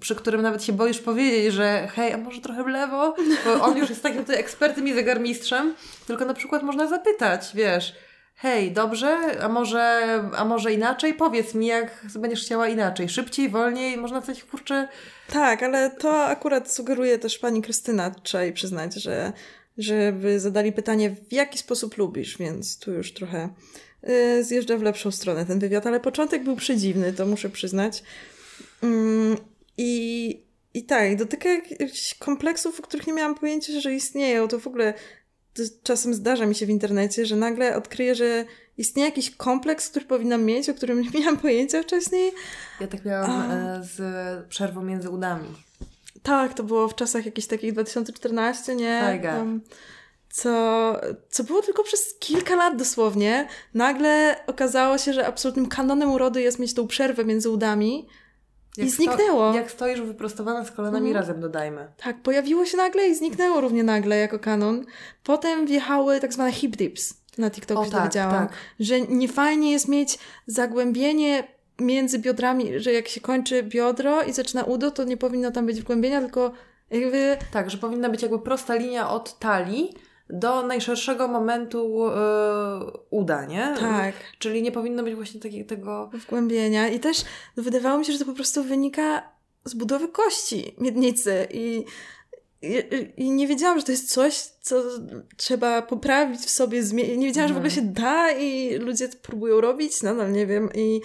przy 0.00 0.14
którym 0.14 0.42
nawet 0.42 0.64
się 0.64 0.72
boisz 0.72 0.98
powiedzieć, 0.98 1.54
że 1.54 1.88
hej, 1.94 2.12
a 2.12 2.16
może 2.16 2.40
trochę 2.40 2.64
w 2.64 2.66
lewo? 2.66 3.14
Bo 3.44 3.64
on 3.64 3.78
już 3.78 3.90
jest 3.90 4.02
takim 4.02 4.20
tutaj 4.20 4.40
ekspertem 4.40 4.88
i 4.88 4.94
zegarmistrzem, 4.94 5.74
tylko 6.06 6.24
na 6.24 6.34
przykład 6.34 6.62
można 6.62 6.86
zapytać, 6.86 7.50
wiesz, 7.54 7.94
hej, 8.38 8.72
dobrze, 8.72 9.42
a 9.42 9.48
może, 9.48 10.02
a 10.36 10.44
może 10.44 10.72
inaczej? 10.72 11.14
Powiedz 11.14 11.54
mi, 11.54 11.66
jak 11.66 12.06
będziesz 12.18 12.44
chciała 12.44 12.68
inaczej. 12.68 13.08
Szybciej, 13.08 13.48
wolniej, 13.48 13.96
można 13.96 14.22
coś, 14.22 14.44
kurczę... 14.44 14.88
Tak, 15.32 15.62
ale 15.62 15.90
to 15.90 16.24
akurat 16.24 16.72
sugeruje 16.72 17.18
też 17.18 17.38
pani 17.38 17.62
Krystyna, 17.62 18.10
trzeba 18.10 18.44
jej 18.44 18.52
przyznać, 18.52 18.94
że 18.94 19.32
żeby 19.78 20.40
zadali 20.40 20.72
pytanie, 20.72 21.10
w 21.10 21.32
jaki 21.32 21.58
sposób 21.58 21.98
lubisz, 21.98 22.38
więc 22.38 22.78
tu 22.78 22.92
już 22.92 23.14
trochę 23.14 23.48
y, 24.08 24.44
zjeżdża 24.44 24.76
w 24.76 24.82
lepszą 24.82 25.10
stronę 25.10 25.46
ten 25.46 25.58
wywiad, 25.58 25.86
ale 25.86 26.00
początek 26.00 26.44
był 26.44 26.56
przedziwny, 26.56 27.12
to 27.12 27.26
muszę 27.26 27.50
przyznać. 27.50 28.02
Mm, 28.82 29.36
I, 29.76 30.42
I 30.74 30.84
tak, 30.84 31.16
dotyka 31.16 31.48
jakichś 31.48 32.14
kompleksów, 32.14 32.80
o 32.80 32.82
których 32.82 33.06
nie 33.06 33.12
miałam 33.12 33.34
pojęcia, 33.34 33.80
że 33.80 33.94
istnieją. 33.94 34.48
To 34.48 34.58
w 34.58 34.66
ogóle 34.66 34.94
czasem 35.82 36.14
zdarza 36.14 36.46
mi 36.46 36.54
się 36.54 36.66
w 36.66 36.70
internecie, 36.70 37.26
że 37.26 37.36
nagle 37.36 37.76
odkryję, 37.76 38.14
że 38.14 38.44
istnieje 38.78 39.08
jakiś 39.08 39.30
kompleks, 39.30 39.88
który 39.90 40.04
powinnam 40.04 40.44
mieć, 40.44 40.68
o 40.68 40.74
którym 40.74 41.00
nie 41.12 41.20
miałam 41.20 41.36
pojęcia 41.36 41.82
wcześniej. 41.82 42.32
Ja 42.80 42.86
tak 42.86 43.04
miałam 43.04 43.30
A. 43.30 43.54
e, 43.54 43.84
z 43.84 44.46
przerwą 44.48 44.82
między 44.82 45.10
udami. 45.10 45.48
Tak, 46.22 46.54
to 46.54 46.62
było 46.62 46.88
w 46.88 46.94
czasach 46.94 47.26
jakichś 47.26 47.46
takich 47.46 47.72
2014, 47.72 48.74
nie? 48.74 49.00
Fajga. 49.00 49.36
Tam, 49.36 49.60
co, 50.30 51.00
co 51.30 51.44
było 51.44 51.62
tylko 51.62 51.84
przez 51.84 52.14
kilka 52.18 52.56
lat 52.56 52.76
dosłownie. 52.76 53.48
Nagle 53.74 54.36
okazało 54.46 54.98
się, 54.98 55.12
że 55.12 55.26
absolutnym 55.26 55.68
kanonem 55.68 56.10
urody 56.10 56.42
jest 56.42 56.58
mieć 56.58 56.74
tą 56.74 56.86
przerwę 56.86 57.24
między 57.24 57.50
udami. 57.50 58.08
I 58.76 58.90
zniknęło. 58.90 59.50
Sto, 59.50 59.58
jak 59.58 59.70
stoisz 59.70 60.00
wyprostowana 60.00 60.64
z 60.64 60.70
kolanami, 60.70 61.08
Mhm. 61.08 61.26
razem 61.26 61.40
dodajmy. 61.40 61.88
Tak, 61.96 62.22
pojawiło 62.22 62.64
się 62.64 62.76
nagle 62.76 63.08
i 63.08 63.14
zniknęło 63.14 63.60
równie 63.60 63.82
nagle 63.84 64.16
jako 64.16 64.38
kanon. 64.38 64.84
Potem 65.24 65.66
wjechały 65.66 66.20
tak 66.20 66.32
zwane 66.32 66.52
hip 66.52 66.76
dips. 66.76 67.14
Na 67.38 67.50
TikToku 67.50 67.80
O, 67.80 67.84
tak, 67.84 67.92
dowiedziałam. 68.00 68.48
tak. 68.48 68.56
Że 68.80 69.00
niefajnie 69.00 69.72
jest 69.72 69.88
mieć 69.88 70.18
zagłębienie 70.46 71.44
między 71.80 72.18
biodrami, 72.18 72.80
że 72.80 72.92
jak 72.92 73.08
się 73.08 73.20
kończy 73.20 73.62
biodro 73.62 74.22
i 74.22 74.32
zaczyna 74.32 74.64
udo, 74.64 74.90
to 74.90 75.04
nie 75.04 75.16
powinno 75.16 75.50
tam 75.50 75.66
być 75.66 75.80
wgłębienia, 75.80 76.20
tylko 76.20 76.52
jakby 76.90 77.36
Tak, 77.52 77.70
że 77.70 77.78
powinna 77.78 78.08
być 78.08 78.22
jakby 78.22 78.38
prosta 78.38 78.74
linia 78.74 79.10
od 79.10 79.38
talii 79.38 79.94
do 80.30 80.62
najszerszego 80.62 81.28
momentu 81.28 82.06
e, 82.06 82.20
uda, 83.10 83.46
nie? 83.46 83.74
tak. 83.80 84.14
Czyli 84.38 84.62
nie 84.62 84.72
powinno 84.72 85.02
być 85.02 85.14
właśnie 85.14 85.40
takiego 85.40 85.68
tego... 85.68 86.10
wgłębienia. 86.12 86.88
I 86.88 87.00
też 87.00 87.24
no, 87.56 87.62
wydawało 87.62 87.98
mi 87.98 88.04
się, 88.04 88.12
że 88.12 88.18
to 88.18 88.24
po 88.24 88.32
prostu 88.32 88.64
wynika 88.64 89.22
z 89.64 89.74
budowy 89.74 90.08
kości 90.08 90.74
miednicy. 90.78 91.48
I, 91.50 91.84
i, 92.62 92.82
i 93.16 93.30
nie 93.30 93.46
wiedziałam, 93.46 93.78
że 93.78 93.84
to 93.84 93.92
jest 93.92 94.12
coś, 94.12 94.34
co 94.60 94.82
trzeba 95.36 95.82
poprawić 95.82 96.40
w 96.40 96.50
sobie. 96.50 96.82
Zmie- 96.82 97.16
nie 97.16 97.26
wiedziałam, 97.26 97.48
że 97.48 97.54
w 97.54 97.56
ogóle 97.56 97.70
się 97.70 97.82
da 97.82 98.32
i 98.32 98.78
ludzie 98.78 99.08
próbują 99.08 99.60
robić. 99.60 100.02
Nadal 100.02 100.32
nie 100.32 100.46
wiem. 100.46 100.70
I 100.74 101.00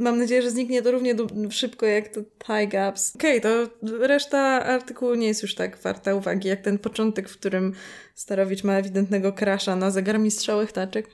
mam 0.00 0.18
nadzieję, 0.18 0.42
że 0.42 0.50
zniknie 0.50 0.82
to 0.82 0.90
równie 0.90 1.14
szybko 1.50 1.86
jak 1.86 2.08
to 2.08 2.20
thigh 2.20 2.70
gaps. 2.70 3.16
Okej, 3.16 3.40
to 3.40 3.48
reszta 3.82 4.38
artykułu 4.64 5.14
nie 5.14 5.26
jest 5.26 5.42
już 5.42 5.54
tak 5.54 5.78
warta 5.78 6.14
uwagi, 6.14 6.48
jak 6.48 6.60
ten 6.60 6.78
początek, 6.78 7.28
w 7.28 7.38
którym 7.38 7.74
Starowicz 8.14 8.64
ma 8.64 8.72
ewidentnego 8.72 9.32
krasza 9.32 9.76
na 9.76 9.90
zegarmistrza 9.90 10.56
łechtaczek. 10.56 11.08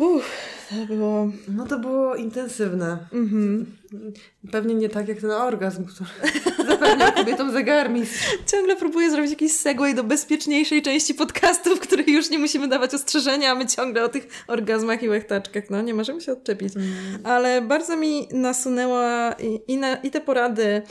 Uff, 0.00 0.24
to 0.70 0.94
było... 0.94 1.30
No 1.48 1.66
to 1.66 1.78
było 1.78 2.16
intensywne. 2.16 2.98
Mhm. 3.12 3.66
Pewnie 4.52 4.74
nie 4.74 4.88
tak 4.88 5.08
jak 5.08 5.20
ten 5.20 5.30
orgazm, 5.30 5.84
który 5.84 6.10
zapewniał 6.70 7.12
kobietom 7.12 7.52
zegarmistrz. 7.52 8.36
Ciągle 8.46 8.76
próbuję 8.76 9.10
zrobić 9.10 9.30
jakiś 9.30 9.52
segway 9.52 9.94
do 9.94 10.04
bezpieczniejszej 10.04 10.82
części 10.82 11.14
podcastu, 11.14 11.76
w 11.76 11.80
której 11.80 12.12
już 12.12 12.30
nie 12.30 12.38
musimy 12.38 12.68
dawać 12.68 12.94
ostrzeżenia, 12.94 13.50
a 13.50 13.54
my 13.54 13.66
ciągle 13.66 14.04
o 14.04 14.08
tych 14.08 14.28
orgazmach 14.46 15.02
i 15.02 15.08
łechtaczkach. 15.08 15.70
No, 15.70 15.82
nie 15.82 15.94
możemy 15.94 16.20
się 16.20 16.32
odczepić. 16.32 16.72
Ale 17.24 17.62
bardzo 17.62 17.96
mi 17.96 18.28
nasunęła 18.32 19.32
i, 19.32 19.72
i, 19.72 19.76
na, 19.76 19.96
i 19.96 20.10
te 20.10 20.20
porady 20.20 20.82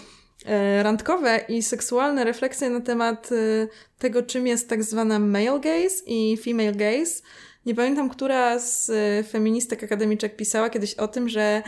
e, 0.45 0.83
randkowe 0.83 1.39
i 1.49 1.63
seksualne 1.63 2.23
refleksje 2.23 2.69
na 2.69 2.81
temat 2.81 3.29
e, 3.31 3.67
tego, 3.99 4.23
czym 4.23 4.47
jest 4.47 4.69
tak 4.69 4.83
zwana 4.83 5.19
male 5.19 5.59
gaze 5.59 6.03
i 6.05 6.37
female 6.37 6.75
gaze. 6.75 7.21
Nie 7.65 7.75
pamiętam, 7.75 8.09
która 8.09 8.59
z 8.59 8.89
e, 8.89 9.23
feministek 9.23 9.83
akademiczek 9.83 10.35
pisała 10.35 10.69
kiedyś 10.69 10.93
o 10.93 11.07
tym, 11.07 11.29
że 11.29 11.63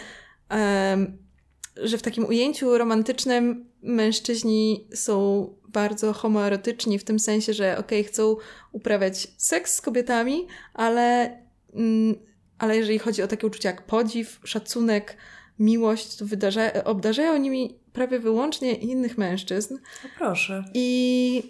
że 1.76 1.98
w 1.98 2.02
takim 2.02 2.26
ujęciu 2.26 2.78
romantycznym 2.78 3.66
mężczyźni 3.82 4.88
są 4.94 5.48
bardzo 5.68 6.14
homoerotyczni 6.14 7.00
w 7.00 7.04
tym 7.04 7.20
sensie, 7.20 7.54
że 7.54 7.78
okej, 7.78 8.04
chcą 8.04 8.36
uprawiać 8.72 9.28
seks 9.38 9.76
z 9.76 9.82
kobietami, 9.82 10.48
ale, 10.74 11.38
mm, 11.74 12.16
ale 12.58 12.78
jeżeli 12.78 13.00
chodzi 13.00 13.24
o 13.24 13.28
takie 13.28 13.48
uczucia 13.48 13.70
jak 13.70 13.86
podziw, 13.86 14.40
szacunek, 14.44 15.18
miłość, 15.60 16.16
to 16.16 16.26
wydarza, 16.26 16.84
obdarzają 16.84 17.38
nimi 17.38 17.80
prawie 17.94 18.20
wyłącznie 18.20 18.74
innych 18.74 19.18
mężczyzn. 19.18 19.78
No 20.04 20.10
proszę. 20.18 20.64
I, 20.74 21.44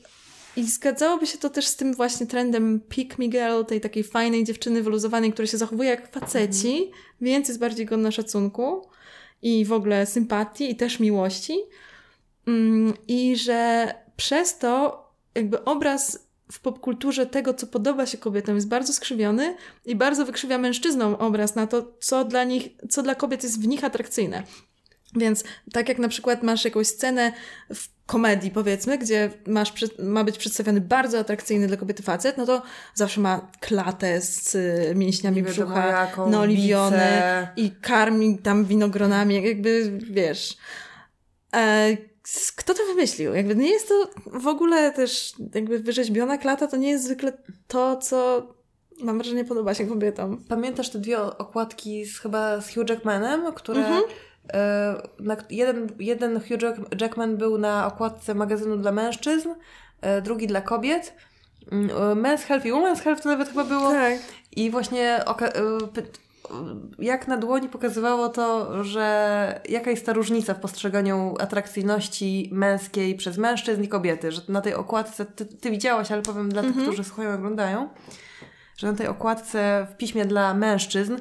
I 0.58 0.64
zgadzałoby 0.64 1.28
się 1.28 1.38
to 1.38 1.50
też 1.50 1.68
z 1.68 1.76
tym 1.76 1.94
właśnie 1.94 2.28
trendem 2.28 2.82
pick 2.90 3.18
me 3.18 3.28
girl, 3.28 3.64
tej 3.64 3.82
takiej 3.82 4.04
fajnej 4.04 4.44
dziewczyny 4.44 4.84
wyluzowanej, 4.84 5.34
która 5.34 5.48
się 5.48 5.58
zachowuje 5.58 5.90
jak 5.90 6.12
faceci, 6.12 6.92
więc 7.22 7.48
jest 7.48 7.60
bardziej 7.60 7.86
godna 7.86 8.12
szacunku 8.12 8.88
i 9.42 9.66
w 9.66 9.74
ogóle 9.74 10.06
sympatii 10.06 10.72
i 10.72 10.76
też 10.76 11.00
miłości. 11.00 11.60
Mm, 12.48 12.94
I 13.08 13.36
że 13.36 13.94
przez 14.16 14.58
to 14.58 15.04
jakby 15.36 15.64
obraz 15.64 16.32
w 16.52 16.60
popkulturze 16.60 17.26
tego, 17.26 17.54
co 17.54 17.68
podoba 17.68 18.06
się 18.06 18.18
kobietom, 18.18 18.56
jest 18.56 18.68
bardzo 18.68 18.94
skrzywiony 18.94 19.56
i 19.86 19.96
bardzo 19.96 20.26
wykrzywia 20.26 20.58
mężczyznom 20.58 21.16
obraz 21.16 21.56
na 21.56 21.68
to, 21.68 21.94
co 22.00 22.26
dla 22.26 22.44
nich, 22.44 22.70
co 22.90 23.04
dla 23.04 23.16
kobiet 23.16 23.44
jest 23.44 23.62
w 23.62 23.68
nich 23.68 23.84
atrakcyjne. 23.84 24.44
Więc 25.16 25.44
tak 25.74 25.90
jak 25.90 25.98
na 26.00 26.08
przykład 26.08 26.44
masz 26.44 26.66
jakąś 26.66 26.88
scenę 26.88 27.32
w 27.74 27.88
komedii, 28.06 28.52
powiedzmy, 28.52 28.98
gdzie 28.98 29.30
masz, 29.48 29.74
ma 30.00 30.24
być 30.24 30.38
przedstawiony 30.38 30.82
bardzo 30.82 31.20
atrakcyjny 31.20 31.68
dla 31.68 31.78
kobiety 31.78 32.04
facet, 32.04 32.38
no 32.38 32.46
to 32.46 32.62
zawsze 32.94 33.22
ma 33.22 33.52
klatę 33.60 34.22
z 34.22 34.56
y, 34.56 34.94
mięśniami 34.96 35.44
brzucha, 35.44 36.08
naoliwione 36.30 37.48
bice. 37.56 37.68
i 37.68 37.72
karmi 37.82 38.38
tam 38.38 38.66
winogronami, 38.66 39.44
jakby 39.44 40.00
wiesz. 40.00 40.58
E, 41.56 41.98
kto 42.56 42.74
to 42.74 42.86
wymyślił? 42.86 43.34
Jakby 43.34 43.56
nie 43.56 43.70
jest 43.70 43.88
to 43.88 44.10
w 44.26 44.48
ogóle 44.48 44.92
też 44.92 45.34
jakby 45.56 45.80
wyrzeźbiona 45.80 46.38
klata, 46.38 46.68
to 46.68 46.78
nie 46.78 46.90
jest 46.90 47.04
zwykle 47.04 47.34
to, 47.68 47.98
co 47.98 48.48
mam 49.04 49.18
wrażenie 49.18 49.46
podoba 49.46 49.74
się 49.74 49.88
kobietom. 49.88 50.44
Pamiętasz 50.50 50.90
te 50.90 51.00
dwie 51.00 51.22
okładki 51.22 52.06
z, 52.06 52.20
chyba 52.20 52.62
z 52.62 52.74
Hugh 52.74 52.90
Jackmanem, 52.90 53.54
które... 53.54 53.80
Mhm. 53.80 54.04
E, 54.54 55.38
jeden, 55.50 55.88
jeden 56.00 56.40
Hugh 56.40 56.62
Jack- 56.62 57.02
Jackman 57.02 57.38
był 57.38 57.58
na 57.58 57.88
okładce 57.88 58.36
magazynu 58.36 58.78
dla 58.78 58.92
mężczyzn, 58.92 59.50
e, 60.02 60.22
drugi 60.22 60.48
dla 60.48 60.62
kobiet. 60.62 61.14
Mm, 61.72 61.90
e, 61.90 61.94
Men's 61.94 62.44
Health 62.44 62.66
i 62.66 62.72
Women's 62.72 63.00
Health 63.00 63.24
to 63.24 63.30
nawet 63.30 63.50
chyba 63.50 63.64
było. 63.64 63.92
Tak. 63.92 64.20
I 64.56 64.70
właśnie 64.70 65.20
jak 67.00 67.28
na 67.28 67.38
dłoni 67.38 67.70
pokazywało 67.70 68.30
to, 68.30 68.84
że 68.84 69.62
jaka 69.70 69.92
jest 69.92 70.06
ta 70.06 70.14
różnica 70.14 70.54
w 70.54 70.60
postrzeganiu 70.60 71.36
atrakcyjności 71.40 72.50
męskiej 72.52 73.16
przez 73.16 73.38
mężczyzn 73.38 73.84
i 73.84 73.88
kobiety, 73.88 74.32
że 74.32 74.42
na 74.50 74.62
tej 74.62 74.74
okładce, 74.74 75.26
ty, 75.26 75.46
ty 75.46 75.72
widziałaś, 75.72 76.12
ale 76.12 76.22
powiem 76.22 76.50
dla 76.50 76.62
tych, 76.62 76.76
którzy 76.82 77.04
słuchają 77.04 77.32
i 77.32 77.36
oglądają, 77.36 77.90
że 78.78 78.92
na 78.92 78.98
tej 78.98 79.08
okładce 79.08 79.88
w 79.94 79.98
piśmie 79.98 80.26
dla 80.26 80.54
mężczyzn 80.54 81.16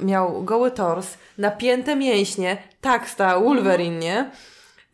miał 0.00 0.42
goły 0.44 0.70
tors, 0.70 1.06
napięte 1.38 1.96
mięśnie, 1.96 2.58
tak 2.80 3.08
stał 3.08 3.44
Wolverine, 3.44 3.98
nie? 3.98 4.30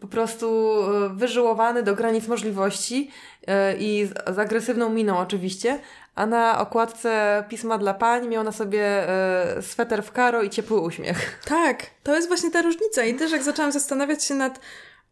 Po 0.00 0.06
prostu 0.06 0.76
e, 0.82 1.08
wyżyłowany 1.08 1.82
do 1.82 1.94
granic 1.94 2.28
możliwości 2.28 3.10
e, 3.46 3.76
i 3.76 4.06
z, 4.06 4.34
z 4.34 4.38
agresywną 4.38 4.90
miną 4.90 5.18
oczywiście, 5.18 5.80
a 6.14 6.26
na 6.26 6.58
okładce 6.60 7.44
pisma 7.48 7.78
dla 7.78 7.94
pań 7.94 8.28
miał 8.28 8.44
na 8.44 8.52
sobie 8.52 9.08
e, 9.08 9.62
sweter 9.62 10.02
w 10.02 10.12
karo 10.12 10.42
i 10.42 10.50
ciepły 10.50 10.80
uśmiech. 10.80 11.40
Tak, 11.44 11.86
to 12.02 12.14
jest 12.16 12.28
właśnie 12.28 12.50
ta 12.50 12.62
różnica. 12.62 13.04
I 13.04 13.14
też 13.14 13.32
jak 13.32 13.42
zaczęłam 13.42 13.72
zastanawiać 13.72 14.24
się 14.24 14.34
nad 14.34 14.60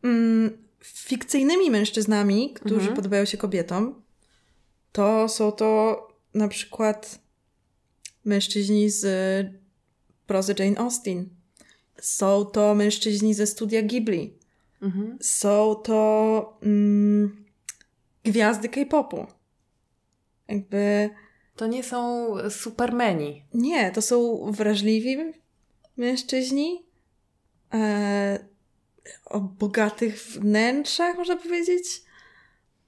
mm, 0.05 0.59
fikcyjnymi 0.85 1.71
mężczyznami, 1.71 2.55
którzy 2.55 2.75
Mhm. 2.75 2.97
podobają 2.97 3.25
się 3.25 3.39
kobietom, 3.39 4.03
to 4.93 5.29
są 5.29 5.53
to 5.53 6.09
na 6.35 6.49
przykład 6.49 7.19
mężczyźni 8.25 8.91
z 8.91 9.07
prozy 10.29 10.55
Jane 10.59 10.79
Austen. 10.79 11.29
Są 12.01 12.45
to 12.45 12.75
mężczyźni 12.75 13.35
ze 13.35 13.47
studia 13.47 13.83
Ghibli. 13.83 14.35
Mhm. 14.83 15.19
Są 15.21 15.75
to 15.75 16.59
mm, 16.63 17.45
gwiazdy 18.25 18.69
K-popu. 18.69 19.27
Jakby 20.49 21.11
To 21.57 21.67
nie 21.67 21.83
są 21.83 22.29
supermeni. 22.51 23.45
nie, 23.55 23.91
to 23.91 24.03
są 24.03 24.39
wrażliwi 24.53 25.17
mężczyźni 25.97 26.87
e, 27.75 28.39
o 29.25 29.41
bogatych 29.41 30.17
wnętrzach, 30.23 31.17
można 31.17 31.37
powiedzieć, 31.37 32.03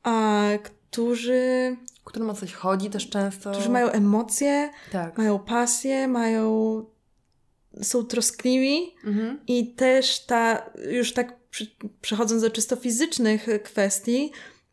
a 0.03 0.43
którzy, 0.63 1.77
Którym 2.05 2.31
o 2.31 2.35
coś 2.35 2.53
chodzi 2.53 2.91
też 2.91 3.11
często. 3.11 3.53
którzy 3.53 3.69
mają 3.69 3.89
emocje, 3.89 4.71
Tak. 4.93 5.19
mają 5.19 5.39
pasję, 5.39 6.09
mają 6.09 6.85
są 7.83 8.05
troskliwi 8.05 8.95
Mhm. 9.05 9.41
i 9.47 9.75
też 9.75 10.21
ta, 10.27 10.71
już 10.91 11.13
tak 11.13 11.37
przechodząc 12.01 12.43
do 12.43 12.51
czysto 12.51 12.77
fizycznych 12.77 13.47
kwestii, 13.65 14.33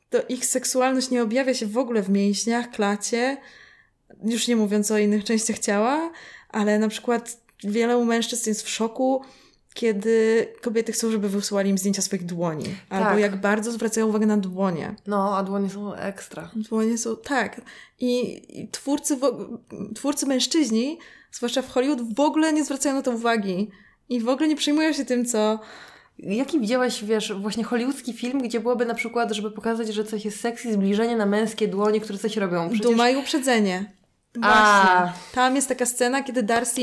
to 0.10 0.18
ich 0.30 0.46
seksualność 0.46 1.10
nie 1.10 1.24
objawia 1.24 1.54
się 1.54 1.66
w 1.66 1.78
ogóle 1.78 2.02
w 2.02 2.10
mięśniach, 2.10 2.72
klacie, 2.72 3.38
już 4.24 4.48
nie 4.48 4.56
mówiąc 4.56 4.92
o 4.92 4.98
innych 4.98 5.24
częściach 5.24 5.60
ciała, 5.60 6.12
ale 6.50 6.80
na 6.80 6.88
przykład 6.88 7.42
wielu 7.64 8.06
mężczyzn 8.06 8.50
jest 8.50 8.62
w 8.62 8.70
szoku, 8.70 9.22
kiedy 9.78 10.48
kobiety 10.62 10.92
chcą, 10.92 11.12
żeby 11.12 11.30
wysłali 11.30 11.70
im 11.70 11.78
zdjęcia 11.78 12.02
swoich 12.02 12.26
dłoni. 12.26 12.66
Albo 12.90 13.10
Tak. 13.10 13.20
jak 13.20 13.42
bardzo 13.42 13.72
zwracają 13.72 14.08
uwagę 14.08 14.26
na 14.26 14.38
dłonie. 14.38 14.96
No, 15.08 15.38
a 15.38 15.44
dłonie 15.44 15.70
są 15.70 15.94
ekstra. 15.94 16.52
Dłonie 16.56 16.98
są, 16.98 17.16
tak. 17.16 17.62
I, 18.00 18.42
i 18.62 18.68
twórcy, 18.68 19.18
twórcy 19.96 20.26
mężczyźni, 20.26 21.00
zwłaszcza 21.32 21.62
w 21.62 21.70
Hollywood, 21.70 22.16
w 22.16 22.20
ogóle 22.20 22.54
nie 22.54 22.66
zwracają 22.66 22.96
na 22.96 23.02
to 23.02 23.12
uwagi. 23.12 23.70
I 24.10 24.22
w 24.22 24.30
ogóle 24.30 24.48
nie 24.48 24.56
przejmują 24.56 24.94
się 24.94 25.06
tym, 25.06 25.26
co... 25.26 25.60
Jaki 26.20 26.60
widziałaś, 26.60 27.04
wiesz, 27.04 27.34
właśnie 27.34 27.64
hollywoodzki 27.64 28.14
film, 28.14 28.42
gdzie 28.42 28.60
byłoby 28.60 28.86
na 28.86 28.94
przykład, 28.94 29.32
żeby 29.32 29.52
pokazać, 29.52 29.94
że 29.94 30.04
coś 30.04 30.26
jest 30.26 30.40
sexy, 30.40 30.74
zbliżenie 30.74 31.16
na 31.16 31.26
męskie 31.26 31.68
dłonie, 31.68 32.02
które 32.02 32.20
coś 32.20 32.38
robią? 32.38 32.70
Przecież... 32.70 32.88
Duma 32.88 33.10
i 33.10 33.16
uprzedzenie. 33.16 33.97
A. 34.42 35.02
Właśnie. 35.02 35.22
Tam 35.34 35.56
jest 35.56 35.68
taka 35.68 35.86
scena, 35.86 36.24
kiedy 36.24 36.44
Darcy 36.44 36.82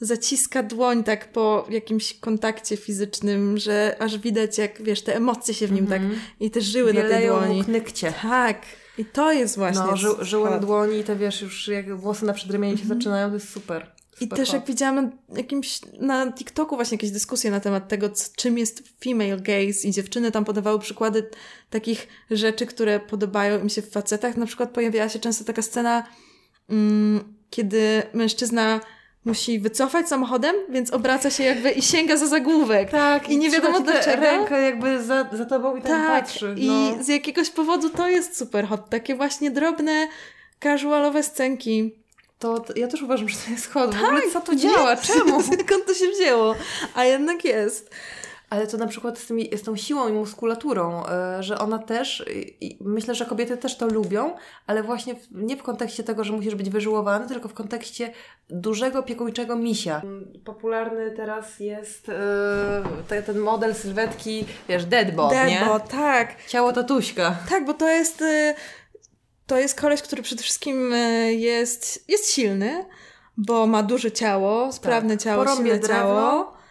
zaciska 0.00 0.62
dłoń 0.62 1.04
tak 1.04 1.32
po 1.32 1.66
jakimś 1.70 2.14
kontakcie 2.14 2.76
fizycznym, 2.76 3.58
że 3.58 3.96
aż 3.98 4.18
widać 4.18 4.58
jak, 4.58 4.82
wiesz, 4.82 5.02
te 5.02 5.16
emocje 5.16 5.54
się 5.54 5.66
w 5.66 5.72
nim 5.72 5.86
tak 5.86 6.02
i 6.40 6.50
te 6.50 6.60
żyły 6.60 6.92
na 6.94 7.02
tej 7.08 7.26
dłoni. 7.26 7.58
mu 7.58 7.64
knykcie. 7.64 8.12
Tak. 8.22 8.62
I 8.98 9.04
to 9.04 9.32
jest 9.32 9.56
właśnie 9.56 9.82
No, 9.90 9.96
ży, 9.96 10.08
żyły 10.20 10.50
na 10.50 10.58
dłoni 10.58 10.98
i 10.98 11.04
te, 11.04 11.16
wiesz, 11.16 11.42
już 11.42 11.68
jak 11.68 11.96
włosy 11.96 12.24
na 12.24 12.32
przedramieniu 12.32 12.78
się 12.78 12.86
zaczynają, 12.86 13.28
to 13.28 13.34
jest 13.34 13.52
super. 13.52 13.86
I 14.20 14.24
super 14.24 14.38
też 14.38 14.52
jak 14.52 14.66
widziałam 14.66 14.96
na 15.28 15.38
jakimś, 15.38 15.80
na 16.00 16.32
TikToku 16.32 16.76
właśnie 16.76 16.94
jakieś 16.94 17.10
dyskusje 17.10 17.50
na 17.50 17.60
temat 17.60 17.88
tego, 17.88 18.10
czym 18.36 18.58
jest 18.58 18.82
female 19.04 19.40
gaze 19.40 19.88
i 19.88 19.90
dziewczyny 19.90 20.32
tam 20.32 20.44
podawały 20.44 20.78
przykłady 20.78 21.30
takich 21.70 22.08
rzeczy, 22.30 22.66
które 22.66 23.00
podobają 23.00 23.60
im 23.60 23.68
się 23.68 23.82
w 23.82 23.90
facetach. 23.90 24.36
Na 24.36 24.46
przykład 24.46 24.70
pojawiała 24.70 25.08
się 25.08 25.18
często 25.18 25.44
taka 25.44 25.62
scena, 25.62 25.96
mm, 25.98 26.12
kiedy 27.50 28.02
mężczyzna 28.12 28.80
musi 29.24 29.60
wycofać 29.60 30.08
samochodem, 30.08 30.56
więc 30.68 30.90
obraca 30.92 31.30
się 31.30 31.44
jakby 31.44 31.70
i 31.70 31.82
sięga 31.82 32.16
za 32.16 32.26
zagłówek. 32.26 32.90
Tak, 32.90 33.28
I 33.28 33.36
nie 33.38 33.50
wiadomo 33.50 33.80
dlaczego. 33.80 34.22
rękę 34.22 34.62
jakby 34.62 35.02
za, 35.02 35.26
za 35.32 35.44
tobą 35.44 35.76
i 35.76 35.82
tam 35.82 35.90
Tak, 35.90 36.24
patrzy. 36.24 36.54
i 36.58 36.66
No. 36.66 37.04
z 37.04 37.08
jakiegoś 37.08 37.50
powodu 37.50 37.88
to 37.90 38.08
jest 38.08 38.36
super 38.38 38.66
hot. 38.66 38.90
Takie 38.90 39.14
właśnie 39.14 39.50
drobne, 39.50 40.08
casualowe 40.62 41.22
scenki. 41.22 41.94
To, 42.38 42.60
to 42.60 42.72
ja 42.76 42.88
też 42.88 43.02
uważam, 43.02 43.28
że 43.28 43.36
to 43.46 43.50
jest 43.50 43.70
hot. 43.72 43.94
Ogóle 44.04 44.22
co 44.32 44.40
tu 44.40 44.54
działa? 44.54 44.96
Czemu? 44.96 45.42
Skąd 45.66 45.86
to 45.86 45.94
się 45.94 46.06
wzięło? 46.20 46.54
A 46.94 47.04
jednak 47.04 47.44
jest. 47.44 47.90
Ale 48.52 48.66
to 48.66 48.76
na 48.76 48.86
przykład 48.86 49.18
z, 49.18 49.26
tymi, 49.26 49.50
z 49.56 49.62
tą 49.62 49.76
siłą 49.76 50.08
i 50.08 50.12
muskulaturą, 50.12 51.02
y, 51.38 51.42
że 51.42 51.58
ona 51.58 51.78
też, 51.78 52.24
i 52.60 52.78
myślę, 52.80 53.14
że 53.14 53.26
kobiety 53.26 53.56
też 53.56 53.76
to 53.76 53.86
lubią, 53.86 54.34
ale 54.66 54.82
właśnie 54.82 55.14
nie 55.30 55.56
w 55.56 55.62
kontekście 55.62 56.02
tego, 56.02 56.24
że 56.24 56.32
musisz 56.32 56.54
być 56.54 56.70
wyżyłowany, 56.70 57.28
tylko 57.28 57.48
w 57.48 57.54
kontekście 57.54 58.12
dużego, 58.50 59.02
piekuńczego 59.02 59.56
misia. 59.56 60.02
Popularny 60.44 61.10
teraz 61.10 61.60
jest 61.60 62.08
y, 62.08 62.12
te, 63.08 63.22
ten 63.22 63.38
model 63.38 63.74
sylwetki, 63.74 64.44
wiesz, 64.68 64.84
deadbot, 64.84 65.32
nie? 65.32 65.46
Deadbot, 65.46 65.88
tak. 65.88 66.46
Ciało 66.48 66.72
tatuśka. 66.72 67.36
Tak, 67.50 67.64
bo 67.64 67.74
to 67.74 67.88
jest, 67.88 68.22
y, 68.22 68.54
to 69.46 69.58
jest 69.58 69.80
koleś, 69.80 70.02
który 70.02 70.22
przede 70.22 70.42
wszystkim 70.42 70.92
jest, 71.30 72.08
jest 72.08 72.30
silny, 72.32 72.84
bo 73.36 73.66
ma 73.66 73.82
duże 73.82 74.12
ciało, 74.12 74.72
sprawne 74.72 75.18
ciało, 75.18 75.44
Porąbie 75.44 75.70
silne 75.70 75.78
drewno. 75.78 76.04
ciało. 76.04 76.61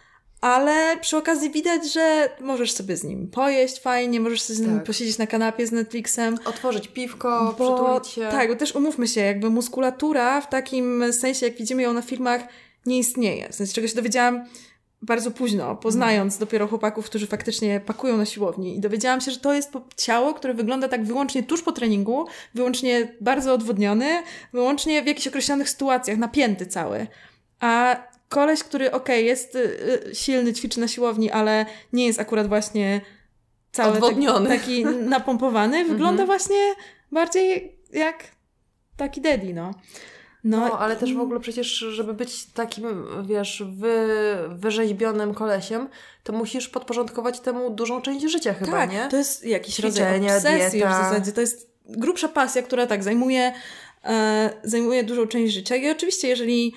Ale 0.42 0.96
przy 1.00 1.16
okazji 1.16 1.50
widać, 1.50 1.92
że 1.92 2.28
możesz 2.40 2.72
sobie 2.72 2.96
z 2.96 3.04
nim 3.04 3.30
pojeść 3.30 3.80
fajnie, 3.80 4.20
możesz 4.20 4.42
sobie 4.42 4.56
z 4.56 4.60
nim 4.60 4.74
Tak. 4.76 4.84
posiedzieć 4.84 5.18
na 5.18 5.26
kanapie 5.26 5.66
z 5.66 5.72
Netflixem. 5.72 6.38
Otworzyć 6.44 6.88
piwko, 6.88 7.54
przytulić 7.54 8.08
się. 8.08 8.28
Tak, 8.30 8.48
bo 8.48 8.56
też 8.56 8.74
umówmy 8.74 9.08
się, 9.08 9.20
jakby 9.20 9.50
muskulatura 9.50 10.40
w 10.40 10.48
takim 10.48 11.12
sensie, 11.12 11.46
jak 11.46 11.56
widzimy 11.56 11.82
ją 11.82 11.92
na 11.92 12.02
filmach, 12.02 12.42
nie 12.86 12.98
istnieje. 12.98 13.48
W 13.48 13.54
sensie, 13.54 13.72
czego 13.72 13.88
się 13.88 13.94
dowiedziałam 13.94 14.44
bardzo 15.02 15.30
późno, 15.30 15.76
poznając 15.76 16.38
dopiero 16.38 16.66
chłopaków, 16.66 17.06
którzy 17.06 17.26
faktycznie 17.26 17.80
pakują 17.80 18.16
na 18.16 18.24
siłowni. 18.24 18.76
I 18.76 18.80
dowiedziałam 18.80 19.20
się, 19.20 19.30
że 19.30 19.40
to 19.40 19.52
jest 19.54 19.72
ciało, 19.96 20.34
które 20.34 20.54
wygląda 20.54 20.88
tak 20.88 21.04
wyłącznie 21.04 21.42
tuż 21.42 21.62
po 21.62 21.72
treningu, 21.72 22.26
wyłącznie 22.54 23.16
bardzo 23.20 23.54
odwodniony, 23.54 24.22
wyłącznie 24.52 25.02
w 25.02 25.06
jakichś 25.06 25.26
określonych 25.26 25.70
sytuacjach, 25.70 26.18
napięty 26.18 26.66
cały. 26.66 27.06
A 27.60 27.96
koleś, 28.32 28.64
który 28.64 28.92
okej, 28.92 29.26
jest 29.26 29.54
y, 29.54 29.58
y, 30.10 30.14
silny, 30.14 30.52
ćwiczy 30.52 30.80
na 30.80 30.88
siłowni, 30.88 31.30
ale 31.30 31.66
nie 31.92 32.06
jest 32.06 32.20
akurat 32.20 32.48
właśnie 32.48 33.00
cały 33.72 33.92
Odwodniony. 33.92 34.48
Taki, 34.48 34.84
napompowany, 34.84 35.84
wygląda 35.92 36.26
właśnie 36.26 36.74
bardziej 37.12 37.76
jak 37.92 38.24
taki 38.96 39.20
daddy, 39.20 39.54
no. 39.54 39.70
No, 40.44 40.78
ale 40.78 40.96
też 40.96 41.14
w 41.14 41.20
ogóle 41.20 41.40
przecież, 41.40 41.66
żeby 41.68 42.14
być 42.14 42.46
takim, 42.46 42.84
wiesz, 43.26 43.62
wy, 43.66 44.08
wyrzeźbionym 44.48 45.34
kolesiem, 45.34 45.88
to 46.22 46.32
musisz 46.32 46.68
podporządkować 46.68 47.40
temu 47.40 47.70
dużą 47.70 48.02
część 48.02 48.30
życia 48.30 48.54
chyba, 48.54 48.72
tak, 48.72 48.92
nie? 48.92 49.08
to 49.10 49.16
jest 49.16 49.44
jakiś 49.44 49.78
rodzaj 49.78 50.26
obsesji 50.26 50.58
już 50.60 50.68
w 50.68 50.70
dieta. 50.72 51.02
zasadzie. 51.02 51.32
To 51.32 51.40
jest 51.40 51.70
grubsza 51.84 52.28
pasja, 52.28 52.62
która 52.62 52.86
tak 52.86 53.02
zajmuje, 53.02 53.52
e, 54.04 54.50
zajmuje 54.62 55.04
dużą 55.04 55.26
część 55.26 55.54
życia. 55.54 55.76
I 55.76 55.90
oczywiście, 55.90 56.28
jeżeli, 56.28 56.74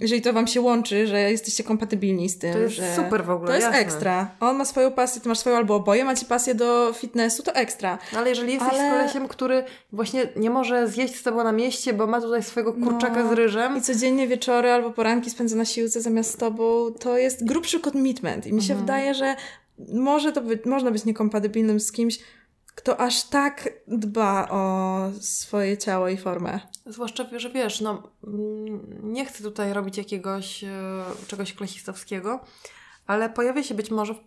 jeżeli 0.00 0.22
to 0.22 0.32
wam 0.32 0.46
się 0.46 0.60
łączy, 0.60 1.06
że 1.06 1.30
jesteście 1.30 1.64
kompatybilni 1.64 2.28
z 2.28 2.38
tym, 2.38 2.52
To 2.52 2.58
jest 2.58 2.74
że 2.74 2.94
super 2.96 3.24
w 3.24 3.30
ogóle, 3.30 3.48
To 3.48 3.54
jest 3.54 3.66
jasne. 3.66 3.80
ekstra. 3.80 4.30
On 4.40 4.56
ma 4.56 4.64
swoją 4.64 4.92
pasję, 4.92 5.20
ty 5.20 5.28
masz 5.28 5.38
swoją, 5.38 5.56
albo 5.56 5.74
oboje 5.74 6.04
macie 6.04 6.26
pasję 6.26 6.54
do 6.54 6.92
fitnessu, 6.96 7.42
to 7.42 7.54
ekstra. 7.54 7.98
No, 8.12 8.18
ale 8.18 8.28
jeżeli 8.28 8.52
jesteś 8.52 8.72
Ale- 8.72 8.88
z 8.88 8.92
kolesiem, 8.92 9.28
który 9.28 9.64
właśnie 9.92 10.28
nie 10.36 10.50
może 10.50 10.88
zjeść 10.88 11.16
z 11.16 11.22
tobą 11.22 11.44
na 11.44 11.52
mieście, 11.52 11.92
bo 11.92 12.06
ma 12.06 12.20
tutaj 12.20 12.42
swojego 12.42 12.72
kurczaka 12.72 13.22
No. 13.22 13.30
z 13.30 13.32
ryżem, 13.32 13.76
I 13.76 13.80
codziennie 13.80 14.28
wieczory 14.28 14.70
albo 14.70 14.90
poranki 14.90 15.30
spędza 15.30 15.56
na 15.56 15.64
siłce 15.64 16.00
zamiast 16.00 16.30
z 16.32 16.36
tobą, 16.36 16.90
to 17.00 17.18
jest 17.18 17.44
grubszy 17.46 17.80
commitment. 17.80 18.46
I 18.46 18.52
mi 18.52 18.62
się 18.62 18.74
wydaje, 18.74 19.14
że 19.14 19.36
może 19.92 20.32
to 20.32 20.40
być, 20.40 20.64
można 20.64 20.90
być 20.90 21.04
niekompatybilnym 21.04 21.80
z 21.80 21.92
kimś, 21.92 22.18
kto 22.80 23.00
aż 23.00 23.24
tak 23.24 23.68
dba 23.86 24.48
o 24.50 25.10
swoje 25.20 25.78
ciało 25.78 26.08
i 26.08 26.16
formę. 26.16 26.60
zwłaszcza, 26.86 27.24
że 27.36 27.50
wiesz, 27.50 27.80
no 27.80 28.02
mm, 28.26 29.12
nie 29.12 29.26
chcę 29.26 29.42
tutaj 29.42 29.72
robić 29.72 29.98
jakiegoś 29.98 30.64
e, 30.64 30.68
czegoś 31.26 31.54
klasistowskiego, 31.54 32.40
ale 33.06 33.30
pojawia 33.30 33.62
się 33.62 33.74
być 33.74 33.90
może 33.90 34.14
w 34.14 34.20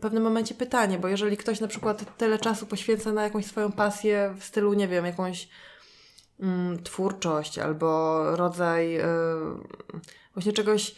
pewnym, 0.00 0.22
momencie 0.22 0.54
pytanie, 0.54 0.98
bo 0.98 1.08
jeżeli 1.08 1.36
ktoś 1.36 1.60
na 1.60 1.68
przykład 1.68 2.16
tyle 2.18 2.38
czasu 2.38 2.66
poświęca 2.66 3.12
na 3.12 3.22
jakąś 3.22 3.46
swoją 3.46 3.72
pasję 3.72 4.34
w 4.38 4.44
stylu, 4.44 4.74
nie 4.74 4.88
wiem, 4.88 5.04
jakąś 5.04 5.48
mm, 6.40 6.82
twórczość 6.82 7.58
albo 7.58 8.22
rodzaj 8.36 8.96
e, 8.96 9.06
właśnie 10.34 10.52
czegoś, 10.52 10.94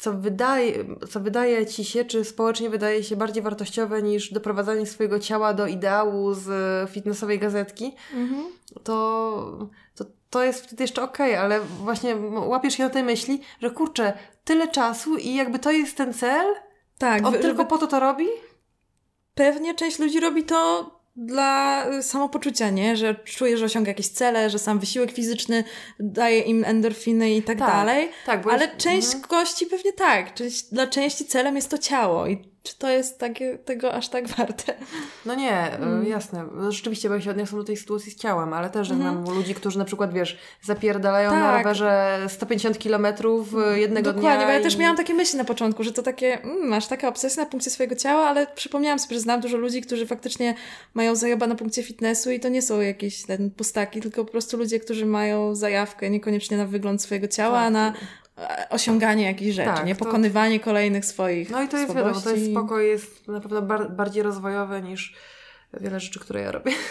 co 0.00 0.12
wydaje, 0.12 0.84
co 1.10 1.20
wydaje 1.20 1.66
ci 1.66 1.84
się, 1.84 2.04
czy 2.04 2.24
społecznie 2.24 2.70
wydaje 2.70 3.04
się 3.04 3.16
bardziej 3.16 3.42
wartościowe 3.42 4.02
niż 4.02 4.32
doprowadzanie 4.32 4.86
swojego 4.86 5.18
ciała 5.18 5.54
do 5.54 5.66
ideału 5.66 6.34
z 6.34 6.48
fitnessowej 6.90 7.38
gazetki, 7.38 7.92
to, 8.82 9.68
to, 9.94 10.04
to 10.30 10.42
jest 10.42 10.64
wtedy 10.64 10.84
jeszcze 10.84 11.02
okej, 11.02 11.36
ale 11.36 11.60
właśnie 11.60 12.16
łapiesz 12.46 12.74
się 12.74 12.84
na 12.84 12.90
tej 12.90 13.02
myśli, 13.02 13.40
że 13.62 13.70
kurczę, 13.70 14.12
tyle 14.44 14.68
czasu 14.68 15.16
i 15.16 15.34
jakby 15.34 15.58
to 15.58 15.70
jest 15.70 15.96
ten 15.96 16.14
cel? 16.14 16.54
Tak, 16.98 17.26
On 17.26 17.32
tylko 17.32 17.64
po 17.64 17.78
to 17.78 17.86
to 17.86 18.00
robi? 18.00 18.26
pewnie 19.34 19.74
część 19.74 19.98
ludzi 19.98 20.20
robi 20.20 20.42
to 20.44 20.90
dla 21.26 21.86
y, 21.98 22.02
samopoczucia, 22.02 22.70
nie? 22.70 22.96
Że 22.96 23.14
czuje, 23.14 23.56
że 23.56 23.64
osiąga 23.64 23.90
jakieś 23.90 24.08
cele, 24.08 24.50
że 24.50 24.58
sam 24.58 24.78
wysiłek 24.78 25.12
fizyczny 25.12 25.64
daje 26.00 26.40
im 26.40 26.64
endorfiny 26.64 27.30
i 27.34 27.42
tak, 27.42 27.58
Tak, 27.58 27.68
dalej. 27.68 28.10
tak, 28.26 28.46
Ale 28.46 28.64
jest- 28.64 28.76
część 28.76 29.06
mhm. 29.14 29.24
gości 29.28 29.66
pewnie 29.66 29.92
tak. 29.92 30.34
Część, 30.34 30.62
dla 30.62 30.86
części 30.86 31.24
celem 31.24 31.56
jest 31.56 31.70
to 31.70 31.78
ciało. 31.78 32.26
I 32.26 32.49
czy 32.62 32.78
to 32.78 32.88
jest 32.88 33.18
takie, 33.18 33.58
tego 33.58 33.92
aż 33.94 34.08
tak 34.08 34.28
warte? 34.28 34.74
No 35.26 35.34
nie, 35.34 35.52
e, 35.52 35.76
Mm. 35.76 36.06
jasne. 36.06 36.44
Rzeczywiście, 36.68 37.08
bo 37.08 37.14
ja 37.14 37.20
się 37.20 37.30
odniosę 37.30 37.56
do 37.56 37.64
tej 37.64 37.76
sytuacji 37.76 38.12
z 38.12 38.16
ciałem, 38.16 38.52
ale 38.52 38.70
też 38.70 38.88
znam 38.88 39.24
ludzi, 39.24 39.54
którzy 39.54 39.78
na 39.78 39.84
przykład, 39.84 40.12
wiesz, 40.14 40.38
zapierdalają 40.62 41.30
na 41.30 41.36
Mhm. 41.36 41.52
Tak. 41.54 41.64
rowerze 41.64 42.18
150 42.28 42.78
kilometrów 42.78 43.48
e, 43.66 43.78
jednego 43.78 44.12
Dokładnie, 44.12 44.36
dnia. 44.38 44.46
bo 44.46 44.52
ja 44.52 44.60
też 44.60 44.74
i- 44.74 44.78
miałam 44.78 44.96
takie 44.96 45.14
myśli 45.14 45.38
na 45.38 45.44
początku, 45.44 45.82
że 45.84 45.92
to 45.92 46.02
takie, 46.02 46.42
mm, 46.42 46.68
masz 46.68 46.86
taka 46.86 47.08
obsesja 47.08 47.42
na 47.44 47.50
punkcie 47.50 47.70
swojego 47.70 47.96
ciała, 47.96 48.22
ale 48.28 48.46
przypomniałam 48.46 48.98
sobie, 48.98 49.14
że 49.14 49.20
znam 49.20 49.40
dużo 49.40 49.56
ludzi, 49.56 49.80
którzy 49.82 50.06
faktycznie 50.06 50.54
mają 50.94 51.14
zajaba 51.14 51.46
na 51.46 51.54
punkcie 51.54 51.82
fitnessu 51.82 52.30
i 52.30 52.40
to 52.40 52.48
nie 52.48 52.62
są 52.62 52.80
jakieś 52.80 53.22
ten 53.22 53.50
pustaki, 53.50 54.00
tylko 54.00 54.24
po 54.24 54.30
prostu 54.30 54.56
ludzie, 54.56 54.80
którzy 54.80 55.06
mają 55.06 55.54
zajawkę 55.54 56.10
niekoniecznie 56.10 56.56
na 56.56 56.66
wygląd 56.66 57.02
swojego 57.02 57.28
ciała, 57.28 57.58
Tak. 57.58 57.66
a 57.66 57.70
na 57.70 57.92
osiąganie 58.70 59.24
jakichś 59.24 59.54
rzeczy, 59.56 59.70
Tak, 59.74 59.86
nie? 59.86 59.94
to- 59.96 60.04
Pokonywanie 60.04 60.60
kolejnych 60.60 61.04
swoich 61.04 61.50
No 61.50 61.62
i 61.62 61.68
to 61.68 61.76
jest 61.78 61.94
wiadomo, 61.94 62.14
to 62.14 62.20
słabości. 62.20 62.40
jest 62.44 62.52
spoko, 62.58 62.80
jest 62.80 63.28
na 63.28 63.40
pewno 63.40 63.62
bar- 63.62 63.90
bardziej 63.92 64.22
rozwojowe 64.22 64.82
niż 64.82 65.14
wiele 65.80 66.00
rzeczy, 66.00 66.20
które 66.20 66.40
ja 66.40 66.52
robię. 66.52 66.72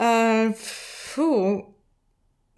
E, 0.00 0.52
fu. 0.56 1.62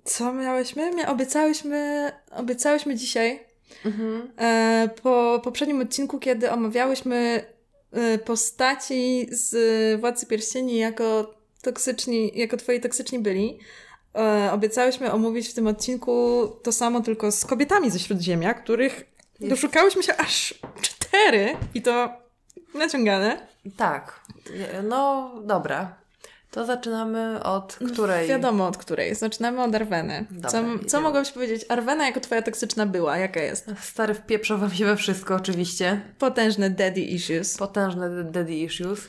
Co 0.05 0.33
miałyśmy? 0.33 0.91
Mia- 0.97 1.09
obiecałyśmy, 1.09 2.13
obiecałyśmy 2.31 2.95
dzisiaj 2.95 3.41
Mhm. 3.85 4.31
e, 4.39 4.89
po 5.03 5.41
poprzednim 5.45 5.81
odcinku, 5.81 6.19
kiedy 6.19 6.51
omawiałyśmy 6.51 7.45
e, 7.93 8.19
postaci 8.19 9.27
z 9.31 9.57
Władcy 10.01 10.27
Pierścieni 10.27 10.79
jako 10.79 11.35
toksyczni, 11.63 12.33
jako 12.35 12.57
twoi 12.57 12.81
toksyczni 12.81 13.19
byli. 13.19 13.59
E, 14.17 14.53
obiecałyśmy 14.53 15.13
omówić 15.13 15.49
w 15.49 15.55
tym 15.55 15.67
odcinku 15.67 16.47
to 16.63 16.73
samo, 16.73 17.01
tylko 17.01 17.33
z 17.33 17.45
kobietami 17.45 17.91
ze 17.91 17.99
Śródziemia, 17.99 18.55
których 18.55 19.05
doszukałyśmy 19.41 20.03
się 20.03 20.17
aż 20.17 20.55
cztery 20.81 21.57
i 21.75 21.83
to 21.83 22.11
naciągane. 22.75 23.47
Tak. 23.77 24.21
No, 24.89 25.33
dobra. 25.45 25.95
To 26.51 26.65
zaczynamy 26.65 27.43
od 27.43 27.79
której? 27.93 28.29
Wiadomo 28.29 28.67
od 28.67 28.77
której. 28.77 29.15
Zaczynamy 29.15 29.63
od 29.63 29.75
Arweny. 29.75 30.27
Dobra, 30.31 30.51
co, 30.51 30.65
co 30.87 31.01
mogłabyś 31.01 31.31
powiedzieć? 31.31 31.65
Arwena 31.69 32.07
jako 32.07 32.21
twoja 32.21 32.43
toksyczna 32.43 32.87
była, 32.87 33.19
jaka 33.19 33.41
jest? 33.41 33.71
Stary 33.81 34.15
wpieprzał 34.15 34.59
wam 34.59 34.71
się 34.71 34.85
we 34.85 34.97
wszystko, 34.97 35.35
oczywiście. 35.35 36.01
Potężne 36.19 36.71
daddy 36.71 37.01
issues. 37.01 37.57
Potężne 37.57 38.25
daddy 38.25 38.55
issues. 38.55 39.09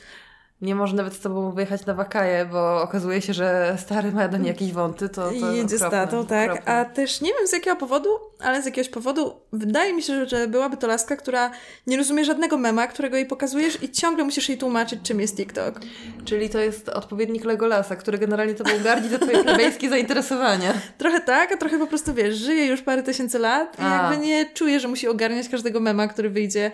Nie 0.62 0.74
może 0.74 0.96
nawet 0.96 1.14
z 1.14 1.20
tobą 1.20 1.52
wyjechać 1.52 1.86
na 1.86 1.94
wakaje, 1.94 2.44
bo 2.44 2.82
okazuje 2.82 3.22
się, 3.22 3.34
że 3.34 3.76
stary 3.80 4.12
ma 4.12 4.28
do 4.28 4.36
niej 4.36 4.48
jakieś 4.48 4.72
wąty, 4.72 5.08
to, 5.08 5.30
to 5.40 5.52
Jedzie 5.52 5.78
z 5.78 5.82
okropne, 5.82 5.98
tatą, 5.98 6.26
tak. 6.26 6.50
okropne. 6.50 6.72
A 6.72 6.84
też 6.84 7.20
nie 7.20 7.30
wiem 7.34 7.46
z 7.46 7.52
jakiego 7.52 7.76
powodu, 7.76 8.08
ale 8.40 8.62
z 8.62 8.66
jakiegoś 8.66 8.88
powodu 8.88 9.32
wydaje 9.52 9.94
mi 9.94 10.02
się, 10.02 10.26
że 10.26 10.48
byłaby 10.48 10.76
to 10.76 10.86
laska, 10.86 11.16
która 11.16 11.50
nie 11.86 11.96
rozumie 11.96 12.24
żadnego 12.24 12.58
mema, 12.58 12.86
którego 12.86 13.16
jej 13.16 13.26
pokazujesz 13.26 13.82
i 13.82 13.90
ciągle 13.90 14.24
musisz 14.24 14.48
jej 14.48 14.58
tłumaczyć, 14.58 15.00
czym 15.02 15.20
jest 15.20 15.36
TikTok. 15.36 15.80
Czyli 16.24 16.50
to 16.50 16.58
jest 16.58 16.88
odpowiednik 16.88 17.44
Legolasa, 17.44 17.96
który 17.96 18.18
generalnie 18.18 18.54
tobą 18.54 18.70
gardzi 18.84 19.08
za 19.08 19.18
twoje 19.18 19.44
plebejskie 19.44 19.88
zainteresowania. 19.88 20.74
Trochę 20.98 21.20
tak, 21.20 21.52
a 21.52 21.56
trochę 21.56 21.78
po 21.78 21.86
prostu, 21.86 22.14
wiesz, 22.14 22.36
żyje 22.36 22.66
już 22.66 22.82
parę 22.82 23.02
tysięcy 23.02 23.38
lat 23.38 23.78
i 23.78 23.82
A. 23.82 24.02
jakby 24.02 24.26
nie 24.26 24.46
czuje, 24.46 24.80
że 24.80 24.88
musi 24.88 25.08
ogarniać 25.08 25.48
każdego 25.48 25.80
mema, 25.80 26.08
który 26.08 26.30
wyjdzie 26.30 26.70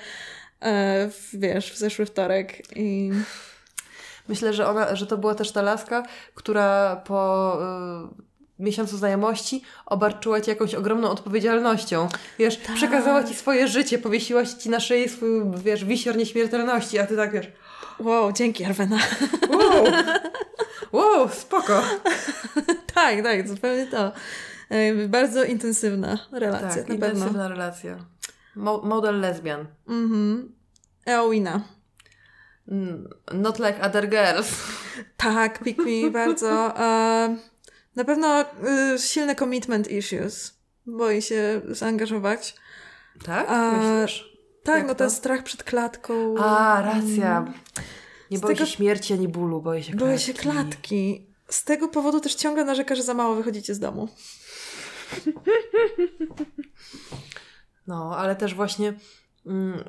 e, 0.60 1.08
w, 1.08 1.28
wiesz, 1.32 1.72
w 1.72 1.78
zeszły 1.78 2.06
wtorek 2.06 2.76
i... 2.76 3.10
Myślę, 4.28 4.52
że, 4.52 4.68
ona, 4.68 4.96
że 4.96 5.06
to 5.06 5.18
była 5.18 5.34
też 5.34 5.52
ta 5.52 5.62
laska, 5.62 6.02
która 6.34 6.96
po 6.96 7.58
y, 8.58 8.62
miesiącu 8.62 8.96
znajomości 8.96 9.62
obarczyła 9.86 10.40
cię 10.40 10.52
jakąś 10.52 10.74
ogromną 10.74 11.10
odpowiedzialnością. 11.10 12.08
Wiesz, 12.38 12.56
Tak. 12.56 12.76
przekazała 12.76 13.24
ci 13.24 13.34
swoje 13.34 13.68
życie, 13.68 13.98
powiesiła 13.98 14.46
ci 14.46 14.70
na 14.70 14.80
szyi 14.80 15.08
swój, 15.08 15.30
wiesz, 15.56 15.84
wisior 15.84 16.16
nieśmiertelności, 16.16 16.98
a 16.98 17.06
ty 17.06 17.16
tak 17.16 17.32
wiesz, 17.32 17.46
Wow, 18.00 18.32
dzięki 18.32 18.64
Arwena. 18.64 18.98
wow, 19.50 19.84
wow, 20.92 21.28
spoko. 21.28 21.82
tak, 22.94 23.22
tak, 23.22 23.48
zupełnie 23.48 23.86
to. 23.86 24.12
E, 24.70 25.08
bardzo 25.08 25.44
intensywna 25.44 26.18
relacja, 26.32 26.68
Tak, 26.68 26.88
na 26.88 26.94
pewno. 26.94 27.06
intensywna 27.06 27.48
relacja. 27.48 27.96
Mo- 28.56 28.82
model 28.84 29.20
lesbian. 29.20 29.66
Mhm. 29.88 30.52
Eowina. 31.06 31.60
Mm, 32.68 33.08
Not 33.34 33.58
like 33.58 33.80
other 33.82 34.08
girls. 34.08 34.48
Tak, 35.16 35.64
pick 35.64 35.78
me 35.78 36.10
bardzo. 36.10 36.80
E, 36.80 37.36
na 37.96 38.04
pewno 38.04 38.40
y, 38.94 38.98
silne 38.98 39.34
commitment 39.36 39.90
issues. 39.90 40.54
Boi 40.86 41.22
się 41.22 41.60
zaangażować. 41.68 42.54
Tak? 43.24 43.48
Myślisz? 43.72 44.28
Tak, 44.62 44.76
Jak 44.78 44.86
no 44.86 44.94
to? 44.94 45.04
to 45.04 45.10
strach 45.10 45.42
przed 45.42 45.62
klatką. 45.64 46.34
A, 46.38 46.82
racja. 46.82 47.52
Nie 48.30 48.38
Z 48.38 48.40
boi 48.40 48.54
tego- 48.54 48.66
się 48.66 48.72
śmierci 48.72 49.12
ani 49.12 49.28
bólu, 49.28 49.62
boi 49.62 49.82
się 49.82 49.92
klatki. 49.92 50.04
Boję 50.04 50.18
się 50.18 50.34
klatki. 50.34 51.26
Z 51.48 51.64
tego 51.64 51.88
powodu 51.88 52.20
też 52.20 52.34
ciągle 52.34 52.64
narzeka, 52.64 52.94
że 52.94 53.02
za 53.02 53.14
mało 53.14 53.34
wychodzicie 53.34 53.74
z 53.74 53.78
domu. 53.78 54.08
No, 57.86 58.16
ale 58.16 58.36
też 58.36 58.54
właśnie 58.54 58.92
mm, 59.46 59.84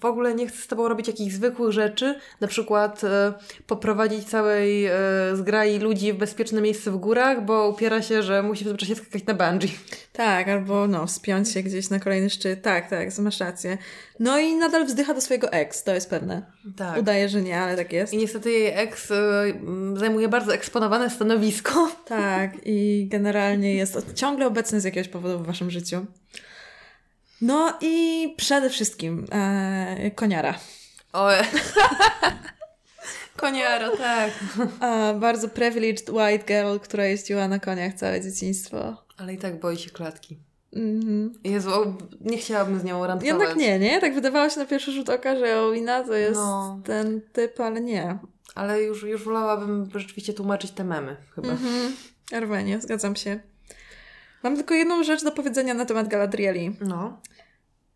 w 0.00 0.04
ogóle 0.04 0.34
nie 0.34 0.46
chcę 0.46 0.62
z 0.62 0.66
tobą 0.66 0.88
robić 0.88 1.06
jakichś 1.06 1.34
zwykłych 1.34 1.72
rzeczy, 1.72 2.14
na 2.40 2.48
przykład 2.48 3.04
e, 3.04 3.32
poprowadzić 3.66 4.28
całej 4.28 4.86
e, 4.86 4.92
zgrai 5.34 5.78
ludzi 5.78 6.12
w 6.12 6.16
bezpieczne 6.16 6.60
miejsce 6.60 6.90
w 6.90 6.96
górach, 6.96 7.44
bo 7.44 7.68
upiera 7.68 8.02
się, 8.02 8.22
że 8.22 8.42
musi 8.42 8.64
w 8.64 8.68
tym 8.68 8.76
czasie 8.76 8.94
skakać 8.94 9.26
na 9.26 9.34
bungee. 9.34 9.68
Tak, 10.12 10.48
albo 10.48 10.86
no, 10.86 11.06
wspiąć 11.06 11.52
się 11.52 11.62
gdzieś 11.62 11.90
na 11.90 12.00
kolejny 12.00 12.30
szczyt. 12.30 12.62
Tak, 12.62 12.90
tak, 12.90 13.18
masz 13.18 13.40
rację. 13.40 13.78
No 14.18 14.38
i 14.38 14.54
nadal 14.54 14.86
wzdycha 14.86 15.14
do 15.14 15.20
swojego 15.20 15.52
ex, 15.52 15.84
to 15.84 15.94
jest 15.94 16.10
pewne. 16.10 16.42
Tak. 16.76 16.98
Udaje, 16.98 17.28
że 17.28 17.42
nie, 17.42 17.60
ale 17.60 17.76
tak 17.76 17.92
jest. 17.92 18.12
I 18.12 18.16
niestety 18.16 18.50
jej 18.50 18.72
ex 18.74 19.10
m, 19.10 19.94
zajmuje 19.98 20.28
bardzo 20.28 20.54
eksponowane 20.54 21.10
stanowisko. 21.10 21.90
Tak, 22.04 22.50
i 22.64 23.06
generalnie 23.10 23.74
jest 23.74 24.14
ciągle 24.14 24.46
obecny 24.46 24.80
z 24.80 24.84
jakiegoś 24.84 25.08
powodu 25.08 25.38
w 25.38 25.46
waszym 25.46 25.70
życiu. 25.70 26.06
No 27.40 27.78
i 27.80 28.34
przede 28.36 28.70
wszystkim 28.70 29.26
e, 29.32 30.10
koniara. 30.10 30.54
O, 31.12 31.28
Koniaro, 33.36 33.96
tak. 33.96 34.30
E, 34.82 35.14
bardzo 35.20 35.48
privileged 35.48 36.10
white 36.10 36.44
girl, 36.46 36.78
która 36.78 37.04
jeździła 37.04 37.48
na 37.48 37.58
koniach 37.58 37.94
całe 37.94 38.20
dzieciństwo. 38.20 38.96
Ale 39.16 39.34
i 39.34 39.38
tak 39.38 39.60
boi 39.60 39.78
się 39.78 39.90
klatki. 39.90 40.38
Mhm. 40.76 41.32
Jezu, 41.44 41.70
nie 42.20 42.38
chciałabym 42.38 42.80
z 42.80 42.84
nią 42.84 43.06
randkować. 43.06 43.26
Jednak 43.40 43.56
nie, 43.56 43.78
nie? 43.78 44.00
Tak 44.00 44.14
wydawało 44.14 44.48
się 44.48 44.60
na 44.60 44.66
pierwszy 44.66 44.92
rzut 44.92 45.08
oka, 45.08 45.36
że 45.36 45.60
Owina 45.62 46.04
to 46.04 46.14
jest 46.14 46.34
No. 46.40 46.80
ten 46.84 47.20
typ, 47.32 47.60
ale 47.60 47.80
nie. 47.80 48.18
Ale 48.54 48.82
już, 48.82 49.02
już 49.02 49.24
wolałabym 49.24 49.90
rzeczywiście 49.94 50.32
tłumaczyć 50.34 50.70
te 50.70 50.84
memy 50.84 51.16
chyba. 51.34 51.48
Mhm. 51.48 51.92
Arwenie, 52.32 52.80
zgadzam 52.80 53.16
się. 53.16 53.40
Mam 54.42 54.56
tylko 54.56 54.74
jedną 54.74 55.04
rzecz 55.04 55.24
do 55.24 55.32
powiedzenia 55.32 55.74
na 55.74 55.84
temat 55.84 56.08
Galadrieli. 56.08 56.76
No. 56.80 57.20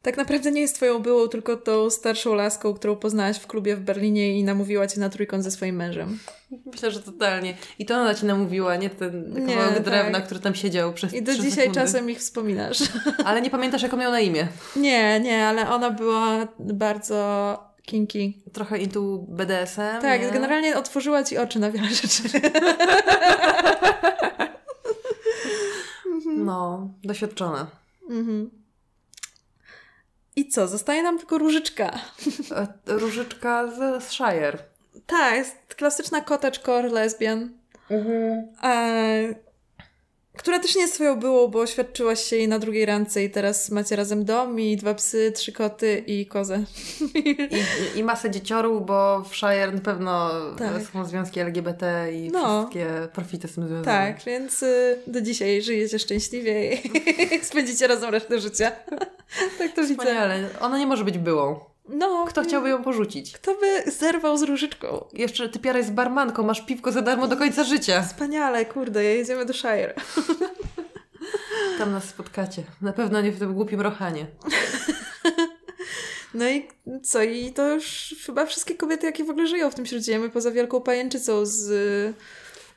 Tak 0.02 0.16
naprawdę 0.16 0.52
nie 0.52 0.60
jest 0.60 0.74
twoją 0.76 0.98
byłą, 0.98 1.28
tylko 1.28 1.56
tą 1.56 1.90
starszą 1.90 2.34
laską, 2.34 2.74
którą 2.74 2.96
poznałaś 2.96 3.36
w 3.38 3.46
klubie 3.46 3.76
w 3.76 3.80
Berlinie 3.80 4.38
i 4.38 4.44
namówiła 4.44 4.86
cię 4.86 5.00
na 5.00 5.08
trójkąt 5.08 5.44
ze 5.44 5.50
swoim 5.50 5.76
mężem. 5.76 6.18
Myślę, 6.72 6.90
że 6.90 7.02
totalnie. 7.02 7.54
I 7.78 7.86
to 7.86 7.94
ona 7.94 8.14
ci 8.14 8.26
namówiła, 8.26 8.76
nie 8.76 8.90
ten 8.90 9.34
Nie, 9.46 9.54
kawałek 9.54 9.74
tak. 9.74 9.82
drewna, 9.84 10.20
który 10.20 10.40
tam 10.40 10.54
siedział 10.54 10.92
przez 10.92 11.14
I 11.14 11.22
do 11.22 11.32
dzisiaj 11.34 11.50
sekundy. 11.50 11.80
czasem 11.80 12.10
ich 12.10 12.18
wspominasz. 12.18 12.78
Ale 13.26 13.40
nie 13.42 13.50
pamiętasz, 13.50 13.82
jak 13.82 13.94
on 13.94 14.00
miał 14.00 14.10
na 14.12 14.20
imię. 14.20 14.48
nie, 14.76 15.20
nie, 15.20 15.46
ale 15.46 15.70
ona 15.70 15.90
była 15.90 16.48
bardzo 16.58 17.58
kinky. 17.86 18.32
Trochę 18.52 18.78
into 18.78 19.00
BDSM, 19.28 20.00
Tak, 20.02 20.22
nie? 20.22 20.30
generalnie 20.30 20.76
otworzyła 20.78 21.24
ci 21.24 21.38
oczy 21.38 21.58
na 21.58 21.70
wiele 21.70 21.88
rzeczy. 21.88 22.22
No, 26.44 26.88
doświadczona. 27.04 27.66
Mhm. 28.10 28.50
I 30.36 30.48
co? 30.48 30.68
Zostaje 30.68 31.02
nam 31.02 31.18
tylko 31.18 31.38
różyczka. 31.38 32.00
E, 32.56 32.68
Różyczka 32.86 33.66
z, 33.66 34.04
Shire. 34.12 34.58
Tak, 35.06 35.34
jest 35.34 35.74
klasyczna 35.76 36.20
cottagecore 36.20 36.88
lesbian. 36.88 37.48
E, 38.62 39.34
która 40.36 40.58
też 40.58 40.74
nie 40.76 40.82
jest 40.82 40.94
twoją 40.94 41.18
byłą, 41.20 41.48
bo 41.48 41.58
oświadczyłaś 41.60 42.20
się 42.24 42.36
jej 42.36 42.48
na 42.48 42.58
drugiej 42.58 42.86
randce 42.86 43.24
i 43.24 43.30
teraz 43.30 43.70
macie 43.70 43.96
razem 43.96 44.24
dom 44.24 44.60
i 44.60 44.76
dwa 44.76 44.94
psy, 44.94 45.32
trzy 45.34 45.52
koty 45.52 46.04
i 46.06 46.26
kozę. 46.26 46.64
I, 47.14 47.98
I 47.98 48.04
masę 48.04 48.30
dzieciorów, 48.30 48.86
bo 48.86 49.22
w 49.22 49.36
Shire 49.36 49.72
na 49.72 49.80
pewno 49.80 50.30
Tak. 50.58 50.82
są 50.92 51.04
związki 51.04 51.40
LGBT 51.40 52.12
i 52.12 52.30
No. 52.32 52.58
wszystkie 52.60 52.86
profity 53.12 53.48
z 53.48 53.54
tym 53.54 53.68
związane. 53.68 53.84
tak, 53.84 54.24
więc 54.24 54.62
y, 54.62 54.98
do 55.06 55.20
dzisiaj 55.20 55.62
żyjecie 55.62 55.98
szczęśliwie 55.98 56.74
i 56.74 56.80
spędzicie 57.42 57.86
razem 57.86 58.10
resztę 58.10 58.40
życia. 58.40 58.72
tak 59.58 59.72
to 59.74 59.82
widzę. 59.82 59.94
Wspaniale. 59.94 60.48
Ona 60.60 60.78
nie 60.78 60.86
może 60.86 61.04
być 61.04 61.18
byłą. 61.18 61.60
No, 61.88 62.24
Kto 62.28 62.42
chciałby 62.42 62.68
ją 62.68 62.84
porzucić? 62.84 63.32
Kto 63.32 63.54
by 63.54 63.90
zerwał 63.90 64.36
z 64.38 64.42
różyczką? 64.42 65.04
Jeszcze 65.12 65.48
ty 65.48 65.58
piara 65.58 65.78
jest 65.78 65.92
barmanką, 65.92 66.42
masz 66.42 66.66
piwko 66.66 66.92
za 66.92 67.02
darmo 67.02 67.28
do 67.28 67.36
końca 67.36 67.64
życia. 67.64 68.02
Wspaniale, 68.02 68.66
kurde, 68.66 69.04
jedziemy 69.04 69.44
do 69.44 69.52
Shire. 69.52 69.94
Tam 71.78 71.92
nas 71.92 72.04
spotkacie. 72.04 72.62
Na 72.80 72.92
pewno 72.92 73.20
nie 73.20 73.32
w 73.32 73.38
tym 73.38 73.54
głupim 73.54 73.80
rochanie. 73.80 74.26
No 76.34 76.48
i 76.48 76.68
co? 77.02 77.22
I 77.22 77.52
to 77.52 77.68
już 77.74 78.14
chyba 78.26 78.46
wszystkie 78.46 78.74
kobiety, 78.74 79.06
jakie 79.06 79.24
w 79.24 79.30
ogóle 79.30 79.46
żyją 79.46 79.70
w 79.70 79.74
tym 79.74 79.86
śródziemie, 79.86 80.30
poza 80.30 80.50
wielką 80.50 80.80
pajęczycą 80.80 81.46
z, 81.46 81.56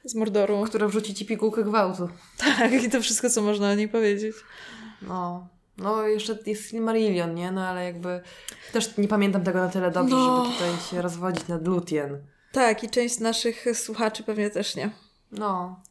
z 0.04 0.16
Mordoru. 0.16 0.64
Która 0.66 0.88
wrzuci 0.88 1.14
ci 1.14 1.26
pigułkę 1.26 1.64
gwałtu. 1.64 2.10
Tak, 2.38 2.84
i 2.84 2.90
to 2.90 3.02
wszystko, 3.02 3.30
co 3.30 3.42
można 3.42 3.70
o 3.70 3.76
niej 3.76 3.90
powiedzieć. 3.90 4.36
No. 5.02 5.48
No, 5.78 6.08
jeszcze 6.08 6.38
jest 6.46 6.70
Silmarillion, 6.70 7.36
nie? 7.36 7.52
No, 7.52 7.68
ale 7.68 7.86
jakby 7.86 8.22
też 8.74 8.98
nie 8.98 9.08
pamiętam 9.08 9.44
tego 9.44 9.60
na 9.60 9.70
tyle 9.70 9.92
dobrze, 9.92 10.16
No. 10.16 10.46
żeby 10.46 10.56
tutaj 10.56 10.72
się 10.92 11.02
rozwodzić 11.02 11.48
nad 11.48 11.68
Lutien. 11.68 12.22
Tak, 12.52 12.84
i 12.84 12.90
część 12.90 13.20
naszych 13.20 13.66
słuchaczy 13.74 14.24
pewnie 14.24 14.50
też 14.50 14.76
nie. 14.76 14.90
No. 15.32 15.82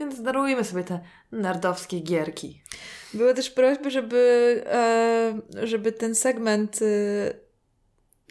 Więc 0.00 0.22
darujmy 0.22 0.64
sobie 0.64 0.84
te 0.84 1.00
nerdowskie 1.32 2.00
gierki. 2.00 2.62
Były 3.14 3.34
też 3.34 3.50
prośby, 3.50 3.90
żeby, 3.90 4.62
e, 4.66 5.34
żeby 5.62 5.92
ten 5.92 6.14
segment 6.14 6.78
e, 6.82 6.86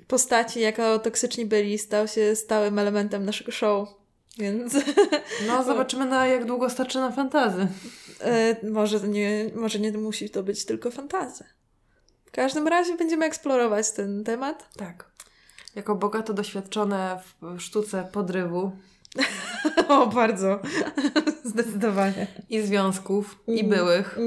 postaci, 0.08 0.60
jako 0.60 1.00
toksyczni 1.00 1.46
byli, 1.46 1.78
stał 1.78 2.08
się 2.08 2.36
stałym 2.36 2.80
elementem 2.80 3.26
naszego 3.26 3.52
show. 3.52 3.90
Więc 4.38 4.74
No, 5.48 5.64
zobaczymy 5.74 6.06
na 6.06 6.28
jak 6.28 6.45
długo 6.45 6.70
starczy 6.70 6.99
nam 6.99 7.14
fantazy. 7.14 7.68
e, 8.22 8.70
może, 8.70 8.99
nie, 8.99 9.49
może 9.56 9.80
nie 9.80 9.91
musi 9.91 10.30
to 10.30 10.44
być 10.44 10.66
tylko 10.66 10.91
fantazja. 10.91 11.45
W 12.26 12.32
każdym 12.32 12.68
razie 12.68 12.98
będziemy 12.98 13.26
eksplorować 13.26 13.91
ten 13.91 14.24
temat. 14.24 14.70
Tak. 14.78 15.12
Jako 15.76 15.95
bogato 15.95 16.34
doświadczone 16.34 17.20
w 17.41 17.60
sztuce 17.60 18.10
podrywu. 18.12 18.72
o, 19.88 20.07
bardzo. 20.07 20.60
Zdecydowanie. 21.44 22.28
I 22.49 22.62
związków, 22.62 23.40
i 23.48 23.64
byłych. 23.64 24.18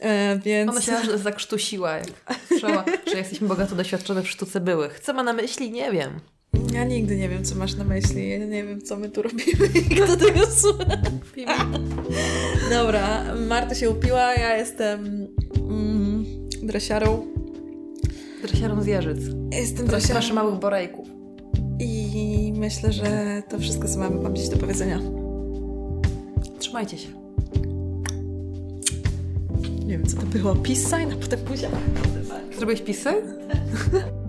E, 0.00 0.38
więc... 0.38 0.70
Ona 0.70 0.80
się 0.80 1.18
zakrztusiła, 1.18 1.92
jak 1.92 2.06
słyszała, 2.48 2.84
że 3.06 3.18
jesteśmy 3.18 3.48
bogato 3.48 3.74
doświadczone 3.74 4.22
w 4.22 4.28
sztuce 4.30 4.60
byłych. 4.60 5.00
Co 5.00 5.14
ma 5.14 5.22
na 5.22 5.32
myśli? 5.32 5.70
Nie 5.70 5.92
wiem. 5.92 6.20
Ja 6.72 6.84
nigdy 6.84 7.16
nie 7.16 7.28
wiem, 7.28 7.44
co 7.44 7.54
masz 7.54 7.74
na 7.74 7.84
myśli. 7.84 8.30
Ja 8.30 8.38
nie 8.38 8.64
wiem, 8.64 8.82
co 8.82 8.96
my 8.96 9.08
tu 9.10 9.22
robimy 9.22 9.66
i 9.90 9.94
kto 9.94 10.16
tego 10.16 10.46
słucha. 10.46 10.84
Dobra, 12.70 13.24
Marta 13.48 13.74
się 13.74 13.90
upiła, 13.90 14.34
ja 14.34 14.56
jestem 14.56 15.28
mm, 15.56 16.24
dresiarą. 16.62 17.26
Dresiarą 18.42 18.82
z 18.82 18.86
Jeżyc. 18.86 19.18
Jestem 19.52 19.86
dresiarą 19.86 20.14
masz 20.14 20.32
małych 20.32 20.60
borejków. 20.60 21.08
i 21.80 22.52
myślę, 22.56 22.92
że 22.92 23.42
to 23.48 23.58
wszystko, 23.58 23.88
co 23.88 23.98
mam, 23.98 24.22
mam 24.22 24.36
dziś 24.36 24.48
do 24.48 24.56
powiedzenia. 24.56 25.00
Trzymajcie 26.58 26.98
się. 26.98 27.08
Nie 29.86 29.98
wiem, 29.98 30.06
co 30.06 30.16
to 30.16 30.26
było. 30.26 30.54
Peace 30.54 30.80
sign, 30.80 31.12
a 31.12 31.16
potem 31.16 31.40
buzia. 31.40 31.68
Zrobiłeś 32.56 32.82
pisy? 32.82 33.10